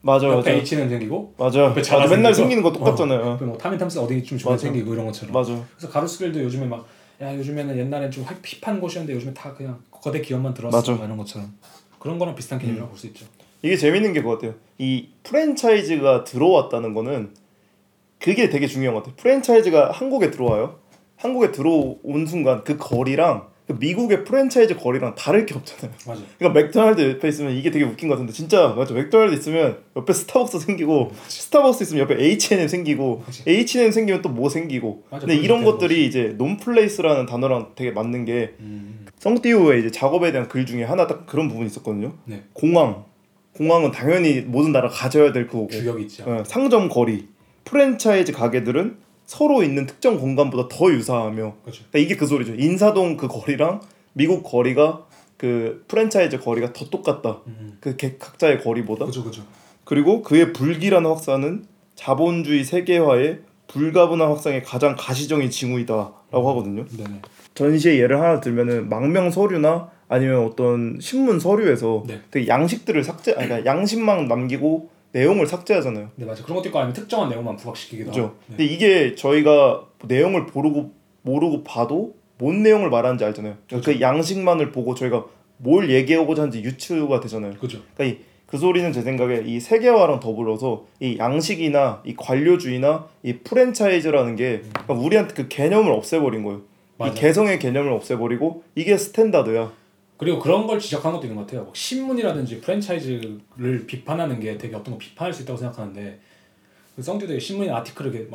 맞아 0.00 0.28
옆에 0.28 0.56
맞아. 0.56 0.76
H&M 0.76 0.88
생기고 0.88 1.34
맞아. 1.36 1.60
옆에 1.64 1.80
맞아. 1.80 2.06
맨날 2.06 2.32
생기는 2.32 2.62
거 2.62 2.72
똑같잖아요. 2.72 3.20
어, 3.20 3.44
뭐 3.44 3.58
탐앤탐스 3.58 3.98
어디 3.98 4.22
좀 4.22 4.38
맞아. 4.44 4.56
생기고 4.56 4.94
이런 4.94 5.06
것처럼. 5.06 5.32
맞아. 5.32 5.52
그래서 5.76 5.92
가로수길도 5.92 6.40
요즘에 6.44 6.66
막 6.66 6.86
야 7.20 7.34
요즘에는 7.34 7.76
옛날엔 7.76 8.10
좀 8.10 8.24
힙- 8.24 8.62
힙한 8.62 8.80
곳이었는데 8.80 9.14
요즘에 9.14 9.34
다 9.34 9.52
그냥 9.54 9.80
거대 9.90 10.20
기업만 10.20 10.54
들어왔어 10.54 10.76
맞아. 10.78 10.92
막 10.92 11.04
이런 11.04 11.16
것처럼 11.16 11.52
그런 11.98 12.18
거랑 12.18 12.34
비슷한 12.34 12.58
개념이라고 12.58 12.90
볼수 12.90 13.06
있죠. 13.08 13.26
이게 13.62 13.76
재밌는 13.76 14.12
게 14.12 14.20
그거 14.22 14.34
같아요. 14.36 14.54
이 14.78 15.08
프랜차이즈가 15.24 16.22
들어왔다는 16.24 16.94
거는 16.94 17.34
그게 18.20 18.48
되게 18.48 18.66
중요한 18.68 18.94
것 18.94 19.00
같아요. 19.02 19.16
프랜차이즈가 19.16 19.90
한국에 19.90 20.30
들어와요. 20.30 20.78
한국에 21.16 21.50
들어온 21.50 22.26
순간 22.28 22.62
그 22.62 22.76
거리랑 22.76 23.42
그 23.42 23.57
미국의 23.68 24.24
프랜차이즈 24.24 24.76
거리랑 24.76 25.14
다를 25.14 25.44
게 25.44 25.54
없잖아요. 25.54 25.94
맞아. 26.06 26.22
그러니까 26.38 26.60
맥도날드 26.60 27.10
옆에 27.16 27.28
있으면 27.28 27.52
이게 27.54 27.70
되게 27.70 27.84
웃긴 27.84 28.08
것 28.08 28.14
같은데 28.14 28.32
진짜 28.32 28.68
맞아 28.68 28.94
맥도날드 28.94 29.34
있으면 29.34 29.78
옆에 29.94 30.12
스타벅스 30.12 30.58
생기고 30.60 31.10
스타벅스 31.28 31.82
있으면 31.82 32.02
옆에 32.08 32.22
H&M 32.22 32.66
생기고 32.68 33.22
맞아. 33.26 33.42
H&M 33.46 33.90
생기면 33.92 34.22
또 34.22 34.28
뭐 34.28 34.48
생기고 34.48 35.04
맞아, 35.10 35.26
근데 35.26 35.40
이런 35.40 35.64
것들이 35.64 36.06
이제 36.06 36.34
non-place라는 36.38 37.26
단어랑 37.26 37.72
되게 37.74 37.90
맞는 37.90 38.24
게 38.24 38.54
음. 38.60 39.06
성 39.18 39.49
티우의 39.49 39.80
이제 39.80 39.90
작업에 39.90 40.30
대한 40.32 40.48
글 40.48 40.64
중에 40.64 40.84
하나 40.84 41.06
딱 41.08 41.26
그런 41.26 41.48
부분이 41.48 41.66
있었거든요 41.66 42.12
네. 42.24 42.44
공항 42.52 43.04
공항은 43.54 43.90
당연히 43.90 44.42
모든 44.42 44.70
나라 44.70 44.88
가져야 44.88 45.32
될 45.32 45.48
거고 45.48 45.66
규격이 45.66 46.02
있죠. 46.04 46.24
어, 46.26 46.44
상점 46.46 46.88
거리 46.88 47.26
프랜차이즈 47.64 48.32
가게들은 48.32 48.96
서로 49.28 49.62
있는 49.62 49.84
특정 49.84 50.18
공간보다 50.18 50.68
더 50.74 50.90
유사하며 50.90 51.54
그렇죠. 51.62 51.84
그러니까 51.90 51.98
이게 51.98 52.16
그 52.16 52.26
소리죠. 52.26 52.54
인사동 52.54 53.18
그 53.18 53.28
거리랑 53.28 53.82
미국 54.14 54.42
거리가 54.42 55.04
그 55.36 55.84
프랜차이즈 55.86 56.38
거리가 56.40 56.72
더 56.72 56.88
똑같다. 56.88 57.42
음. 57.46 57.76
그 57.78 57.94
개- 57.96 58.16
각자의 58.18 58.62
거리보다. 58.62 59.04
그죠 59.04 59.22
그죠. 59.22 59.42
그리고 59.84 60.22
그의 60.22 60.54
불길한 60.54 61.04
확산은 61.04 61.66
자본주의 61.94 62.64
세계화의 62.64 63.40
불가분한 63.68 64.28
확산의 64.28 64.62
가장 64.62 64.96
가시적인 64.98 65.50
징후이다라고 65.50 66.50
하거든요. 66.50 66.86
네네. 66.86 67.20
전시의 67.54 68.00
예를 68.00 68.18
하나 68.20 68.40
들면은 68.40 68.88
망명 68.88 69.30
서류나 69.30 69.90
아니면 70.08 70.46
어떤 70.46 70.96
신문 71.02 71.38
서류에서 71.38 72.04
네. 72.06 72.22
되게 72.30 72.48
양식들을 72.48 73.04
삭제, 73.04 73.34
아니 73.34 73.46
그러니까 73.46 73.70
양식만 73.70 74.26
남기고 74.26 74.88
내용을 75.12 75.46
삭제하잖아요. 75.46 76.10
네 76.16 76.26
맞아. 76.26 76.42
그런 76.42 76.56
것도 76.56 76.68
있고 76.68 76.78
아니면 76.78 76.94
특정한 76.94 77.28
내용만 77.28 77.56
부각시키기도 77.56 78.10
그죠? 78.10 78.22
하고. 78.22 78.34
네. 78.48 78.56
근데 78.56 78.64
이게 78.64 79.14
저희가 79.14 79.86
내용을 80.04 80.46
모르고 80.52 80.92
모르고 81.22 81.64
봐도 81.64 82.14
뭔 82.38 82.62
내용을 82.62 82.90
말하는지 82.90 83.24
알잖아요. 83.24 83.56
그러니까 83.66 83.92
그 83.92 84.00
양식만을 84.00 84.70
보고 84.70 84.94
저희가 84.94 85.24
뭘 85.56 85.90
얘기하고자 85.90 86.42
하는지 86.42 86.62
유추가 86.62 87.20
되잖아요. 87.20 87.54
그죠. 87.54 87.80
그러니까 87.94 88.16
이, 88.16 88.22
그 88.46 88.56
소리는 88.56 88.92
제 88.92 89.02
생각에 89.02 89.42
이 89.44 89.60
세계화랑 89.60 90.20
더불어서 90.20 90.86
이 91.00 91.18
양식이나 91.18 92.02
이 92.06 92.14
관료주의나 92.14 93.06
이 93.22 93.38
프랜차이즈라는 93.38 94.36
게 94.36 94.62
그러니까 94.72 94.94
우리한테 94.94 95.34
그 95.34 95.48
개념을 95.48 95.92
없애버린 95.92 96.44
거예요. 96.44 96.62
맞아. 96.96 97.12
이 97.12 97.14
개성의 97.14 97.58
개념을 97.58 97.92
없애버리고 97.92 98.62
이게 98.74 98.96
스탠다드야. 98.96 99.72
그리고 100.18 100.38
그런 100.40 100.66
걸 100.66 100.78
지적한 100.78 101.12
것도 101.12 101.24
있는 101.24 101.36
것 101.36 101.46
같아요. 101.46 101.64
막 101.64 101.74
신문이라든지 101.74 102.60
프랜차이즈를 102.60 103.86
비판하는 103.86 104.40
게 104.40 104.58
되게 104.58 104.74
어떤 104.74 104.94
거 104.94 104.98
비판할 104.98 105.32
수 105.32 105.42
있다고 105.42 105.56
생각하는데 105.56 106.18
그 106.96 107.02
성듀 107.02 107.28
되게 107.28 107.38
신문이나 107.38 107.76
아티클을 107.76 108.12
이렇게 108.12 108.28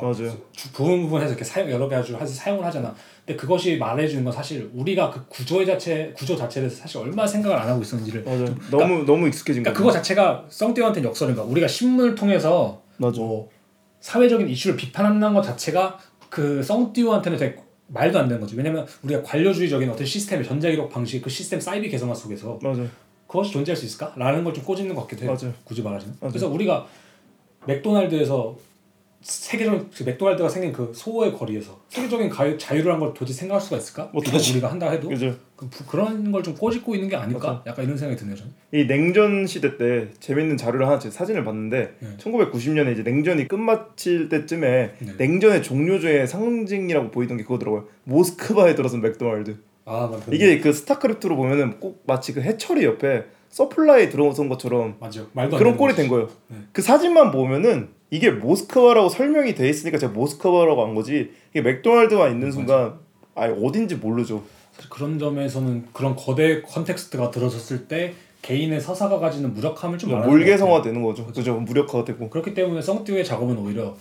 부분 0.72 1.02
부분해서 1.02 1.32
이렇게 1.32 1.44
사용 1.44 1.70
여러 1.70 1.86
개 1.86 1.96
해서 1.96 2.26
사용을 2.26 2.64
하잖아. 2.64 2.94
근데 3.26 3.36
그것이 3.38 3.76
말해주는 3.76 4.24
건 4.24 4.32
사실 4.32 4.70
우리가 4.72 5.10
그 5.10 5.26
구조의 5.28 5.66
자체 5.66 6.14
구조 6.16 6.34
자체에 6.34 6.62
대해서 6.62 6.80
사실 6.80 6.96
얼마나 6.96 7.26
생각을 7.26 7.58
안 7.58 7.68
하고 7.68 7.82
있었는지를. 7.82 8.24
맞아. 8.24 8.54
너무 8.70 9.04
너무 9.04 9.28
익숙해진 9.28 9.62
그러니까 9.62 9.72
거죠. 9.72 9.74
그거 9.74 9.92
자체가 9.92 10.46
성듀한테는 10.48 11.10
역설인 11.10 11.36
거야. 11.36 11.44
우리가 11.44 11.68
신문을 11.68 12.14
통해서 12.14 12.82
맞아. 12.96 13.20
뭐 13.20 13.50
사회적인 14.00 14.48
이슈를 14.48 14.78
비판한다는 14.78 15.34
것 15.34 15.42
자체가 15.42 15.98
그 16.30 16.62
성듀한테는 16.62 17.38
되게 17.38 17.63
말도 17.88 18.18
안 18.18 18.28
되는 18.28 18.40
거지. 18.40 18.56
왜냐면 18.56 18.86
우리가 19.02 19.22
관료주의적인 19.22 19.88
어떤 19.90 20.06
시스템의 20.06 20.46
전자기록 20.46 20.90
방식, 20.90 21.20
그 21.22 21.30
시스템 21.30 21.60
사이비 21.60 21.88
개성화 21.90 22.14
속에서 22.14 22.58
맞아. 22.62 22.82
그것이 23.26 23.52
존재할 23.52 23.76
수 23.76 23.84
있을까? 23.86 24.12
라는 24.16 24.42
걸 24.44 24.52
좀 24.54 24.64
꼬집는 24.64 24.94
것 24.94 25.02
같기도 25.02 25.24
해요. 25.24 25.36
맞아요. 25.38 25.54
굳이 25.64 25.82
말하자면. 25.82 26.16
맞아요. 26.20 26.30
그래서 26.32 26.48
우리가 26.48 26.86
맥도날드에서 27.66 28.56
세계적인 29.24 29.88
그 29.96 30.02
맥도날드가 30.02 30.48
생긴 30.50 30.70
그 30.72 30.92
소의 30.94 31.32
거리에서 31.32 31.80
세계적인 31.88 32.28
가유, 32.28 32.58
자유라는 32.58 33.00
걸 33.00 33.14
도저히 33.14 33.34
생각할 33.34 33.58
수가 33.60 33.78
있을까? 33.78 34.10
못 34.12 34.22
이거 34.26 34.36
하지. 34.36 34.52
우리가 34.52 34.70
한다 34.70 34.90
해도 34.90 35.08
그죠. 35.08 35.34
그 35.56 35.66
부- 35.70 35.84
그런 35.86 36.30
걸 36.30 36.42
좀 36.42 36.54
꼬집고 36.54 36.94
있는 36.94 37.08
게 37.08 37.16
아닐까? 37.16 37.62
약간 37.66 37.86
이런 37.86 37.96
생각이 37.96 38.20
드네요. 38.20 38.36
저는. 38.36 38.52
이 38.72 38.86
냉전 38.86 39.46
시대 39.46 39.78
때 39.78 40.08
재밌는 40.20 40.58
자료를 40.58 40.86
하나 40.86 40.98
제 40.98 41.10
사진을 41.10 41.42
봤는데 41.42 41.94
네. 42.00 42.08
1990년에 42.18 42.92
이제 42.92 43.02
냉전이 43.02 43.48
끝마칠 43.48 44.28
때쯤에 44.28 44.94
네. 44.98 45.12
냉전의 45.16 45.62
종료 45.62 45.98
중의 45.98 46.26
상징이라고 46.28 47.10
보이던 47.10 47.38
게 47.38 47.44
그거더라고요. 47.44 47.86
모스크바에 48.04 48.74
들어선 48.74 49.00
맥도날드. 49.00 49.56
아 49.86 50.06
맞아. 50.12 50.24
이게 50.32 50.60
그 50.60 50.72
스타크래프트로 50.74 51.34
보면은 51.36 51.80
꼭 51.80 52.02
마치 52.06 52.34
그 52.34 52.42
hatchery 52.42 52.84
옆에 52.84 53.24
supply 53.48 54.10
들어선 54.10 54.48
것처럼 54.50 54.96
맞죠. 55.00 55.28
말도 55.32 55.56
안 55.56 55.58
그런 55.62 55.76
꼴이. 55.78 55.94
된 55.94 56.08
거예요. 56.08 56.28
네. 56.48 56.56
그 56.72 56.82
사진만 56.82 57.30
보면은 57.30 57.88
이게 58.14 58.30
모스크바라고 58.30 59.08
설명이 59.08 59.56
돼 59.56 59.68
있으니까 59.68 59.98
제가 59.98 60.12
모스크바라고 60.12 60.86
한 60.86 60.94
거지. 60.94 61.32
이게 61.50 61.62
맥도날드가 61.62 62.28
있는 62.28 62.52
순간 62.52 62.94
아 63.34 63.46
어딘지 63.46 63.96
모르죠. 63.96 64.44
그런 64.88 65.18
점에서는 65.18 65.86
그런 65.92 66.14
거대 66.14 66.62
context가 66.62 67.32
들어섰을 67.32 67.88
때 67.88 68.14
개인의 68.42 68.80
서사가 68.80 69.18
가지는 69.18 69.52
무력함을 69.54 69.98
좀 69.98 70.10
몰개성화. 70.10 70.82
되는 70.82 71.02
거죠. 71.02 71.26
그죠. 71.26 71.54
무력화가 71.58 72.04
되고. 72.04 72.30
그렇기 72.30 72.54
때문에 72.54 72.80
성 72.82 73.03
티우의 73.03 73.24
작업은 73.24 73.58
오히려 73.58 73.96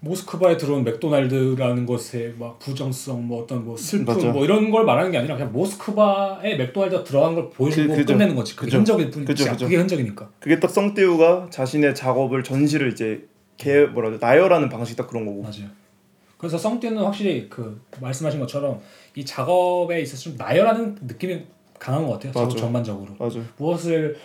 모스크바에 0.00 0.56
들어온 0.56 0.82
맥도날드라는 0.82 1.86
것의 1.86 2.34
막 2.40 2.58
부정성, 2.58 3.28
뭐 3.28 3.44
어떤 3.44 3.64
뭐 3.64 3.76
슬픔, 3.76 4.06
맞아. 4.14 4.32
뭐 4.32 4.44
이런 4.44 4.72
걸 4.72 4.84
말하는 4.84 5.12
게 5.12 5.18
아니라 5.18 5.36
그냥 5.36 5.52
모스크바에 5.52 6.56
맥도날드가 6.56 7.04
들어간 7.04 7.36
걸 7.36 7.50
보여주고 7.50 7.94
그-. 7.94 8.04
끝내는 8.06 8.34
거지. 8.34 8.56
그게. 8.56 8.76
흔적일 8.76 9.08
뿐이지. 9.12 9.44
그게 9.44 9.76
흔적이니까. 9.76 10.30
그게 10.40 10.58
딱 10.58 10.68
성띠우가 10.68 11.46
자신의 11.50 11.94
작업을 11.94 12.42
전시를 12.42 12.90
이제 12.90 13.28
개 13.56 13.84
뭐라 13.86 14.10
죠 14.10 14.18
나열하는 14.20 14.68
방식이 14.68 14.96
딱 14.96 15.08
그런 15.08 15.26
거고. 15.26 15.42
맞아요. 15.42 15.68
그래서 16.38 16.58
성띠우는 16.58 17.02
확실히 17.02 17.48
그 17.48 17.80
말씀하신 18.00 18.40
것처럼 18.40 18.80
이 19.14 19.24
작업에 19.24 20.00
있어서 20.00 20.24
좀 20.24 20.36
나열하는 20.36 20.98
느낌이 21.02 21.44
강한 21.78 22.04
것 22.04 22.14
같아요. 22.14 22.32
작업 22.32 22.48
맞아. 22.48 22.56
전반적으로. 22.58 23.14
맞아. 23.18 23.40
무엇을 23.56 24.16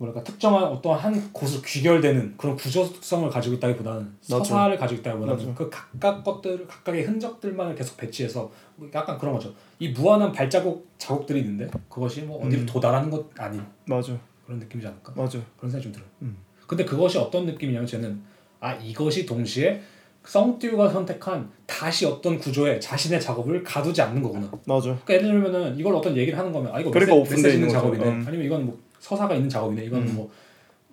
뭐랄까 0.00 0.24
특정한 0.24 0.64
어떤 0.64 0.96
한 0.96 1.32
곳으로 1.32 1.60
귀결되는 1.62 2.34
그런 2.38 2.56
구조성을 2.56 3.28
가지고 3.28 3.56
있다기보다는 3.56 4.00
맞아. 4.00 4.38
서사를 4.38 4.78
가지고 4.78 5.00
있다기보다는 5.00 5.46
맞아. 5.46 5.54
그 5.54 5.68
각각 5.68 6.24
것들 6.24 6.66
각각의 6.66 7.04
흔적들만을 7.04 7.74
계속 7.74 7.96
배치해서 7.98 8.50
뭐 8.76 8.88
약간 8.94 9.18
그런 9.18 9.34
거죠. 9.34 9.52
이 9.78 9.90
무한한 9.90 10.32
발자국 10.32 10.88
자국들이 10.96 11.40
있는데 11.40 11.68
그것이 11.88 12.22
뭐 12.22 12.44
어디로 12.46 12.62
음. 12.62 12.66
도달하는 12.66 13.10
것 13.10 13.28
아닌 13.38 13.62
맞아. 13.84 14.16
그런 14.46 14.58
느낌이지 14.58 14.88
않을까? 14.88 15.12
맞아. 15.14 15.38
그런 15.58 15.70
생각이 15.70 15.82
좀 15.82 15.92
들어요. 15.92 16.08
음. 16.22 16.36
근데 16.66 16.84
그것이 16.84 17.18
어떤 17.18 17.44
느낌이냐면 17.44 17.86
저는 17.86 18.22
아 18.60 18.74
이것이 18.74 19.24
동시에 19.26 19.80
성띠우가 20.24 20.90
선택한 20.90 21.48
다시 21.66 22.04
어떤 22.04 22.38
구조에 22.38 22.78
자신의 22.78 23.20
작업을 23.20 23.62
가두지 23.64 24.02
않는 24.02 24.22
거구나. 24.22 24.50
맞아. 24.66 24.96
그러니까 25.04 25.14
예를 25.14 25.28
들면은 25.42 25.78
이걸 25.78 25.94
어떤 25.94 26.14
얘기를 26.16 26.38
하는 26.38 26.52
거면 26.52 26.74
아 26.74 26.78
이거 26.80 26.90
그러니까 26.90 27.16
메시, 27.16 27.30
메시지 27.30 27.54
있는. 27.54 27.68
작업이네 27.70 28.04
음. 28.04 28.24
아니면 28.26 28.46
이건 28.46 28.66
뭐 28.66 28.78
서사가 28.98 29.34
있는 29.34 29.48
작업이네 29.48 29.84
이건 29.84 30.02
음. 30.02 30.14
뭐 30.14 30.30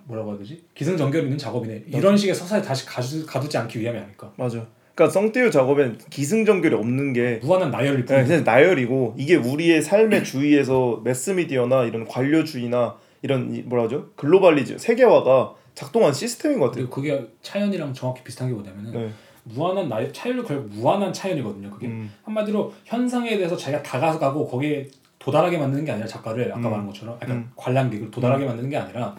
뭐라고 0.06 0.32
해야 0.32 0.40
되지 0.40 0.64
기승전결 0.74 1.24
있는 1.24 1.38
작업이네 1.38 1.84
이런 1.88 2.16
식의 2.16 2.34
서사에 2.34 2.62
다시 2.62 2.86
가두, 2.86 3.26
가두지 3.26 3.58
않기 3.58 3.80
위함이 3.82 4.00
아닐까 4.00 4.32
맞아. 4.38 4.66
그러니까 4.96 5.14
성띠우 5.14 5.52
작업엔 5.52 5.98
기승전결이 6.10 6.74
없는 6.74 7.12
게 7.14 7.40
무한한 7.44 7.70
나열일 7.70 7.98
뿐 7.98 8.06
그냥 8.06 8.26
그냥 8.28 8.44
나열이고 8.46 9.16
이게 9.18 9.36
우리의 9.36 9.82
삶의 9.82 10.24
주위에서 10.24 11.02
매스미디어나 11.04 11.84
이런 11.84 12.06
관료주의나 12.08 12.96
이런 13.22 13.54
이- 13.54 13.62
뭐라 13.62 13.84
하죠 13.84 14.08
글로벌리즘 14.16 14.78
세계화가 14.78 15.54
작동한 15.78 16.12
시스템인 16.12 16.60
것 16.60 16.72
같아요. 16.72 16.90
그게 16.90 17.28
차연이랑 17.44 17.94
정확히 17.94 18.24
비슷한 18.24 18.48
게 18.48 18.54
뭐냐면은 18.56 18.92
네. 18.92 19.12
무한한 19.44 19.88
나열 19.88 20.12
차연은 20.12 20.44
결국 20.44 20.70
무한한 20.72 21.14
차연이거든요 21.14 21.70
그게 21.70 21.86
음. 21.86 22.12
한마디로 22.24 22.74
현상에 22.84 23.38
대해서 23.38 23.56
자기가 23.56 23.84
다가가고 23.84 24.48
거기에 24.48 24.88
도달하게 25.20 25.60
만드는 25.60 25.86
게 25.86 25.92
아니라 25.92 26.08
작가를 26.08 26.52
아까 26.52 26.68
음. 26.68 26.72
말한 26.72 26.88
것처럼 26.88 27.20
약간 27.22 27.38
음. 27.38 27.52
관람객을 27.56 28.10
도달하게 28.10 28.46
만드는 28.46 28.72
게 28.72 28.76
아니라 28.76 29.16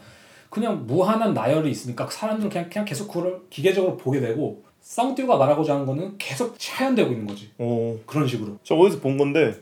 그냥 0.51 0.85
무한한 0.85 1.33
나열이 1.33 1.71
있으니까 1.71 2.09
사람들은 2.11 2.51
그냥 2.51 2.69
그냥 2.69 2.85
계속 2.85 3.07
그걸 3.07 3.41
기계적으로 3.51 3.97
보게 3.97 4.19
되고 4.19 4.65
쌍띠우가 4.81 5.37
말하고자 5.37 5.75
하는 5.75 5.87
거는 5.87 6.17
계속 6.19 6.57
차연되고 6.59 7.13
있는 7.13 7.25
거지 7.29 7.53
어. 7.59 7.97
그런 8.05 8.27
식으로 8.27 8.59
저 8.65 8.75
어디서 8.75 8.99
본 8.99 9.17
건데 9.17 9.55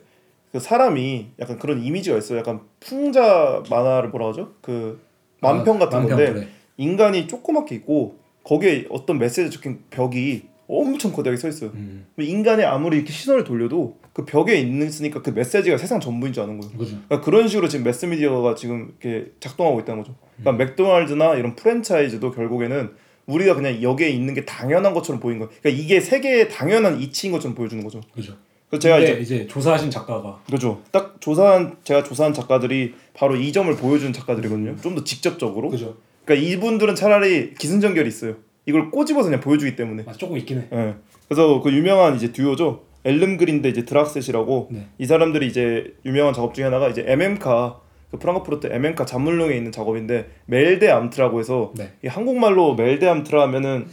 그 0.51 0.59
사람이 0.59 1.33
약간 1.41 1.59
그런 1.59 1.83
이미지가 1.83 2.17
있어요. 2.17 2.39
약간 2.39 2.63
풍자 2.81 3.63
만화를 3.69 4.09
뭐라 4.09 4.29
하죠? 4.29 4.55
그 4.63 5.05
만평 5.41 5.79
같은 5.79 5.99
아, 5.99 6.01
만평, 6.01 6.17
건데 6.17 6.33
그래. 6.33 6.56
인간이 6.77 7.27
조그맣게 7.27 7.75
있고 7.77 8.19
거기에 8.43 8.87
어떤 8.91 9.19
메시지 9.19 9.51
적힌 9.51 9.81
벽이 9.91 10.43
엄청 10.69 11.13
거대하게 11.13 11.37
서 11.41 11.49
있어요. 11.49 11.71
음, 11.75 12.07
인간이 12.19 12.65
아무리 12.65 12.97
이렇게 12.97 13.13
시선을 13.13 13.45
돌려도 13.45 13.99
그 14.13 14.25
벽에 14.25 14.59
있으니까 14.59 15.23
그 15.23 15.31
메시지가 15.31 15.79
세상 15.79 16.01
전부인 16.01 16.33
줄 16.33 16.43
아는 16.43 16.59
거예요. 16.59 16.77
그러니까 16.77 17.21
그런 17.21 17.47
식으로 17.47 17.69
지금 17.69 17.85
매스 17.85 18.07
미디어가 18.07 18.55
지금 18.55 18.95
이렇게 19.01 19.31
작동하고 19.39 19.81
있다는 19.81 20.03
거죠. 20.03 20.17
그러니까 20.39 20.65
맥도날드나 20.65 21.35
이런 21.35 21.55
프랜차이즈도 21.55 22.33
결국에는 22.33 22.91
우리가 23.27 23.55
그냥 23.55 23.83
여기에 23.83 24.09
있는 24.09 24.35
게 24.35 24.45
당연한 24.45 24.95
것처럼 24.95 25.21
보이는 25.21 25.41
거예요. 25.41 25.53
그러니까 25.61 25.83
이게 25.83 26.01
세계의 26.01 26.49
당연한 26.49 27.01
이치인 27.01 27.33
것처럼 27.33 27.55
보여주는 27.55 27.83
거죠. 27.83 28.01
그죠 28.13 28.35
그래서 28.69 28.81
제가 28.81 28.99
이제 28.99 29.19
이제 29.21 29.47
조사하신 29.47 29.91
작가가 29.91 30.41
그죠. 30.51 30.83
딱 30.91 31.21
조사한 31.21 31.77
제가 31.85 32.03
조사한 32.03 32.33
작가들이 32.33 32.95
바로 33.15 33.37
이 33.37 33.53
점을 33.53 33.75
보여준 33.77 34.13
작가들이거든요. 34.13 34.77
좀더 34.81 35.05
직접적으로. 35.05 35.71
그죠 35.71 35.97
그러니까 36.27 36.47
이분들은 36.47 36.95
차라리 36.97 37.55
기승전결이 37.55 38.07
있어요. 38.09 38.35
이걸 38.67 38.91
꼬집어서 38.91 39.29
그냥 39.29 39.41
보여주기 39.41 39.77
때문에. 39.77 40.03
맞아 40.03 40.19
조금 40.19 40.37
있긴 40.37 40.59
해 40.59 40.69
예. 40.73 40.95
그래서 41.29 41.61
그 41.63 41.73
유명한 41.73 42.17
이제 42.17 42.33
듀오죠. 42.33 42.83
엘름그린 43.05 43.69
이제 43.69 43.85
드락셋이라고 43.85 44.69
네. 44.73 44.89
이 44.99 45.07
사람들이 45.07 45.47
이제 45.47 45.95
유명한 46.05 46.35
작업 46.35 46.55
중에 46.55 46.65
하나가 46.65 46.89
이제 46.89 47.05
MMK 47.07 47.79
그 48.11 48.19
프랑크푸르트 48.19 48.67
MMK 48.67 49.07
Sammlung에 49.07 49.57
있는 49.57 49.71
작업인데 49.71 50.29
Meldeamt라고 50.47 51.39
해서 51.39 51.73
네. 51.77 51.93
이 52.05 52.09
한국말로 52.09 52.75
Meldeamt라 52.75 53.43
하면은 53.43 53.87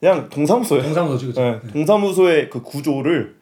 그냥 0.00 0.28
동사무소예요. 0.28 0.82
동사무소지 0.82 1.26
그죠? 1.26 1.40
네, 1.40 1.60
동사무소의 1.72 2.50
그 2.50 2.62
구조를 2.62 3.36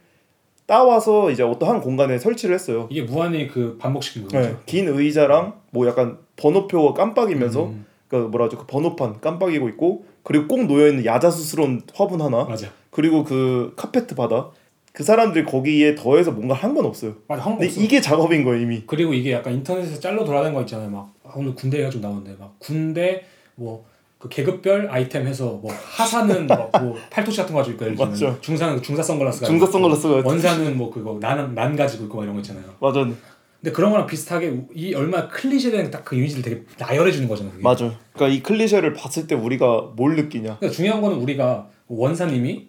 따와서 0.66 1.30
이제 1.30 1.42
어떤 1.42 1.70
한 1.70 1.80
공간에 1.80 2.18
설치를 2.18 2.54
했어요. 2.54 2.86
이게 2.90 3.02
무한히 3.02 3.48
그 3.48 3.78
반복시킨 3.78 4.24
거죠. 4.24 4.38
네, 4.38 4.56
긴 4.66 4.88
의자랑 4.88 5.54
뭐 5.70 5.86
약간 5.88 6.18
번호표가 6.36 6.92
깜빡이면서 6.94 7.64
음, 7.66 7.86
그 8.12 8.16
뭐라 8.28 8.44
하죠 8.46 8.58
그 8.58 8.66
번호판 8.66 9.20
깜빡이고 9.22 9.68
있고 9.70 10.04
그리고 10.22 10.46
꼭 10.46 10.66
놓여 10.66 10.88
있는 10.88 11.04
야자수스러운 11.06 11.80
화분 11.94 12.20
하나 12.20 12.44
맞아. 12.44 12.68
그리고 12.90 13.24
그 13.24 13.72
카페트 13.74 14.14
바다 14.14 14.50
그 14.92 15.02
사람들이 15.02 15.46
거기에 15.46 15.94
더해서 15.94 16.30
뭔가 16.32 16.54
한 16.54 16.74
건 16.74 16.84
없어요. 16.84 17.14
맞아. 17.26 17.42
한거 17.42 17.58
근데 17.58 17.68
없어. 17.70 17.80
이게 17.80 18.00
작업인 18.02 18.44
거예요 18.44 18.60
이미. 18.60 18.82
그리고 18.86 19.14
이게 19.14 19.32
약간 19.32 19.54
인터넷에서 19.54 19.98
짤로 19.98 20.24
돌아다니는 20.26 20.54
거 20.54 20.60
있잖아요. 20.60 20.90
막 20.90 21.10
아, 21.24 21.32
오늘 21.34 21.54
군대 21.54 21.78
얘기가 21.78 21.90
좀 21.90 22.02
나오는데 22.02 22.36
막 22.38 22.54
군대 22.58 23.24
뭐 23.56 23.90
그 24.22 24.28
계급별 24.28 24.86
아이템 24.88 25.26
해서 25.26 25.58
뭐 25.60 25.72
하사는 25.72 26.46
막뭐 26.46 26.94
팔토시 27.10 27.38
같은 27.38 27.52
거 27.54 27.58
가지고 27.58 27.74
있고 27.74 27.84
예를 27.86 27.96
들면. 28.14 28.40
중사는 28.40 28.80
중사 28.80 29.02
선글라스가 29.02 29.46
중사 29.48 29.64
있고, 29.64 29.72
선글라스가 29.72 30.22
원사는 30.24 30.76
뭐 30.78 30.92
그거 30.92 31.18
난, 31.20 31.52
난 31.56 31.74
가지고 31.74 32.04
있고 32.04 32.18
막 32.18 32.22
이런 32.22 32.36
거 32.36 32.40
있잖아요. 32.40 32.62
맞아 32.78 33.04
근데 33.62 33.72
그런 33.72 33.92
거랑 33.92 34.06
비슷하게 34.08 34.64
이 34.74 34.92
얼마나 34.94 35.28
클리셰된 35.28 35.90
딱 35.92 36.02
그 36.04 36.16
이미지를 36.16 36.42
되게 36.42 36.62
나열해 36.78 37.12
주는 37.12 37.28
거잖아요. 37.28 37.52
그게. 37.52 37.62
맞아. 37.62 37.94
그러니까 38.12 38.36
이 38.36 38.42
클리셰를 38.42 38.92
봤을 38.92 39.28
때 39.28 39.36
우리가 39.36 39.92
뭘 39.94 40.16
느끼냐. 40.16 40.56
그러니까 40.58 40.70
중요한 40.70 41.00
거는 41.00 41.18
우리가 41.18 41.68
원사님이 41.86 42.68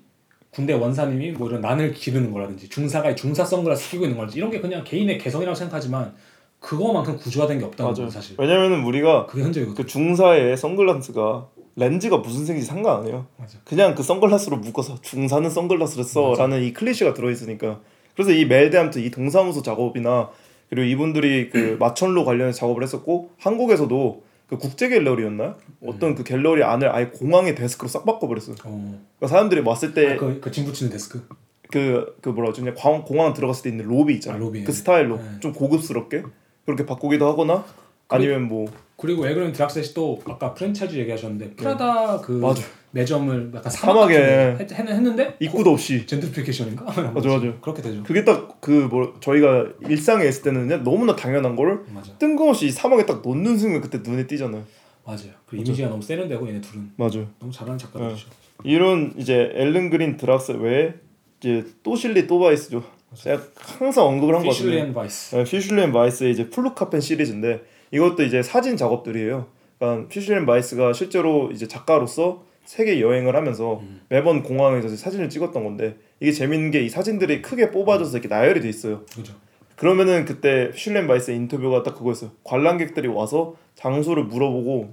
군대 0.52 0.74
원사님이 0.74 1.32
뭐 1.32 1.50
이런 1.50 1.62
난을 1.62 1.94
기르는 1.94 2.32
거라든지 2.32 2.70
중사가 2.70 3.16
중사 3.16 3.44
선글라스 3.44 3.90
끼고 3.90 4.04
있는 4.04 4.18
거라든지 4.18 4.38
이런 4.38 4.52
게 4.52 4.62
그냥 4.62 4.84
개인의 4.84 5.18
개성이라고 5.18 5.56
생각하지만 5.56 6.14
그거만큼 6.60 7.18
구조화된 7.18 7.58
게 7.58 7.66
없다는. 7.66 7.92
거예요 7.94 8.10
사실. 8.12 8.36
왜냐면은 8.38 8.84
우리가 8.86 9.26
그게 9.26 9.42
현재거든. 9.42 9.74
그 9.74 9.88
중사의 9.88 10.56
선글라스가 10.56 11.48
렌즈가 11.76 12.18
무슨 12.18 12.46
색인지 12.46 12.68
상관 12.68 12.98
안 13.00 13.08
해요. 13.08 13.26
맞아. 13.38 13.58
그냥 13.66 13.96
그 13.96 14.04
선글라스로 14.04 14.58
묶어서 14.58 15.02
중사는 15.02 15.50
선글라스를 15.50 16.04
써라는 16.04 16.62
이 16.62 16.72
클리셰가 16.72 17.16
들어 17.16 17.32
있으니까 17.32 17.80
그래서 18.14 18.32
이 18.32 18.46
멜데암트 18.46 19.00
이 19.00 19.10
동사무소 19.10 19.64
작업이나 19.64 20.30
그리고 20.74 20.88
이분들이 20.88 21.52
그 21.52 21.78
마천로 21.80 22.26
관련해서 22.26 22.58
작업을 22.58 22.82
했었고 22.82 23.30
한국에서도 23.38 24.24
그 24.48 24.58
국제 24.58 24.90
갤러리였나요? 24.90 25.56
어떤 25.86 26.16
그 26.16 26.24
갤러리 26.24 26.64
안을 26.64 26.90
아예 26.90 27.06
공항의 27.10 27.54
데스크로 27.54 27.88
싹 27.88 28.06
바꿔버렸어요. 28.08 28.56
어. 28.66 29.00
그러니까 29.20 29.28
사람들이 29.28 29.62
왔을 29.62 29.94
때 29.94 30.16
그, 30.18 30.40
그 30.42 30.50
짐붙이는 30.50 30.92
데스크. 30.92 31.28
그, 31.72 32.18
그 32.22 32.30
뭐라 32.30 32.50
하죠? 32.50 32.62
그냥 32.64 32.74
광- 32.76 33.04
공항 33.04 33.34
들어갔을 33.36 33.64
때 33.64 33.70
있는 33.70 33.86
로비 33.86 34.16
있잖아요. 34.16 34.42
아, 34.42 34.44
로비. 34.46 34.64
그 34.64 34.72
스타일로 34.72 35.18
네. 35.18 35.24
좀 35.42 35.54
고급스럽게 35.54 36.24
그렇게 36.66 36.88
바꾸기도 36.88 37.28
하거나 37.28 37.64
아니면 38.08 38.48
뭐 38.48 38.66
그리고 38.98 39.24
왜 39.24 39.34
그러면 39.34 39.52
드락셋이 39.54 39.88
또 39.94 40.22
아까 40.28 40.54
프랜차이즈 40.54 40.96
얘기하셨는데 40.96 41.52
프라다 41.56 42.20
그 42.22 42.32
맞아. 42.34 42.64
매점을 42.92 43.52
약간 43.56 43.72
사막에. 43.72 44.14
사막에 44.14 44.64
했, 44.64 44.72
했- 44.72 44.88
했는데 44.90 45.36
입구도 45.40 45.72
없이 45.72 46.06
젠트리피케이션인가? 46.06 46.86
맞아, 46.86 47.02
맞아. 47.30 47.54
그렇게 47.60 47.82
되죠. 47.82 48.04
그게 48.04 48.24
딱 48.24 48.62
그 48.62 48.88
뭐 48.90 49.16
저희가 49.20 49.66
일상에 49.90 50.26
있을 50.28 50.44
때는 50.44 50.68
그냥 50.68 50.84
너무나 50.84 51.16
당연한 51.16 51.56
거를 51.56 51.80
맞아. 51.94 52.14
뜬금없이 52.18 52.70
사막에 52.72 53.06
딱 53.06 53.22
놓는 53.24 53.58
순간 53.58 53.82
그때 53.82 54.00
눈에 54.08 54.28
띄잖아요. 54.28 54.64
맞아요. 55.06 55.32
그 55.48 55.58
이미지가 55.58 55.90
너무 55.90 56.02
세련되고 56.02 56.48
얘네 56.48 56.62
둘은 56.62 56.92
맞아요. 56.96 57.28
너무 57.40 57.52
잘하는 57.52 57.78
작가들이죠. 57.78 58.28
이런 58.64 59.14
이제 59.18 59.52
엘름그린 59.56 60.16
드락셋 60.16 60.54
외에 60.54 60.94
이제 61.42 61.66
또 61.82 61.96
피슐리 61.96 62.26
또 62.28 62.40
바이스죠. 62.40 62.84
제가 63.16 63.42
항상 63.58 64.06
언급을 64.06 64.36
한거 64.36 64.50
같은데. 64.50 64.70
피슐리 64.72 64.78
and 64.88 64.94
바이스. 64.94 65.36
네, 65.36 65.44
피슐리 65.44 65.82
and 65.82 65.92
바이스의 65.92 66.32
이제 66.32 66.50
Flughafen 66.50 67.02
시리즈인데 67.02 67.62
이것도 67.94 68.24
이제 68.24 68.42
사진 68.42 68.76
작업들이에요. 68.76 69.46
그러니까 69.78 70.08
피슐리 70.08 70.35
and 70.35 70.46
바이스가 70.46 70.94
실제로 70.94 71.52
이제 71.52 71.68
작가로서 71.68 72.44
세계 72.66 73.00
여행을 73.02 73.36
하면서 73.36 73.80
음. 73.82 74.02
매번 74.10 74.42
공항에서 74.42 74.90
사진을 74.90 75.30
찍었던 75.30 75.64
건데 75.64 75.98
이게 76.20 76.32
재밌는 76.32 76.72
게 76.72 76.84
이 76.84 76.90
사진들이 76.90 77.42
크게 77.42 77.72
뽑아져서 77.72 78.18
이렇게 78.18 78.28
나열이 78.28 78.62
돼 78.62 78.70
있어요. 78.70 79.02
그죠. 79.14 79.34
그러면은 79.76 80.26
그때 80.26 80.72
피슐리 80.72 80.98
and 80.98 81.08
바이스의 81.08 81.38
인터뷰가 81.38 81.84
딱 81.84 81.96
그거였어요. 81.96 82.32
관람객들이 82.44 83.08
와서 83.10 83.56
장소를 83.76 84.24
물어보고 84.26 84.90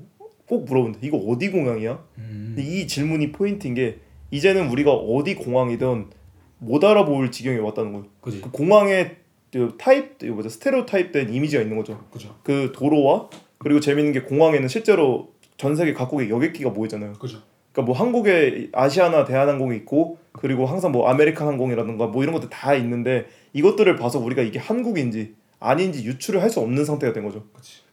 꼭 0.47 0.65
물어본대. 0.65 0.99
이거 1.03 1.17
어디 1.17 1.51
공항이야? 1.51 2.03
음. 2.19 2.57
이 2.59 2.87
질문이 2.87 3.33
포인트인 3.33 3.75
게 3.75 3.99
이제는 4.31 4.69
우리가 4.69 4.93
어디 4.93 5.37
공항이든 5.37 6.07
못 6.59 6.85
알아볼 6.85 7.31
지경에 7.31 7.59
왔다는 7.59 7.93
거예요. 7.93 8.07
그 8.21 8.51
공항의 8.51 9.09
그 9.11 9.20
타입 9.79 10.23
이거 10.23 10.35
뭐죠 10.35 10.49
stereotype된 10.49 11.33
이미지가 11.35 11.63
있는 11.63 11.77
거죠. 11.77 12.05
그죠. 12.13 12.37
그 12.43 12.73
도로와 12.75 13.29
그리고 13.59 13.81
재밌는 13.81 14.13
게 14.13 14.23
공항에는 14.23 14.69
실제로 14.69 15.33
전 15.57 15.77
세계 15.77 15.93
각국의 15.93 16.31
여객기가 16.31 16.71
모이잖아요. 16.71 17.15
그죠. 17.15 17.39
그러니까 17.73 17.93
뭐 17.93 17.97
한국에 17.97 18.69
아시아나 18.73 19.25
대한항공이 19.25 19.77
있고 19.79 20.19
그리고 20.33 20.67
항상 20.67 20.93
뭐 20.93 21.09
아메리칸 21.09 21.47
항공이라든가 21.47 22.07
뭐 22.09 22.23
이런 22.23 22.35
것들 22.35 22.49
다 22.49 22.75
있는데 22.75 23.27
이것들을 23.53 23.95
봐서 23.97 24.19
우리가 24.19 24.43
이게 24.43 24.59
한국인지 24.59 25.35
아닌지 25.59 26.05
유추를 26.05 26.43
할 26.43 26.51
수 26.51 26.61
없는 26.61 26.85
상태가 26.85 27.13
된 27.13 27.25
거죠. 27.25 27.45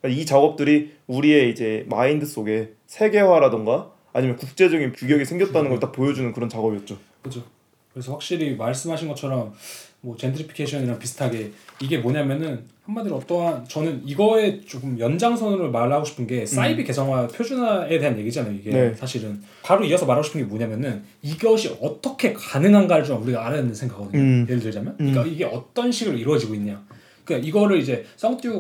그러니까 0.02 0.22
이 0.22 0.26
작업들이 0.26 0.94
우리의 1.08 1.52
이제 1.52 1.86
마인드 1.90 2.26
속에 2.26 2.74
세계화라던가 2.88 3.92
아니면 4.14 4.38
국제적인 4.38 4.94
규격이 4.94 5.26
생겼다는 5.26 5.70
걸 5.70 5.80
딱 5.80 5.92
보여주는 5.92 6.32
그런 6.34 6.48
작업이었죠. 6.50 6.98
그죠. 7.22 7.44
그래서 7.92 8.14
확실히 8.14 8.56
말씀하신 8.56 9.08
것처럼 9.10 9.54
뭐 10.02 10.16
젠트리피케이션이랑 10.16 11.00
비슷하게 11.00 11.52
이게 11.82 11.98
뭐냐면은 11.98 12.64
한마디로 12.86 13.18
어떠한 13.18 13.68
저는 13.68 14.04
이거에 14.06 14.62
조금 14.62 14.98
연장선으로 14.98 15.72
말하고 15.72 16.06
싶은 16.06 16.26
게 16.26 16.46
사이비 16.46 16.84
개성화 16.86 17.28
표준화에 17.28 18.00
대한 18.00 18.18
얘기잖아요 18.18 18.54
이게 18.54 18.72
네. 18.72 18.96
사실은. 18.96 19.42
바로 19.64 19.84
이어서 19.84 20.06
말하고 20.06 20.24
싶은 20.24 20.42
게 20.42 20.48
뭐냐면은 20.48 21.04
이것이 21.22 21.78
어떻게 21.82 22.32
가능한가를 22.32 23.04
좀 23.04 23.22
우리가 23.24 23.42
알아야 23.42 23.58
된다는 23.58 23.76
생각하거든요 23.76 24.22
음. 24.22 24.46
예를 24.48 24.62
들자면. 24.62 24.96
그러니까 24.98 25.26
이게 25.26 25.44
어떤 25.44 25.92
식으로 25.92 26.18
이루어지고 26.18 26.56
있냐. 26.56 26.82
그러니까 27.26 27.46
이거를 27.46 27.78
이제 27.80 28.06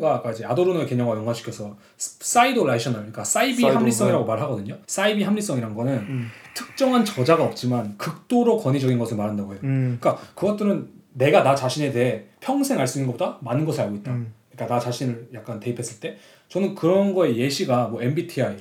아까 0.03 0.31
이제 0.31 0.43
아도르노의 0.43 0.87
개념과 0.87 1.15
연관시켜서 1.15 1.77
pseudo 1.95 2.65
rational 2.65 2.99
그러니까 2.99 3.23
사이비 3.23 3.61
pseudo, 3.61 3.77
합리성이라고 3.77 4.25
말하거든요. 4.25 4.77
사이비 4.85 5.23
합리성이란 5.23 5.73
거는 5.73 6.27
특정한 6.53 7.05
저자가 7.05 7.45
없지만 7.45 7.97
극도로 7.97 8.57
권위적인 8.57 8.99
것을 8.99 9.15
말한다고 9.15 9.53
해요. 9.53 9.61
음. 9.63 9.97
그러니까 10.01 10.21
그것들은 10.35 10.96
내가 11.17 11.43
나 11.43 11.55
자신에 11.55 11.91
대해 11.91 12.23
평생 12.39 12.79
알 12.79 12.87
수 12.87 12.99
있는 12.99 13.11
것보다 13.11 13.37
많은 13.41 13.65
것을 13.65 13.81
알고 13.83 13.95
있다. 13.97 14.11
음. 14.11 14.33
그러니까 14.51 14.75
나 14.75 14.79
자신을 14.79 15.29
약간 15.33 15.59
대입했을 15.59 15.99
때 15.99 16.17
저는 16.47 16.75
그런 16.75 17.13
거의 17.13 17.37
예시가 17.37 17.87
뭐 17.87 18.01
MBTI, 18.01 18.57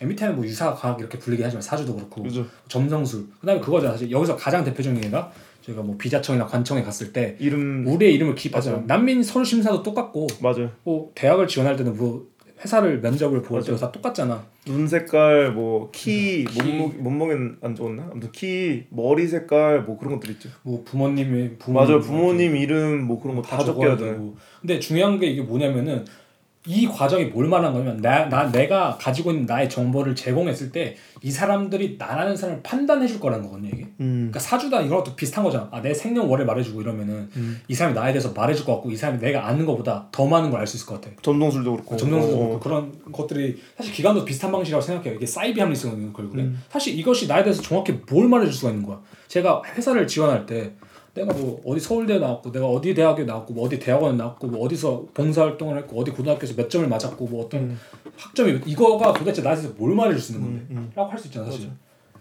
MBTI는 0.00 0.36
뭐 0.36 0.44
유사 0.44 0.74
과학 0.74 0.98
이렇게 1.00 1.18
불리긴 1.18 1.44
하지만 1.44 1.62
사주도 1.62 1.94
그렇고 1.94 2.22
그죠. 2.22 2.46
점성술 2.68 3.26
그다음에 3.40 3.60
그거잖아 3.60 3.92
사실 3.92 4.10
여기서 4.10 4.36
가장 4.36 4.64
대표적인 4.64 5.02
예가 5.04 5.32
저희가 5.62 5.82
뭐 5.82 5.96
비자청이나 5.96 6.46
관청에 6.46 6.82
갔을 6.82 7.12
때 7.12 7.36
이름 7.38 7.86
우리의 7.86 8.14
이름을 8.14 8.34
기입하잖아. 8.34 8.76
맞아요. 8.78 8.86
난민 8.86 9.22
서류 9.22 9.44
심사도 9.44 9.82
똑같고 9.82 10.26
맞아요. 10.40 10.70
뭐 10.82 11.12
대학을 11.14 11.46
지원할 11.46 11.76
때는 11.76 11.96
뭐 11.96 12.26
회사를 12.64 13.00
면접을 13.00 13.42
볼 13.42 13.60
때도 13.62 13.76
다 13.76 13.90
똑같잖아. 13.90 14.44
눈 14.64 14.86
색깔 14.86 15.52
뭐키 15.52 16.44
키. 16.44 16.62
몸무 16.62 16.92
몸무게는 16.98 17.56
안 17.62 17.74
좋았나? 17.74 18.08
아무튼 18.12 18.30
키 18.32 18.84
머리 18.90 19.26
색깔 19.26 19.82
뭐 19.82 19.98
그런 19.98 20.14
것들 20.14 20.30
있죠. 20.32 20.48
뭐 20.62 20.82
부모님의 20.84 21.56
부모님 21.58 21.88
맞아요. 21.88 22.00
부모님 22.00 22.56
이름 22.56 23.02
뭐 23.02 23.20
그런 23.20 23.36
거 23.36 23.42
다 23.42 23.58
적혀야 23.64 23.96
돼. 23.96 24.04
되고. 24.12 24.36
근데 24.60 24.78
중요한 24.78 25.18
게 25.18 25.26
이게 25.26 25.42
뭐냐면은 25.42 26.04
이 26.64 26.86
과정이 26.86 27.24
뭘 27.26 27.46
말하는 27.48 27.72
거냐면 27.72 27.96
나, 28.00 28.28
나 28.28 28.50
내가 28.50 28.96
가지고 29.00 29.32
있는 29.32 29.46
나의 29.46 29.68
정보를 29.68 30.14
제공했을 30.14 30.70
때 30.70 30.96
이 31.24 31.30
사람들이 31.30 31.96
나라는 31.98 32.36
사람을 32.36 32.62
판단해 32.64 33.06
줄 33.06 33.20
거라는 33.20 33.44
거거든요 33.44 33.70
이게 33.72 33.84
음. 34.00 34.28
그러니까 34.32 34.40
사주다 34.40 34.80
이런 34.80 34.98
것도 34.98 35.14
비슷한 35.14 35.44
거잖아 35.44 35.68
아, 35.70 35.80
내 35.80 35.94
생년월일 35.94 36.44
말해주고 36.46 36.80
이러면은 36.82 37.28
이 37.68 37.74
사람이 37.74 37.94
나에 37.94 38.12
대해서 38.12 38.32
말해줄 38.32 38.66
것 38.66 38.72
같고 38.74 38.90
이 38.90 38.96
사람이 38.96 39.20
내가 39.20 39.46
아는 39.46 39.64
것보다 39.64 40.08
더 40.10 40.26
많은 40.26 40.50
걸 40.50 40.58
알 40.58 40.66
수 40.66 40.76
있을 40.76 40.86
것 40.86 41.00
같아 41.00 41.14
점동술도 41.22 41.72
그렇고. 41.74 41.94
어, 41.94 41.98
그렇고 41.98 42.54
어. 42.54 42.58
그런 42.60 42.92
것들이 43.12 43.56
사실 43.76 43.92
기관도 43.92 44.24
비슷한 44.24 44.50
방식이라고 44.50 44.82
생각해요. 44.82 45.14
이게 45.14 45.26
사이비 45.26 45.60
합리성인 45.60 46.12
결국에 46.12 46.42
음. 46.42 46.60
사실 46.68 46.98
이것이 46.98 47.28
나에 47.28 47.44
대해서 47.44 47.62
정확히 47.62 47.92
뭘 48.10 48.26
말해줄 48.28 48.52
수가 48.52 48.70
있는 48.72 48.84
거야. 48.84 49.00
제가 49.28 49.62
회사를 49.76 50.06
지원할 50.08 50.44
때 50.46 50.72
내가 51.14 51.32
뭐 51.34 51.60
어디 51.66 51.80
서울대 51.80 52.18
나왔고 52.18 52.50
내가 52.52 52.66
어디 52.66 52.94
대학에 52.94 53.24
나왔고 53.24 53.52
뭐 53.52 53.66
어디 53.66 53.78
대학원에 53.78 54.16
나왔고 54.16 54.46
뭐 54.46 54.64
어디서 54.64 55.06
봉사활동을 55.12 55.76
했고 55.78 56.00
어디 56.00 56.10
고등학교에서 56.10 56.54
몇 56.56 56.70
점을 56.70 56.86
맞았고 56.88 57.26
뭐 57.26 57.44
어떤 57.44 57.60
음. 57.62 57.78
학점이 58.16 58.60
이거가 58.66 59.12
도대체 59.12 59.42
대해서 59.42 59.68
뭘 59.76 59.94
말해줄 59.94 60.20
수 60.20 60.32
있는 60.32 60.66
건데 60.68 60.90
라고 60.94 61.10
할 61.10 61.18
수 61.18 61.28
있잖아 61.28 61.46
사실. 61.46 61.70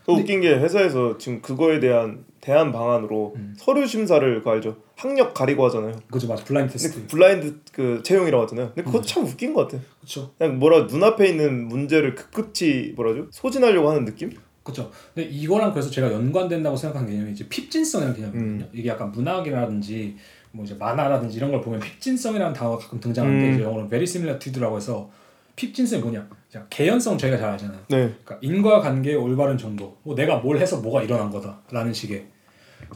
또 0.05 0.13
웃긴 0.13 0.41
게 0.41 0.49
회사에서 0.55 1.17
지금 1.19 1.41
그거에 1.41 1.79
대한 1.79 2.25
대안 2.41 2.71
방안으로 2.71 3.33
음. 3.35 3.53
서류 3.55 3.85
심사를 3.85 4.35
그거 4.39 4.49
알죠? 4.51 4.75
학력 4.95 5.33
가리고 5.35 5.63
하잖아요. 5.65 5.93
그죠 6.11 6.27
맞아 6.27 6.43
블라인드 6.43 6.73
테스트. 6.73 7.01
그 7.01 7.07
블라인드 7.07 7.55
그 7.71 8.01
채용이라고 8.03 8.43
하잖아요. 8.43 8.67
근데 8.73 8.83
그거 8.83 8.97
음. 8.97 9.03
참 9.03 9.23
웃긴 9.23 9.53
것 9.53 9.67
같아. 9.69 9.81
그렇죠. 9.99 10.31
그냥 10.37 10.57
뭐라 10.59 10.83
눈앞에 10.85 11.27
있는 11.29 11.67
문제를 11.67 12.15
급급치 12.15 12.93
뭐라죠? 12.95 13.27
소진하려고 13.31 13.89
하는 13.89 14.03
느낌? 14.05 14.31
그렇죠. 14.63 14.91
근데 15.13 15.27
이거랑 15.29 15.71
그래서 15.71 15.89
제가 15.89 16.11
연관된다고 16.11 16.75
생각한 16.75 17.07
개념이 17.07 17.31
이제 17.31 17.47
핍진성이라는 17.47 18.15
개념이거든요. 18.15 18.65
이게 18.73 18.89
약간 18.89 19.11
문학이라든지 19.11 20.17
뭐 20.51 20.65
이제 20.65 20.75
만화라든지 20.75 21.37
이런 21.37 21.51
걸 21.51 21.61
보면 21.61 21.79
핍진성이라는 21.79 22.53
단어가 22.53 22.77
가끔 22.77 22.99
등장하는데 22.99 23.47
음. 23.47 23.53
이제 23.53 23.63
영어로 23.63 23.87
verisimilitude라고 23.87 24.77
해서 24.77 25.09
핍진성이 25.55 26.01
뭐냐? 26.01 26.27
자, 26.49 26.65
개연성 26.69 27.17
저희가 27.17 27.37
잘 27.37 27.49
알잖아요. 27.51 27.79
네. 27.89 27.97
그러니까 28.23 28.37
인과 28.41 28.81
관계의 28.81 29.15
올바른 29.15 29.57
정도. 29.57 29.97
뭐 30.03 30.15
내가 30.15 30.37
뭘 30.37 30.57
해서 30.57 30.79
뭐가 30.79 31.03
일어난 31.03 31.29
거다라는 31.29 31.93
식의 31.93 32.25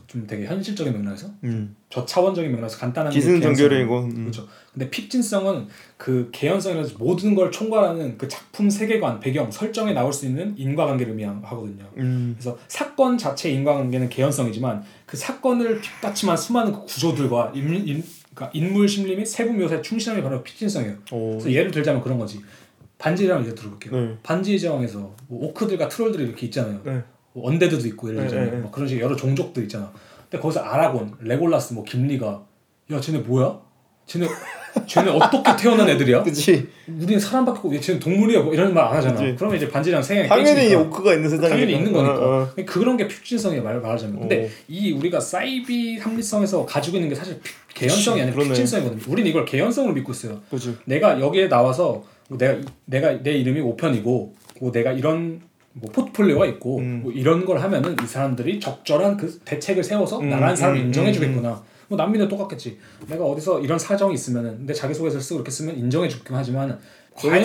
좀 0.08 0.26
되게 0.28 0.46
현실적인 0.46 0.94
맥락에서 0.94 1.28
음. 1.44 1.76
저차원적인 1.90 2.52
맥락에서 2.52 2.78
간단한. 2.78 3.12
기승전결이고. 3.12 4.00
음. 4.00 4.16
그렇죠. 4.16 4.48
근데 4.74 4.90
핍진성은 4.90 5.68
그 5.98 6.30
개연성이라서 6.32 6.98
모든 6.98 7.36
걸 7.36 7.52
총괄하는 7.52 8.18
그 8.18 8.28
작품 8.28 8.70
세계관, 8.70 9.20
배경, 9.20 9.50
설정에 9.50 9.94
나올 9.94 10.12
수 10.12 10.26
있는 10.26 10.54
인과관계를 10.58 11.12
의미하거든요. 11.12 11.86
음. 11.98 12.36
그래서 12.38 12.58
사건 12.68 13.18
자체 13.18 13.50
인과관계는 13.52 14.10
개연성이지만 14.10 14.84
그 15.06 15.18
사건을 15.18 15.82
뒷받침한 15.82 16.36
수많은 16.38 16.74
그 16.74 16.86
구조들과 16.86 17.52
인물, 17.56 17.88
인, 17.88 18.04
그러니까 18.34 18.52
인물 18.54 18.88
심리 18.88 19.16
및 19.16 19.26
세부 19.26 19.54
묘사에 19.54 19.82
충실함이 19.82 20.22
바로 20.22 20.44
핍진성이에요. 20.44 20.96
오. 21.12 21.30
그래서 21.32 21.52
예를 21.52 21.72
들자면 21.72 22.02
그런 22.02 22.20
거지. 22.20 22.42
반지의 22.98 23.28
제왕 23.28 23.44
예를 23.44 23.56
들어볼게요. 23.56 23.96
네. 23.96 24.18
반지의 24.24 24.60
제왕에서 24.60 25.00
뭐 25.28 25.48
오크들과 25.48 25.90
트롤들이 25.90 26.24
이렇게 26.24 26.46
있잖아요. 26.48 26.82
네. 26.84 27.04
뭐 27.36 27.50
언데드도 27.50 27.86
있고 27.90 28.08
예를 28.10 28.22
네, 28.22 28.28
들자면 28.28 28.50
네, 28.50 28.56
네. 28.56 28.62
뭐 28.62 28.72
그런 28.72 28.88
식의 28.88 29.04
여러 29.04 29.16
종족들 29.16 29.64
있잖아. 29.64 29.92
근데 30.30 30.42
거기서 30.42 30.62
아라곤, 30.62 31.14
레골라스, 31.20 31.74
뭐 31.74 31.84
김리가 31.84 32.44
야 32.94 33.00
쟤네 33.02 33.20
뭐야? 33.20 33.60
쟤네 34.06 34.26
쟤네 34.88 35.10
어떻게 35.12 35.56
태어난 35.58 35.90
애들이야? 35.90 36.24
그치. 36.24 36.68
우리는 36.88 37.20
사람밖에 37.20 37.58
없고 37.58 37.76
얘 37.76 37.80
쟤는 37.80 38.00
동물이야 38.00 38.42
뭐 38.44 38.54
이런 38.54 38.74
말 38.74 38.86
안 38.86 38.96
하잖아. 38.98 39.16
그치. 39.20 39.36
그러면 39.36 39.58
이제 39.58 39.68
반지랑 39.70 40.02
생각이 40.02 40.30
당연히 40.30 40.56
깨지니까. 40.62 40.82
오크가 40.82 41.14
있는 41.14 41.30
세상이 41.30 41.50
당연히 41.50 41.74
있는 41.74 41.92
거니까 41.92 42.14
어, 42.20 42.42
어. 42.44 42.50
그런 42.66 42.96
게 42.96 43.08
핍진성이야 43.08 43.62
말 43.64 43.82
말하자면 43.82 44.20
근데 44.20 44.46
어. 44.46 44.50
이 44.70 44.92
우리가 44.94 45.20
사이비 45.20 45.98
합리성에서 45.98 46.66
가지고 46.66 46.98
있는 46.98 47.10
게 47.10 47.16
사실 47.16 47.40
피- 47.42 47.52
개연성이 47.74 48.22
아니라 48.22 48.36
그러네. 48.36 48.50
핍진성이거든요 48.52 49.02
우리는 49.12 49.30
이걸 49.30 49.44
개연성으로 49.46 49.94
믿고 49.94 50.12
있어요 50.14 50.40
그치. 50.52 50.76
내가 50.86 51.20
여기에 51.20 51.50
나와서 51.50 52.04
뭐 52.30 52.38
내가 52.38 52.60
내가 52.86 53.22
내 53.24 53.32
이름이 53.34 53.60
오편이고 53.62 54.36
뭐 54.62 54.72
내가 54.72 54.92
이런 54.92 55.42
뭐 55.78 55.92
포트폴리오가 55.92 56.46
있고 56.48 56.80
음. 56.80 57.02
뭐 57.04 57.12
이런 57.12 57.46
걸 57.46 57.60
하면은 57.60 57.96
이 58.02 58.08
사람들이 58.08 58.60
적절한 58.60 59.18
그 59.18 59.40
대책을 59.44 59.84
세워서 59.84 60.20
음, 60.20 60.30
나라는 60.30 60.56
사람을 60.56 60.80
음, 60.80 60.86
인정해주겠구나. 60.88 61.62
뭐 61.90 61.98
남미도 61.98 62.28
똑같겠지. 62.30 62.80
내가 63.08 63.26
어디서 63.26 63.60
이런 63.60 63.78
사정이 63.78 64.14
있으면은 64.14 64.66
내 64.66 64.74
자기소개서를 64.74 65.22
쓰고 65.22 65.40
이렇게 65.40 65.52
쓰면 65.52 65.78
인정해주긴 65.78 66.36
하지만 66.36 66.80
과연. 67.14 67.44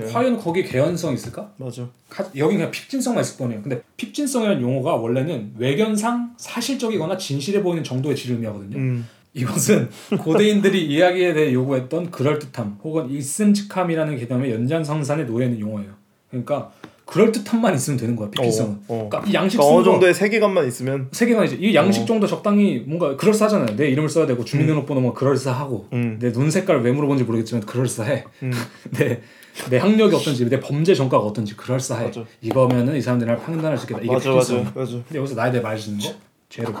예. 0.00 0.12
과연 0.12 0.38
거기에 0.38 0.62
개연성 0.64 1.12
이 1.12 1.14
있을까? 1.14 1.52
맞아. 1.58 1.86
가- 2.08 2.26
여긴 2.36 2.58
그냥 2.58 2.70
핍진성만 2.70 3.22
있을 3.22 3.36
뿐이에요. 3.38 3.62
근데 3.62 3.80
핍진성이라는 3.96 4.60
용어가 4.62 4.94
원래는 4.96 5.52
외견상 5.58 6.34
사실적이거나 6.38 7.16
진실해 7.16 7.62
보이는 7.62 7.84
정도의 7.84 8.16
의미하거든요. 8.18 8.76
음. 8.76 9.06
이것은 9.34 9.90
고대인들이 10.18 10.86
이야기에 10.86 11.34
대해 11.34 11.52
요구했던 11.52 12.10
그럴듯함 12.10 12.78
혹은 12.82 13.10
있음직함이라는 13.10 14.16
개념의 14.18 14.50
연장성산에 14.52 15.24
놓여 15.24 15.44
있는 15.44 15.60
용어예요. 15.60 15.90
그러니까 16.30 16.72
그럴듯함만 17.06 17.74
있으면 17.74 17.98
되는 17.98 18.16
거야. 18.16 18.28
어, 18.28 18.42
어. 18.42 19.08
그러니까 19.08 19.22
이 19.26 19.32
양식 19.32 19.58
그러니까 19.58 19.76
어느 19.76 19.84
정도의 19.84 20.12
세계관만 20.12 20.66
있으면. 20.66 21.08
세계관이지. 21.12 21.56
이 21.60 21.74
양식 21.74 22.02
어. 22.02 22.04
정도 22.04 22.26
적당히 22.26 22.82
뭔가 22.84 23.16
그럴싸하잖아요. 23.16 23.76
내 23.76 23.88
이름을 23.88 24.08
써야 24.08 24.26
되고 24.26 24.44
주민등록번호 24.44 25.00
뭐 25.00 25.14
그럴싸하고 25.14 25.88
음. 25.92 26.18
내눈 26.20 26.50
색깔 26.50 26.82
왜 26.82 26.90
물어본지 26.90 27.24
모르겠지만 27.24 27.64
그럴싸해. 27.64 28.24
음. 28.42 28.52
내, 28.98 29.22
내 29.70 29.78
학력이 29.78 30.16
어떤지 30.16 30.48
내 30.48 30.58
범죄 30.58 30.94
전과가 30.94 31.24
어떤지 31.24 31.56
그럴싸해. 31.56 32.06
맞아. 32.06 32.24
이거면은 32.42 32.96
이 32.96 33.00
사람들이 33.00 33.30
날 33.30 33.38
판단할 33.40 33.78
수 33.78 33.84
있겠다. 33.84 34.02
이게 34.02 34.12
맞아. 34.12 34.32
맞아 34.32 34.54
맞아 34.74 34.92
근데 34.92 35.18
여기서 35.18 35.36
나에 35.36 35.52
대해 35.52 35.62
말해주는 35.62 35.98
거 36.00 36.14
죄로 36.48 36.72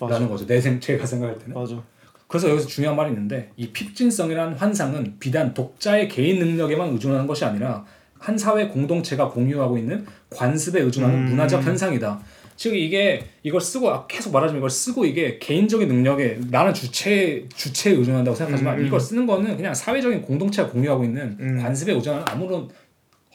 맞아. 0.00 0.14
라는 0.14 0.28
거죠. 0.28 0.46
내 0.46 0.60
생, 0.60 0.78
제가 0.78 1.04
생각할 1.04 1.36
때는. 1.40 1.54
맞아. 1.54 1.82
그래서 2.28 2.48
여기서 2.48 2.68
중요한 2.68 2.96
말이 2.96 3.10
있는데 3.10 3.50
이 3.56 3.70
핍진성이라는 3.70 4.54
환상은 4.54 5.16
비단 5.18 5.52
독자의 5.52 6.08
개인 6.08 6.38
능력에만 6.38 6.90
의존하는 6.92 7.26
것이 7.26 7.44
아니라 7.44 7.84
한 8.24 8.38
사회 8.38 8.68
공동체가 8.68 9.28
공유하고 9.28 9.76
있는 9.76 10.06
관습에 10.30 10.80
의존하는 10.80 11.14
음. 11.14 11.24
문화적 11.26 11.62
현상이다. 11.62 12.18
즉 12.56 12.74
이게 12.74 13.22
이걸 13.42 13.60
쓰고 13.60 13.90
아, 13.90 14.06
계속 14.06 14.32
말하자면 14.32 14.60
이걸 14.60 14.70
쓰고 14.70 15.04
이게 15.04 15.38
개인적인 15.38 15.86
능력에 15.88 16.38
나는 16.50 16.72
주체 16.72 17.46
주체에 17.54 17.92
의존한다고 17.92 18.34
생각하지만 18.34 18.78
음, 18.78 18.80
음. 18.80 18.86
이걸 18.86 18.98
쓰는 18.98 19.26
거는 19.26 19.58
그냥 19.58 19.74
사회적인 19.74 20.22
공동체가 20.22 20.70
공유하고 20.70 21.04
있는 21.04 21.36
음. 21.38 21.58
관습에 21.60 21.92
의존하는 21.92 22.24
아무런 22.26 22.66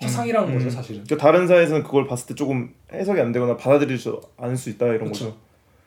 허상이라는 0.02 0.58
거죠 0.58 0.72
사실은. 0.72 1.04
그러니까 1.04 1.24
다른 1.24 1.48
사회에서는 1.48 1.84
그걸 1.84 2.08
봤을 2.08 2.26
때 2.26 2.34
조금 2.34 2.74
해석이 2.92 3.22
안 3.22 3.32
되거나 3.32 3.58
받아들이지 3.58 4.12
않을 4.38 4.58
수 4.58 4.72
있다 4.72 4.88
이런 4.88 5.12
그쵸. 5.12 5.26
거죠. 5.26 5.38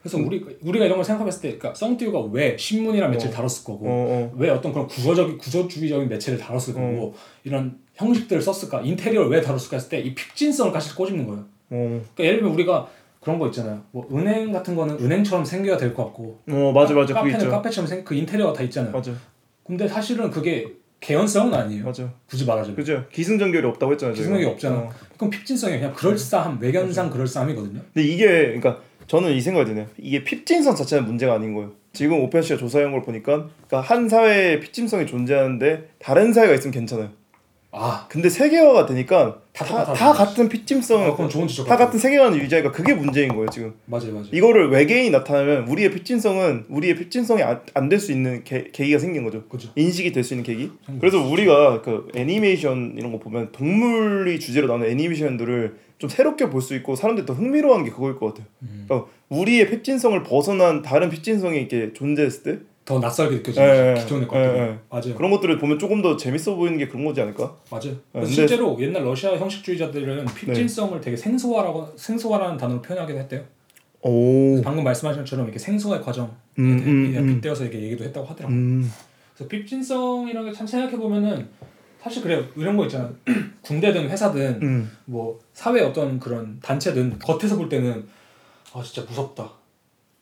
그래서 0.03 0.19
우리 0.19 0.45
우리가 0.61 0.85
이런 0.85 0.99
걸 0.99 1.05
생각했을 1.05 1.43
때, 1.43 1.59
그러니까 1.59 1.75
썽띠우가 1.75 2.21
왜 2.33 2.57
신문이란 2.57 3.13
매체를 3.13 3.35
다뤘을 3.35 3.65
거고, 3.65 3.87
어, 3.87 3.91
어. 3.91 4.33
왜 4.37 4.51
어떤 4.51 4.73
그런 4.73 4.89
구조적 4.89 5.39
구조주의적인 5.39 6.09
매체를 6.09 6.41
다뤘을 6.41 6.75
거고, 6.75 7.07
어. 7.07 7.15
이런 7.45 7.79
형식들을 7.95 8.41
썼을까, 8.43 8.81
인테리어를 8.83 9.31
왜 9.31 9.41
다뤘을까 9.41 9.77
했을 9.77 9.89
때 9.91 10.01
이 10.01 10.15
픽진성을 10.15 10.73
같이 10.73 10.95
꼬집는 10.95 11.27
거예요. 11.27 11.45
어. 11.71 11.77
그러니까 12.15 12.25
예를 12.25 12.37
들면 12.39 12.55
우리가 12.55 12.89
그런 13.21 13.39
거 13.39 13.47
있잖아요. 13.49 13.81
뭐 13.93 14.09
은행 14.13 14.51
같은 14.53 14.75
거는 14.75 14.97
은행처럼 15.01 15.45
생겨야 15.45 15.77
될 15.77 15.95
것 15.95 16.05
같고, 16.07 16.41
어 16.51 16.73
맞아 16.73 16.93
맞아 16.95 17.15
카페는. 17.15 17.51
카페처럼 17.51 17.87
생, 17.87 18.05
그 18.05 18.15
인테리어가 18.15 18.53
다 18.53 18.63
있잖아요. 18.65 18.93
맞아 18.93 19.13
근데 19.65 19.87
사실은 19.87 20.31
그게 20.31 20.67
개연성은 21.01 21.53
아니에요. 21.55 21.85
맞아. 21.85 22.13
굳이 22.29 22.45
말하자면. 22.45 22.77
그죠. 22.77 23.05
기승전결이 23.13 23.67
없다고 23.69 23.93
했잖아요. 23.93 24.15
기승력이 24.15 24.45
없잖아. 24.47 24.77
어. 24.77 24.91
그럼 25.17 25.31
픽진성이 25.31 25.79
그냥 25.79 25.93
그럴싸함, 25.95 26.59
외견상 26.61 27.11
그럴싸함이거든요. 27.11 27.81
근데 27.93 28.09
이게 28.09 28.27
그러니까 28.27 28.81
저는 29.09 29.33
이 29.33 29.41
생각이 29.41 29.67
드네요. 29.69 29.87
이게 29.99 30.23
핍진성 30.25 30.75
자체는 30.77 31.05
문제가 31.05 31.35
아닌 31.35 31.55
거예요. 31.55 31.73
지금 31.93 32.21
오펜 32.21 32.43
씨가 32.43 32.59
조사한 32.59 32.91
걸 32.93 33.03
보니까 33.03 33.49
그러니까 33.69 33.81
한 33.81 34.09
사회에 34.09 34.61
핍진성이 34.61 35.07
존재하는데 35.07 35.91
다른 35.99 36.33
사회가 36.33 36.55
있으면 36.55 36.73
괜찮아요. 36.73 37.11
아, 37.75 38.07
근데 38.09 38.29
세계화가 38.29 38.85
되니까 38.85 39.39
다 39.55 39.65
다. 39.65 39.93
다 39.95 40.13
같은 40.13 40.47
핍진성, 40.49 41.03
아, 41.05 41.11
그건 41.13 41.29
좋은 41.31 41.49
지적 41.49 41.67
다. 41.67 41.77
같은 41.79 41.99
세계관을 41.99 42.39
유지하니까 42.43 42.71
그게 42.71 42.93
문제인 42.93 43.29
거예요 43.35 43.47
지금. 43.49 43.73
맞아요, 43.87 44.13
맞아요. 44.13 44.27
이거를 44.31 44.69
외계인이 44.71 45.09
나타나면 45.11 45.69
우리의 45.69 45.91
핍진성은 45.91 46.67
우리의 46.69 46.97
핍진성이 46.97 47.43
안 47.43 47.89
될 47.89 47.99
수 47.99 48.13
있는 48.13 48.45
계, 48.45 48.69
계기가 48.73 48.99
생긴 48.99 49.25
거죠. 49.25 49.45
그죠. 49.49 49.71
인식이 49.75 50.13
될 50.13 50.23
수 50.23 50.35
있는 50.35 50.45
계기. 50.45 50.71
그래서 51.01 51.19
우리가 51.27 51.81
그 51.81 52.09
애니메이션 52.15 52.95
이런 52.99 53.11
거 53.11 53.19
보면 53.19 53.53
동물이 53.53 54.39
주제로 54.39 54.67
나오는 54.69 54.87
애니메이션들을 54.91 55.77
좀 55.99 56.11
새롭게 56.11 56.51
볼 56.51 56.61
수 56.61 56.75
있고 56.75 56.95
사람들이 56.95 57.27
더 57.27 57.33
흥미로워하는 57.33 57.87
게 57.87 57.91
그거일 57.93 58.17
것 58.17 58.27
같아요. 58.27 58.47
음. 58.63 58.85
그러니까 58.87 59.11
우리의 59.31 59.71
핍진성을 59.71 60.23
벗어난 60.25 60.83
다른 60.83 61.09
핍진성이 61.09 61.59
이렇게 61.59 61.93
존재했을 61.95 62.43
때 62.43 62.59
더 62.85 62.99
낯설게 62.99 63.37
느껴지는 63.37 63.69
예, 63.69 63.91
예, 63.97 64.01
기존의 64.03 64.25
예, 64.25 64.27
것들. 64.27 64.57
예. 64.59 64.79
맞아요. 64.91 65.15
그런 65.15 65.31
것들을 65.31 65.59
보면 65.59 65.79
조금 65.79 66.03
더 66.03 66.17
재밌어 66.17 66.57
보이는 66.57 66.79
게 66.79 66.89
그런 66.89 67.05
거지 67.05 67.21
않을까? 67.21 67.57
맞아요. 67.71 67.95
근데- 68.13 68.27
실제로 68.27 68.77
옛날 68.81 69.05
러시아 69.05 69.37
형식주의자들은 69.37 70.25
핍진성을 70.27 71.01
되게 71.01 71.17
생소화라고 71.17 71.93
생소화라는 71.97 72.57
단어로 72.57 72.83
표현하기도 72.83 73.19
했대요. 73.21 73.45
오. 74.01 74.61
방금 74.63 74.83
말씀하신 74.83 75.23
것처럼 75.23 75.45
이렇게 75.47 75.61
생소의 75.61 76.03
과정에 76.03 76.29
음, 76.59 76.83
음, 76.85 77.15
음. 77.17 77.27
빗대어서 77.35 77.63
이렇게 77.65 77.81
얘기도 77.83 78.03
했다고 78.05 78.27
하더라고요. 78.27 78.57
음. 78.59 78.93
그래서 79.37 79.49
핍진성이라는 79.49 80.51
게 80.51 80.57
참 80.57 80.67
생각해 80.67 80.97
보면은 80.97 81.49
사실 82.03 82.21
그래요. 82.21 82.45
이런 82.57 82.77
거 82.77 82.85
있잖아. 82.87 83.09
군대든 83.63 84.11
회사든 84.11 84.59
음. 84.61 84.91
뭐 85.05 85.39
사회 85.53 85.81
어떤 85.83 86.19
그런 86.19 86.59
단체든 86.61 87.21
겉에서 87.21 87.57
볼 87.57 87.69
때는 87.69 88.05
아 88.75 88.83
진짜 88.83 89.09
무섭다. 89.09 89.53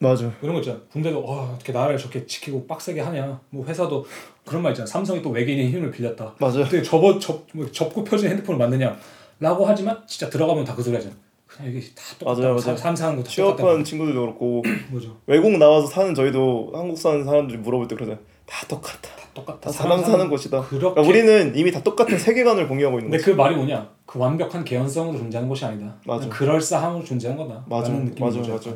맞아. 0.02 0.30
이런 0.40 0.54
거 0.54 0.60
있잖아. 0.60 0.78
군대도 0.90 1.22
와 1.24 1.42
어떻게 1.54 1.72
나라를 1.72 1.98
저렇게 1.98 2.24
지키고 2.26 2.66
빡세게 2.66 3.00
하냐. 3.02 3.38
뭐 3.50 3.64
회사도 3.66 4.06
그런 4.46 4.62
말 4.62 4.72
있잖아. 4.72 4.86
삼성이 4.86 5.20
또 5.20 5.28
외계인의 5.30 5.70
힘을 5.70 5.90
빌렸다. 5.90 6.34
맞아. 6.40 6.60
어떻게 6.60 6.82
접어 6.82 7.18
접 7.18 7.46
뭐, 7.52 7.70
접고 7.70 8.02
펴진 8.02 8.30
핸드폰을 8.30 8.58
만드냐라고 8.58 9.66
하지만 9.66 10.02
진짜 10.06 10.30
들어가면 10.30 10.64
다 10.64 10.74
그 10.74 10.82
소리 10.82 10.96
하잖아. 10.96 11.14
그냥 11.46 11.70
이게 11.72 11.80
다 11.94 12.02
똑같다. 12.18 12.40
맞아요, 12.40 12.54
맞아요. 12.54 12.76
삶 12.76 12.96
사는 12.96 13.16
거다 13.16 13.28
취업한. 13.28 13.84
친구들도 13.84 14.20
그렇고 14.20 14.62
뭐죠? 14.90 15.16
외국 15.26 15.50
나와서 15.58 15.86
사는 15.86 16.14
저희도 16.14 16.70
한국 16.74 16.96
사는 16.96 17.22
사람들이 17.22 17.58
물어볼 17.58 17.86
때 17.88 17.94
그러잖아요. 17.96 18.24
다 18.46 18.66
똑같다. 18.68 19.00
다 19.02 19.28
똑같다. 19.34 19.60
다 19.60 19.70
사람 19.70 20.02
사는 20.02 20.30
곳이다. 20.30 20.62
그렇게. 20.62 20.78
그러니까 20.94 21.02
우리는 21.02 21.54
이미 21.56 21.70
다 21.70 21.82
똑같은 21.82 22.18
세계관을 22.18 22.68
공유하고 22.68 22.98
있는 23.00 23.10
근데 23.10 23.18
거지. 23.22 23.30
그 23.32 23.36
말이 23.36 23.54
뭐냐? 23.54 23.90
그 24.06 24.18
완벽한 24.18 24.64
개연성으로 24.64 25.18
존재하는 25.18 25.48
것이 25.48 25.64
아니다. 25.66 25.94
맞아. 26.06 26.26
그럴싸함으로 26.30 27.04
존재한 27.04 27.36
거다. 27.36 27.64
맞아. 27.68 27.92
맞아. 27.92 28.14
거죠. 28.40 28.52
맞아. 28.52 28.70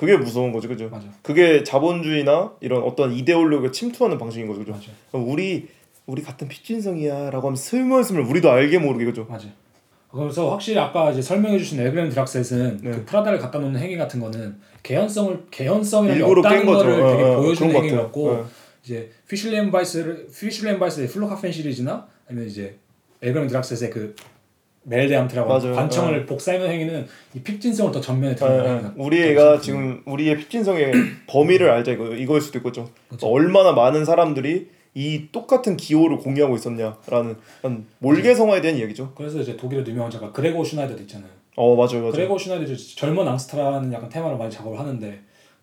그게 0.00 0.16
무서운 0.16 0.50
거지, 0.50 0.66
그죠? 0.66 0.88
맞아. 0.88 1.06
그게 1.20 1.62
자본주의나 1.62 2.54
이런 2.62 2.82
어떤 2.82 3.12
이데올로기가 3.12 3.70
침투하는 3.70 4.16
방식인 4.16 4.48
거죠, 4.48 4.60
그죠? 4.60 4.72
맞아. 4.72 4.86
우리 5.12 5.68
우리 6.06 6.22
같은 6.22 6.48
핍진성이야라고 6.48 7.48
하면 7.48 7.54
스물스물 7.56 8.22
우리도 8.22 8.50
알게 8.50 8.78
모르게 8.78 9.04
그죠? 9.04 9.26
맞아. 9.28 9.46
그래서 10.10 10.50
확실히 10.50 10.78
아까 10.78 11.10
이제 11.10 11.20
설명해주신 11.20 11.80
엘름그린 11.80 12.08
드락셋은 12.08 12.78
네. 12.82 12.90
그 12.90 13.04
프라다를 13.04 13.38
갖다 13.38 13.58
놓는 13.58 13.78
행위 13.78 13.98
같은 13.98 14.20
거는 14.20 14.56
개연성을 14.82 15.48
개연성이라는 15.50 16.24
없다는 16.24 16.56
깬 16.56 16.66
거죠. 16.66 16.78
거를 16.78 17.02
어, 17.02 17.10
되게 17.10 17.22
어, 17.22 17.36
보여주는 17.36 17.68
그런 17.68 17.72
것 17.72 17.78
행위 17.80 17.90
같아요. 17.90 18.04
같고 18.06 18.30
어. 18.30 18.48
이제 18.82 19.10
피슐리 19.28 19.58
앤 19.58 19.70
바이스를 19.70 20.28
피슐리 20.28 20.64
앤 20.64 20.78
바이스의 20.78 21.08
Flughafen 21.08 21.52
시리즈나 21.52 22.06
아니면 22.26 22.48
이제 22.48 22.78
엘름그린 23.20 23.46
드락셋의 23.46 23.90
그 23.90 24.16
Meldeamt라고 24.90 25.48
맞아요. 25.48 25.74
관청을 25.74 26.26
복사하는 26.26 26.68
행위는 26.68 27.06
이 27.34 27.40
핍진성을 27.40 27.92
더 27.92 28.00
전면에 28.00 28.32
예, 28.32 28.36
드러내는 28.36 28.84
예. 28.84 28.90
우리 28.96 29.22
애가 29.22 29.60
지금 29.60 30.02
우리의 30.04 30.36
핍진성의 30.36 30.92
범위를 31.28 31.70
알자 31.70 31.92
이거 31.92 32.08
이거일 32.14 32.40
수도 32.42 32.58
있겠죠. 32.58 32.90
얼마나 33.22 33.72
많은 33.72 34.04
사람들이 34.04 34.68
이 34.94 35.28
똑같은 35.30 35.76
기호를 35.76 36.18
공유하고 36.18 36.56
있었냐라는 36.56 37.36
한 37.62 37.86
몰개성화에 38.00 38.60
대한 38.60 38.76
이야기죠. 38.76 39.12
그래서 39.14 39.38
이제 39.38 39.56
독일의 39.56 39.86
유명한 39.86 40.10
작가 40.10 40.32
그레고어 40.32 40.64
슈나이더도 40.64 41.00
있잖아요. 41.02 41.30
어 41.56 41.76
맞아요 41.76 42.00
맞아요. 42.00 42.12
그레고어 42.12 42.36
슈나이더 42.36 42.74
젊은 42.96 43.26
Angst라는 43.28 43.92
약간 43.92 44.08
테마로 44.08 44.36
많이 44.36 44.50
작업을 44.50 44.78
하는데 44.78 45.20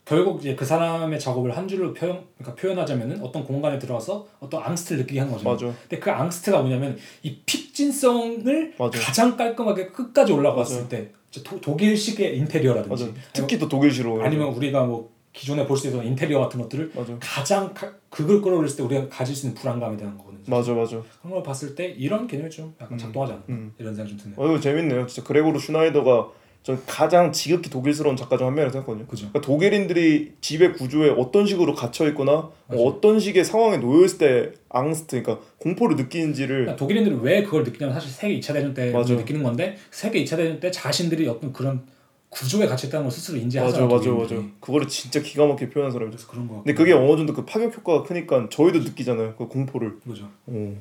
결국 0.08 0.40
이제 0.40 0.56
그 0.56 0.64
사람의 0.64 1.20
작업을 1.20 1.56
한 1.58 1.68
줄로 1.68 1.94
표현 1.94 2.24
그러니까 2.38 2.56
표현하자면은 2.62 3.22
어떤 3.22 3.44
공간에 3.44 3.78
들어가서 3.78 4.26
어떤 4.40 4.64
Angst를 4.64 5.02
느끼게 5.02 5.20
하는 5.20 5.34
거죠. 5.34 5.50
맞아. 5.50 5.66
근데 5.82 6.00
그 6.00 6.10
Angst가 6.10 6.62
뭐냐면 6.62 6.98
이 7.24 7.38
핍진성을 7.46 8.74
맞아. 8.78 9.00
가장 9.00 9.36
깔끔하게 9.36 9.88
끝까지 9.88 10.32
올라갔을 10.32 10.88
때 10.88 11.12
이제 11.30 11.44
도, 11.44 11.60
독일식의 11.60 12.38
인테리어라든지 12.38 13.06
맞아. 13.06 13.14
특히 13.34 13.60
또 13.60 13.68
독일식으로 13.68 14.24
아니면 14.24 14.50
우리가 14.54 14.86
뭐 14.86 15.12
기존에 15.34 15.68
볼 15.68 15.78
수 15.78 15.88
있던 15.90 16.04
인테리어 16.06 16.40
같은 16.40 16.60
것들을. 16.62 16.92
가장 17.20 17.72
가, 17.74 17.92
그걸 18.10 18.42
끌어올렸을 18.42 18.78
때 18.78 18.84
우리가 18.84 19.08
가질 19.10 19.36
수 19.36 19.46
있는 19.48 19.60
불안감에 19.60 19.96
대한 19.98 20.18
거거든요. 20.18 20.42
맞아 20.48 20.74
맞아. 20.74 21.00
그런 21.22 21.34
걸 21.34 21.44
봤을 21.44 21.76
때 21.76 21.86
이런 21.90 22.26
개념이 22.26 22.50
좀 22.50 22.74
약간 22.82 22.98
작동하지 22.98 23.34
않나 23.34 23.44
음. 23.50 23.74
이런 23.78 23.94
생각이 23.94 24.18
좀 24.18 24.34
드네요. 24.34 24.56
어 24.56 24.60
재밌네요. 24.60 25.06
진짜 25.06 25.28
그레고르 25.28 25.60
슈나이더가 25.60 26.30
전 26.68 26.78
가장 26.86 27.32
지극히 27.32 27.70
독일스러운 27.70 28.18
작가 28.18 28.36
중 28.38 28.46
한 28.48 28.54
명이라고 28.54 28.74
생각하거든요. 28.74 29.08
그죠. 29.08 29.30
그러니까 29.30 29.40
독일인들이 29.40 30.34
집의 30.42 30.74
구조에 30.74 31.12
어떤 31.12 31.46
식으로 31.46 31.74
갇혀 31.74 32.06
있거나 32.10 32.50
맞아요. 32.68 32.84
어떤 32.84 33.22
식의 33.22 33.46
상황에 33.46 33.78
놓여 33.78 34.04
있을 34.04 34.18
때 34.18 34.52
앙스트, 34.68 35.24
그러니까 35.24 35.46
공포를 35.60 35.96
느끼는지를 35.96 36.56
그러니까 36.66 36.76
독일인들이 36.76 37.16
왜 37.22 37.42
그걸 37.44 37.64
느끼냐면 37.64 37.94
사실 37.94 38.12
세계 38.12 38.38
2차 38.42 38.52
대전 38.54 38.74
때 38.74 38.92
맞아. 38.92 39.14
느끼는 39.14 39.44
건데 39.44 39.78
세계 39.92 40.22
2차 40.26 40.36
대전 40.36 40.60
때 40.60 40.70
자신들이 40.70 41.26
어떤 41.30 41.54
그런 41.54 41.84
구조에 42.28 42.68
갇혔다는 42.68 43.06
걸 43.06 43.12
스스로 43.12 43.36
맞아 43.38 43.44
인지하잖아요. 43.44 43.88
맞아 43.88 44.04
독일인들이. 44.04 44.40
맞아. 44.42 44.48
그거를 44.60 44.88
진짜 44.90 45.22
기가 45.22 45.46
막히게 45.48 45.70
표현한 45.72 45.94
사람이죠. 45.94 46.18
그래서 46.18 46.30
그런 46.30 46.50
거. 46.50 46.56
근데 46.56 46.74
그게 46.74 46.92
어느 46.92 47.16
정도 47.16 47.34
그 47.34 47.46
파격 47.46 47.74
효과가 47.78 48.04
크니까 48.04 48.50
저희도 48.52 48.80
느끼잖아요. 48.80 49.36
그 49.38 49.48
공포를. 49.48 50.00
그죠. 50.06 50.28
오. 50.48 50.74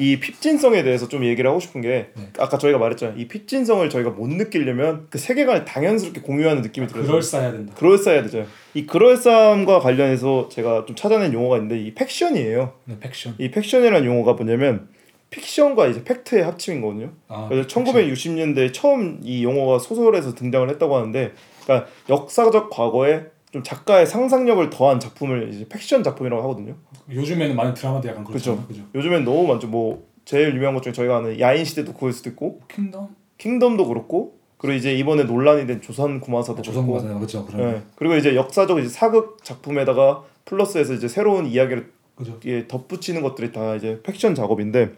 이 0.00 0.18
핍진성에 0.18 0.82
대해서 0.82 1.08
좀 1.08 1.24
얘기를 1.26 1.48
하고 1.50 1.60
싶은 1.60 1.82
게 1.82 2.08
네. 2.16 2.30
아까 2.38 2.56
저희가 2.56 2.78
말했잖아요. 2.78 3.18
이 3.18 3.28
핍진성을 3.28 3.88
저희가 3.90 4.10
못 4.10 4.28
느끼려면 4.28 5.06
그 5.10 5.18
세계관을 5.18 5.66
당연스럽게 5.66 6.22
공유하는 6.22 6.62
느낌이 6.62 6.86
들어요. 6.86 7.06
그럴싸해야 7.06 7.52
된다. 7.52 7.74
그럴싸해야 7.76 8.22
되죠. 8.22 8.46
이 8.72 8.86
그럴싸함과 8.86 9.80
관련해서 9.80 10.48
제가 10.50 10.86
좀 10.86 10.96
찾아낸 10.96 11.34
용어가 11.34 11.56
있는데 11.56 11.78
이 11.78 11.94
팩션이에요. 11.94 12.72
네, 12.86 12.96
팩션. 12.98 13.34
이 13.38 13.50
팩션이라는 13.50 14.06
용어가 14.06 14.32
뭐냐면 14.32 14.88
픽션과 15.28 15.88
이제 15.88 16.02
팩트의 16.02 16.44
합침인 16.44 16.80
거거든요. 16.80 17.12
아, 17.28 17.46
그래서 17.50 17.68
1960년대 17.68 18.72
처음 18.72 19.20
이 19.22 19.44
용어가 19.44 19.78
소설에서 19.78 20.34
등장을 20.34 20.68
했다고 20.70 20.96
하는데, 20.96 21.32
그러니까 21.62 21.88
역사적 22.08 22.70
과거에 22.70 23.26
좀 23.52 23.62
작가의 23.62 24.06
상상력을 24.06 24.70
더한 24.70 24.98
작품을 24.98 25.50
이제 25.52 25.66
팩션 25.68 26.02
작품이라고 26.02 26.42
하거든요. 26.42 26.76
요즘에는 27.12 27.56
많은 27.56 27.74
드라마도 27.74 28.08
약간 28.08 28.24
그렇죠. 28.24 28.64
그죠. 28.66 28.82
요즘엔 28.94 29.24
너무 29.24 29.46
많죠. 29.46 29.66
뭐 29.68 30.06
제일 30.24 30.54
유명한 30.54 30.74
것 30.74 30.82
중에 30.82 30.92
저희가 30.92 31.18
아는 31.18 31.40
야인 31.40 31.64
시대도 31.64 31.94
그럴 31.94 32.12
수도 32.12 32.30
있고, 32.30 32.60
킹덤. 32.68 33.08
킹덤도 33.38 33.86
그렇고, 33.88 34.38
그리고 34.58 34.76
이제 34.76 34.94
이번에 34.94 35.24
논란이 35.24 35.66
된 35.66 35.80
조선 35.80 36.20
구마사도 36.20 36.62
조선 36.62 36.86
과잖아요. 36.90 37.16
그렇죠. 37.16 37.46
예. 37.58 37.80
그리고 37.96 38.16
이제 38.16 38.36
역사적 38.36 38.78
이제 38.78 38.88
사극 38.88 39.42
작품에다가 39.42 40.24
플러스해서 40.44 40.92
이제 40.92 41.08
새로운 41.08 41.46
이야기를 41.46 41.90
그죠. 42.14 42.38
예, 42.44 42.68
덧붙이는 42.68 43.22
것들이 43.22 43.50
다 43.52 43.74
이제 43.74 44.00
팩션 44.02 44.34
작업인데 44.34 44.90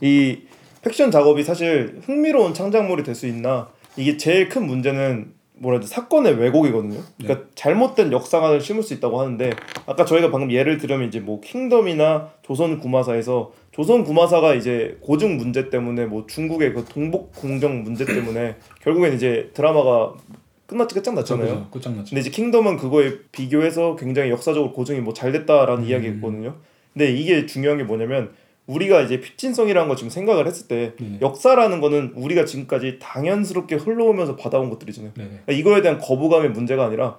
이 0.00 0.38
팩션 0.82 1.10
작업이 1.10 1.42
사실 1.42 2.00
흥미로운 2.04 2.54
창작물이 2.54 3.02
될 3.02 3.16
수 3.16 3.26
있나 3.26 3.68
이게 3.96 4.16
제일 4.16 4.48
큰 4.48 4.66
문제는 4.66 5.32
뭐라 5.56 5.76
해야 5.76 5.80
돼 5.82 5.86
사건의 5.86 6.34
왜곡이거든요. 6.38 7.00
그러니까 7.18 7.46
잘못된 7.54 8.12
역사관을 8.12 8.60
심을 8.60 8.82
수 8.82 8.92
있다고 8.94 9.20
하는데 9.20 9.50
아까 9.86 10.04
저희가 10.04 10.30
방금 10.30 10.50
예를 10.50 10.78
들면 10.78 11.08
이제 11.08 11.20
뭐 11.20 11.40
킹덤이나 11.40 12.30
조선 12.42 12.78
구마사에서 12.80 13.52
조선 13.70 14.04
구마사가 14.04 14.54
이제 14.54 14.98
고증 15.00 15.36
문제 15.36 15.70
때문에 15.70 16.06
뭐 16.06 16.26
중국의 16.26 16.74
그 16.74 16.84
동복 16.84 17.32
공정 17.34 17.82
문제 17.84 18.04
때문에 18.04 18.56
결국엔 18.82 19.14
이제 19.14 19.50
드라마가 19.54 20.14
끝났지 20.66 20.94
끝장났잖아요. 20.94 21.46
그죠. 21.46 21.70
끝장났죠. 21.70 22.10
근데 22.10 22.20
이제 22.20 22.30
킹덤은 22.30 22.76
그거에 22.76 23.12
비교해서 23.30 23.96
굉장히 23.96 24.30
역사적으로 24.30 24.72
고증이 24.72 25.00
뭐 25.00 25.14
잘 25.14 25.30
됐다라는 25.32 25.84
음. 25.84 25.88
이야기였거든요. 25.88 26.54
근데 26.92 27.12
이게 27.12 27.46
중요한 27.46 27.78
게 27.78 27.84
뭐냐면 27.84 28.32
우리가 28.66 29.02
이제 29.02 29.20
핍진성이라는 29.20 29.88
거 29.88 29.96
지금 29.96 30.10
생각을 30.10 30.46
했을 30.46 30.68
때 30.68 30.94
네. 30.98 31.18
역사라는 31.20 31.80
거는 31.80 32.12
우리가 32.16 32.44
지금까지 32.44 32.98
당연스럽게 33.00 33.76
흘러오면서 33.76 34.36
받아온 34.36 34.70
것들이잖아요. 34.70 35.12
네. 35.16 35.22
네. 35.22 35.28
그러니까 35.44 35.52
이거에 35.52 35.82
대한 35.82 35.98
거부감의 35.98 36.50
문제가 36.50 36.86
아니라 36.86 37.18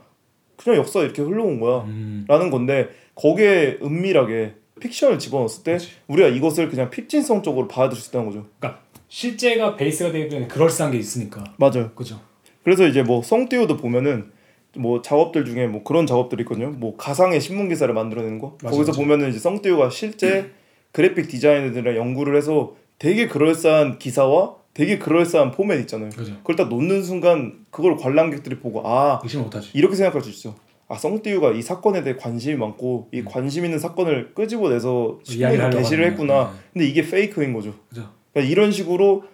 그냥 0.57 0.79
역사가 0.79 1.05
이렇게 1.05 1.21
흘러온 1.21 1.59
거야. 1.59 1.83
음. 1.83 2.25
라는 2.27 2.49
건데 2.49 2.89
거기에 3.13 3.77
은밀하게 3.83 4.55
픽션을 4.79 5.19
집어넣었을 5.19 5.63
때 5.63 5.73
그치. 5.73 5.91
우리가 6.07 6.29
이것을 6.29 6.69
그냥 6.69 6.89
핍진성적으로 6.89 7.67
받아들일 7.67 8.01
수 8.01 8.09
있다는 8.09 8.27
거죠. 8.27 8.45
그러니까 8.59 8.81
실제가 9.07 9.75
베이스가 9.75 10.11
되기 10.11 10.47
그럴싸한 10.47 10.91
게 10.91 10.97
있으니까. 10.97 11.43
맞아요. 11.57 11.91
그죠. 11.95 12.19
그래서 12.63 12.87
이제 12.87 13.03
뭐 13.03 13.21
성띄우도 13.21 13.77
보면은 13.77 14.31
뭐 14.75 15.01
작업들 15.01 15.45
중에 15.45 15.67
뭐 15.67 15.83
그런 15.83 16.07
작업들이 16.07 16.41
있거든요. 16.41 16.71
뭐 16.71 16.97
가상의 16.97 17.39
신문 17.39 17.69
기사를 17.69 17.93
만들어내는 17.93 18.39
거. 18.39 18.57
맞아, 18.63 18.75
거기서 18.75 18.91
맞아. 18.91 19.01
보면은 19.01 19.29
이제 19.29 19.39
성띄우가 19.39 19.89
실제 19.91 20.51
그래픽 20.95 21.27
디자이너들이랑 21.27 21.97
연구를 21.97 22.37
해서 22.37 22.73
되게 22.99 23.27
그럴싸한 23.27 23.99
기사와 23.99 24.55
되게 24.73 24.97
그럴싸한 24.97 25.51
포맷 25.51 25.81
있잖아요. 25.81 26.09
그죠. 26.11 26.37
그걸 26.37 26.55
딱 26.55 26.69
놓는 26.69 27.03
순간 27.03 27.65
그걸 27.69 27.97
관람객들이 27.97 28.59
보고 28.59 28.81
아 28.87 29.19
의심을 29.21 29.43
못하지. 29.43 29.71
이렇게 29.73 29.93
생각할 29.97 30.21
수 30.21 30.29
있어. 30.29 30.55
아 30.87 30.95
성띄우가 30.95 31.51
이 31.51 31.61
사건에 31.61 32.01
대해 32.01 32.15
관심이 32.15 32.55
많고 32.55 33.09
이 33.11 33.25
관심 33.25 33.65
있는 33.65 33.77
사건을 33.77 34.33
끄집어내서 34.35 35.19
음. 35.19 35.25
신문에 35.25 35.69
게시를 35.71 36.11
했구나. 36.11 36.53
네. 36.53 36.59
근데 36.71 36.87
이게 36.87 37.01
페이크인 37.01 37.51
거죠. 37.51 37.73
그죠. 37.89 38.09
그러니까 38.31 38.49
이런 38.49 38.71
식으로 38.71 39.25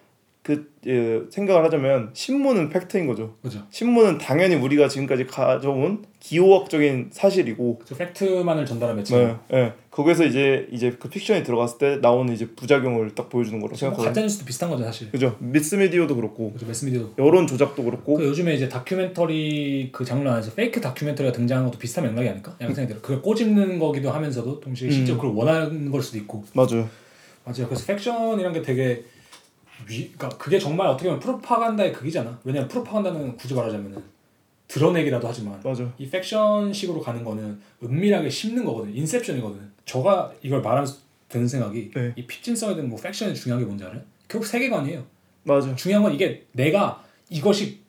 그 0.55 0.71
예, 0.87 1.21
생각을 1.29 1.63
하자면 1.65 2.09
신문은 2.13 2.69
팩트인 2.69 3.05
거죠. 3.05 3.35
그죠. 3.43 3.61
신문은 3.69 4.17
당연히 4.17 4.55
우리가 4.55 4.87
지금까지 4.87 5.27
가져온 5.27 6.03
기호학적인 6.19 7.09
사실이고 7.11 7.81
그 7.87 7.95
팩트만을 7.95 8.65
전달한 8.65 8.95
매체. 8.97 9.15
네, 9.15 9.35
예. 9.53 9.73
거기서 9.91 10.25
이제 10.25 10.67
이제 10.71 10.95
그 10.99 11.09
픽션이 11.09 11.43
들어갔을 11.43 11.77
때 11.77 11.97
나오는 12.01 12.33
이제 12.33 12.47
부작용을 12.47 13.13
딱 13.13 13.29
보여주는 13.29 13.59
거라고 13.59 13.75
지금 13.75 13.89
생각하거든요. 13.89 14.09
가짜 14.09 14.21
뉴스도 14.21 14.45
비슷한 14.45 14.69
거죠 14.69 14.83
사실. 14.83 15.11
그죠? 15.11 15.35
매스미디어도 15.39 16.15
그렇고 16.15 16.51
그죠. 16.53 16.65
매스미디어도. 16.65 17.13
여론 17.19 17.45
조작도 17.45 17.83
그렇고 17.83 18.15
그 18.15 18.25
요즘에 18.25 18.55
이제 18.55 18.67
다큐멘터리 18.67 19.89
그 19.91 20.03
장르 20.03 20.27
안에서 20.27 20.53
fake 20.53 20.81
다큐멘터리가 20.81 21.31
등장하는 21.33 21.69
것도 21.69 21.79
비슷한 21.79 22.05
맥락이 22.05 22.27
아닐까? 22.27 22.55
약간 22.59 22.73
생각이 22.73 22.93
들어. 22.93 23.01
그걸 23.01 23.21
꼬집는 23.21 23.77
거기도 23.77 24.11
하면서도 24.11 24.61
동시에 24.61 24.89
실제 24.89 25.11
음. 25.11 25.17
그걸 25.17 25.31
원하는 25.35 25.91
걸 25.91 26.01
수도 26.01 26.17
있고. 26.17 26.43
맞아요. 26.53 26.89
맞아요. 27.43 27.67
그래서 27.67 27.85
팩션이란 27.85 28.53
게 28.53 28.61
되게 28.61 29.03
위, 29.87 30.11
그러니까 30.11 30.29
그게 30.37 30.59
정말 30.59 30.87
어떻게 30.87 31.09
보면 31.09 31.19
프로파간다의 31.19 31.93
극이잖아. 31.93 32.39
왜냐면 32.43 32.67
프로파간다는 32.67 33.35
굳이 33.37 33.53
말하자면은 33.53 34.01
드러내기라도 34.67 35.27
하지만 35.27 35.59
맞아. 35.63 35.91
이 35.97 36.09
팩션식으로 36.09 37.01
가는 37.01 37.23
거는 37.23 37.59
은밀하게 37.83 38.29
심는 38.29 38.63
거거든. 38.63 38.95
inception이거든. 38.95 39.71
저가 39.85 40.31
이걸 40.41 40.61
말하면서 40.61 40.97
드는 41.27 41.47
생각이 41.47 41.91
네. 41.93 42.13
이 42.15 42.25
핍진성이든 42.25 42.89
뭐 42.89 42.99
팩션이 42.99 43.35
중요한 43.35 43.61
게 43.61 43.65
뭔지 43.65 43.83
알아요? 43.83 44.01
결국 44.27 44.45
세계관이에요. 44.45 45.03
맞아. 45.43 45.75
중요한 45.75 46.03
건 46.03 46.13
이게 46.13 46.45
내가 46.53 47.03
이것이 47.29 47.81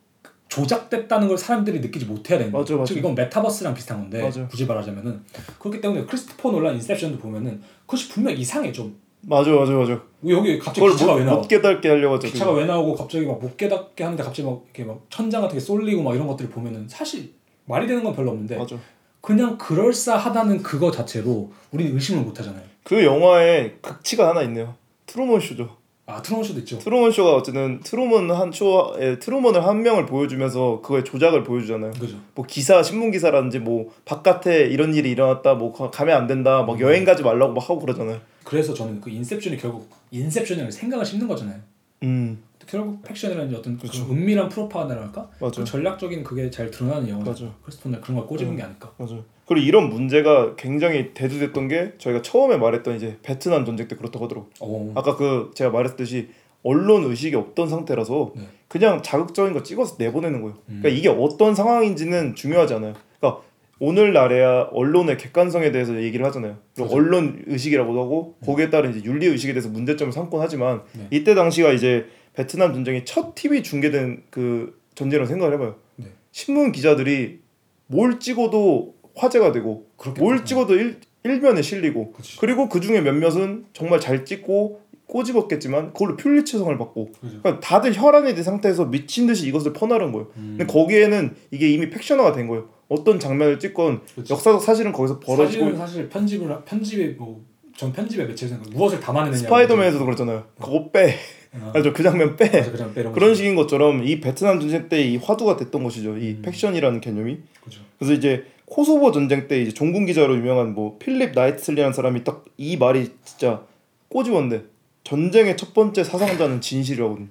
조작됐다는 0.48 1.28
걸 1.28 1.38
사람들이 1.38 1.80
느끼지 1.80 2.04
못해야 2.04 2.38
되는. 2.38 2.52
맞아, 2.52 2.74
맞아. 2.74 2.92
즉 2.92 2.98
이건 2.98 3.14
메타버스랑 3.14 3.74
비슷한 3.74 4.00
건데 4.00 4.22
맞아. 4.22 4.46
굳이 4.48 4.66
말하자면은 4.66 5.24
그렇기 5.58 5.80
때문에 5.80 6.04
크리스토퍼 6.04 6.50
놀란 6.50 6.74
인셉션도 6.74 7.18
보면은 7.18 7.62
그것이 7.86 8.08
분명 8.08 8.36
이상해 8.36 8.72
좀. 8.72 9.00
맞아 9.22 9.50
맞아 9.52 9.72
맞아. 9.72 10.00
여기 10.28 10.58
갑자기 10.58 10.88
기차가 10.90 11.14
왜 11.14 11.20
못, 11.20 11.24
나와? 11.26 11.38
못 11.38 11.48
깨닫게 11.48 11.88
하려고 11.88 12.14
하죠. 12.16 12.28
기차가 12.28 12.52
왜 12.52 12.64
나오고 12.64 12.94
갑자기 12.94 13.24
막 13.26 13.38
못 13.40 13.56
깨닫게 13.56 14.02
하는데 14.04 14.22
갑자기 14.22 14.48
막 14.48 14.62
이렇게 14.64 14.84
막 14.84 15.00
천장 15.10 15.42
같은 15.42 15.56
게 15.56 15.60
쏠리고 15.60 16.02
막 16.02 16.14
이런 16.14 16.26
것들을 16.26 16.50
보면은 16.50 16.86
사실 16.88 17.30
말이 17.66 17.86
되는 17.86 18.02
건 18.02 18.14
별로 18.14 18.30
없는데 18.30 18.56
맞아. 18.56 18.76
그냥 19.20 19.56
그럴싸하다는 19.58 20.62
그거 20.62 20.90
자체로 20.90 21.52
우리는 21.70 21.94
의심을 21.94 22.24
못 22.24 22.38
하잖아요. 22.40 22.62
그 22.82 23.04
영화에 23.04 23.74
극치가 23.80 24.28
하나 24.28 24.42
있네요. 24.42 24.74
트루먼 25.06 25.38
쇼죠. 25.40 25.76
아 26.06 26.20
트루먼 26.20 26.42
쇼도 26.44 26.58
있죠. 26.60 26.78
트루먼 26.80 27.12
쇼가 27.12 27.36
어쨌든 27.36 27.78
트루먼 27.80 28.28
한 28.32 28.50
쇼에 28.50 29.20
트루먼을 29.20 29.64
한 29.64 29.82
명을 29.82 30.06
보여주면서 30.06 30.80
그거의 30.82 31.04
조작을 31.04 31.44
보여주잖아요. 31.44 31.92
그죠. 31.92 32.16
뭐 32.34 32.44
기사 32.44 32.82
신문 32.82 33.12
기사라든지 33.12 33.60
뭐 33.60 33.92
바깥에 34.04 34.66
이런 34.66 34.92
일이 34.94 35.12
일어났다 35.12 35.54
뭐 35.54 35.72
가- 35.72 35.90
가면 35.92 36.16
안 36.16 36.26
된다 36.26 36.64
막 36.64 36.80
여행 36.80 37.04
가지 37.04 37.22
말라고 37.22 37.52
막 37.52 37.62
하고 37.62 37.78
그러잖아요. 37.78 38.18
그래서 38.44 38.74
저는 38.74 39.00
그 39.00 39.10
인셉션이 39.10 39.56
결국 39.56 39.88
인셉션이라는 40.10 40.70
생각을 40.70 41.04
심는 41.04 41.28
거잖아요. 41.28 41.60
음 42.02 42.42
결국 42.66 43.02
팩션이라는 43.02 43.54
어떤 43.54 43.78
그. 43.78 43.88
은밀한 44.10 44.48
프로파간다랄까? 44.48 45.30
맞아 45.40 45.60
그 45.60 45.64
전략적인 45.64 46.22
그게 46.22 46.50
잘 46.50 46.70
드러나는 46.70 47.08
영화. 47.08 47.24
맞아 47.24 47.52
크리스토퍼 47.62 48.00
그런 48.00 48.18
걸 48.18 48.26
꼬집은 48.26 48.52
음. 48.52 48.56
게 48.56 48.62
아닐까. 48.62 48.92
맞아 48.98 49.16
그리고 49.46 49.66
이런 49.66 49.90
문제가 49.90 50.54
굉장히 50.56 51.12
대두됐던 51.14 51.68
게 51.68 51.92
저희가 51.98 52.22
처음에 52.22 52.56
말했던 52.56 52.96
이제 52.96 53.18
베트남 53.22 53.64
전쟁 53.64 53.88
때 53.88 53.96
그렇다고 53.96 54.24
하더라고 54.24 54.48
오. 54.60 54.92
아까 54.94 55.16
그 55.16 55.50
제가 55.54 55.70
말했듯이 55.70 56.28
언론 56.62 57.04
의식이 57.04 57.34
없던 57.34 57.68
상태라서 57.68 58.32
네. 58.36 58.48
그냥 58.68 59.02
자극적인 59.02 59.52
거 59.52 59.62
찍어서 59.62 59.96
내보내는 59.98 60.42
거예요. 60.42 60.56
음. 60.68 60.80
그러니까 60.80 60.88
이게 60.88 61.08
어떤 61.08 61.54
상황인지는 61.54 62.34
중요하지 62.34 62.74
않아요. 62.74 62.94
그러니까 63.20 63.42
오늘날에야 63.82 64.68
언론의 64.70 65.16
객관성에 65.18 65.72
대해서 65.72 66.00
얘기를 66.00 66.24
하잖아요. 66.26 66.58
그죠. 66.72 66.86
언론 66.88 67.42
의식이라고도 67.48 68.00
하고 68.00 68.36
거기에 68.46 68.70
따른 68.70 68.94
이제 68.94 69.04
윤리 69.04 69.26
의식에 69.26 69.52
대해서 69.52 69.68
문제점을 69.70 70.12
삼곤 70.12 70.40
하지만 70.40 70.82
네. 70.92 71.08
이때 71.10 71.34
당시가 71.34 71.72
이제 71.72 72.06
베트남 72.34 72.74
전쟁이 72.74 73.04
첫 73.04 73.34
TV 73.34 73.64
중계된 73.64 74.22
그 74.30 74.78
전쟁이라고 74.94 75.28
생각을 75.28 75.54
해봐요. 75.54 75.74
네. 75.96 76.06
신문 76.30 76.70
기자들이 76.70 77.40
뭘 77.88 78.20
찍어도 78.20 78.94
화제가 79.16 79.50
되고 79.50 79.88
그렇겠다. 79.96 80.22
뭘 80.22 80.44
찍어도 80.44 80.76
일, 80.76 81.00
일면에 81.24 81.60
실리고 81.60 82.12
그치. 82.12 82.38
그리고 82.38 82.68
그 82.68 82.80
중에 82.80 83.00
몇몇은 83.00 83.64
정말 83.72 83.98
잘 83.98 84.24
찍고 84.24 84.81
꼬집었겠지만 85.16 85.92
그걸로 85.92 86.16
퓰리처상을 86.16 86.76
받고 86.78 87.12
그죠. 87.20 87.38
그러니까 87.42 87.60
다들 87.60 87.92
혈안이 87.94 88.34
된 88.34 88.42
상태에서 88.42 88.86
미친 88.86 89.26
듯이 89.26 89.46
이것을 89.48 89.74
퍼나른 89.74 90.10
거예요. 90.12 90.28
음. 90.38 90.56
근데 90.56 90.72
거기에는 90.72 91.34
이게 91.50 91.70
이미 91.70 91.90
팩션화가 91.90 92.32
된 92.32 92.48
거예요. 92.48 92.68
어떤 92.88 93.20
장면을 93.20 93.58
찍건 93.58 94.00
그치. 94.14 94.32
역사적 94.32 94.62
사실은 94.62 94.92
거기서 94.92 95.20
벌어지고 95.20 95.64
사실은 95.64 95.76
사실 95.78 96.08
편집을 96.08 96.50
하- 96.50 96.60
편집에 96.64 97.08
뭐전 97.18 97.92
편집에 97.92 98.24
매체에서 98.24 98.56
무엇을 98.72 99.00
담아내느냐. 99.00 99.36
스파이더맨에서도 99.38 100.04
그렇잖아요. 100.04 100.44
그거 100.58 100.90
빼. 100.90 101.14
아, 101.60 101.70
아주 101.74 101.92
그 101.92 102.02
장면 102.02 102.34
빼. 102.36 102.46
맞아, 102.46 102.72
그냥 102.72 102.94
빼는 102.94 103.12
그런 103.12 103.28
거지. 103.30 103.42
식인 103.42 103.54
것처럼 103.56 104.04
이 104.04 104.20
베트남 104.20 104.58
전쟁 104.58 104.88
때 104.88 105.02
이 105.06 105.18
화두가 105.18 105.56
됐던 105.58 105.82
것이죠. 105.84 106.16
이 106.16 106.30
음. 106.38 106.42
팩션이라는 106.42 107.02
개념이. 107.02 107.38
그죠. 107.62 107.80
그래서 107.98 108.14
이제 108.14 108.44
코소보 108.64 109.12
전쟁 109.12 109.48
때 109.48 109.60
이제 109.60 109.70
종군 109.74 110.06
기자로 110.06 110.34
유명한 110.34 110.72
뭐 110.72 110.96
필립 110.98 111.32
나이트슬리라는 111.34 111.92
사람이 111.92 112.24
딱 112.24 112.44
이 112.56 112.78
말이 112.78 113.10
진짜 113.24 113.62
꼬집었는데 114.08 114.64
전쟁의 115.04 115.56
첫 115.56 115.74
번째 115.74 116.04
사상자는 116.04 116.60
진실이라거든. 116.60 117.30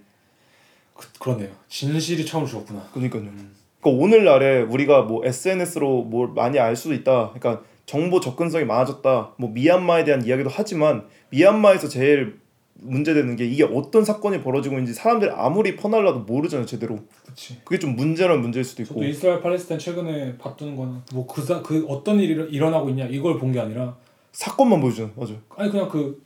그, 0.96 1.08
그러네요. 1.20 1.50
진실이 1.70 2.26
처음 2.26 2.46
죽었구나. 2.46 2.88
그러니까요. 2.94 3.24
음. 3.24 3.52
그러니까 3.80 4.04
오늘날에 4.04 4.62
우리가 4.62 5.04
뭐 5.04 5.26
SNS로 5.26 6.04
뭘 6.04 6.30
많이 6.36 6.60
알 6.60 6.76
수도 6.76 6.94
있다. 6.94 7.32
그러니까 7.34 7.64
정보 7.86 8.20
접근성이 8.20 8.66
많아졌다. 8.66 9.34
뭐 9.38 9.50
미얀마에 9.50 10.04
대한 10.04 10.24
이야기도 10.26 10.50
하지만 10.54 11.06
미얀마에서 11.30 11.88
제일 11.88 12.40
문제되는 12.84 13.36
게 13.36 13.46
이게 13.46 13.64
어떤 13.64 14.04
사건이 14.04 14.42
벌어지고 14.42 14.76
있는지 14.76 14.94
사람들이 14.94 15.32
아무리 15.34 15.76
퍼날라도 15.76 16.20
모르잖아요 16.22 16.66
제대로. 16.66 17.00
그렇지. 17.24 17.60
그게 17.64 17.80
좀 17.80 17.96
문제라는 17.96 18.42
문제일 18.42 18.64
수도 18.64 18.84
있고. 18.84 18.96
저도 18.96 19.06
이스라엘 19.08 19.42
팔레스타인 19.42 19.80
최근에 19.80 20.38
봤던 20.38 20.76
거는 20.76 21.02
뭐그그 21.14 21.62
그 21.64 21.86
어떤 21.88 22.20
일이 22.20 22.34
일- 22.34 22.48
일어나고 22.52 22.90
있냐 22.90 23.06
이걸 23.06 23.38
본 23.40 23.52
게 23.52 23.60
아니라 23.60 23.96
사건만 24.32 24.80
보여주는 24.82 25.12
맞아. 25.16 25.34
아니 25.58 25.70
그냥 25.72 25.90
그 25.90 26.22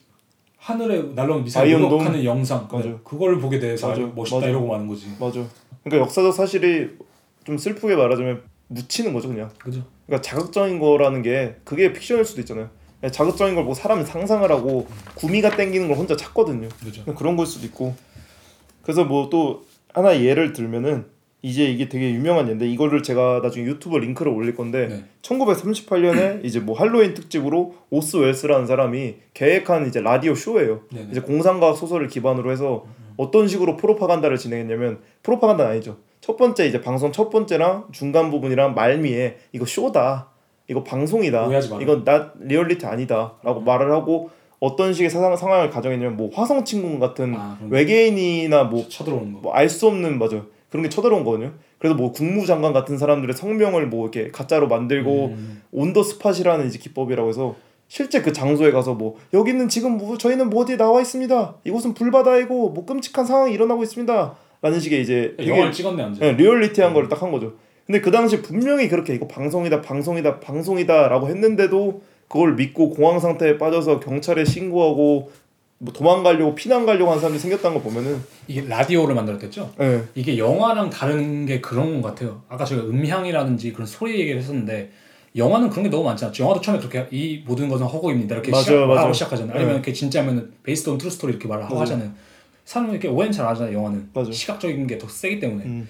하늘에 0.65 0.99
날라오는 1.13 1.43
미사일? 1.43 1.79
공격하는 1.79 2.23
영상 2.23 2.67
맞아요. 2.71 2.99
그걸 3.03 3.39
보게 3.39 3.59
돼서. 3.59 3.91
아주 3.91 4.11
멋있다 4.15 4.37
맞아요. 4.39 4.49
이러고 4.49 4.67
마는 4.67 4.87
거지. 4.87 5.05
맞아. 5.19 5.43
그러니까 5.83 6.03
역사적 6.03 6.33
사실이 6.33 6.89
좀 7.43 7.55
슬프게 7.59 7.95
말하자면 7.95 8.41
묻히는 8.69 9.13
거죠 9.13 9.27
그냥. 9.27 9.51
그죠? 9.59 9.83
그러니까 10.07 10.27
자극적인 10.27 10.79
거라는 10.79 11.21
게 11.21 11.55
그게 11.63 11.93
픽션일 11.93 12.25
수도 12.25 12.41
있잖아요. 12.41 12.71
자극적인 13.11 13.53
걸 13.53 13.63
보고 13.65 13.75
사람이 13.75 14.05
상상을 14.05 14.49
하고 14.51 14.87
구미가 15.13 15.55
땡기는 15.55 15.87
걸 15.87 15.97
혼자 15.97 16.15
찾거든요. 16.15 16.67
그죠. 16.83 17.03
그런 17.13 17.35
걸 17.37 17.45
수도 17.45 17.67
있고. 17.67 17.93
그래서 18.81 19.05
뭐 19.05 19.29
또 19.29 19.63
하나 19.93 20.19
예를 20.19 20.51
들면은 20.51 21.05
이제 21.45 21.65
이게 21.65 21.87
되게 21.87 22.09
유명한 22.11 22.47
예인데 22.47 22.67
이거를 22.67 23.03
제가 23.03 23.39
나중에 23.43 23.67
유튜브 23.67 23.99
링크를 23.99 24.31
올릴 24.31 24.55
건데 24.55 24.87
네. 24.87 25.03
1938년에 25.21 26.41
이제 26.43 26.59
뭐 26.59 26.75
할로윈 26.75 27.13
특집으로 27.13 27.75
오스 27.91 28.17
웰스라는 28.17 28.65
사람이 28.65 29.15
계획한 29.35 29.85
이제 29.87 30.01
라디오 30.01 30.33
쇼예요. 30.33 30.81
네네. 30.91 31.09
이제 31.11 31.21
공상과학 31.21 31.77
소설을 31.77 32.07
기반으로 32.07 32.51
해서 32.51 32.85
어떤 33.15 33.47
식으로 33.47 33.77
프로파간다를 33.77 34.37
진행했냐면 34.39 35.01
프로파간다는 35.21 35.71
아니죠. 35.73 35.97
첫 36.19 36.35
번째 36.35 36.65
이제 36.65 36.81
방송 36.81 37.11
첫 37.11 37.29
번째랑 37.29 37.89
중간 37.91 38.31
부분이랑 38.31 38.73
말미에 38.73 39.37
이거 39.51 39.67
쇼다. 39.67 40.29
이거 40.67 40.83
방송이다. 40.83 41.47
이건 41.79 42.03
나 42.05 42.33
리얼리티 42.39 42.87
아니다라고 42.87 43.61
말을 43.61 43.91
하고 43.91 44.31
어떤 44.59 44.93
식의 44.93 45.11
사상, 45.11 45.35
상황을 45.35 45.69
가정했냐면 45.69 46.17
뭐 46.17 46.31
화성 46.33 46.65
침공 46.65 46.97
같은 46.97 47.35
아, 47.35 47.59
외계인이나 47.69 48.63
뭐 48.63 48.87
쳐들어오는 48.89 49.33
거. 49.33 49.39
뭐 49.41 49.53
알 49.53 49.69
수 49.69 49.85
없는 49.85 50.17
맞아 50.17 50.43
그런 50.75 50.83
게 50.83 50.89
쳐들어온 50.89 51.23
거거든요. 51.23 51.53
그래서 51.79 51.95
뭐 51.95 52.11
국무장관 52.11 52.73
같은 52.73 52.97
사람들의 52.97 53.35
성명을 53.35 53.87
뭐 53.87 54.03
이렇게 54.03 54.29
가짜로 54.29 54.67
만들고 54.67 55.25
음, 55.27 55.61
on 55.71 55.84
the 55.84 56.03
spot이라는 56.03 56.67
이제 56.67 56.77
기법이라고 56.79 57.29
해서 57.29 57.55
실제 57.87 58.21
그 58.21 58.33
장소에 58.33 58.71
가서 58.71 58.93
뭐 58.95 59.15
여기는 59.33 59.69
지금 59.69 59.97
뭐 59.97 60.17
저희는 60.17 60.49
뭐 60.49 60.63
어디에 60.63 60.75
나와 60.77 61.01
있습니다. 61.01 61.55
이곳은 61.63 61.93
불바다이고 61.93 62.69
뭐 62.71 62.85
끔찍한 62.85 63.25
상황이 63.25 63.53
일어나고 63.53 63.83
있습니다. 63.83 64.35
라는 64.61 64.79
식의 64.79 65.01
이제 65.01 65.35
되게 65.37 65.49
영화를 65.51 65.71
찍었네 65.71 66.01
완전. 66.03 66.27
예, 66.27 66.31
리얼리티한 66.33 66.93
거를 66.93 67.07
딱 67.07 67.21
한 67.21 67.31
거죠. 67.31 67.53
근데 67.85 68.01
그 68.01 68.09
당시 68.11 68.41
분명히 68.41 68.87
그렇게 68.89 69.13
이거 69.13 69.27
방송이다 69.27 69.81
방송이다 69.81 70.39
방송이다라고 70.39 71.27
했는데도 71.29 72.01
그걸 72.27 72.55
믿고 72.55 72.89
공황 72.89 73.19
상태에 73.19 73.57
빠져서 73.59 73.99
경찰에 73.99 74.43
신고하고 74.43 75.29
뭐 75.77 75.93
도망가려고 75.93 76.55
피난 76.55 76.85
가려고 76.85 77.11
한 77.11 77.19
사람들이 77.19 77.39
생겼다는 77.41 77.77
거 77.77 77.83
보면은 77.83 78.21
이게 78.47 78.61
라디오를 78.61 79.13
만들었겠죠? 79.15 79.73
예. 79.81 80.03
이게 80.15 80.37
영화랑 80.37 80.89
다른 80.89 81.45
게 81.45 81.59
그런 81.59 82.01
것 82.01 82.09
같아요. 82.09 82.43
아까 82.47 82.63
제가 82.63 82.83
음향이라든지 82.83 83.73
그런 83.73 83.85
소리 83.85 84.19
얘기를 84.19 84.39
했었는데 84.39 84.91
영화는 85.35 85.69
그런 85.69 85.83
게 85.83 85.89
너무 85.89 86.05
많잖아. 86.05 86.31
영화도 86.39 86.61
처음에 86.61 86.79
그렇게 86.79 87.07
이 87.11 87.43
모든 87.45 87.67
것은 87.67 87.85
허구입니다. 87.85 88.35
이렇게 88.35 88.51
맞아요, 88.51 88.63
시작, 88.63 88.75
맞아요. 88.75 88.87
말하고 88.87 89.13
시작하잖아 89.13 89.49
요. 89.51 89.55
아니면 89.55 89.67
네. 89.69 89.73
이렇게 89.75 89.91
진짜면 89.93 90.53
based 90.63 90.89
on 90.89 90.97
true 90.97 91.11
story 91.11 91.31
이렇게 91.33 91.47
말을 91.49 91.65
하고 91.65 91.75
맞아요. 91.75 91.81
하잖아요. 91.83 92.11
사람은 92.63 92.91
이렇게 92.93 93.09
오해는 93.09 93.33
잘 93.33 93.45
하잖아요. 93.47 93.75
영화는 93.75 94.09
맞아요. 94.13 94.31
시각적인 94.31 94.87
게 94.87 94.97
더 94.97 95.09
세기 95.09 95.41
때문에. 95.41 95.65
음. 95.65 95.89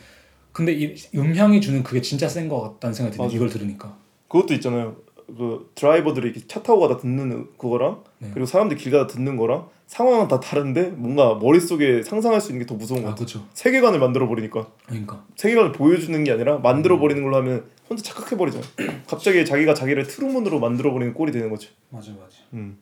근데 0.51 0.73
이 0.73 0.95
음향이 1.13 1.61
주는 1.61 1.83
그게 1.83 2.01
진짜 2.01 2.27
센 2.27 2.49
것 2.49 2.59
같다는 2.61 2.93
생각이 2.95 3.17
드네요. 3.17 3.31
이걸 3.31 3.49
들으니까. 3.49 3.95
그것도 4.29 4.55
있잖아요. 4.55 4.95
그 5.27 5.71
드라이버들이 5.75 6.29
이렇게 6.29 6.45
차 6.47 6.61
타고 6.61 6.79
가다 6.81 6.97
듣는 6.97 7.47
그거랑 7.57 8.03
네. 8.19 8.29
그리고 8.33 8.45
사람들이 8.45 8.79
길 8.79 8.91
가다 8.91 9.07
듣는 9.07 9.37
거랑 9.37 9.67
상황은 9.87 10.27
다 10.27 10.39
다른데 10.39 10.89
뭔가 10.95 11.35
머릿속에 11.35 12.01
상상할 12.03 12.41
수 12.41 12.51
있는 12.51 12.65
게 12.65 12.69
더 12.69 12.75
무서운 12.75 13.01
거 13.01 13.07
아 13.07 13.11
같아. 13.11 13.17
그렇죠. 13.19 13.45
세계관을 13.53 13.99
만들어 13.99 14.27
버리니까 14.27 14.67
그러니까 14.87 15.23
세계관을 15.35 15.71
보여주는 15.73 16.23
게 16.23 16.31
아니라 16.31 16.57
만들어 16.57 16.99
버리는 16.99 17.21
걸로 17.23 17.35
하면 17.37 17.65
혼자 17.89 18.01
착각해 18.03 18.35
버리잖아. 18.37 18.65
갑자기 19.07 19.45
자기가 19.45 19.73
자기를 19.75 20.07
트루먼으로 20.07 20.59
만들어 20.59 20.91
버리는 20.91 21.13
꼴이 21.13 21.31
되는 21.31 21.49
거지. 21.49 21.69
맞아 21.89 22.11
맞아. 22.11 22.37
음. 22.53 22.77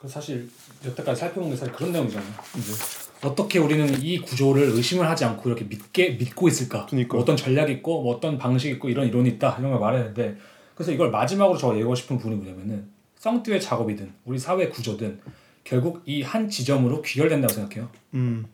그 0.00 0.08
사실 0.08 0.48
여태까지 0.84 1.18
살펴본 1.20 1.50
게 1.50 1.56
사실 1.56 1.74
그런 1.74 1.92
내용이잖아요. 1.92 2.28
이제 2.58 2.72
어떻게 3.22 3.58
우리는 3.58 3.86
이 4.02 4.20
구조를 4.20 4.62
의심을 4.74 5.08
하지 5.08 5.24
않고 5.24 5.48
이렇게 5.48 5.64
믿게 5.64 6.10
믿고 6.18 6.48
있을까? 6.48 6.86
그니까. 6.86 7.14
뭐 7.14 7.22
어떤 7.22 7.36
전략이 7.36 7.72
있고 7.74 8.02
뭐 8.02 8.14
어떤 8.14 8.36
방식이 8.38 8.74
있고 8.74 8.88
이런 8.90 9.06
이론이 9.06 9.28
있다 9.30 9.56
이런 9.58 9.72
걸 9.72 9.80
말했는데 9.80 10.36
그래서 10.76 10.92
이걸 10.92 11.10
마지막으로 11.10 11.58
제가 11.58 11.72
얘기하고 11.72 11.94
싶은 11.96 12.16
부분이 12.18 12.36
뭐냐면은 12.36 12.84
썽띠의 13.18 13.60
작업이든 13.60 14.12
우리 14.26 14.38
사회 14.38 14.68
구조든 14.68 15.18
결국 15.64 16.02
이 16.06 16.22
한 16.22 16.48
지점으로 16.48 17.02
귀결된다고 17.02 17.52
생각해요. 17.52 17.88
음. 18.14 18.46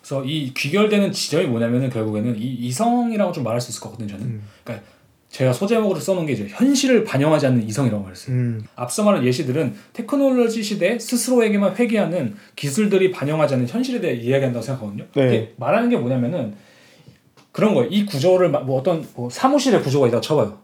그래서 0.00 0.24
이 0.24 0.52
귀결되는 0.54 1.12
지점이 1.12 1.46
뭐냐면은 1.46 1.90
결국에는 1.90 2.36
이 2.36 2.42
이성이라고 2.54 3.32
좀 3.32 3.44
말할 3.44 3.60
수 3.60 3.70
있을 3.70 3.80
것 3.82 3.90
같거든요. 3.90 4.16
저는. 4.18 4.26
음. 4.26 4.42
그러니까 4.64 4.86
제가 5.28 5.52
소제목으로 5.52 6.00
써놓은 6.00 6.26
게 6.26 6.32
이제 6.32 6.48
현실을 6.48 7.04
반영하지 7.04 7.46
않는 7.46 7.68
이성이라고 7.68 8.02
말했어요. 8.02 8.34
음. 8.34 8.64
앞서 8.74 9.04
말한 9.04 9.24
예시들은 9.24 9.74
테크놀로지 9.92 10.62
시대 10.62 10.98
스스로에게만 10.98 11.76
회귀하는 11.76 12.34
기술들이 12.56 13.12
반영하지 13.12 13.54
않는 13.54 13.68
현실에 13.68 14.00
대해 14.00 14.14
이야기한다고 14.14 14.64
생각하거든요. 14.64 15.04
네. 15.14 15.54
말하는 15.58 15.90
게 15.90 15.96
뭐냐면은 15.98 16.54
그런 17.52 17.74
거예요. 17.74 17.88
이 17.90 18.06
구조를 18.06 18.48
마- 18.50 18.60
뭐 18.60 18.80
어떤 18.80 19.06
뭐 19.14 19.28
사무실의 19.30 19.82
구조가 19.82 20.08
있다고 20.08 20.20
쳐봐요. 20.22 20.58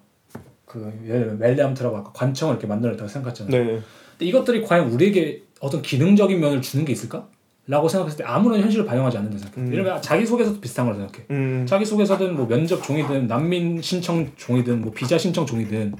그 0.76 0.92
예를 1.06 1.20
들면 1.20 1.38
멜리암트라고 1.38 1.96
아까 1.96 2.12
관청을 2.12 2.54
이렇게 2.54 2.66
만들었다고 2.66 3.08
생각했잖아요. 3.08 3.50
네. 3.50 3.80
근데 4.10 4.26
이것들이 4.26 4.62
과연 4.62 4.90
우리에게 4.90 5.42
어떤 5.60 5.80
기능적인 5.80 6.38
면을 6.38 6.60
주는 6.60 6.84
게 6.84 6.92
있을까? 6.92 7.26
라고 7.68 7.88
생각했을 7.88 8.18
때 8.18 8.24
아무런 8.24 8.60
현실을 8.60 8.84
반영하지 8.84 9.16
않는다 9.16 9.38
생각해요. 9.38 9.66
음. 9.66 9.72
예를 9.72 9.84
들면 9.84 10.02
자기소개서도 10.02 10.60
비슷한 10.60 10.86
걸 10.86 10.94
생각해. 10.94 11.24
음. 11.30 11.66
자기소개서든 11.66 12.36
뭐 12.36 12.46
면접 12.46 12.82
종이든 12.82 13.26
난민 13.26 13.80
신청 13.82 14.30
종이든 14.36 14.82
뭐 14.82 14.92
비자 14.92 15.18
신청 15.18 15.46
종이든 15.46 15.94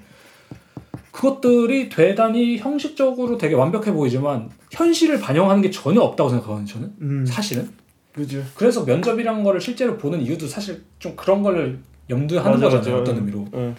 그것들이 1.11 1.89
대단히 1.89 2.59
형식적으로 2.59 3.39
되게 3.39 3.55
완벽해 3.55 3.91
보이지만 3.93 4.51
현실을 4.70 5.18
반영하는 5.18 5.62
게 5.62 5.70
전혀 5.70 6.01
없다고 6.03 6.29
생각하거든요 6.29 6.66
저는 6.66 6.93
음. 7.01 7.27
사실은 7.27 7.70
그죠. 8.12 8.43
그래서 8.55 8.85
면접이란 8.85 9.43
거를 9.43 9.61
실제로 9.61 9.97
보는 9.97 10.20
이유도 10.20 10.47
사실 10.47 10.83
좀 10.99 11.16
그런 11.16 11.43
거를 11.43 11.81
염두에 12.09 12.39
하는 12.39 12.61
맞아, 12.61 12.77
거잖아요 12.77 13.01
맞아. 13.01 13.11
어떤 13.12 13.16
의미로 13.16 13.47
예. 13.55 13.74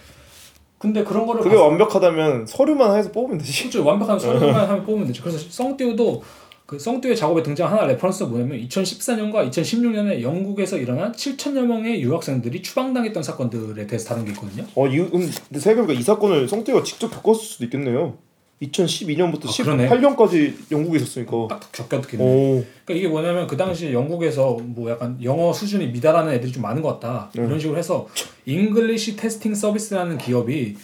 근데 0.80 1.04
그런 1.04 1.26
거를 1.26 1.42
그게 1.42 1.56
완벽하다면 1.56 2.46
서류만 2.46 2.98
해서 2.98 3.12
뽑으면 3.12 3.40
되지. 3.40 3.52
실제 3.52 3.80
완벽한 3.80 4.20
서류만 4.20 4.70
하면 4.70 4.86
뽑으면 4.86 5.08
되죠 5.08 5.24
그래서 5.24 5.40
썽띠우도 5.50 6.22
그 6.68 6.78
썽띠우의 6.78 7.16
작업에 7.16 7.42
등장하는 7.42 7.86
reference가 7.86 8.30
뭐냐면 8.30 8.60
2014년과 8.68 9.50
2016년에 9.50 10.22
영국에서 10.22 10.78
일어난 10.78 11.14
7천여 11.14 11.62
명의 11.66 12.02
유학생들이 12.02 12.62
추방당했던 12.62 13.24
사건들에 13.24 13.88
대해서 13.88 14.10
다룬 14.10 14.26
게 14.26 14.32
있거든요. 14.32 14.66
어, 14.76 14.86
이, 14.86 15.00
음, 15.00 15.10
근데 15.10 15.60
생각해보니까 15.60 15.94
이 15.94 16.04
사건을 16.04 16.50
썽띠우가 16.50 16.84
직접 16.84 17.08
겪었을 17.10 17.42
수도 17.42 17.64
있겠네요. 17.64 18.18
2012년부터 18.62 19.48
아, 19.48 19.64
그러네. 19.64 19.88
18년까지 19.90 20.54
영국에 20.72 20.98
있었으니까. 20.98 21.48
딱 21.50 21.72
겪었겠네. 21.72 22.24
오, 22.24 22.64
그러니까 22.86 22.94
이게 22.94 23.08
뭐냐면 23.08 23.46
그 23.48 23.56
당시 23.56 23.94
영국에서 23.94 24.58
뭐 24.62 24.90
약간 24.90 25.18
영어 25.24 25.54
수준이 25.54 25.88
미달하는 25.88 26.34
애들이 26.34 26.52
좀 26.52 26.64
많은 26.64 26.82
것 26.82 27.00
같다 27.00 27.30
네. 27.36 27.44
이런 27.46 27.60
식으로 27.60 27.78
해서 27.78 28.08
English 28.46 29.16
Testing 29.16 29.54
Service라는 29.54 30.18
기업이 30.18 30.76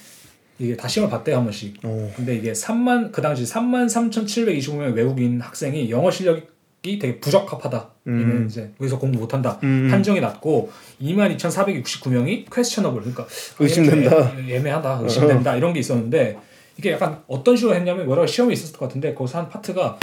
이게 0.60 0.78
다 0.78 0.88
시험을 0.88 1.10
봤대요 1.12 1.38
한 1.38 1.44
번씩. 1.46 1.78
오. 1.84 2.12
근데 2.16 2.36
이게 2.36 2.52
3만 2.52 3.12
그 3.12 3.22
당시 3.24 3.44
3만 3.44 3.88
3,725명의 3.88 4.94
외국인 4.94 5.42
학생이 5.42 5.90
영어 5.90 6.12
실력이 6.12 7.00
되게 7.00 7.20
부적합하다. 7.20 7.90
얘는 8.06 8.46
이제 8.48 8.72
여기서 8.80 9.00
공부 9.00 9.18
못한다. 9.20 9.60
음. 9.64 9.88
판정이 9.90 10.20
났고 10.22 10.70
2만 11.02 11.36
2,469명이 11.38 12.46
questionable 12.54 13.00
그러니까 13.02 13.26
의심된다. 13.58 14.34
애- 14.48 14.58
애매하다. 14.58 15.00
의심된다. 15.04 15.56
이런 15.56 15.74
게 15.74 15.80
있었는데 15.80 16.38
이게 16.78 16.92
약간 16.92 17.22
어떤 17.28 17.56
식으로 17.56 17.76
했냐면 17.76 18.10
여러 18.10 18.26
시험이 18.26 18.54
있었을 18.54 18.78
것 18.78 18.88
같은데 18.88 19.14
거기서 19.14 19.38
한 19.40 19.50
파트가 19.50 20.00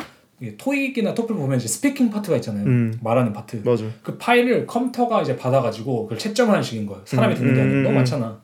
토익이나 0.57 1.15
토플 1.15 1.37
보면 1.37 1.59
이제 1.59 1.69
speaking 1.69 2.11
파트가 2.11 2.37
있잖아요. 2.37 2.65
음. 2.65 2.99
말하는 3.03 3.33
파트. 3.33 3.61
맞아. 3.65 3.85
그 4.03 4.17
파일을 4.17 4.67
컴퓨터가 4.67 5.21
이제 5.23 5.37
받아가지고 5.37 6.05
그걸 6.05 6.19
채점을 6.19 6.51
하는 6.51 6.63
식인 6.63 6.87
거예요. 6.87 7.03
사람이 7.05 7.35
음, 7.35 7.39
듣는 7.39 7.55
게 7.55 7.61
음, 7.61 7.65
아니고 7.65 7.77
음, 7.79 7.83
너무 7.83 7.95
음. 7.95 7.97
많잖아. 7.97 8.41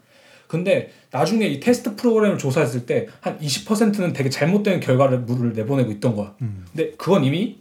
근데 0.47 0.91
나중에 1.11 1.47
이 1.47 1.59
테스트 1.59 1.97
프로그램을 1.97 2.39
조사했을 2.39 2.87
때 2.87 3.09
한 3.21 3.39
20%는 3.39 4.13
되게 4.13 4.29
잘못된 4.31 4.81
결과물을 4.81 5.53
내보내고 5.55 5.91
있던 5.93 6.15
거야. 6.15 6.35
음. 6.43 6.65
근데 6.73 6.93
그건 6.97 7.25
이미 7.25 7.59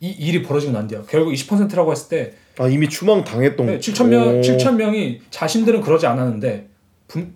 이 0.00 0.10
일이 0.10 0.42
벌어지고 0.42 0.72
난 0.72 0.86
뒤야. 0.88 1.02
결국 1.08 1.32
20%라고 1.32 1.92
했을 1.92 2.08
때 2.08 2.32
아, 2.58 2.68
이미 2.68 2.88
추방 2.88 3.24
당했던. 3.24 3.66
네, 3.66 3.78
7천 3.78 4.08
명 4.08 4.38
오. 4.38 4.40
7천 4.40 4.76
명이 4.76 5.20
자신들은 5.30 5.82
그러지 5.82 6.06
않았는데 6.06 6.50
분, 6.60 6.68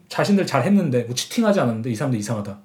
자신들 0.08 0.46
잘 0.46 0.64
했는데 0.64 1.04
뭐 1.04 1.14
cheating하지 1.14 1.61
않았는데 1.60 1.90
이 1.90 1.94
사람들 1.94 2.18
이상하다. 2.18 2.58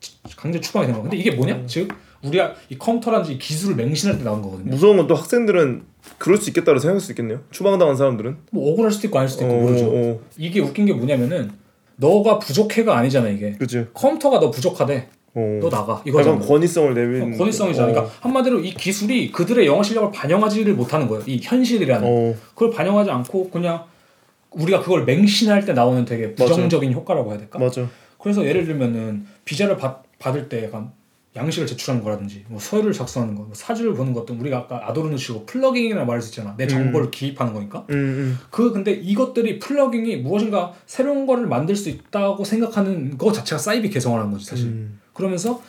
치- 0.00 0.16
강제 0.36 0.60
추방이 0.60 0.86
된 0.86 0.94
거. 0.96 1.02
근데 1.02 1.16
이게 1.16 1.32
음. 1.32 1.36
뭐냐? 1.36 1.62
즉 1.66 1.88
우리가 2.22 2.54
이 2.68 2.78
컴퓨터라든지 2.78 3.34
이 3.34 3.38
기술을 3.38 3.76
맹신할 3.76 4.18
때 4.18 4.24
나온 4.24 4.40
거거든요. 4.42 4.70
무서운 4.70 4.96
건 4.96 5.06
또 5.06 5.14
학생들은 5.14 5.82
그럴 6.18 6.38
수 6.38 6.48
있겠다고 6.50 6.78
생각할 6.78 7.00
수 7.00 7.12
있겠네요. 7.12 7.40
추방당한 7.50 7.96
사람들은. 7.96 8.36
뭐 8.52 8.72
억울할 8.72 8.90
수도 8.90 9.06
있고 9.08 9.18
아닐 9.18 9.28
수도 9.28 9.44
있고 9.44 9.54
어, 9.54 9.60
모르죠. 9.60 9.86
어, 9.92 10.20
이게 10.38 10.60
웃긴 10.60 10.86
게 10.86 10.92
뭐냐면은 10.94 11.50
너가 11.96 12.38
부족해가 12.38 12.96
아니잖아 12.96 13.28
이게. 13.28 13.52
그치. 13.58 13.86
컴퓨터가 13.92 14.40
너 14.40 14.50
부족하대. 14.50 15.08
어. 15.34 15.58
너 15.62 15.68
나가 15.70 16.02
이거잖아. 16.06 16.36
약간 16.36 16.48
권위성을 16.48 16.94
내민. 16.94 17.34
어, 17.34 17.36
권위성이잖아. 17.38 17.88
어. 17.88 17.92
그러니까 17.92 18.14
한마디로 18.20 18.60
이 18.60 18.72
기술이 18.74 19.30
그들의 19.30 19.66
영어 19.66 19.82
실력을 19.82 20.10
반영하지를 20.10 20.74
못하는 20.74 21.06
거예요. 21.06 21.22
이 21.26 21.40
현실이라는. 21.42 22.06
어. 22.08 22.34
그걸 22.54 22.70
반영하지 22.70 23.10
않고 23.10 23.50
그냥 23.50 23.84
우리가 24.52 24.80
그걸 24.80 25.04
맹신할 25.04 25.64
때 25.64 25.72
나오는 25.72 26.04
되게 26.04 26.34
부정적인 26.34 26.92
효과라고 26.92 27.30
해야 27.30 27.38
될까? 27.38 27.58
맞아. 27.58 27.88
그래서 28.18 28.44
예를 28.44 28.64
들면은 28.66 29.26
비자를 29.44 29.76
받, 29.76 30.02
받을 30.18 30.48
때 30.48 30.64
약간 30.64 30.92
양식을 31.36 31.66
제출하는 31.68 32.02
거라든지 32.02 32.44
뭐 32.48 32.58
서류를 32.58 32.92
작성하는 32.92 33.36
거, 33.36 33.42
뭐 33.44 33.52
사주를 33.54 33.94
보는 33.94 34.12
것등 34.12 34.40
우리가 34.40 34.58
아까 34.58 34.88
아도르노식으로 34.88 35.46
plugging이라는 35.46 36.04
말을 36.04 36.20
썼잖아. 36.20 36.56
내 36.56 36.66
정보를 36.66 37.10
기입하는 37.12 37.54
거니까. 37.54 37.86
음, 37.90 37.94
음. 37.94 38.38
그 38.50 38.72
근데 38.72 38.90
이것들이 38.92 39.60
plugging이 39.60 40.16
무엇인가 40.16 40.72
새로운 40.86 41.26
거를 41.26 41.46
만들 41.46 41.76
수 41.76 41.88
있다고 41.88 42.44
생각하는 42.44 43.16
거 43.16 43.30
자체가 43.30 43.58
사이비 43.58 43.90
개성화라는 43.90 44.32
거지 44.32 44.44
사실. 44.44 44.66
음. 44.66 45.00
그러면서 45.12 45.62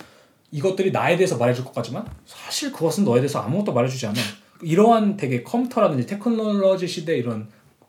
이것들이 0.51 0.91
나에 0.91 1.15
대해서 1.15 1.37
말해줄 1.37 1.63
것 1.63 1.73
같지만 1.75 2.05
사실 2.25 2.71
그것은 2.71 3.05
너에 3.05 3.19
대해서 3.19 3.39
아무것도 3.39 3.73
말해주지 3.73 4.07
않아. 4.07 4.19
이러한 4.63 5.15
되게 5.15 5.43
컴퓨터라든지 5.43 6.07
테크놀로지 6.07 6.87
시대 6.87 7.17
이런 7.17 7.47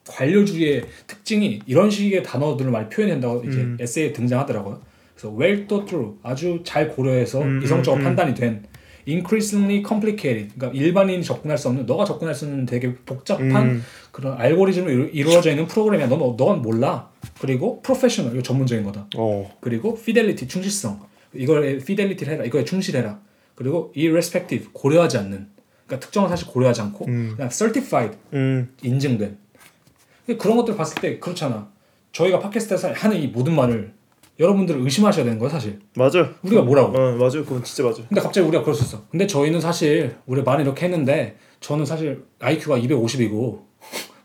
관료주의의 0.08 0.84
특징이 1.06 1.60
이런 1.66 1.90
식의 1.90 2.22
단어들을 2.22 2.70
많이 2.70 2.88
표현한다고 2.88 3.44
이제 3.46 3.58
음. 3.58 3.76
에세이에 3.80 4.12
등장하더라고요. 4.12 4.80
그래서 5.14 5.36
well 5.38 5.66
thought 5.66 5.86
through 5.88 6.18
아주 6.22 6.60
잘 6.64 6.88
고려해서 6.88 7.42
음, 7.42 7.60
이성적으로 7.62 8.00
음, 8.00 8.02
음. 8.02 8.04
판단이 8.04 8.34
된 8.34 8.64
increasingly 9.08 9.82
complicated 9.86 10.54
그러니까 10.56 10.78
일반인이 10.80 11.22
접근할 11.24 11.58
수 11.58 11.68
없는 11.68 11.86
너가 11.86 12.04
접근할 12.04 12.34
수 12.34 12.44
있는 12.44 12.66
되게 12.66 12.94
복잡한 12.94 13.50
음. 13.56 13.84
그런 14.10 14.38
알고리즘으로 14.40 14.90
이루- 14.92 15.10
이루어져 15.12 15.50
있는 15.50 15.66
프로그램이야. 15.66 16.08
넌 16.08 16.18
너건 16.18 16.62
몰라. 16.62 17.10
그리고 17.40 17.80
프로페셔널 17.82 18.32
이거 18.32 18.42
전문적인 18.42 18.84
거다. 18.84 19.08
어. 19.16 19.50
그리고 19.60 19.96
fidelity 20.00 20.48
충실성 20.48 21.00
이걸 21.34 21.64
fidelity를 21.64 22.32
해라 22.34 22.44
이거에 22.44 22.64
충실해라 22.64 23.20
그리고 23.54 23.92
irrespective 23.96 24.68
고려하지 24.72 25.18
않는 25.18 25.46
그러니까 25.86 26.00
특정한 26.04 26.28
사실 26.30 26.46
고려하지 26.48 26.80
않고 26.82 27.06
음. 27.06 27.32
그냥 27.36 27.50
certified 27.50 28.16
음. 28.34 28.68
인증된 28.82 29.38
그런 30.38 30.56
것들 30.56 30.76
봤을 30.76 31.00
때 31.00 31.18
그렇잖아 31.18 31.68
저희가 32.12 32.38
팟캐스트에서 32.38 32.92
하는 32.92 33.16
이 33.20 33.26
모든 33.28 33.54
말을 33.54 33.92
여러분들을 34.38 34.80
의심하셔야 34.82 35.24
되는 35.24 35.38
거야 35.38 35.50
사실 35.50 35.78
맞아. 35.94 36.30
우리가 36.42 36.62
뭐라고 36.62 36.96
어, 36.98 37.12
맞아. 37.12 37.38
그건 37.40 37.62
진짜 37.62 37.84
맞아. 37.84 38.02
근데 38.08 38.20
갑자기 38.20 38.46
우리가 38.46 38.62
그럴 38.62 38.74
수 38.74 38.84
있어 38.84 39.02
근데 39.10 39.26
저희는 39.26 39.60
사실 39.60 40.16
우리 40.26 40.42
말을 40.42 40.64
이렇게 40.64 40.86
했는데 40.86 41.36
저는 41.60 41.84
사실 41.84 42.24
IQ가 42.40 42.78
250이고 42.78 43.60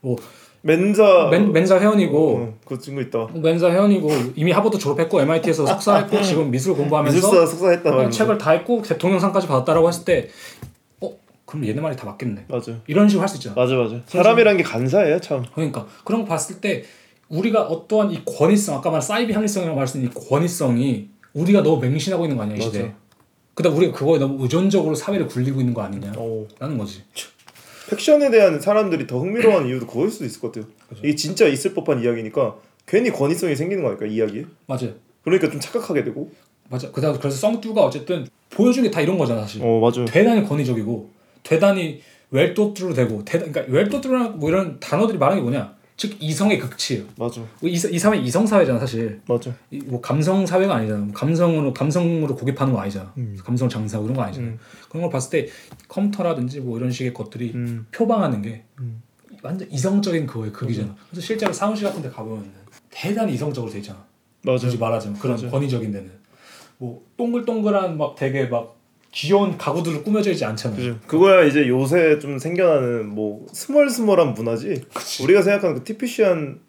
뭐 0.01 0.15
멘자. 0.61 1.29
멘, 1.31 1.53
멘사 1.53 1.79
회원이고 1.79 2.35
어, 2.37 2.53
그 2.65 2.77
친구 2.79 3.01
있다. 3.01 3.27
멘사 3.35 3.69
회원이고 3.71 4.09
이미 4.35 4.51
하버드 4.51 4.77
졸업했고 4.77 5.21
MIT에서 5.21 5.65
석사했고 5.67 6.21
지금 6.21 6.51
미술 6.51 6.75
공부하면서 6.75 7.15
미술사 7.15 7.45
석사했다. 7.45 7.95
어. 7.95 8.09
책을 8.09 8.37
다 8.37 8.53
읽고 8.55 8.81
대통령상까지 8.81 9.47
받았다라고 9.47 9.87
했을 9.87 10.03
때, 10.03 10.27
어 10.27 10.76
그럼 11.47 11.65
얘네 11.65 11.79
말이 11.81 11.95
다 11.95 12.05
맞겠네. 12.05 12.45
맞아. 12.49 12.73
이런 12.87 13.07
식으로 13.09 13.21
할 13.23 13.29
수 13.29 13.37
있잖아. 13.37 13.55
맞아 13.55 13.73
맞아. 13.75 13.99
사람이란 14.05 14.57
게 14.57 14.63
간사해요 14.63 15.19
참. 15.21 15.43
그러니까 15.55 15.87
그런 16.03 16.21
거 16.21 16.27
봤을 16.27 16.59
때 16.61 16.83
우리가 17.29 17.63
어떠한 17.63 18.11
이 18.11 18.21
권위성, 18.25 18.75
아까 18.75 18.89
말한 18.89 19.01
사이비 19.01 19.33
합리성이라고 19.33 19.81
있는 19.95 20.11
이 20.11 20.27
권위성이 20.29 21.09
우리가 21.33 21.63
너무 21.63 21.81
맹신하고 21.81 22.25
있는 22.25 22.37
거 22.37 22.43
아니야 22.43 22.55
이 22.57 22.59
맞아. 22.59 22.71
시대. 22.71 22.93
그다음 23.55 23.75
우리가 23.77 23.93
그거에 23.97 24.19
너무 24.19 24.43
의존적으로 24.43 24.93
사회를 24.93 25.27
굴리고 25.27 25.59
있는 25.61 25.73
거 25.73 25.81
아니냐. 25.81 26.13
어. 26.17 26.45
라는 26.59 26.77
거지. 26.77 27.01
팩션에 27.89 28.29
대한 28.29 28.59
사람들이 28.59 29.07
더 29.07 29.17
흥미로워하는 29.19 29.69
이유도 29.69 29.87
그거일 29.87 30.11
수도 30.11 30.25
있을 30.25 30.41
것 30.41 30.51
같아요. 30.51 30.69
이게 30.99 31.15
진짜 31.15 31.47
있을 31.47 31.73
법한 31.73 32.03
이야기니까 32.03 32.55
괜히 32.85 33.09
권위성이 33.09 33.55
생기는 33.55 33.81
거 33.83 33.89
아닐까 33.89 34.05
이 34.05 34.15
이야기에. 34.15 34.45
맞아요. 34.65 34.91
그러니까 35.23 35.49
좀 35.49 35.59
착각하게 35.61 36.03
되고. 36.03 36.29
맞아. 36.69 36.91
그다음 36.91 37.17
그래서 37.17 37.37
썽뚜가 37.37 37.85
어쨌든 37.85 38.27
보여준 38.49 38.83
게 38.83 38.91
다 38.91 38.99
이런 39.01 39.17
거잖아 39.17 39.41
사실. 39.41 39.61
어 39.63 39.79
맞아. 39.79 40.03
대단히 40.05 40.43
권위적이고 40.45 41.09
대단히 41.47 42.01
웰또뚜루 42.31 42.93
되고 42.93 43.23
대단 43.23 43.51
그러니까 43.53 43.73
웰또뚜루랑 43.73 44.39
뭐 44.39 44.49
이런 44.49 44.79
단어들이 44.81 45.17
말하는 45.17 45.41
게 45.43 45.49
뭐냐? 45.49 45.77
즉 45.95 46.15
이성의 46.19 46.59
극치예요. 46.59 47.05
맞아. 47.17 47.41
이, 47.63 47.69
이 47.71 47.97
사회 47.99 48.17
이성 48.19 48.45
사회잖아 48.45 48.77
사실. 48.77 49.21
맞아. 49.27 49.51
이 49.71 49.79
뭐 49.85 50.01
감성 50.01 50.45
사회가 50.45 50.75
아니잖아. 50.75 50.99
뭐 50.99 51.13
감성으로 51.13 51.73
감성으로 51.73 52.35
고집하는 52.35 52.73
거 52.73 52.81
아니잖아. 52.81 53.13
감성 53.43 53.69
장사 53.69 53.97
이런 53.97 54.13
거 54.13 54.21
아니잖아. 54.23 54.45
음. 54.47 54.59
그런 54.89 55.03
걸 55.03 55.09
봤을 55.11 55.31
때 55.31 55.51
컴퓨터라든지 55.87 56.59
뭐 56.59 56.77
이런 56.77 56.91
식의 56.91 57.13
것들이 57.13 57.53
음. 57.55 57.87
표방하는 57.91 58.41
게 58.41 58.63
음. 58.79 59.01
완전 59.41 59.71
이성적인 59.71 60.27
그거의 60.27 60.51
극이잖아. 60.51 60.93
그래서 61.09 61.25
실제로 61.25 61.53
사무실 61.53 61.87
같은 61.87 62.01
데 62.01 62.09
가보면 62.09 62.51
대단히 62.91 63.33
이성적으로 63.33 63.71
돼 63.71 63.79
있잖아. 63.79 64.05
맞아. 64.43 64.67
굳이 64.67 64.77
말하자면 64.77 65.17
그런 65.17 65.35
맞아. 65.37 65.49
권위적인 65.49 65.91
데는 65.91 66.11
뭐 66.77 67.01
동글동글한 67.17 67.97
막 67.97 68.15
되게 68.15 68.45
막 68.45 68.76
귀여운 69.17 69.57
가구들로 69.57 70.03
꾸며져 70.03 70.29
있지 70.29 70.45
않잖아. 70.45 70.75
그죠. 70.75 70.95
그거야 71.07 71.43
이제 71.43 71.67
요새 71.67 72.19
좀 72.19 72.37
생겨나는 72.37 73.09
뭐 73.09 73.47
스멀스멀한 73.51 74.35
문화지. 74.35 74.83
우리가 75.23 75.41
생각하는 75.41 75.77
그 75.77 75.83
티피시한 75.83 76.59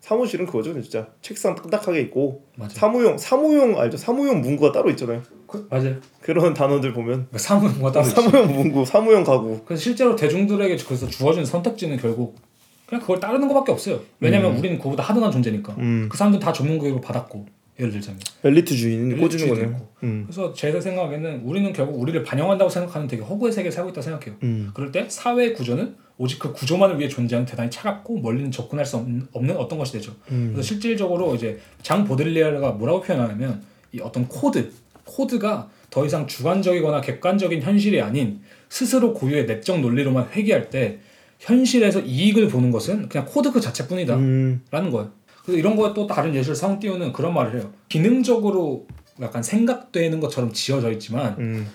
사무실은 0.00 0.44
그거죠, 0.44 0.78
진짜 0.82 1.08
책상 1.22 1.54
딱딱하게 1.54 2.02
있고 2.02 2.44
맞아. 2.56 2.78
사무용 2.78 3.16
사무용 3.16 3.80
알죠? 3.80 3.96
사무용 3.96 4.42
문구가 4.42 4.72
따로 4.72 4.90
있잖아요. 4.90 5.22
그, 5.46 5.66
맞아요. 5.70 5.96
그런 6.20 6.52
단어들 6.52 6.92
보면 6.92 7.28
사무용과 7.34 7.90
따로 7.90 8.06
있지. 8.06 8.14
사무용 8.14 8.54
문구, 8.54 8.84
사무용 8.84 9.24
가구. 9.24 9.62
그래서 9.64 9.82
실제로 9.82 10.14
대중들에게 10.14 10.76
그래서 10.84 11.08
주어진 11.08 11.46
선택지는 11.46 11.96
결국 11.96 12.36
그냥 12.84 13.00
그걸 13.00 13.18
따르는 13.18 13.48
것밖에 13.48 13.72
없어요. 13.72 14.00
왜냐면 14.20 14.54
우리는 14.58 14.78
그보다 14.78 15.02
하등한 15.02 15.32
존재니까. 15.32 15.74
음. 15.78 16.10
그 16.12 16.18
사람들 16.18 16.38
다 16.38 16.52
전문교육을 16.52 17.00
받았고 17.00 17.46
예를 17.78 17.90
들자면. 17.90 18.20
엘리트주의로 18.44 19.20
꽂는 19.20 19.48
거네요. 19.48 19.88
음. 20.04 20.24
그래서 20.26 20.52
제 20.52 20.80
생각에는 20.80 21.40
우리는 21.40 21.72
결국 21.72 22.00
우리를 22.00 22.22
반영한다고 22.22 22.70
생각하는 22.70 23.08
되게 23.08 23.22
허구의 23.22 23.52
세계에 23.52 23.70
살고 23.70 23.90
있다고 23.90 24.02
생각해요. 24.02 24.36
음. 24.42 24.70
그럴 24.74 24.92
때 24.92 25.06
사회의 25.08 25.54
구조는 25.54 25.96
오직 26.16 26.38
그 26.38 26.52
구조만을 26.52 27.00
위해 27.00 27.08
존재하는 27.08 27.46
대단히 27.46 27.70
차갑고 27.70 28.20
멀리는 28.20 28.50
접근할 28.52 28.86
수 28.86 28.96
없는, 28.98 29.26
없는 29.32 29.56
어떤 29.56 29.78
것이 29.78 29.92
되죠. 29.92 30.14
음. 30.30 30.50
그래서 30.52 30.62
실질적으로 30.62 31.34
이제 31.34 31.58
장 31.82 32.04
보드리야르가 32.04 32.72
뭐라고 32.72 33.00
표현하냐면 33.00 33.62
이 33.92 34.00
어떤 34.00 34.28
코드, 34.28 34.70
코드가 35.04 35.68
더 35.90 36.06
이상 36.06 36.26
주관적이거나 36.26 37.00
객관적인 37.00 37.62
현실이 37.62 38.00
아닌 38.00 38.40
스스로 38.68 39.12
고유의 39.14 39.46
내적 39.46 39.80
논리로만 39.80 40.28
회귀할 40.32 40.70
때 40.70 41.00
현실에서 41.40 42.00
이익을 42.00 42.48
보는 42.48 42.70
것은 42.70 43.08
그냥 43.08 43.26
코드 43.28 43.52
그 43.52 43.60
자체뿐이다. 43.60 44.16
음. 44.16 44.62
라는 44.70 44.90
거예요. 44.90 45.10
그래서 45.44 45.58
이런 45.58 45.76
거에 45.76 45.92
또 45.94 46.06
다른 46.06 46.34
예술 46.34 46.54
성띠우는 46.56 47.12
그런 47.12 47.34
말을 47.34 47.60
해요. 47.60 47.70
기능적으로 47.88 48.86
약간 49.20 49.42
생각되는 49.42 50.18
것처럼 50.20 50.52
지어져 50.52 50.90
있지만 50.92 51.36
음. 51.38 51.70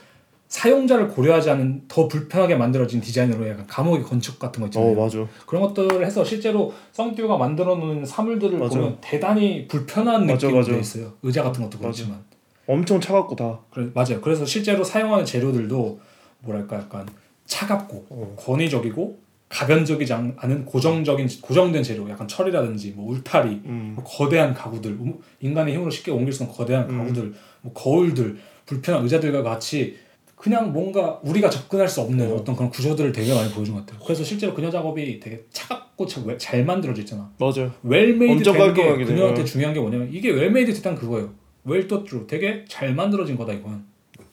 사용자를 0.47 1.09
고려하지 1.09 1.51
않은 1.51 1.83
더 1.87 2.07
불편하게 2.07 2.55
만들어진 2.55 2.99
디자인으로 3.01 3.47
약간 3.47 3.67
감옥의 3.67 4.03
건축 4.03 4.39
같은 4.39 4.61
거 4.61 4.67
있잖아요. 4.67 4.91
어 4.91 5.03
맞아. 5.03 5.19
그런 5.45 5.61
것들을 5.61 6.03
해서 6.03 6.23
실제로 6.25 6.73
성띠우가 6.91 7.37
만들어 7.37 7.75
놓은 7.75 8.03
사물들을 8.03 8.57
맞아. 8.57 8.75
보면 8.79 8.97
대단히 8.99 9.67
불편한 9.67 10.25
맞아, 10.25 10.47
느낌이 10.47 10.53
맞아. 10.59 10.71
돼 10.71 10.79
있어요. 10.79 11.13
의자 11.21 11.43
같은 11.43 11.61
것도 11.63 11.77
맞아. 11.77 11.79
그렇지만. 11.79 12.23
엄청 12.65 12.99
차갑고 12.99 13.35
다. 13.35 13.59
그래, 13.71 13.89
맞아요. 13.93 14.21
그래서 14.21 14.43
실제로 14.45 14.83
사용하는 14.83 15.23
재료들도 15.25 15.99
뭐랄까 16.39 16.77
약간 16.77 17.07
차갑고 17.45 18.05
어. 18.09 18.35
권위적이고 18.39 19.19
가변적이지 19.49 20.13
않- 20.13 20.33
않은 20.37 20.65
고정적인 20.65 21.27
고정된 21.41 21.81
재료, 21.83 22.07
약간 22.09 22.27
철이라든지 22.27 22.93
뭐 22.95 23.11
울타리, 23.11 23.49
음. 23.65 23.93
뭐 23.95 24.03
거대한 24.03 24.53
가구들, 24.53 24.91
음, 24.91 25.15
인간의 25.41 25.73
힘으로 25.73 25.89
쉽게 25.89 26.11
옮길 26.11 26.31
수 26.31 26.43
있는 26.43 26.55
거대한 26.55 26.87
음. 26.89 26.97
가구들, 26.99 27.33
뭐 27.61 27.73
거울들, 27.73 28.37
불편한 28.65 29.03
의자들과 29.03 29.41
같이 29.41 29.97
그냥 30.35 30.71
뭔가 30.71 31.19
우리가 31.23 31.49
접근할 31.49 31.87
수 31.89 31.99
없는 32.01 32.31
어. 32.31 32.35
어. 32.35 32.43
떤 32.43 32.55
그런 32.55 32.69
구조들을 32.69 33.11
되게 33.11 33.33
많이 33.33 33.51
보여준 33.51 33.73
것 33.75 33.85
같아요. 33.85 33.99
그래서 34.05 34.23
실제로 34.23 34.53
그녀 34.53 34.69
작업이 34.69 35.19
되게 35.19 35.43
차갑고 35.51 36.05
잘 36.37 36.63
만들어져 36.63 37.01
있잖아. 37.01 37.29
맞아요. 37.39 37.71
well-made 37.83 38.31
엄청 38.31 38.53
되는 38.53 38.73
게 38.73 38.81
깔끔하게 38.83 39.05
그녀한테. 39.05 39.43
중요한 39.43 39.73
게 39.73 39.79
뭐냐면 39.81 40.09
이게 40.13 40.31
well-made 40.31 40.73
됐다는 40.75 40.97
그거예요. 40.97 41.33
웰또트루 41.65 42.25
되게 42.27 42.63
잘 42.69 42.93
만들어진 42.95 43.35
거다 43.35 43.51
이건. 43.51 43.83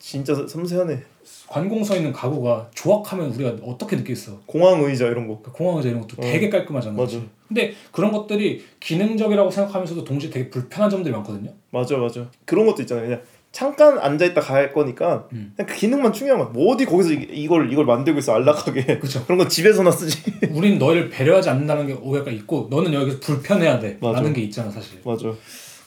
진짜 0.06 0.32
섬세하네. 0.46 1.02
관공서 1.48 1.96
있는 1.96 2.12
가구가 2.12 2.70
조악하면 2.72 3.32
우리가 3.34 3.56
어떻게 3.64 3.96
느끼겠어? 3.96 4.38
공항 4.46 4.80
의자 4.84 5.08
이런 5.08 5.26
거. 5.26 5.40
그 5.42 5.50
공항 5.50 5.78
의자 5.78 5.88
이런 5.88 6.00
것도 6.02 6.14
어. 6.18 6.20
되게 6.24 6.48
깔끔하잖아. 6.48 6.94
맞아. 6.96 7.16
그치? 7.16 7.28
근데 7.48 7.72
그런 7.90 8.12
것들이 8.12 8.64
기능적이라고 8.78 9.50
생각하면서도 9.50 10.04
동시에 10.04 10.30
되게 10.30 10.48
불편한 10.48 10.88
점들이 10.88 11.12
많거든요. 11.12 11.50
맞아 11.72 11.96
맞아. 11.96 12.24
그런 12.44 12.66
것도 12.66 12.82
있잖아요. 12.82 13.04
그냥 13.06 13.22
잠깐 13.50 13.98
앉아 13.98 14.26
있다 14.26 14.40
갈 14.42 14.72
거니까 14.72 15.26
음. 15.32 15.52
그냥 15.56 15.66
그 15.68 15.74
기능만 15.74 16.12
중요한 16.12 16.38
거야. 16.40 16.50
뭐 16.52 16.72
어디 16.72 16.84
거기서 16.86 17.12
이- 17.12 17.26
이걸 17.32 17.72
이걸 17.72 17.84
만들고 17.84 18.20
있어 18.20 18.32
안락하게. 18.34 18.98
그쵸. 19.02 19.24
그런 19.24 19.38
건 19.38 19.48
집에서나 19.48 19.90
쓰지. 19.90 20.22
우린 20.54 20.78
너희를 20.78 21.10
배려하지 21.10 21.50
않는다는 21.50 21.84
게 21.88 21.94
오해가 21.94 22.30
있고 22.30 22.68
너는 22.70 22.92
여기서 22.94 23.18
불편해야 23.18 23.80
돼. 23.80 23.98
맞아. 24.00 24.18
라는 24.18 24.32
게 24.32 24.42
있잖아 24.42 24.70
사실. 24.70 25.00
맞아. 25.04 25.32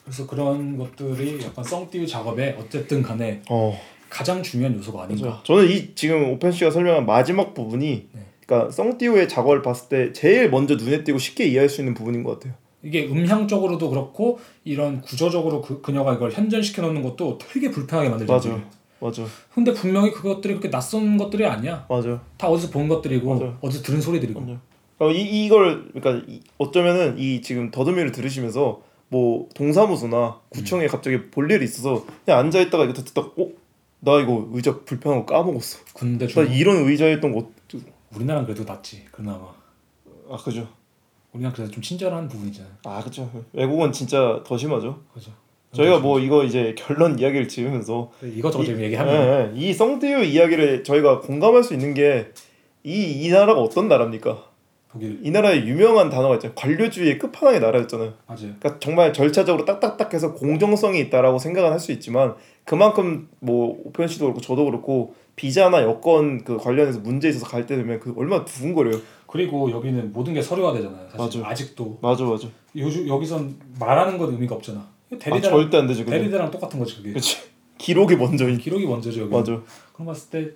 그래서 0.04 0.26
그런 0.26 0.76
것들이 0.76 1.42
약간 1.42 1.64
썽띠우 1.64 2.06
작업에 2.06 2.54
어쨌든 2.60 3.02
간에 3.02 3.40
어. 3.48 3.80
가장 4.10 4.42
중요한 4.42 4.76
요소가 4.76 5.04
아닌가. 5.04 5.28
맞아. 5.28 5.42
저는 5.44 5.70
이 5.70 5.94
지금 5.94 6.30
오펜 6.32 6.52
씨가 6.52 6.70
설명한 6.70 7.06
마지막 7.06 7.54
부분이 7.54 8.08
네. 8.12 8.20
그러니까 8.44 8.70
썽띠우의 8.72 9.28
작업을 9.28 9.62
봤을 9.62 9.88
때 9.88 10.12
제일 10.12 10.50
먼저 10.50 10.74
눈에 10.74 11.04
띄고 11.04 11.18
쉽게 11.18 11.46
이해할 11.46 11.68
수 11.68 11.80
있는 11.80 11.94
부분인 11.94 12.24
것 12.24 12.38
같아요. 12.38 12.54
이게 12.82 13.06
음향적으로도 13.06 13.90
그렇고 13.90 14.40
이런 14.64 15.00
구조적으로 15.02 15.60
그, 15.60 15.80
그녀가 15.80 16.14
이걸 16.14 16.32
현존시켜 16.32 16.82
놓는 16.82 17.02
것도 17.02 17.38
되게 17.38 17.70
불편하게 17.70 18.08
만들잖아요. 18.08 18.54
맞아. 18.54 18.80
맞아. 19.00 19.24
근데 19.54 19.72
분명히 19.72 20.10
그것들이 20.12 20.54
그렇게 20.54 20.70
낯선 20.70 21.16
것들이 21.16 21.46
아니야. 21.46 21.86
맞아. 21.88 22.20
다 22.36 22.48
어디서 22.48 22.70
본 22.70 22.88
것들이고 22.88 23.32
맞아. 23.32 23.56
어디서 23.60 23.82
들은 23.82 24.00
소리들이고. 24.00 24.40
맞아. 24.40 24.60
어, 24.98 25.10
이 25.10 25.46
이걸 25.46 25.88
그러니까 25.92 26.24
이, 26.28 26.40
어쩌면은 26.58 27.18
이 27.18 27.40
지금 27.40 27.70
더듬이를 27.70 28.12
들으시면서 28.12 28.82
뭐 29.08 29.48
동사무소나 29.54 30.40
구청에 30.50 30.86
갑자기 30.86 31.30
볼 31.30 31.50
일이 31.50 31.64
있어서 31.64 32.04
그냥 32.24 32.40
앉아 32.40 32.60
있다가 32.60 32.84
이거 32.84 32.92
듣다가 32.92 33.28
어? 33.38 33.48
나 34.00 34.18
이거 34.20 34.48
의자 34.52 34.80
불편한 34.84 35.24
거 35.26 35.34
까먹었어. 35.34 35.78
근데 35.94 36.26
나중 36.26 36.52
이런 36.52 36.88
의자였던 36.88 37.32
거. 37.32 37.50
우리나라는 38.14 38.46
그래도 38.46 38.64
낫지. 38.64 39.04
그나마. 39.12 39.40
아 40.28 40.36
그죠. 40.36 40.66
우리나라 41.32 41.54
그래도 41.54 41.70
좀 41.70 41.82
친절한 41.82 42.28
부분이잖아요. 42.28 42.72
아 42.84 43.02
그죠. 43.02 43.30
외국은 43.52 43.92
진짜 43.92 44.42
더 44.44 44.56
심하죠. 44.56 45.00
그죠. 45.14 45.30
저희가 45.72 46.00
뭐 46.00 46.18
이거 46.18 46.42
이제 46.42 46.74
결론 46.76 47.16
이야기를 47.18 47.46
지으면서 47.46 48.10
이것저것 48.22 48.64
좀 48.64 48.80
얘기하면 48.80 49.14
예, 49.14 49.52
예. 49.54 49.60
이 49.60 49.72
썽띠우 49.72 50.24
이야기를 50.24 50.82
저희가 50.82 51.20
공감할 51.20 51.62
수 51.62 51.74
있는 51.74 51.94
게 51.94 52.32
이 52.82 53.26
이 53.26 53.28
나라가 53.28 53.60
어떤 53.60 53.88
나라입니까? 53.88 54.42
독일 54.90 55.20
이 55.22 55.30
나라의 55.30 55.68
유명한 55.68 56.08
단어가 56.08 56.34
있잖아요. 56.36 56.54
관료주의의 56.56 57.18
끝판왕의 57.18 57.60
나라였잖아요. 57.60 58.14
맞아요. 58.26 58.38
그러니까 58.58 58.78
정말 58.80 59.12
절차적으로 59.12 59.64
딱딱딱해서 59.66 60.32
공정성이 60.32 60.98
있다라고 61.00 61.38
생각은 61.38 61.70
할 61.70 61.78
수 61.78 61.92
있지만 61.92 62.34
그만큼 62.64 63.28
뭐 63.40 63.80
오편 63.84 64.06
씨도 64.08 64.26
그렇고 64.26 64.40
저도 64.40 64.64
그렇고 64.64 65.14
비자나 65.36 65.82
여권 65.82 66.44
그 66.44 66.56
관련해서 66.58 67.00
문제 67.00 67.28
있어서 67.28 67.46
갈 67.46 67.66
때 67.66 67.76
되면 67.76 67.98
그 68.00 68.14
얼마나 68.16 68.44
두근거려요. 68.44 69.00
그리고 69.26 69.70
여기는 69.70 70.12
모든 70.12 70.34
게 70.34 70.42
서류화 70.42 70.72
되잖아요. 70.74 71.06
사실 71.16 71.40
맞아. 71.40 71.50
아직도 71.50 71.98
맞아 72.02 72.24
맞아. 72.24 72.48
요즘 72.76 73.06
여기선 73.08 73.56
말하는 73.78 74.18
건 74.18 74.32
의미가 74.32 74.54
없잖아. 74.56 74.80
아, 74.80 75.16
대리대랑 75.18 75.40
절대 75.58 75.76
안 75.78 75.86
되죠. 75.86 76.04
근데. 76.04 76.18
대리대랑 76.18 76.50
똑같은 76.50 76.78
거지 76.78 76.96
그게. 76.96 77.10
그렇지. 77.10 77.38
기록이 77.78 78.16
먼저인. 78.16 78.58
기록이 78.58 78.86
먼저죠 78.86 79.22
여기. 79.22 79.32
맞아. 79.32 79.58
거 79.92 80.04
봤을 80.04 80.30
때 80.30 80.50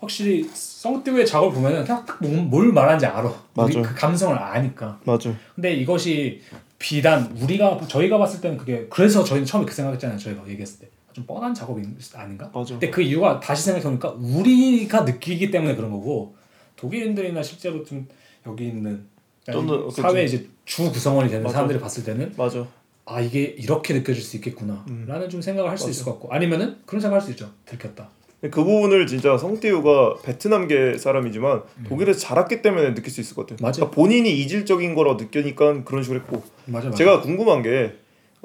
확실히 0.00 0.48
썽띠우의 0.52 1.24
작업을 1.26 1.54
보면은 1.54 1.84
그냥 1.84 2.04
딱 2.04 2.18
뭐- 2.20 2.30
뭘 2.42 2.72
말하는지 2.72 3.06
알아. 3.06 3.32
맞아. 3.54 3.80
그 3.80 3.94
감성을 3.94 4.36
아니까. 4.36 4.98
맞아. 5.04 5.32
근데 5.54 5.74
이것이 5.74 6.40
비단 6.78 7.34
우리가 7.40 7.78
저희가 7.86 8.18
봤을 8.18 8.40
때는 8.40 8.56
그게 8.58 8.86
그래서 8.90 9.22
저희는 9.24 9.46
처음에 9.46 9.64
그 9.64 9.72
생각했잖아요. 9.74 10.18
저희가 10.18 10.46
얘기했을 10.48 10.80
때 10.80 10.88
좀 11.16 11.24
뻔한 11.24 11.54
작업이 11.54 11.82
아닌가? 12.14 12.50
맞아. 12.54 12.74
근데 12.74 12.90
그 12.90 13.00
이유가 13.00 13.40
다시 13.40 13.64
생각해보니까 13.64 14.16
우리가 14.20 15.00
느끼기 15.04 15.50
때문에 15.50 15.74
그런 15.74 15.90
거고 15.90 16.36
독일인들이나 16.76 17.42
실제로 17.42 17.82
좀 17.84 18.06
여기 18.46 18.66
있는 18.66 19.06
저는 19.46 19.88
사회 19.90 20.24
이제 20.24 20.46
주 20.66 20.92
구성원이 20.92 21.30
되는 21.30 21.42
맞아. 21.42 21.54
사람들이 21.54 21.80
봤을 21.80 22.04
때는 22.04 22.34
맞아. 22.36 22.66
아 23.06 23.18
이게 23.22 23.40
이렇게 23.44 23.94
느껴질 23.94 24.22
수 24.22 24.36
있겠구나 24.36 24.84
음. 24.90 25.06
라는 25.08 25.30
좀 25.30 25.40
생각을 25.40 25.70
할 25.70 25.78
수. 25.78 25.88
있을 25.88 26.04
것 26.04 26.10
같고 26.12 26.34
아니면은 26.34 26.76
그런 26.84 27.00
생각 27.00 27.16
할 27.16 27.22
수 27.22 27.30
있죠 27.30 27.50
들켰다 27.64 28.10
그 28.42 28.50
부분을 28.50 29.06
진짜 29.06 29.38
성띠우가 29.38 30.16
베트남계 30.22 30.98
사람이지만 30.98 31.62
독일에서 31.88 32.20
자랐기 32.20 32.60
때문에 32.60 32.92
느낄 32.94 33.10
수 33.10 33.22
있을 33.22 33.34
것 33.34 33.46
같아요. 33.46 33.56
음. 33.58 33.64
맞아. 33.64 33.76
그러니까 33.76 33.94
본인이 33.94 34.38
이질적인 34.42 34.94
거라고 34.94 35.16
느끼니까 35.22 35.82
그런 35.84 36.02
식으로 36.02 36.20
했고 36.20 36.42
맞아 36.66 36.88
맞아 36.88 36.96
제가 36.98 37.22
궁금한 37.22 37.62
게 37.62 37.94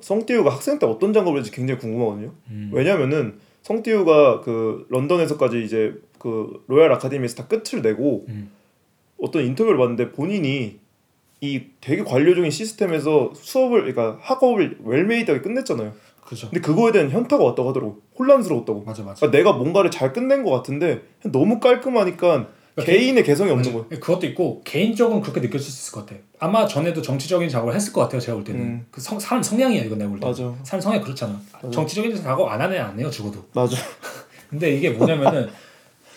성띠우가 0.02 0.50
학생 0.50 0.80
때 0.80 0.86
어떤 0.86 1.14
작업을 1.14 1.38
했는지 1.40 1.52
굉장히 1.52 1.80
궁금하거든요. 1.80 2.32
음. 2.50 2.72
왜냐면은 2.74 3.40
성띠우가 3.62 4.42
그 4.42 4.86
런던에서까지 4.90 5.64
이제 5.64 5.94
그 6.20 6.64
Royal 6.68 6.92
Academy에서 6.94 7.36
다 7.36 7.48
끝을 7.48 7.82
내고 7.82 8.26
음. 8.30 8.52
어떤 9.20 9.44
인터뷰를 9.46 9.78
봤는데 9.78 10.12
본인이 10.12 10.80
이 11.42 11.62
되게 11.80 12.04
관료적인 12.04 12.52
시스템에서 12.52 13.32
수업을 13.34 13.94
그러니까 13.94 14.18
학업을 14.22 14.78
well-made하게 14.84 15.42
끝냈잖아요. 15.42 15.94
그죠 16.24 16.50
근데 16.50 16.62
그거에 16.62 16.92
대한 16.92 17.10
현타가 17.10 17.44
왔다고 17.44 17.70
하더라고. 17.70 18.02
혼란스러웠다고. 18.18 18.84
맞아 18.86 19.04
맞아 19.04 19.20
그러니까 19.20 19.38
내가 19.38 19.54
뭔가를 19.58 19.92
잘 19.92 20.14
끝낸 20.14 20.44
것 20.44 20.52
같은데 20.52 21.02
너무 21.32 21.60
깔끔하니까 21.60 22.50
그러니까 22.76 22.94
개인의 22.94 23.24
개성이 23.24 23.52
없는 23.52 23.72
맞아. 23.72 23.72
거예요. 23.88 24.00
그것도 24.02 24.26
있고 24.28 24.62
개인적으로는 24.64 25.22
그렇게 25.22 25.42
느껴질 25.42 25.60
수 25.60 25.70
있을 25.70 25.94
것 25.94 26.06
같아 26.06 26.20
아마 26.40 26.66
전에도 26.66 27.02
정치적인 27.02 27.50
작업을 27.50 27.76
했을 27.76 27.92
것 27.94 28.02
같아요 28.02 28.20
제가 28.22 28.36
볼 28.36 28.44
때는 28.44 28.62
음. 28.62 28.86
그 28.92 29.02
성, 29.02 29.20
사람 29.20 29.44
성향이야 29.44 29.84
이건 29.84 29.98
내가 29.98 30.10
볼 30.10 30.20
때. 30.20 30.26
맞아. 30.26 30.54
사람 30.64 30.82
성향이 30.82 31.04
그렇잖아 31.04 31.40
정치적인 31.72 32.16
작업 32.24 32.48
안 32.50 32.62
하네 32.62 32.80
안 32.80 32.98
해요 33.00 33.10
죽어도 33.10 33.44
맞아. 33.54 33.76
근데 34.50 34.76
이게 34.76 34.90
뭐냐면은 34.90 35.50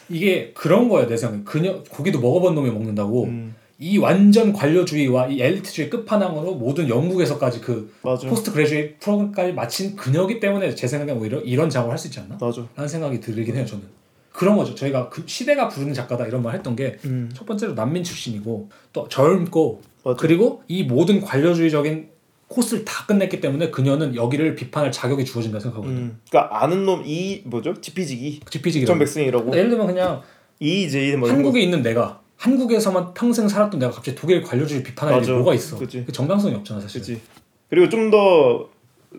이게 0.08 0.52
그런 0.54 0.88
거예요 0.88 1.08
내 1.08 1.16
생각에 1.16 1.42
그녀 1.44 1.82
고기도 1.84 2.20
먹어본 2.20 2.54
놈이 2.54 2.70
먹는다고 2.70 3.24
음, 3.24 3.54
이 3.78 3.98
완전 3.98 4.52
관료주의와 4.52 5.26
이 5.28 5.40
엘리트주의 5.42 5.90
끝판왕으로 5.90 6.54
모든 6.54 6.88
영국에서까지 6.88 7.60
그 7.60 7.92
맞아. 8.02 8.28
postgraduate 8.28 8.98
프로그램까지 9.00 9.52
마친 9.52 9.96
그녀기 9.96 10.38
때문에 10.40 10.74
제 10.74 10.86
생각에 10.86 11.10
오히려 11.12 11.40
이런 11.40 11.68
작업을 11.70 11.90
할 11.90 11.98
수 11.98 12.06
있지 12.08 12.20
않나? 12.20 12.36
맞아. 12.40 12.64
라는 12.76 12.88
생각이 12.88 13.18
들긴 13.20 13.56
해요 13.56 13.64
저는 13.66 13.82
그런 14.34 14.56
거죠 14.56 14.74
저희가 14.74 15.10
그 15.10 15.22
시대가 15.26 15.68
부르는 15.68 15.94
작가다 15.94 16.26
이런 16.26 16.42
말 16.42 16.54
했던 16.56 16.74
게첫 16.74 17.04
음, 17.04 17.30
번째로 17.46 17.74
난민 17.74 18.02
출신이고 18.02 18.68
또 18.92 19.08
젊고 19.08 19.80
맞아. 20.02 20.16
그리고 20.20 20.62
이 20.66 20.82
모든 20.82 21.20
관료주의적인 21.20 22.08
코스를 22.48 22.84
다 22.84 23.06
끝냈기 23.06 23.40
때문에 23.40 23.70
그녀는 23.70 24.16
여기를 24.16 24.56
비판할 24.56 24.90
자격이 24.90 25.24
주어진다 25.24 25.60
생각하거든요 25.60 25.98
음. 26.00 26.20
그러니까 26.28 26.62
아는 26.62 26.84
놈 26.84 27.04
이 27.06 27.42
뭐죠? 27.44 27.80
지피지기. 27.80 28.40
지피지기라고 28.50 28.92
전 28.92 28.98
백승이라고. 28.98 29.56
예를 29.56 29.70
들면 29.70 29.86
그냥 29.86 30.20
이제이 30.58 31.16
뭐. 31.16 31.30
한국에 31.30 31.60
있는 31.60 31.82
내가 31.82 32.20
한국에서만 32.36 33.14
평생 33.14 33.46
살았던 33.48 33.78
내가 33.78 33.92
갑자기 33.92 34.16
독일 34.18 34.42
관료주의 34.42 34.82
비판할 34.82 35.18
일이 35.18 35.26
맞아. 35.28 35.32
뭐가 35.34 35.54
있어 35.54 35.78
그치. 35.78 36.04
그 36.04 36.10
정당성이 36.12 36.54
없잖아 36.56 36.80
사실 36.80 37.00
그렇지. 37.02 37.22
그리고 37.70 37.88
좀 37.88 38.10
더 38.10 38.68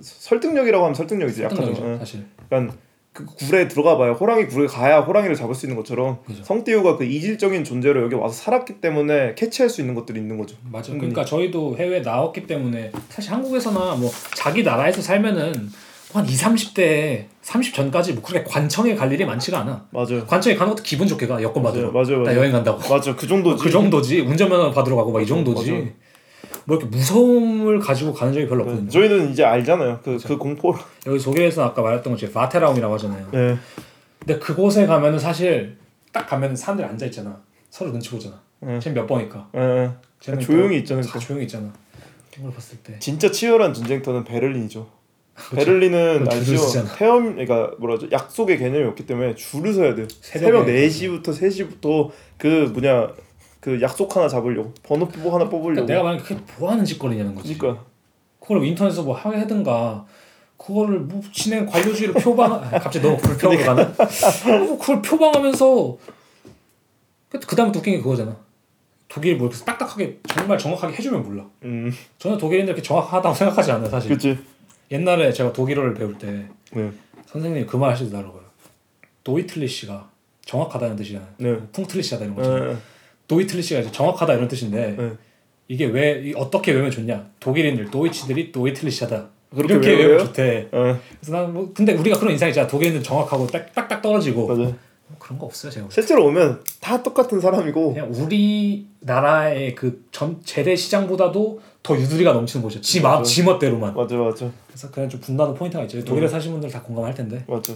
설득력이라고 0.01 0.83
하면 0.83 0.93
설득력이지. 0.93 1.43
약간 1.43 1.55
설득력이죠 1.57 1.85
좀. 1.85 1.93
예. 1.93 1.97
사실 1.99 2.25
그러니까 2.49 2.75
그 3.15 3.25
굴에 3.25 3.69
들어가 3.69 3.97
봐요. 3.97 4.11
호랑이 4.11 4.45
굴에 4.47 4.67
가야 4.67 4.99
호랑이를 4.99 5.35
잡을 5.35 5.55
수 5.55 5.65
있는 5.65 5.77
것처럼 5.77 6.17
그죠. 6.27 6.43
성띠우가 6.43 6.97
그 6.97 7.05
이질적인 7.05 7.63
존재로 7.63 8.03
여기 8.03 8.13
와서 8.15 8.33
살았기 8.35 8.81
때문에 8.81 9.35
캐치할 9.35 9.69
수 9.69 9.79
있는 9.79 9.95
것들이 9.95 10.19
있는 10.19 10.37
거죠. 10.37 10.57
맞아. 10.69 10.91
은근히. 10.91 11.13
그러니까 11.13 11.23
저희도 11.23 11.77
해외 11.77 12.01
나왔기 12.01 12.45
때문에 12.45 12.91
사실 13.09 13.31
한국에서나 13.31 13.95
뭐 13.95 14.11
자기 14.35 14.63
나라에서 14.63 15.01
살면은 15.01 15.71
한 16.13 16.25
2, 16.25 16.29
30대 16.29 17.25
30 17.41 17.73
전까지 17.73 18.13
뭐 18.13 18.23
그렇게 18.23 18.49
관청에 18.49 18.95
갈 18.95 19.11
일이 19.11 19.25
많지가 19.25 19.59
않아. 19.59 19.85
맞아요. 19.91 20.25
관청에 20.25 20.55
가는 20.55 20.71
것도 20.73 20.83
기분 20.83 21.07
좋게 21.07 21.27
가. 21.27 21.41
여권 21.41 21.63
받으러. 21.63 21.91
맞아요, 21.91 22.19
맞아요, 22.19 22.23
나. 22.23 22.35
여행 22.35 22.51
간다고. 22.51 22.79
맞아. 22.93 23.15
그 23.15 23.27
정도지. 23.27 23.63
그 23.63 23.69
정도지. 23.69 24.19
운전면허 24.21 24.71
받으러 24.71 24.95
가고 24.97 25.11
막 25.11 25.21
이 25.21 25.25
정도지. 25.25 25.71
맞아요. 25.71 25.87
뭐 26.65 26.77
이렇게 26.77 26.89
무서움을 26.89 27.79
가지고 27.79 28.13
가는 28.13 28.33
적이 28.33 28.47
별로 28.47 28.63
없거든요. 28.63 28.85
네. 28.85 28.91
저희는 28.91 29.31
이제 29.31 29.43
알잖아요. 29.43 29.99
그그 30.03 30.37
공포를. 30.37 30.79
여기 31.05 31.19
독일에서 31.19 31.63
아까 31.63 31.81
말했던 31.81 32.13
것처럼 32.13 32.33
바테라움이라고 32.33 32.93
하잖아요. 32.95 33.27
네. 33.31 33.57
근데 34.19 34.39
그곳에 34.39 34.85
가면은 34.85 35.19
사실 35.19 35.77
딱 36.11 36.27
가면은 36.27 36.55
사람들이 36.55 36.87
앉아 36.87 37.05
있잖아. 37.07 37.39
서로 37.69 37.91
눈치 37.91 38.09
보잖아. 38.09 38.39
응. 38.63 38.79
쟤는 38.79 39.01
몇 39.01 39.05
번이니까. 39.05 39.49
예. 39.55 39.91
쟤는 40.19 40.39
조용히 40.39 40.77
또 40.77 40.79
있잖아, 40.79 41.01
다 41.01 41.09
또. 41.13 41.19
조용히 41.19 41.43
있잖아. 41.43 41.71
그걸 42.33 42.51
봤을 42.51 42.77
때. 42.79 42.97
진짜 42.99 43.29
치열한 43.29 43.73
전쟁터는 43.73 44.23
베를린이죠. 44.23 44.87
베를린은 45.53 46.23
그건 46.23 46.43
줄을 46.43 46.59
알죠. 46.59 46.95
태엄 46.95 47.35
그러니까 47.35 47.71
뭐라죠? 47.77 48.07
약속의 48.11 48.57
개념이 48.57 48.85
없기 48.85 49.05
때문에 49.05 49.35
줄을 49.35 49.73
서야 49.73 49.93
돼요. 49.93 50.07
새벽 50.21 50.65
새벽에. 50.65 50.87
4시부터 50.87 51.27
3시부터 51.27 52.11
그 52.37 52.69
뭐냐 52.73 53.09
그 53.65 53.81
약속 53.81 54.15
하나 54.15 54.27
잡으려고 54.27 54.71
번호표 54.83 55.27
하나 55.33 55.45
뽑으려고. 55.49 55.63
그러니까 55.63 55.85
내가 55.87 56.03
만약 56.03 56.21
그게 56.21 56.39
뭐 56.59 56.69
하는 56.71 56.85
짓거리냐는 56.85 57.33
거지. 57.33 57.57
그러니까 57.57 57.83
그걸 58.39 58.63
인터넷에서 58.63 59.01
뭐 59.01 59.15
하게 59.15 59.37
하든가 59.37 60.05
그거를 60.55 60.99
뭐 60.99 61.19
진행 61.33 61.65
관료주의를 61.65 62.13
표방 62.21 62.53
아, 62.53 62.69
갑자기 62.69 63.01
너무 63.01 63.17
불평으로 63.17 63.63
가는 63.65 63.93
뭐 64.67 64.77
그걸 64.77 65.01
표방하면서 65.01 65.97
그 67.47 67.55
다음에 67.55 67.71
웃긴 67.75 67.95
게 67.95 67.97
그거잖아 68.03 68.37
독일 69.07 69.35
뭐 69.37 69.47
이렇게 69.49 69.65
딱딱하게 69.65 70.19
정말 70.27 70.59
정확하게 70.59 70.95
해주면 70.97 71.23
몰라 71.23 71.43
음 71.63 71.91
저는 72.19 72.37
독일인들 72.37 72.75
그렇게 72.75 72.87
정확하다고 72.87 73.33
생각하지 73.33 73.71
않아요 73.71 73.89
사실 73.89 74.11
그치. 74.11 74.37
옛날에 74.91 75.33
제가 75.33 75.51
독일어를 75.51 75.95
배울 75.95 76.15
때 76.19 76.47
네. 76.71 76.91
선생님이 77.25 77.65
그 77.65 77.77
말 77.77 77.91
하시더라고요 77.91 78.43
도이틀리시가 79.23 80.07
정확하다는 80.45 80.95
뜻이잖아요 80.97 81.27
네. 81.37 81.57
풍틀리시하다 81.73 82.25
이런 82.25 82.35
거죠 82.35 82.69
예. 82.69 82.77
도이틀리시가 83.27 83.79
이제 83.81 83.91
정확하다 83.91 84.33
이런 84.33 84.47
뜻인데 84.47 84.95
네. 84.97 85.11
이게 85.67 85.85
왜 85.85 86.21
이- 86.25 86.33
어떻게 86.35 86.71
외우면 86.71 86.91
좋냐? 86.91 87.29
독일인들 87.39 87.89
도이치들이 87.91 88.51
도이틀리시하다. 88.51 89.29
그렇게 89.55 89.75
외워요? 89.75 89.97
외우면 90.07 90.25
좋대. 90.27 90.43
예. 90.43 90.95
그래서 91.21 91.31
난뭐 91.31 91.71
근데 91.73 91.93
우리가 91.93 92.19
그런 92.19 92.33
인상 92.33 92.49
있잖아. 92.49 92.67
독일인들 92.67 93.01
정확하고 93.03 93.47
딱 93.47 93.73
딱딱 93.73 94.01
떨어지고. 94.01 94.47
맞아. 94.47 94.61
뭐 95.07 95.17
그런 95.19 95.37
거 95.37 95.45
없어요 95.45 95.71
제가 95.71 95.87
실제로 95.91 96.25
오면 96.25 96.63
다 96.81 97.01
똑같은 97.01 97.39
사람이고. 97.39 97.93
그냥 97.93 98.11
우리 98.13 98.87
나라의 99.01 99.75
그전 99.75 100.41
재래 100.43 100.75
시장보다도 100.75 101.61
더 101.83 101.95
유두리가 101.95 102.33
넘치는 102.33 102.63
곳이죠 102.63 102.81
지 102.81 103.01
마음 103.01 103.19
맞아. 103.19 103.29
지 103.29 103.43
멋대로만. 103.43 103.93
맞아 103.95 104.15
맞아. 104.17 104.51
그래서 104.67 104.89
그냥 104.91 105.07
좀 105.09 105.19
분노하는 105.21 105.55
포인트가 105.55 105.83
있죠. 105.83 106.03
독일에 106.03 106.27
사신 106.27 106.51
분들 106.53 106.69
다 106.69 106.81
공감할 106.81 107.13
텐데. 107.15 107.43
맞아. 107.47 107.73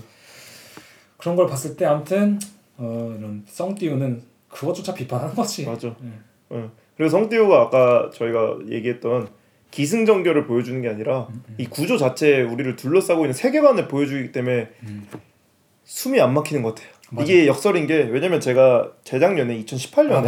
그런 1.18 1.36
걸 1.36 1.48
봤을 1.48 1.76
때 1.76 1.86
아무튼 1.86 2.40
어 2.78 3.14
이런 3.18 3.44
썽 3.48 3.76
띄우는 3.76 4.22
그것조차 4.50 4.94
비판하는 4.94 5.34
거지 5.36 5.66
맞아. 5.66 5.88
음. 6.02 6.24
응. 6.52 6.72
그리고 6.98 7.10
성띠오가 7.10 7.62
아까 7.62 8.10
저희가 8.14 8.58
얘기했던 8.70 9.30
기승전결을 9.72 10.46
보여주는 10.46 10.82
게 10.82 10.90
아니라 10.90 11.28
이 11.58 11.66
구조 11.68 11.98
자체에 11.98 12.42
우리를 12.42 12.76
둘러싸고 12.76 13.22
있는 13.22 13.34
세계관을 13.34 13.88
보여주기 13.88 14.32
때문에 14.32 14.70
숨이 15.84 16.20
안 16.20 16.34
막히는 16.34 16.64
것 16.64 16.76
같아요. 16.76 16.92
맞아. 17.12 17.26
이게 17.32 17.48
역설인 17.48 17.88
게 17.88 17.96
왜냐면 18.12 18.40
제가 18.40 18.92
재작년에 19.04 19.64
2018년에 19.64 20.12
아 20.12 20.22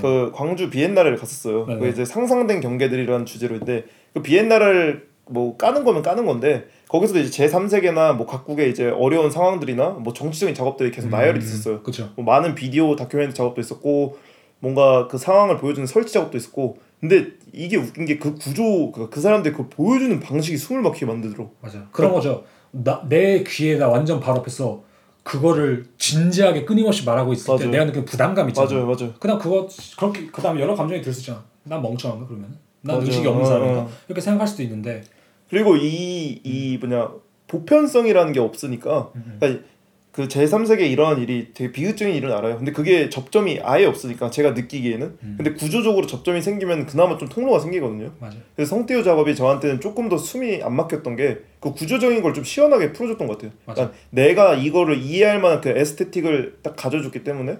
그 0.00 0.32
광주 0.34 0.70
비엔나를 0.70 1.16
갔었어요. 1.16 1.66
네네. 1.66 1.80
그 1.80 1.88
이제 1.88 2.04
상상된 2.04 2.60
경계들이라는 2.60 3.26
주제로 3.26 3.56
인데 3.56 3.84
그 4.14 4.22
비엔나를 4.22 5.08
뭐 5.26 5.56
까는 5.56 5.84
거면 5.84 6.02
까는 6.02 6.26
건데 6.26 6.66
거기서도 6.90 7.20
이제 7.20 7.30
제 7.30 7.46
3세계나 7.46 8.16
뭐 8.16 8.26
각국의 8.26 8.70
이제 8.70 8.88
어려운 8.90 9.30
상황들이나 9.30 9.90
뭐 9.90 10.12
정치적인 10.12 10.54
작업들이 10.54 10.90
계속 10.90 11.08
나열이 11.08 11.38
됐었어요. 11.40 11.82
그렇죠 11.82 12.10
뭐 12.16 12.24
많은 12.24 12.54
비디오 12.54 12.96
다큐멘터리 12.96 13.32
작업도 13.34 13.60
있었고 13.60 14.18
뭔가 14.58 15.06
그 15.08 15.16
상황을 15.16 15.56
보여주는 15.58 15.86
설치 15.86 16.12
작업도 16.14 16.36
있었고 16.36 16.78
근데 17.00 17.28
이게 17.52 17.76
웃긴 17.76 18.04
게 18.06 18.18
그 18.18 18.34
구조 18.34 18.90
그, 18.92 19.08
그 19.08 19.20
사람들 19.20 19.52
그 19.52 19.68
보여주는 19.68 20.18
방식이 20.20 20.56
숨을 20.58 20.82
막히게 20.82 21.06
만들더라. 21.06 21.48
맞아 21.62 21.86
그런 21.92 22.12
거죠 22.12 22.44
나, 22.72 23.02
내 23.08 23.42
귀에다 23.44 23.88
완전 23.88 24.20
바로 24.20 24.40
앞에서 24.40 24.82
그거를 25.22 25.86
진지하게 25.98 26.64
끊임없이 26.64 27.04
말하고 27.04 27.32
있을 27.32 27.46
때 27.46 27.52
맞아요. 27.64 27.70
내가 27.70 27.84
느끼는 27.86 28.04
부담감 28.04 28.48
있잖아 28.48 28.68
맞아요, 28.68 28.86
맞아요. 28.86 29.12
그다음 29.18 29.38
그거 29.38 29.68
그렇게 29.98 30.26
그다음 30.26 30.58
여러 30.58 30.74
감정이 30.74 31.00
들 31.02 31.12
수 31.14 31.20
있잖아 31.20 31.42
난 31.62 31.80
멍청한가 31.82 32.26
그러면 32.26 32.48
난 32.82 32.96
맞아요. 32.96 33.06
의식이 33.06 33.26
없는 33.28 33.42
어, 33.44 33.46
사람인가 33.46 33.80
어. 33.82 33.88
이렇게 34.08 34.20
생각할 34.20 34.48
수도 34.48 34.62
있는데 34.64 35.02
그리고 35.50 35.76
이 35.76 36.40
이 36.44 36.78
뭐냐 36.78 37.10
보편성이라는 37.48 38.32
게 38.32 38.40
없으니까 38.40 39.10
음, 39.16 39.36
그러니까 39.40 39.64
그 40.12 40.26
제3세계 40.26 40.90
이러한 40.90 41.20
일이 41.20 41.48
되게 41.54 41.70
비극적인 41.70 42.14
일은 42.14 42.32
알아요. 42.32 42.56
근데 42.58 42.72
그게 42.72 43.08
접점이 43.08 43.60
아예 43.62 43.84
없으니까 43.86 44.28
제가 44.30 44.52
느끼기에는 44.52 45.06
음. 45.22 45.34
근데 45.36 45.52
구조적으로 45.52 46.06
접점이 46.06 46.42
생기면 46.42 46.86
그나마 46.86 47.16
좀 47.16 47.28
통로가 47.28 47.60
생기거든요. 47.60 48.12
맞아 48.18 48.36
그래서 48.56 48.70
성대우 48.70 49.02
작업이 49.04 49.34
저한테는 49.36 49.80
조금 49.80 50.08
더 50.08 50.16
숨이 50.18 50.62
안 50.62 50.74
막혔던 50.74 51.16
게 51.16 51.38
그 51.60 51.72
구조적인 51.74 52.22
걸 52.22 52.32
좀 52.32 52.42
시원하게 52.42 52.92
풀어줬던 52.92 53.26
것 53.28 53.34
같아요. 53.38 53.52
맞아. 53.66 53.82
그러니까 53.88 53.98
내가 54.10 54.54
이거를 54.54 54.98
이해할 54.98 55.40
만한 55.40 55.60
그 55.60 55.68
에스테틱을 55.68 56.58
딱 56.62 56.74
가져줬기 56.76 57.22
때문에 57.22 57.58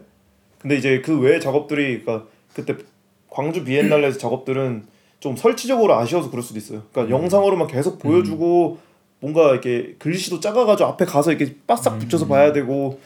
근데 0.58 0.76
이제 0.76 1.00
그 1.02 1.18
외의 1.20 1.40
작업들이 1.40 2.00
그러니까 2.02 2.26
그때 2.54 2.74
광주 3.28 3.62
비엔날레 3.64 4.12
작업들은 4.12 4.84
좀 5.20 5.36
설치적으로 5.36 5.94
아쉬워서 5.94 6.30
그럴 6.30 6.42
수도 6.42 6.58
있어요. 6.58 6.82
그러니까 6.92 7.14
음. 7.16 7.22
영상으로만 7.22 7.66
계속 7.68 7.98
보여주고 7.98 8.78
뭔가 9.20 9.50
이렇게 9.52 9.94
글씨도 9.98 10.40
작아가지고 10.40 10.88
앞에 10.90 11.04
가서 11.04 11.30
이렇게 11.32 11.54
빡싹 11.66 11.94
음. 11.94 11.98
붙여서 12.00 12.26
봐야 12.26 12.52
되고 12.52 12.98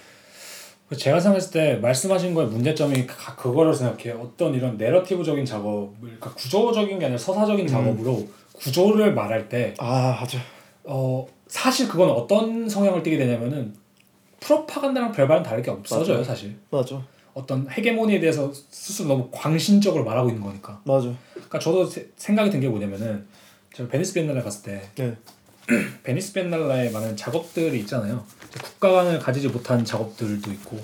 제가 0.97 1.19
생각했을 1.19 1.51
때 1.51 1.75
말씀하신 1.83 2.35
거의 2.35 2.47
문제점이 2.47 3.05
가- 3.07 3.35
그거를 3.35 3.75
생각해요. 3.75 4.21
어떤 4.23 4.55
이런 4.55 4.77
내러티브적인 4.77 5.45
작업을 5.45 5.89
그러니까 6.01 6.33
구조적인 6.35 7.01
게 7.01 7.07
아니라 7.07 7.19
서사적인 7.19 7.67
작업으로 7.67 8.29
구조를 8.53 9.13
말할 9.15 9.49
때 9.49 9.75
아 9.79 10.17
맞아 10.21 10.39
어, 10.85 11.27
사실 11.49 11.89
그건 11.89 12.11
어떤 12.11 12.69
성향을 12.69 13.03
띠게 13.03 13.17
되냐면은 13.17 13.75
프로파간다랑 14.39 15.11
별반은 15.11 15.43
다를 15.43 15.63
게 15.63 15.71
없어져요, 15.73 16.17
맞아요. 16.19 16.25
사실. 16.25 16.55
맞아 16.71 17.03
어떤 17.35 17.69
헤게모니에 17.69 18.21
대해서 18.21 18.53
스스로 18.71 19.09
너무 19.09 19.29
광신적으로 19.33 20.05
말하고 20.05 20.29
있는 20.31 20.43
거니까. 20.43 20.81
맞아 20.85 21.13
그러니까 21.35 21.59
저도 21.59 21.85
세- 21.87 22.09
생각이 22.17 22.51
든 22.51 22.61
게 22.61 22.69
뭐냐면은 22.69 23.27
제가 23.75 23.89
베니스 23.89 24.15
비엔날레 24.15 24.43
갔을 24.43 24.63
때 24.63 24.83
네 24.97 25.17
베니스 26.05 26.33
비엔날레에 26.33 26.91
많은 26.91 27.17
작업들이 27.17 27.81
있잖아요. 27.81 28.25
국가관을 28.63 29.19
가지지 29.19 29.49
못한 29.49 29.85
작업들도 29.85 30.51
있고, 30.53 30.79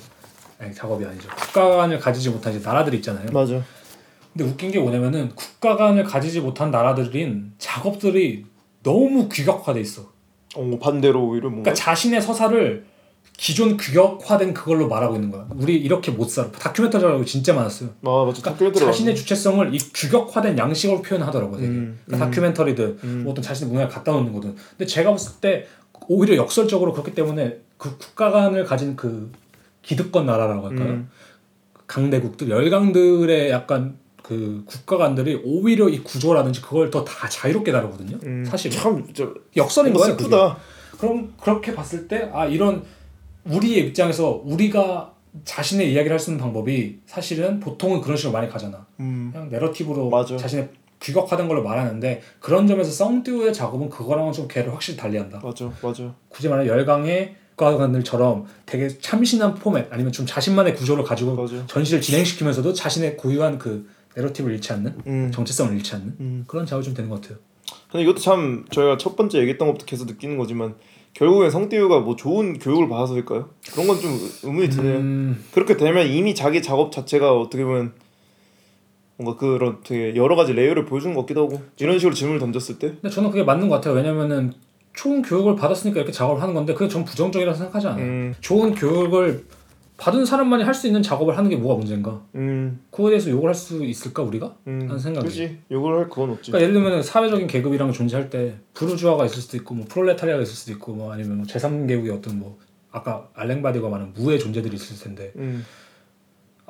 아니 0.58 0.74
작업이 0.74 1.04
아니죠. 1.04 1.28
국가관을 1.28 2.00
가지지 2.00 2.30
못한 2.30 2.54
이제 2.54 2.66
나라들이 2.66 2.96
있잖아요. 2.96 3.26
맞아 3.32 3.62
근데 4.32 4.44
웃긴 4.50 4.70
게 4.70 4.78
뭐냐면은 4.80 5.28
국가관을 5.34 6.04
가지지 6.04 6.40
못한 6.40 6.70
나라들인 6.70 7.52
작업들이 7.58 8.46
너무 8.82 9.28
규격화돼 9.28 9.80
있어. 9.80 10.10
어 10.56 10.78
반대로 10.82 11.28
오히려 11.28 11.48
뭔가 11.50 11.70
그러니까 11.70 11.74
자신의 11.74 12.20
서사를 12.22 12.86
기존 13.40 13.78
규격화된 13.78 14.52
그걸로 14.52 14.86
말하고 14.86 15.14
있는 15.14 15.30
거야. 15.30 15.46
우리 15.56 15.74
이렇게 15.76 16.10
못 16.10 16.28
살아. 16.28 16.50
다큐멘터리라고 16.50 17.24
진짜 17.24 17.54
많았어요. 17.54 17.88
아 18.04 18.24
맞아 18.26 18.42
그러니까 18.42 18.50
다큐멘터리 18.50 18.84
자신의 18.84 19.16
주체성을 19.16 19.74
이 19.74 19.78
규격화된 19.78 20.58
양식으로 20.58 21.00
표현하더라고요. 21.00 21.56
되게. 21.58 21.68
음, 21.70 21.98
그러니까 22.04 22.26
음. 22.26 22.30
다큐멘터리든 22.30 22.98
음. 23.02 23.20
뭐 23.24 23.32
어떤 23.32 23.42
자신의 23.42 23.70
문화를 23.72 23.90
갖다 23.90 24.12
놓는 24.12 24.34
거든. 24.34 24.56
근데 24.76 24.84
제가 24.84 25.10
봤을 25.12 25.40
때 25.40 25.66
오히려 26.06 26.36
역설적으로 26.36 26.92
그렇기 26.92 27.14
때문에 27.14 27.60
그 27.78 27.96
국가관을 27.96 28.64
가진 28.66 28.94
그 28.94 29.32
기득권 29.80 30.26
나라라고 30.26 30.68
할까요? 30.68 30.88
음. 30.90 31.08
강대국들 31.86 32.50
열강들의 32.50 33.50
약간 33.50 33.96
그 34.22 34.64
국가관들이 34.66 35.40
오히려 35.44 35.88
이 35.88 36.00
구조라든지 36.04 36.60
그걸 36.60 36.90
더 36.90 37.04
다 37.06 37.26
자유롭게 37.26 37.72
다루거든요. 37.72 38.18
음. 38.22 38.44
사실 38.44 38.70
참 38.70 39.02
진짜 39.06 39.32
역설인 39.56 39.94
거예요. 39.94 40.14
슬프다 40.18 40.58
그럼 40.98 41.32
그렇게 41.40 41.74
봤을 41.74 42.06
때 42.06 42.28
아 42.34 42.44
이런 42.44 42.82
우리의 43.44 43.86
입장에서 43.88 44.42
우리가 44.44 45.14
자신의 45.44 45.92
이야기를 45.92 46.12
할 46.12 46.18
수 46.18 46.30
있는 46.30 46.42
방법이 46.42 46.98
사실은 47.06 47.60
보통은 47.60 48.00
그런 48.00 48.16
식으로 48.16 48.32
많이 48.32 48.48
가잖아. 48.48 48.86
음 49.00 49.30
그냥 49.32 49.48
내러티브로 49.48 50.10
맞아. 50.10 50.36
자신의 50.36 50.68
규격화된 51.00 51.48
걸로 51.48 51.62
말하는데 51.62 52.20
그런 52.40 52.66
점에서 52.66 52.90
썽듀의 52.90 53.54
작업은 53.54 53.88
그거랑은 53.88 54.32
좀 54.32 54.48
걔를 54.48 54.72
확실히 54.74 54.98
달리한다. 54.98 55.40
맞아 55.42 55.70
맞아 55.82 56.14
굳이 56.28 56.48
말하면 56.48 56.70
열강의 56.70 57.36
국가관들처럼 57.56 58.46
되게 58.66 58.88
참신한 58.88 59.54
포맷 59.54 59.86
아니면 59.90 60.12
좀 60.12 60.26
자신만의 60.26 60.74
구조를 60.74 61.04
가지고 61.04 61.34
맞아 61.36 61.64
전시를 61.66 62.00
진행시키면서도 62.00 62.72
자신의 62.72 63.16
고유한 63.16 63.58
그 63.58 63.88
narrative를 64.16 64.56
잃지 64.56 64.72
않는 64.72 64.94
음. 65.06 65.30
정체성을 65.32 65.74
잃지 65.76 65.94
않는 65.94 66.16
음. 66.20 66.44
그런 66.46 66.66
작업이 66.66 66.84
좀 66.84 66.94
되는 66.94 67.08
것 67.08 67.20
같아요. 67.20 67.38
근데 67.90 68.02
이것도 68.02 68.18
참 68.18 68.64
저희가 68.70 68.96
첫 68.98 69.14
번째 69.16 69.38
얘기했던 69.38 69.68
것부터 69.68 69.86
계속 69.86 70.06
느끼는 70.06 70.36
거지만 70.38 70.74
결국엔 71.14 71.50
성띠우가 71.50 72.00
뭐 72.00 72.16
좋은 72.16 72.58
교육을 72.58 72.88
받아서일까요? 72.88 73.48
그런 73.72 73.86
건 73.86 74.00
좀 74.00 74.10
의문이 74.44 74.68
드네요. 74.70 74.96
음, 74.98 75.44
그렇게 75.52 75.76
되면 75.76 76.06
이미 76.06 76.34
자기 76.34 76.62
작업 76.62 76.92
자체가 76.92 77.36
어떻게 77.38 77.64
보면 77.64 77.92
뭔가 79.16 79.36
그런 79.38 79.78
되게 79.84 80.16
여러 80.16 80.34
가지 80.36 80.52
layer를 80.54 80.86
보여주는 80.86 81.14
것 81.14 81.22
같기도 81.22 81.42
하고 81.46 81.60
이런 81.78 81.98
식으로 81.98 82.14
질문을 82.14 82.40
던졌을 82.40 82.78
때 82.78 82.88
근데 83.00 83.10
저는 83.10 83.30
그게 83.30 83.42
맞는 83.42 83.68
것 83.68 83.76
같아요. 83.76 83.94
왜냐면은 83.94 84.52
좋은 84.94 85.20
교육을 85.22 85.56
받았으니까 85.56 85.98
이렇게 86.00 86.12
작업을 86.12 86.40
하는 86.42 86.54
건데 86.54 86.72
그게 86.74 86.88
전 86.88 87.04
부정적이라고 87.04 87.56
생각하지 87.56 87.86
않아요. 87.88 88.02
음, 88.04 88.34
좋은 88.40 88.74
교육을 88.74 89.44
받은 90.00 90.24
사람만이 90.24 90.64
할 90.64 90.72
수 90.74 90.86
있는 90.86 91.02
작업을 91.02 91.36
하는 91.36 91.50
게 91.50 91.56
뭐가 91.56 91.76
문제인가? 91.76 92.22
음, 92.34 92.80
그거에 92.90 93.10
대해서 93.10 93.28
욕을 93.30 93.48
할 93.48 93.54
수 93.54 93.84
있을까 93.84 94.22
우리가? 94.22 94.56
음, 94.66 94.86
하는 94.88 94.98
생각이. 94.98 95.26
그지 95.26 95.58
욕을 95.70 95.98
할 95.98 96.08
그건 96.08 96.30
없지. 96.30 96.50
그러니까 96.50 96.68
예를 96.70 96.82
들면 96.82 97.02
사회적인 97.02 97.46
계급이랑 97.46 97.92
존재할 97.92 98.30
때 98.30 98.54
부르주아가 98.72 99.26
있을 99.26 99.42
수도 99.42 99.56
있고 99.58 99.74
뭐 99.74 99.84
프롤레타리아가 99.88 100.42
있을 100.42 100.54
수도 100.54 100.72
있고 100.72 100.94
뭐 100.94 101.12
아니면 101.12 101.36
뭐 101.36 101.46
제3계급의 101.46 102.14
어떤 102.16 102.38
뭐 102.38 102.58
아까 102.90 103.28
알랭바디가 103.34 103.88
말한 103.88 104.14
무의 104.14 104.38
존재들이 104.38 104.74
있을 104.74 105.04
텐데 105.04 105.32
음. 105.36 105.64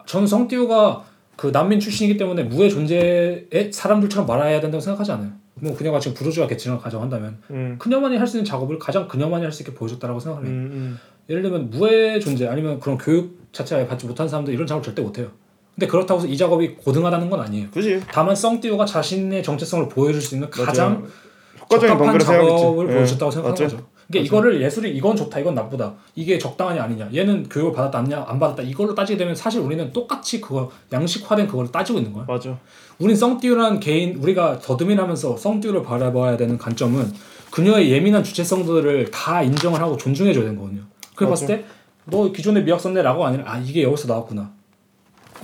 저는 0.06 0.26
성띠우가 0.26 1.04
그 1.36 1.46
난민 1.52 1.78
출신이기 1.80 2.18
때문에 2.18 2.42
무의 2.42 2.68
존재의 2.70 3.70
사람들처럼 3.72 4.26
말아야 4.26 4.60
된다고 4.60 4.80
생각하지 4.80 5.12
않아요. 5.12 5.30
뭐 5.54 5.76
그녀가 5.76 6.00
지금 6.00 6.14
부르주아 6.16 6.46
계층을 6.46 6.78
가정한다면 6.78 7.38
음. 7.50 7.76
그녀만이 7.78 8.16
할 8.16 8.26
수 8.26 8.36
있는 8.38 8.44
작업을 8.44 8.78
가장 8.78 9.06
그녀만이 9.06 9.44
할 9.44 9.52
수 9.52 9.62
있게 9.62 9.72
보여줬다라고 9.74 10.18
생각을 10.20 10.46
해요. 10.48 10.54
음. 11.30 11.32
예를 11.32 11.42
들면 11.42 11.70
무의 11.70 12.20
존재 12.20 12.46
아니면 12.48 12.80
그런 12.80 12.98
교육 12.98 13.38
자체를 13.52 13.86
받지 13.86 14.06
못한 14.06 14.28
사람들 14.28 14.52
이런 14.52 14.66
작업을 14.66 14.84
절대 14.84 15.00
못해요. 15.02 15.28
근데 15.74 15.86
그렇다고 15.86 16.20
해서 16.20 16.28
이 16.28 16.36
작업이 16.36 16.74
고등하다는 16.74 17.30
건 17.30 17.40
아니에요. 17.40 17.70
그지. 17.70 18.02
다만 18.12 18.34
썽띠오가 18.34 18.84
자신의 18.84 19.42
정체성을 19.42 19.88
보여줄 19.88 20.20
수 20.20 20.34
있는 20.34 20.50
가장 20.50 21.06
효과적인 21.60 21.96
적합한 21.96 22.18
작업을. 22.18 22.86
보여줬다고 22.88 23.28
예. 23.28 23.30
생각하는 23.30 23.50
맞죠? 23.50 23.64
거죠. 23.64 23.86
그러니까 24.08 24.26
이거를 24.26 24.60
예술이 24.60 24.90
이건 24.96 25.14
좋다 25.14 25.38
이건 25.38 25.54
나쁘다 25.54 25.94
이게 26.16 26.36
적당하냐 26.36 26.82
아니냐 26.82 27.10
얘는 27.14 27.48
교육을 27.48 27.72
받았다 27.72 27.98
아니냐 28.00 28.24
안 28.26 28.40
받았다 28.40 28.64
이걸로 28.64 28.92
따지게 28.92 29.16
되면 29.16 29.36
사실 29.36 29.60
우리는 29.60 29.92
똑같이 29.92 30.40
그거 30.40 30.72
양식화된 30.92 31.46
그걸 31.46 31.70
따지고 31.70 32.00
있는 32.00 32.12
거야. 32.12 32.24
맞아. 32.26 32.58
우린 32.98 33.14
썽띠우라는 33.14 33.78
개인 33.78 34.16
우리가 34.16 34.58
더듬이하면서 34.58 35.36
썽띠우를 35.36 35.84
바라봐야 35.84 36.36
되는 36.36 36.58
관점은 36.58 37.12
그녀의 37.52 37.90
예민한 37.90 38.24
주체성들을 38.24 39.12
다 39.12 39.42
인정을 39.42 39.80
하고 39.80 39.96
존중해줘야 39.96 40.42
되는 40.44 40.56
거거든요. 40.58 40.89
그래 41.26 41.30
봤을 41.30 41.46
때 41.46 41.64
너 42.06 42.32
기존의 42.32 42.64
미학선네라고 42.64 43.24
아니라 43.24 43.44
아 43.46 43.58
이게 43.58 43.82
여기서 43.82 44.08
나왔구나. 44.08 44.50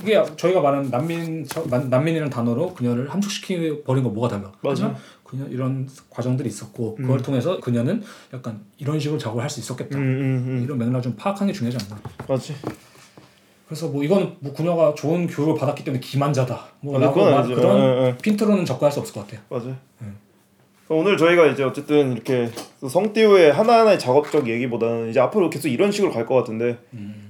이게 0.01 0.21
저희가 0.35 0.59
말하는 0.61 0.89
난민 0.91 1.45
저- 1.47 1.65
난- 1.67 1.89
난민이라는 1.89 2.29
단어로 2.29 2.73
그녀를 2.73 3.09
함축시키 3.11 3.83
버린 3.83 4.03
거 4.03 4.09
뭐가 4.09 4.27
달라? 4.35 4.51
맞아. 4.61 4.93
그녀 5.23 5.45
이런 5.47 5.87
과정들이 6.09 6.47
있었고 6.49 6.95
그걸 6.95 7.21
통해서 7.21 7.59
그녀는 7.59 8.03
약간 8.33 8.61
이런 8.77 8.99
식으로 8.99 9.17
작업을 9.19 9.41
할 9.43 9.49
수 9.49 9.59
있었겠다. 9.59 9.97
음, 9.97 10.01
음, 10.03 10.45
음. 10.57 10.61
이런 10.63 10.77
맥락을 10.77 11.01
좀 11.01 11.15
파악하는 11.15 11.51
게 11.53 11.57
중요하지 11.57 11.85
않나. 11.85 12.01
맞지. 12.27 12.55
그래서 13.67 13.87
뭐 13.87 14.03
이거는 14.03 14.35
뭐 14.39 14.53
그녀가 14.53 14.93
좋은 14.95 15.27
교육을 15.27 15.55
받았기 15.55 15.83
때문에 15.83 15.99
기만자다. 15.99 16.59
뭐 16.81 16.93
맞아, 16.93 17.05
라고 17.07 17.23
말-. 17.23 17.43
그런 17.47 17.79
예, 17.79 18.07
예. 18.07 18.17
핀트로는 18.17 18.65
접근할 18.65 18.91
수 18.91 18.99
없을 18.99 19.13
것 19.13 19.27
같아요. 19.27 19.41
맞아. 19.49 19.75
오늘 20.89 21.17
저희가 21.17 21.47
이제 21.47 21.63
어쨌든 21.63 22.13
이렇게 22.13 22.49
성띠우의 22.87 23.51
하나하나의 23.51 23.99
작업적 23.99 24.47
얘기보다는 24.47 25.09
이제 25.09 25.19
앞으로 25.19 25.49
계속 25.49 25.67
이런 25.67 25.91
식으로 25.91 26.11
갈 26.13 26.25
것 26.25 26.35
같은데 26.35 26.77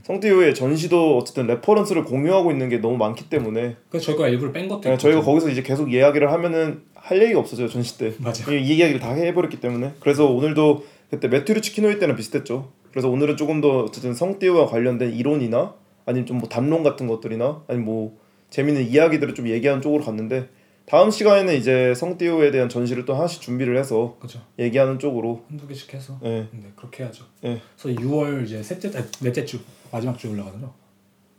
성띠우의 0.03 0.53
전시도 0.53 1.17
어쨌든 1.17 1.47
reference를 1.47 2.03
공유하고 2.03 2.51
있는 2.51 2.69
게 2.69 2.77
너무 2.77 2.97
많기 2.97 3.29
때문에 3.29 3.75
그래서 3.89 4.07
저희가 4.07 4.27
일부러 4.29 4.51
뺀 4.51 4.67
것도 4.67 4.81
예, 4.89 4.93
있고. 4.93 4.97
저희가 4.99 5.21
거기서 5.21 5.49
이제 5.49 5.63
계속 5.63 5.91
이야기를 5.91 6.31
하면은 6.31 6.81
할 6.93 7.21
얘기가 7.21 7.39
없어져요 7.39 7.67
전시 7.67 7.97
때. 7.97 8.13
맞아. 8.19 8.49
이, 8.51 8.57
이 8.61 8.77
이야기를 8.77 8.99
다 8.99 9.11
해버렸기 9.13 9.59
때문에 9.59 9.93
그래서 9.99 10.25
오늘도 10.27 10.83
그때 11.09 11.27
매튜 11.27 11.61
루츠 11.61 11.71
키노이 11.73 11.97
때랑 11.99 12.15
비슷했죠. 12.15 12.69
그래서 12.91 13.09
오늘은 13.09 13.37
조금 13.37 13.59
더 13.61 13.83
어쨌든 13.85 14.13
성띠우와 14.13 14.67
관련된 14.67 15.13
이론이나 15.13 15.73
아니면 16.05 16.25
좀 16.27 16.37
뭐 16.37 16.47
담론 16.47 16.83
같은 16.83 17.07
것들이나 17.07 17.63
아니면 17.67 17.85
뭐 17.85 18.17
재밌는 18.51 18.87
이야기들을 18.87 19.33
좀 19.33 19.47
얘기하는 19.47 19.81
쪽으로 19.81 20.03
갔는데 20.03 20.47
다음 20.89 21.11
시간에는 21.11 21.53
이제 21.55 21.93
성띠우에 21.93 22.49
대한 22.51 22.69
전시를 22.69 23.03
또 23.05 23.13
하나씩 23.13 23.41
준비를 23.41 23.77
해서 23.77 24.15
그렇죠. 24.19 24.41
얘기하는 24.57 24.99
쪽으로 24.99 25.43
한두 25.49 25.67
개씩 25.67 25.93
해서. 25.93 26.17
예. 26.23 26.47
네, 26.51 26.71
그렇게 26.77 27.03
해야죠. 27.03 27.25
예. 27.43 27.61
그래서 27.77 27.99
6월 28.01 28.45
이제 28.45 28.63
셋째 28.63 28.89
아니, 28.97 29.05
넷째 29.19 29.43
주 29.43 29.59
마지막 29.91 30.17
주 30.17 30.29
올라가죠. 30.31 30.73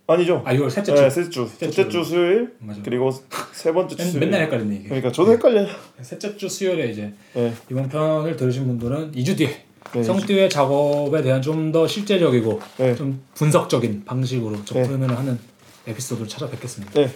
아니죠. 0.07 0.43
아 0.45 0.53
6월 0.55 0.69
셋째 0.71 0.95
주. 0.95 1.01
네, 1.01 1.09
셋째 1.11 1.31
주. 1.31 1.47
셋째 1.49 1.67
셋째 1.73 1.89
주 1.89 2.05
수요일 2.05 2.55
맞아. 2.59 2.83
그리고 2.85 3.11
세 3.53 3.73
번째 3.73 3.97
주 3.97 4.03
맨, 4.03 4.11
수요일. 4.11 4.27
맨날 4.27 4.43
헷갈리네 4.47 4.75
이게. 4.77 4.85
그러니까 4.89 5.13
저도 5.13 5.33
헷갈려요. 5.33 5.67
셋째 6.03 6.37
주 6.37 6.47
수요일에 6.47 6.91
이제 6.91 7.15
예. 7.37 7.53
이번 7.71 7.89
편을 7.89 8.37
들으신 8.37 8.67
분들은 8.67 9.13
2주 9.13 9.37
뒤에 9.39 9.65
네, 9.95 10.03
성띠의 10.03 10.51
작업에 10.51 11.23
대한 11.23 11.41
좀 11.41 11.73
더 11.73 11.87
실제적이고 11.89 12.61
네. 12.77 12.95
좀 12.95 13.23
분석적인 13.35 14.05
방식으로 14.05 14.63
접근을 14.67 15.17
하는 15.17 15.39
에피소드를 15.87 16.29
찾아뵙겠습니다. 16.29 16.93
네. 17.01 17.09